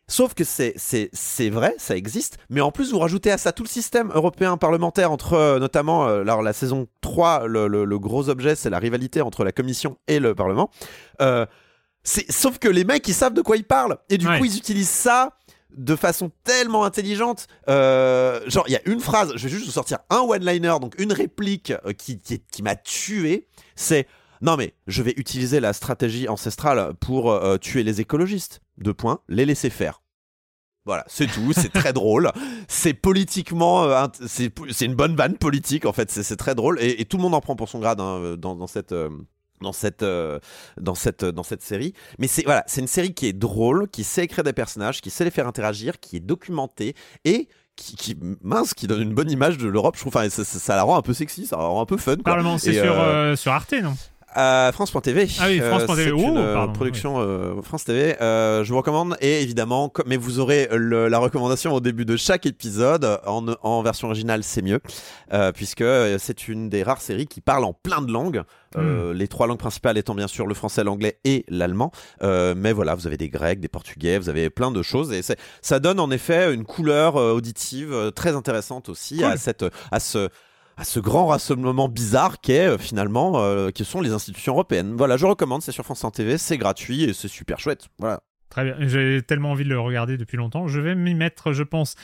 [0.08, 3.52] Sauf que c'est c'est c'est vrai, ça existe, mais en plus vous rajoutez à ça
[3.52, 7.86] tout le système européen parlementaire entre euh, notamment euh, alors la saison 3, le, le,
[7.86, 10.72] le gros objet c'est la rivalité entre la commission et le parlement.
[11.22, 11.46] Euh,
[12.02, 14.40] c'est sauf que les mecs ils savent de quoi ils parlent et du Ouais.
[14.40, 15.34] coup ils utilisent ça
[15.76, 17.48] de façon tellement intelligente.
[17.68, 20.96] Euh, genre, il y a une phrase, je vais juste vous sortir un one-liner, donc
[21.00, 23.48] une réplique euh, qui, qui, m'a tué.
[23.76, 24.08] C'est
[24.42, 28.62] non, mais je vais utiliser la stratégie ancestrale pour euh, tuer les écologistes.
[28.78, 30.02] Deux points, les laisser faire.
[30.86, 32.32] Voilà, c'est tout, c'est très drôle.
[32.68, 37.24] C'est politiquement, c'est une bonne vanne politique en fait, c'est très drôle et, tout le
[37.24, 38.96] monde en prend pour son grade hein, dans cette.
[39.62, 40.40] Dans cette, euh,
[40.80, 41.94] dans, cette, dans cette série.
[42.18, 45.10] Mais c'est voilà, c'est une série qui est drôle, qui sait écrire des personnages, qui
[45.10, 46.96] sait les faire interagir, qui est documentée
[47.26, 49.96] et qui, qui mince, qui donne une bonne image de l'Europe.
[49.96, 51.86] Je trouve, enfin, ça, ça- ça la rend un peu sexy, ça la rend un
[51.86, 52.16] peu fun.
[52.16, 52.24] Quoi.
[52.24, 53.96] Parlement, c'est sur, euh, euh, sur Arte, non?
[54.34, 55.28] À France.tv.
[55.40, 56.04] Ah oui, France.tv.
[56.06, 58.16] c'est Oh, euh, pardon, production euh, France TV.
[58.22, 59.18] Euh, je vous recommande.
[59.22, 63.20] Et évidemment, mais vous aurez le- la recommandation au début de chaque épisode.
[63.26, 64.80] En, en version originale, c'est mieux.
[65.34, 68.44] Euh, puisque euh, c'est une des rares séries qui parle en plein de langues.
[68.76, 68.80] Hmm.
[68.80, 71.92] Euh, Les trois langues principales étant bien sûr le français, l'anglais et l'allemand.
[72.22, 75.12] Euh, mais voilà, vous avez des grecs, des portugais, vous avez plein de choses.
[75.12, 75.22] Et
[75.62, 79.26] ça donne en effet une couleur euh, auditive euh, très intéressante aussi Cool.
[79.26, 80.30] à, cette, à ce
[80.80, 84.96] à ce grand rassemblement bizarre qu'est euh, finalement euh, que sont les institutions européennes.
[84.96, 87.88] Voilà, je recommande, c'est sur France TV, c'est gratuit et c'est super chouette.
[88.00, 88.22] Voilà.
[88.50, 88.76] Très bien.
[88.88, 90.68] J'ai tellement envie de le regarder depuis longtemps.
[90.68, 91.96] Je vais m'y mettre, je pense.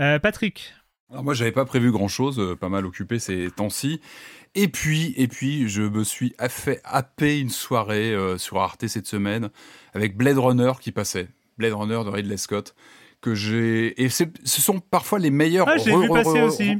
[0.00, 0.74] Euh, Patrick
[1.10, 4.00] Alors moi, j'avais pas prévu grand chose, pas mal occupé ces temps-ci.
[4.56, 9.06] Et puis, et puis, je me suis fait happer une soirée euh, sur Arte cette
[9.06, 9.48] semaine
[9.94, 11.28] avec Blade Runner qui passait.
[11.56, 12.74] Blade Runner de Ridley Scott
[13.20, 15.66] que j'ai et ce sont parfois les meilleurs.
[15.68, 16.78] Ah, j'ai vu passer re- aussi.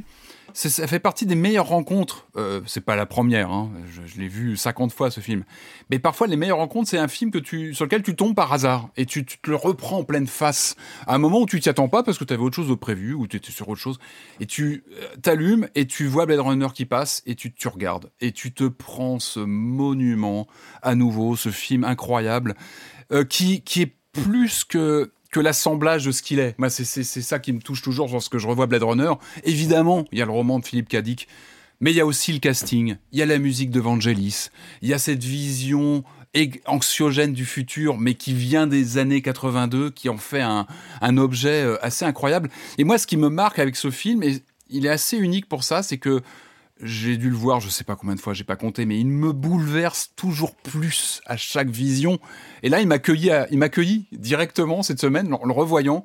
[0.55, 2.27] Ça fait partie des meilleures rencontres.
[2.37, 3.71] Euh, c'est pas la première, hein.
[3.91, 5.43] je, l'ai vu 50 fois ce film.
[5.89, 8.53] Mais parfois, les meilleures rencontres, c'est un film que tu, sur lequel tu tombes par
[8.53, 10.77] hasard et tu, te le reprends en pleine face.
[11.07, 12.75] À un moment où tu t'y attends pas parce que tu avais autre chose de
[12.75, 13.99] prévu ou tu étais sur autre chose.
[14.39, 18.09] Et tu euh, t'allumes et tu vois Blade Runner qui passe et tu, tu regardes.
[18.21, 20.47] Et tu te prends ce monument
[20.81, 22.55] à nouveau, ce film incroyable
[23.11, 26.55] euh, qui, qui est plus que que l'assemblage de ce qu'il est.
[26.69, 29.11] C'est ça qui me touche toujours lorsque je revois Blade Runner.
[29.43, 31.27] Évidemment, il y a le roman de Philippe Cadic,
[31.81, 34.47] mais il y a aussi le casting, il y a la musique de Vangelis,
[34.81, 36.05] il y a cette vision
[36.67, 40.67] anxiogène du futur, mais qui vient des années 82, qui en fait un,
[41.01, 42.49] un objet euh, assez incroyable.
[42.77, 45.65] Et moi, ce qui me marque avec ce film, et il est assez unique pour
[45.65, 46.21] ça, c'est que
[46.81, 49.07] j'ai dû le voir, je sais pas combien de fois, j'ai pas compté, mais il
[49.07, 52.19] me bouleverse toujours plus à chaque vision.
[52.63, 56.03] Et là, il m'a accueilli, il m'a accueilli directement cette semaine en le revoyant.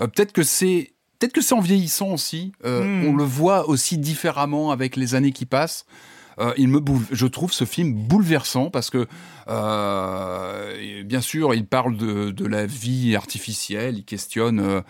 [0.00, 2.52] Euh, peut-être que c'est, peut-être que c'est en vieillissant aussi.
[2.64, 3.08] Euh, hmm.
[3.08, 5.86] On le voit aussi différemment avec les années qui passent.
[6.38, 9.06] Euh, il me je trouve ce film bouleversant parce que
[11.02, 14.82] bien sûr, il parle de, de, la vie artificielle, il questionne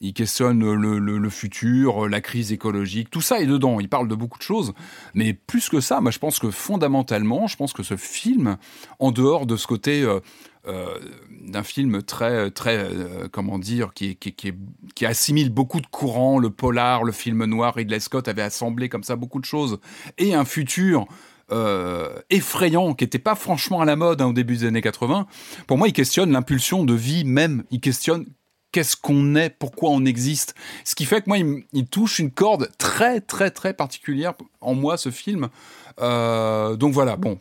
[0.00, 3.80] il questionne le, futur, la crise écologique, tout ça est dedans.
[3.80, 4.72] Il parle de beaucoup de choses,
[5.14, 8.56] mais plus que ça, moi je pense que fondamentalement, je pense que ce film,
[8.98, 10.20] en dehors de ce côté euh,
[10.66, 10.98] euh,
[11.42, 14.16] d'un film très, très, euh, comment dire, qui,
[15.04, 19.16] assimile beaucoup de courants, le polar, le film noir, Ridley Scott avait assemblé comme ça
[19.16, 19.78] beaucoup de choses,
[20.18, 21.06] et un futur
[22.28, 25.26] effrayant qui n'était pas franchement à la mode hein, au début des années 80.
[25.66, 27.64] Pour moi, il questionne l'impulsion de vie même.
[27.70, 28.26] Il questionne
[28.72, 30.54] qu'est-ce qu'on est, pourquoi on existe.
[30.84, 34.96] Ce qui fait que moi, il, touche une corde très, très, très particulière en moi,
[34.96, 35.48] ce film.
[36.00, 37.40] Euh, donc voilà, bon,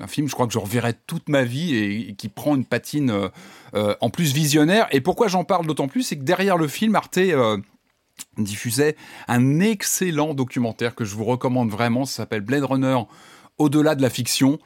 [0.00, 3.10] un, film, je crois que je reverrai toute ma vie et, qui prend une patine
[3.10, 3.28] euh,
[3.74, 4.88] euh, en plus visionnaire.
[4.90, 7.20] Et pourquoi j'en parle d'autant plus, c'est que derrière le film, Arte
[8.36, 8.96] diffusait
[9.28, 12.04] un excellent documentaire que je vous recommande vraiment.
[12.04, 12.98] Ça s'appelle Blade Runner
[13.58, 14.58] au-delà de la fiction.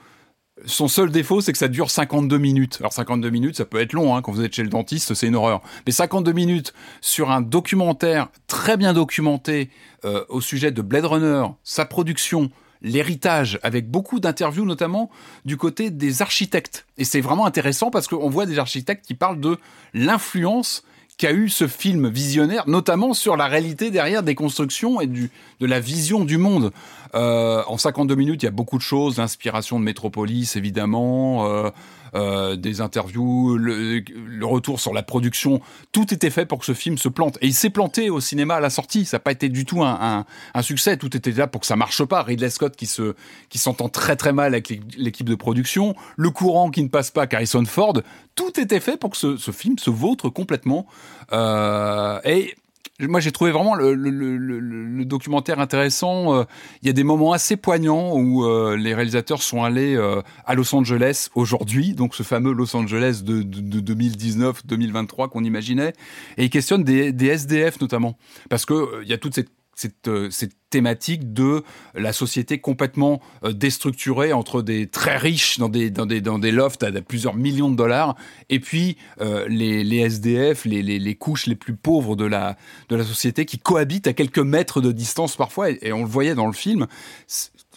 [0.64, 2.78] Son seul défaut, c'est que ça dure 52 minutes.
[2.80, 5.26] Alors 52 minutes, ça peut être long, hein, quand vous êtes chez le dentiste, c'est
[5.26, 5.60] une horreur.
[5.84, 9.68] Mais 52 minutes sur un documentaire très bien documenté
[10.06, 15.10] euh, au sujet de Blade Runner, sa production, l'héritage, avec beaucoup d'interviews notamment
[15.44, 16.86] du côté des architectes.
[16.96, 19.58] Et c'est vraiment intéressant parce qu'on voit des architectes qui parlent de
[19.92, 20.84] l'influence
[21.18, 25.30] qu'a eu ce film visionnaire, notamment sur la réalité derrière des constructions et du,
[25.60, 26.72] de la vision du monde.
[27.14, 31.70] Euh, en 52 minutes, il y a beaucoup de choses, l'inspiration de Metropolis, évidemment, euh,
[32.16, 34.02] euh, des interviews, le,
[34.42, 35.60] retour sur la production.
[35.92, 37.36] Tout était fait pour que ce film se plante.
[37.40, 39.04] Et il s'est planté au cinéma à la sortie.
[39.04, 40.24] Ça n'a pas été du tout un,
[40.62, 40.96] succès.
[40.96, 42.22] Tout était là pour que ça marche pas.
[42.22, 43.14] Ridley Scott qui se
[43.48, 47.26] qui s'entend très très mal avec l'équipe de production, le courant qui ne passe pas,
[47.30, 48.00] Harrison Ford.
[48.34, 50.86] Tout était fait pour que ce, ce film se vautre complètement.
[51.32, 52.54] Euh, et
[53.00, 56.34] moi j'ai trouvé vraiment le, documentaire intéressant.
[56.34, 56.44] Euh,
[56.82, 60.54] il y a des moments assez poignants où euh, les réalisateurs sont allés euh, à
[60.54, 65.92] Los Angeles aujourd'hui, donc ce fameux Los Angeles de, de, de 2019-2023 qu'on imaginait,
[66.36, 68.16] et ils questionnent des, des SDF notamment,
[68.50, 71.62] parce que il y a toute cette cette, euh, cette, thématique de
[71.94, 76.50] la société complètement euh, déstructurée entre des très riches dans des, dans des, dans des
[76.50, 78.16] lofts à plusieurs millions de dollars
[78.50, 82.56] et puis euh, les, les, SDF, les, les, les, couches les plus pauvres de la,
[82.88, 86.34] de la société qui cohabitent à quelques mètres de distance parfois et, on le voyait
[86.34, 86.88] dans le film.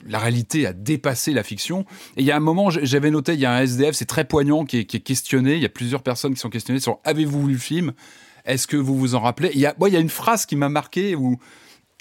[0.07, 1.85] La réalité a dépassé la fiction.
[2.17, 4.25] Et il y a un moment, j'avais noté, il y a un SDF, c'est très
[4.25, 5.55] poignant, qui est, qui est questionné.
[5.55, 7.93] Il y a plusieurs personnes qui sont questionnées sur avez-vous vu le film?
[8.45, 9.51] Est-ce que vous vous en rappelez?
[9.53, 11.37] Il y, a, il y a une phrase qui m'a marqué où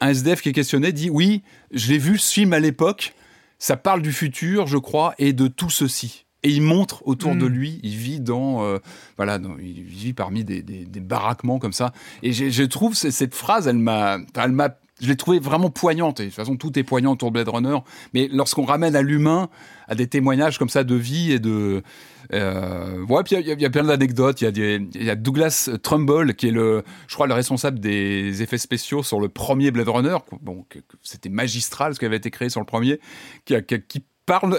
[0.00, 3.14] un SDF qui est questionné dit oui, je l'ai vu ce film à l'époque,
[3.58, 6.26] ça parle du futur, je crois, et de tout ceci.
[6.44, 7.52] Et il montre autour de hmm.
[7.52, 8.78] lui, il vit dans, euh,
[9.16, 10.62] voilà, il vit parmi des,
[11.00, 11.92] baraquements comme ça.
[12.22, 14.70] Et je trouve cette phrase, elle m'a, elle m'a,
[15.00, 16.20] je l'ai trouvée vraiment poignante.
[16.20, 17.78] Et de toute façon, tout est poignant autour de Blade Runner.
[18.14, 19.48] Mais lorsqu'on ramène à l'humain,
[19.86, 21.82] à des témoignages comme ça de vie et de,
[22.32, 24.40] euh, ouais, puis il y, a plein d'anecdotes.
[24.40, 28.58] Il y, y, a Douglas Trumbull qui est le, je crois, le responsable des effets
[28.58, 30.16] spéciaux sur le premier Blade Runner.
[30.42, 30.64] Bon,
[31.02, 33.00] c'était magistral ce qui avait été créé sur le premier,
[33.44, 33.54] qui,
[33.88, 34.04] qui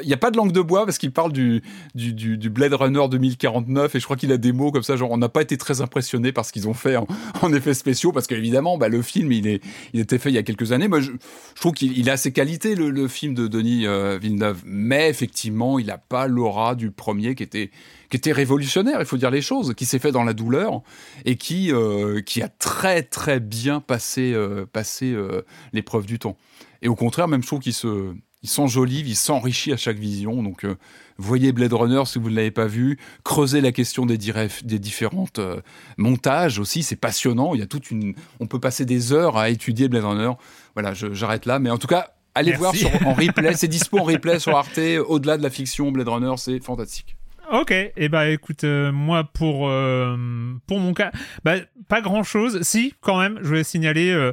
[0.02, 1.62] il n'y a pas de langue de bois parce qu'il parle du,
[1.96, 5.18] du, Blade Runner 2049 et je crois qu'il a des mots comme ça, genre on
[5.18, 7.08] n'a pas été très impressionné par ce qu'ils ont fait en,
[7.54, 9.62] effets spéciaux parce qu'évidemment, bah, le film, il, est,
[9.94, 10.88] il était fait il y a quelques années.
[10.88, 11.12] Moi, je,
[11.56, 15.98] trouve qu'il a ses qualités, le, film de Denis euh, Villeneuve, mais effectivement, il n'a
[15.98, 17.72] pas l'aura du premier qui était,
[18.10, 20.82] qui était révolutionnaire, il faut dire les choses, qui s'est fait dans la douleur
[21.26, 25.16] et qui, euh, qui a très très bien passé, euh, passé
[25.74, 26.38] l'épreuve du temps.
[26.82, 30.42] Et au contraire, même je trouve qu'il se il s'enjolive, il s'enrichit à chaque vision.
[30.42, 30.76] Donc, euh,
[31.18, 32.98] voyez Blade Runner si vous ne l'avez pas vu.
[33.24, 35.62] Creusez la question des, des différentes euh,
[35.98, 36.84] montages aussi.
[36.84, 37.54] C'est passionnant.
[37.54, 38.14] Il y a toute une.
[38.40, 40.32] On peut passer des heures à étudier Blade Runner.
[40.74, 41.60] Voilà, j'arrête là.
[41.60, 43.54] Mais en tout cas, allez voir sur, en replay.
[43.56, 44.80] c'est dispo en replay sur Arte.
[45.08, 47.18] Au-delà de la fiction, Blade Runner, c'est fantastique.
[47.52, 49.72] Ok, et eh bah écoute, euh, moi pour
[50.68, 51.12] pour mon cas,
[51.44, 51.56] bah,
[51.88, 52.62] pas grand chose.
[52.62, 54.32] Si, quand même, je voulais signaler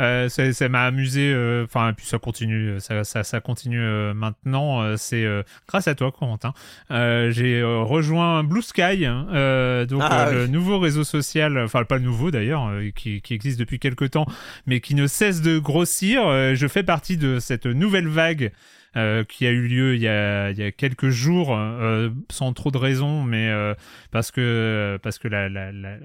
[0.00, 1.32] Euh, ça ça m'a amusé.
[1.32, 2.78] euh, Enfin, puis ça continue.
[2.80, 4.82] Ça, ça, ça continue euh, maintenant.
[4.82, 6.52] euh, c'est euh, grâce à toi, Corentin.
[6.90, 10.36] Euh, J'ai euh, rejoint Blue Sky, hein, euh, donc Ah, euh, oui.
[10.36, 11.58] le nouveau réseau social.
[11.58, 14.26] Enfin, pas le nouveau d'ailleurs, euh, qui, qui existe depuis quelques temps,
[14.66, 16.26] mais qui ne cesse de grossir.
[16.26, 18.52] Euh, je fais partie de cette nouvelle vague.
[18.96, 22.54] euh, qui a eu lieu il y a, il y a quelques jours, euh, sans
[22.54, 23.74] trop de raisons, mais euh,
[24.10, 25.98] parce que parce que la, la, la-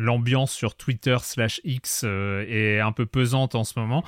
[0.00, 4.02] l'ambiance sur Twitter slash X euh, est un peu pesante en ce moment.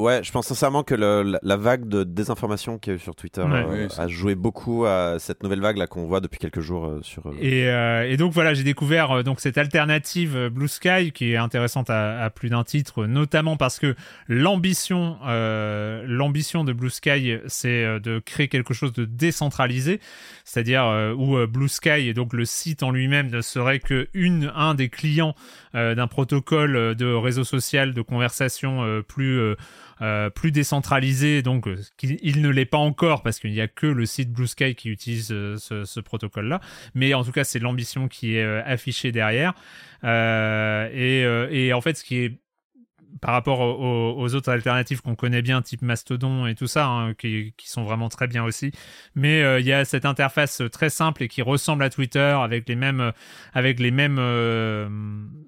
[0.00, 3.00] Ouais, je pense sincèrement que le- la, la vague de désinformation qu'il y a eu
[3.00, 3.64] sur Twitter Ouais.
[3.66, 6.86] euh, Oui, a joué beaucoup à cette nouvelle vague là qu'on voit depuis quelques jours
[6.86, 7.26] euh, sur.
[7.26, 11.12] euh, Et, euh, et donc voilà, j'ai découvert euh, donc cette alternative euh, Blue Sky
[11.12, 13.94] qui est intéressante à, à plus d'un titre, notamment parce que
[14.28, 20.00] l'ambition, euh, l'ambition de Blue Sky, c'est euh, de créer quelque chose de décentralisé,
[20.44, 24.08] c'est-à-dire euh, où euh, Blue Sky et donc le site en lui-même ne serait que
[24.14, 25.34] une un des clients
[25.74, 29.38] euh, d'un protocole de réseau social de conversation euh, plus
[30.02, 33.86] euh, plus décentralisé, donc euh, il ne l'est pas encore parce qu'il n'y a que
[33.86, 36.60] le site Blue Sky qui utilise euh, ce, ce protocole-là,
[36.94, 39.54] mais en tout cas c'est l'ambition qui est affichée derrière.
[40.02, 42.38] Et en fait, ce qui est
[43.20, 47.54] par rapport aux, autres alternatives qu'on connaît bien, type Mastodon et tout ça, hein, qui,
[47.56, 48.72] qui sont vraiment très bien aussi.
[49.14, 52.68] Mais euh, il y a cette interface très simple et qui ressemble à Twitter avec
[52.68, 53.12] les mêmes,
[53.52, 54.88] avec les mêmes, euh,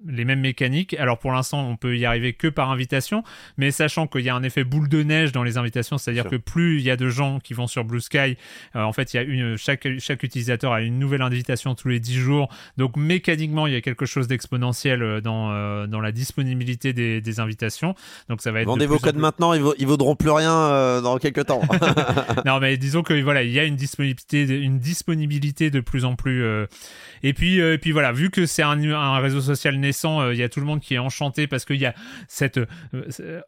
[0.05, 0.93] les mêmes mécaniques.
[0.95, 3.23] Alors pour l'instant, on peut y arriver que par invitation,
[3.57, 6.35] mais sachant qu'il y a un effet boule de neige dans les invitations, c'est-à-dire que
[6.35, 8.37] plus il y a de gens qui vont sur Blue Sky,
[8.75, 11.87] euh, en fait, il y a une, chaque, chaque utilisateur a une nouvelle invitation tous
[11.87, 12.49] les 10 jours.
[12.77, 17.52] Donc mécaniquement, il y a quelque chose d'exponentiel dans, dans la disponibilité des, des invitations.
[18.29, 20.29] Donc ça va être de Vendez vos codes plus- maintenant, ils, vaut- ils vaudront plus
[20.31, 21.61] rien euh, dans quelques temps.
[22.45, 26.15] non, mais disons que voilà, il y a une disponibilité, une disponibilité de plus en
[26.15, 26.43] plus.
[26.43, 26.65] euh,
[27.23, 30.37] Et puis, euh, et puis voilà, vu que c'est un, un réseau social naissant, il
[30.37, 31.93] y a tout le monde qui est enchanté parce qu'il y a
[32.27, 32.59] cette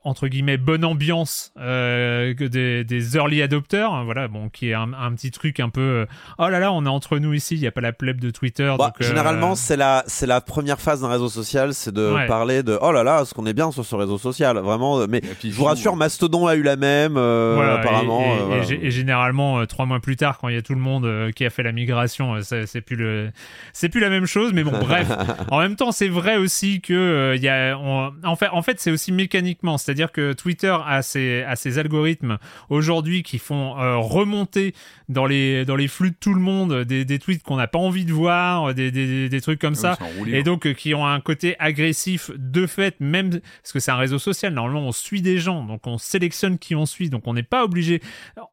[0.03, 5.11] entre guillemets bonne ambiance des, des early adopters, hein, voilà, bon, qui est un, un
[5.13, 6.05] petit truc un peu.
[6.37, 8.29] oh là là, on est entre nous ici, il n'y a pas la plèbe de
[8.29, 8.73] Twitter.
[8.77, 12.27] Bah, donc, Généralement, c'est la, c'est la première phase d'un réseau social, c'est de Ouais.
[12.27, 14.99] parler de oh là là, ce qu'on est bien sur ce réseau social, vraiment.
[14.99, 18.21] euh, Mais puis, je vous rassure, Mastodon a eu la même, euh, Voilà, apparemment.
[18.21, 18.65] et, et- euh, voilà.
[18.85, 21.31] et généralement, euh, trois mois plus tard, quand il y a tout le monde euh,
[21.31, 23.31] qui a fait la migration, euh, c'est plus le,
[23.73, 24.51] c'est plus la même chose.
[24.53, 25.07] Mais bon, bref.
[25.51, 28.61] En même temps, c'est vrai aussi que euh, il y a, on- en fait, en
[28.61, 32.37] fait, c'est aussi mécaniquement, c'est-à-dire que Twitter a ses, a ses algorithmes
[32.69, 34.73] aujourd'hui qui font euh, remonter
[35.09, 37.79] dans les, dans les flux de tout le monde des, des tweets qu'on n'a pas
[37.79, 39.97] envie de voir, des, des, des trucs comme Oui, ça.
[40.27, 43.29] Et donc euh, qui ont un côté agressif de fait, même
[43.61, 44.51] parce que c'est un réseau social.
[44.51, 47.09] Normalement, on suit des gens, donc on sélectionne qui on suit.
[47.11, 48.01] Donc on n'est pas obligé,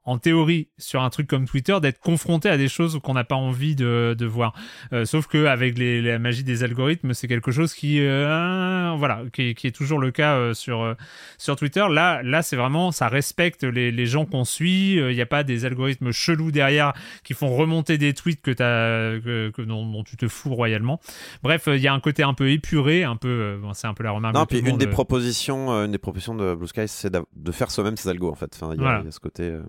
[0.04, 3.34] en théorie, sur un truc comme Twitter, d'être confronté à des choses qu'on n'a pas
[3.36, 4.52] envie de, de voir.
[4.92, 9.22] Euh, sauf que avec les, la magie des algorithmes, c'est quelque chose qui, euh, voilà,
[9.32, 10.94] qui, qui est toujours le cas euh, sur
[11.38, 11.84] sur Twitter.
[11.90, 14.96] Là, là, c'est vraiment, ça respecte les, les gens qu'on suit.
[14.96, 16.92] Il n'y a pas des algorithmes chelous derrière
[17.24, 21.00] qui font remonter des tweets que t'as, que, que- dont, dont tu te fous royalement.
[21.42, 24.04] Bref, il y a un côté un peu épuré, un peu, bon, c'est un peu
[24.04, 24.34] la remarque.
[24.34, 24.90] Non, puis une des euh,
[25.22, 28.34] propositions, euh, une des propositions de Blue Sky, c'est de faire soi-même ses algos en
[28.34, 28.50] fait.
[28.54, 29.00] Enfin, il y, a- Voilà.
[29.00, 29.44] il y a ce côté.
[29.44, 29.62] euh,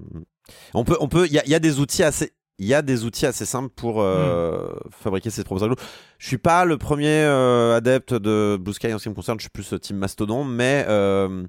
[0.73, 2.33] On peut, on peut, il y a, il y a des outils assez.
[2.59, 4.90] Il y a des outils assez simples pour euh, Hmm.
[4.91, 5.75] fabriquer ses propres algos.
[6.19, 9.40] Je suis pas le premier euh, adepte de Blue Sky en ce qui me concerne.
[9.40, 11.43] Je suis plus team Mastodon, mais euh,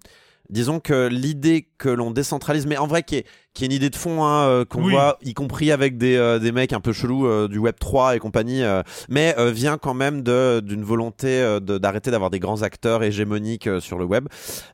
[0.49, 3.89] disons que l'idée que l'on décentralise, mais en vrai qui est, qui est une idée
[3.91, 4.93] de fond hein, euh, qu'on Oui.
[4.93, 8.17] voit, y compris avec des, euh, des mecs un peu chelous euh, du Web 3
[8.17, 12.63] et compagnie, euh, mais vient quand même de d'une volonté de- d'arrêter d'avoir des grands
[12.63, 14.27] acteurs hégémoniques sur le web.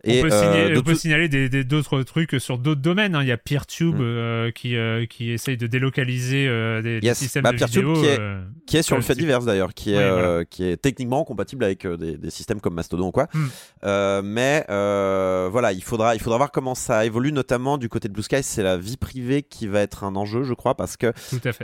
[0.07, 3.15] On peut, de on peut signaler des- des- d'autres trucs sur d'autres domaines.
[3.15, 3.23] hein.
[3.23, 4.53] Il y a PeerTube Mm.
[4.53, 4.77] qui,
[5.09, 6.47] qui essaye de délocaliser
[6.83, 7.19] des, des Yes.
[7.19, 8.01] systèmes Bah, de PeerTube vidéo.
[8.03, 8.19] qui est-
[8.67, 12.17] qui est sur le fait divers d'ailleurs, qui est qui est techniquement compatible avec des,
[12.17, 13.27] des systèmes comme Mastodon ou quoi.
[13.85, 14.65] Euh, mais
[15.51, 18.43] voilà, il faudra il faudra voir comment ça évolue, notamment du côté de Blue Sky,
[18.43, 21.13] c'est la vie privée qui va être un enjeu, je crois, parce que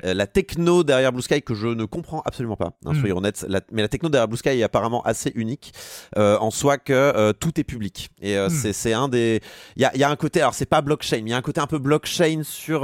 [0.04, 3.00] euh, la techno derrière Blue Sky que je ne comprends absolument pas, hein, Hmm.
[3.00, 5.72] soyons honnêtes, la- mais la techno derrière Blue Sky est apparemment assez unique
[6.16, 8.72] euh, en soi que euh, tout est public et euh, Hmm.
[8.72, 9.40] c'est un des
[9.76, 11.42] il y y a un côté alors c'est pas blockchain, mais il y a un
[11.42, 12.80] côté un peu blockchain sur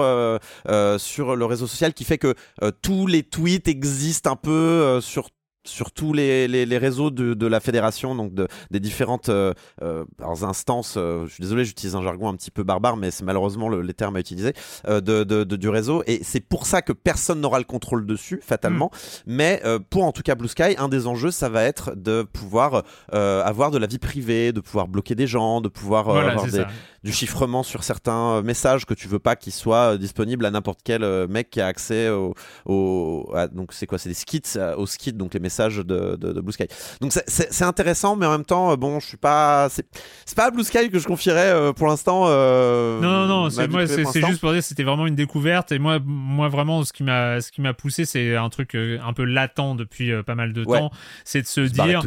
[0.99, 2.35] sur le réseau social qui fait que
[2.83, 5.29] tous les tweets existent un peu sur
[5.65, 9.55] sur tous les, les, les réseaux de, de la fédération, donc de, des différentes euh,
[9.83, 10.05] euh,
[10.43, 13.69] instances, euh, je suis désolé, j'utilise un jargon un petit peu barbare, mais c'est malheureusement
[13.69, 14.55] le, les termes à utiliser,
[14.89, 16.03] euh, de, de, de- du réseau.
[16.07, 18.91] Et c'est pour ça que personne n'aura le contrôle dessus, fatalement.
[19.27, 22.23] Mais euh, pour en tout cas Blue Sky, un des enjeux, ça va être de
[22.23, 22.83] pouvoir
[23.15, 26.47] euh, avoir de la vie privée, de pouvoir bloquer des gens, de pouvoir Voilà, avoir
[26.47, 26.69] des, ça.
[27.05, 30.81] Du chiffrement sur certains euh, messages que tu veux pas qu'ils soient disponibles à n'importe
[30.85, 34.43] quel mec qui a accès au, au donc c'est quoi c'est des skits
[34.77, 36.67] aux skits donc les messages de, de, Blue Sky.
[37.01, 40.65] Donc c'est intéressant mais en même temps bon je suis pas c'est pas à Blue
[40.65, 44.63] Sky que je confierais pour l'instant non non non c'est moi c'est juste pour dire
[44.63, 48.05] c'était vraiment une découverte et moi moi vraiment ce qui m'a ce qui m'a poussé
[48.05, 50.91] c'est un truc un peu latent depuis pas mal de temps
[51.25, 52.03] c'est de se dire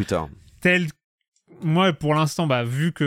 [0.61, 0.87] tel
[1.61, 3.03] moi, pour l'instant, bah, vu que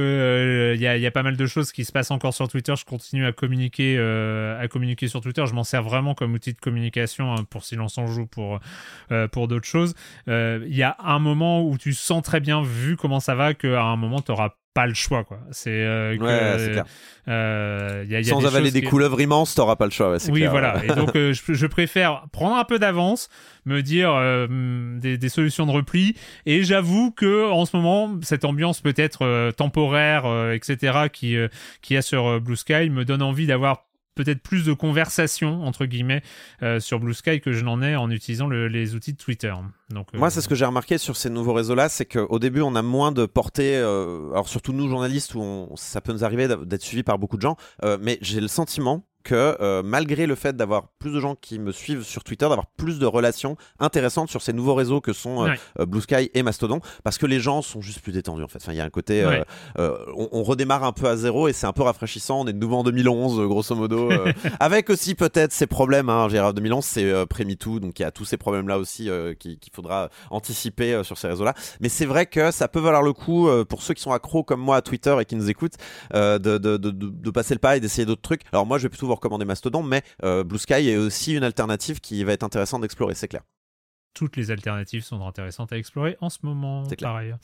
[0.76, 2.84] il euh, y, a, pas mal de choses qui se passent encore sur Twitter, je
[2.84, 5.44] continue à communiquer, euh, à communiquer sur Twitter.
[5.46, 8.60] Je m'en sers vraiment comme outil de communication hein, pour Silence en joue, pour
[9.12, 9.94] euh, pour d'autres choses.
[10.26, 13.82] Il y a un moment où tu sens très bien, vu comment ça va, qu'à
[13.82, 15.40] un moment, tu auras pas le choix quoi.
[15.50, 16.84] C'est euh, clair.
[17.26, 20.82] Euh, y a, sans avaler des couleuvres immenses t'auras pas le choix oui voilà.
[20.84, 23.28] et donc euh, je, préfère prendre un peu d'avance
[23.66, 24.12] me dire
[25.00, 26.14] des, solutions de repli.
[26.46, 31.36] Et j'avoue que en ce moment cette ambiance peut-être temporaire etc qui
[31.82, 33.87] qui a sur Blue Sky me donne envie d'avoir
[34.18, 36.22] peut-être plus de conversation entre guillemets
[36.64, 39.54] euh, sur Blue Sky que je n'en ai en utilisant les outils de Twitter.
[39.90, 42.74] Donc, Moi, c'est ce que j'ai remarqué sur ces nouveaux réseaux-là, c'est qu'au début, on
[42.74, 43.76] a moins de portée.
[43.76, 47.42] Euh, alors surtout nous journalistes, où ça peut nous arriver d'être suivi par beaucoup de
[47.42, 51.34] gens, euh, mais j'ai le sentiment que euh, malgré le fait d'avoir plus de gens
[51.34, 55.12] qui me suivent sur Twitter, d'avoir plus de relations intéressantes sur ces nouveaux réseaux que
[55.12, 58.42] sont euh, euh, Blue Sky et Mastodon, parce que les gens sont juste plus détendus
[58.42, 58.58] en fait.
[58.68, 59.26] il y a un côté,
[59.76, 62.40] on, redémarre un peu à zéro et c'est un peu rafraîchissant.
[62.40, 64.08] On est de nouveau en 2011, grosso modo,
[64.60, 66.08] avec aussi peut-être ces problèmes.
[66.08, 71.04] Hein, 2011, c'est pré-MeToo, donc il y a tous ces problèmes-là aussi qu'il faudra anticiper
[71.04, 71.52] sur ces réseaux-là.
[71.80, 74.60] Mais c'est vrai que ça peut valoir le coup pour ceux qui sont accros comme
[74.60, 75.76] moi à Twitter et qui nous écoutent
[76.14, 78.42] de, de, de, de, passer le pas et d'essayer d'autres trucs.
[78.52, 81.44] Alors moi, je vais plutôt vous recommander Mastodon, mais euh, Blue Sky est aussi une
[81.44, 83.42] alternative qui va être intéressante d'explorer, c'est clair
[84.14, 87.38] toutes les alternatives sont intéressantes à explorer en ce moment, par ailleurs.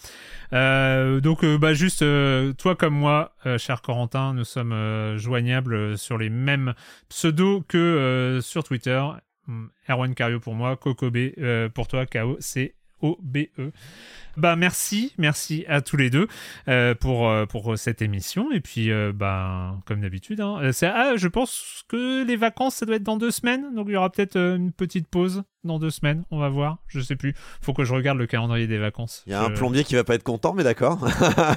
[0.53, 2.05] Euh, donc, euh, bah, juste,
[2.57, 6.75] toi comme moi, cher Corentin, nous sommes joignables sur les mêmes
[7.09, 9.01] pseudos que sur Twitter.
[9.89, 11.29] Erwan Cario pour moi, Coco B
[11.75, 13.71] pour toi, KO, c'est O-B-E.
[14.39, 16.27] Bah merci, merci à tous les deux
[16.69, 18.51] euh, pour, euh, pour cette émission.
[18.51, 22.97] Et puis, euh, bah, comme d'habitude, hein, ah, je pense que les vacances, ça doit
[22.97, 23.75] être dans deux semaines.
[23.75, 26.25] Donc il y aura peut-être une petite pause dans deux semaines.
[26.31, 26.79] On va voir.
[26.89, 27.35] Je sais plus.
[27.61, 29.23] Faut que je regarde le calendrier des vacances.
[29.27, 31.07] Il y a un plombier qui va pas être content, mais d'accord.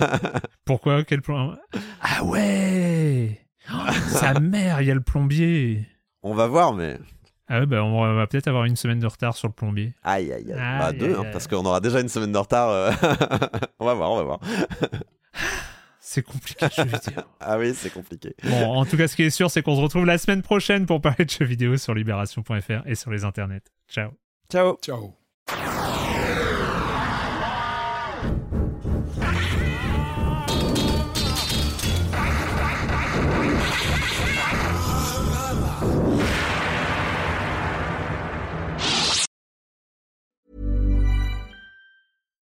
[0.66, 1.06] Pourquoi?
[1.06, 1.58] Quel plombier
[2.02, 3.40] Ah ouais
[3.74, 5.88] oh, Sa mère, il y a le plombier.
[6.24, 7.00] On va voir, mais
[7.50, 9.94] ah bah on va peut-être avoir une semaine de retard sur le plombier.
[10.04, 10.80] Aïe, aïe, aïe.
[10.80, 12.70] bah, deux, hein, parce qu'on aura déjà une semaine de retard.
[12.70, 12.92] Euh.
[13.80, 14.40] on va voir, on va voir.
[16.00, 17.24] c'est compliqué le jeu vidéo.
[17.40, 18.36] ah oui, c'est compliqué.
[18.44, 20.86] Bon, en tout cas, ce qui est sûr, c'est qu'on se retrouve la semaine prochaine
[20.86, 23.64] pour parler de jeux vidéo sur libération.fr et sur les internets.
[23.88, 24.12] Ciao.
[24.50, 24.78] Ciao.
[24.82, 25.14] Ciao.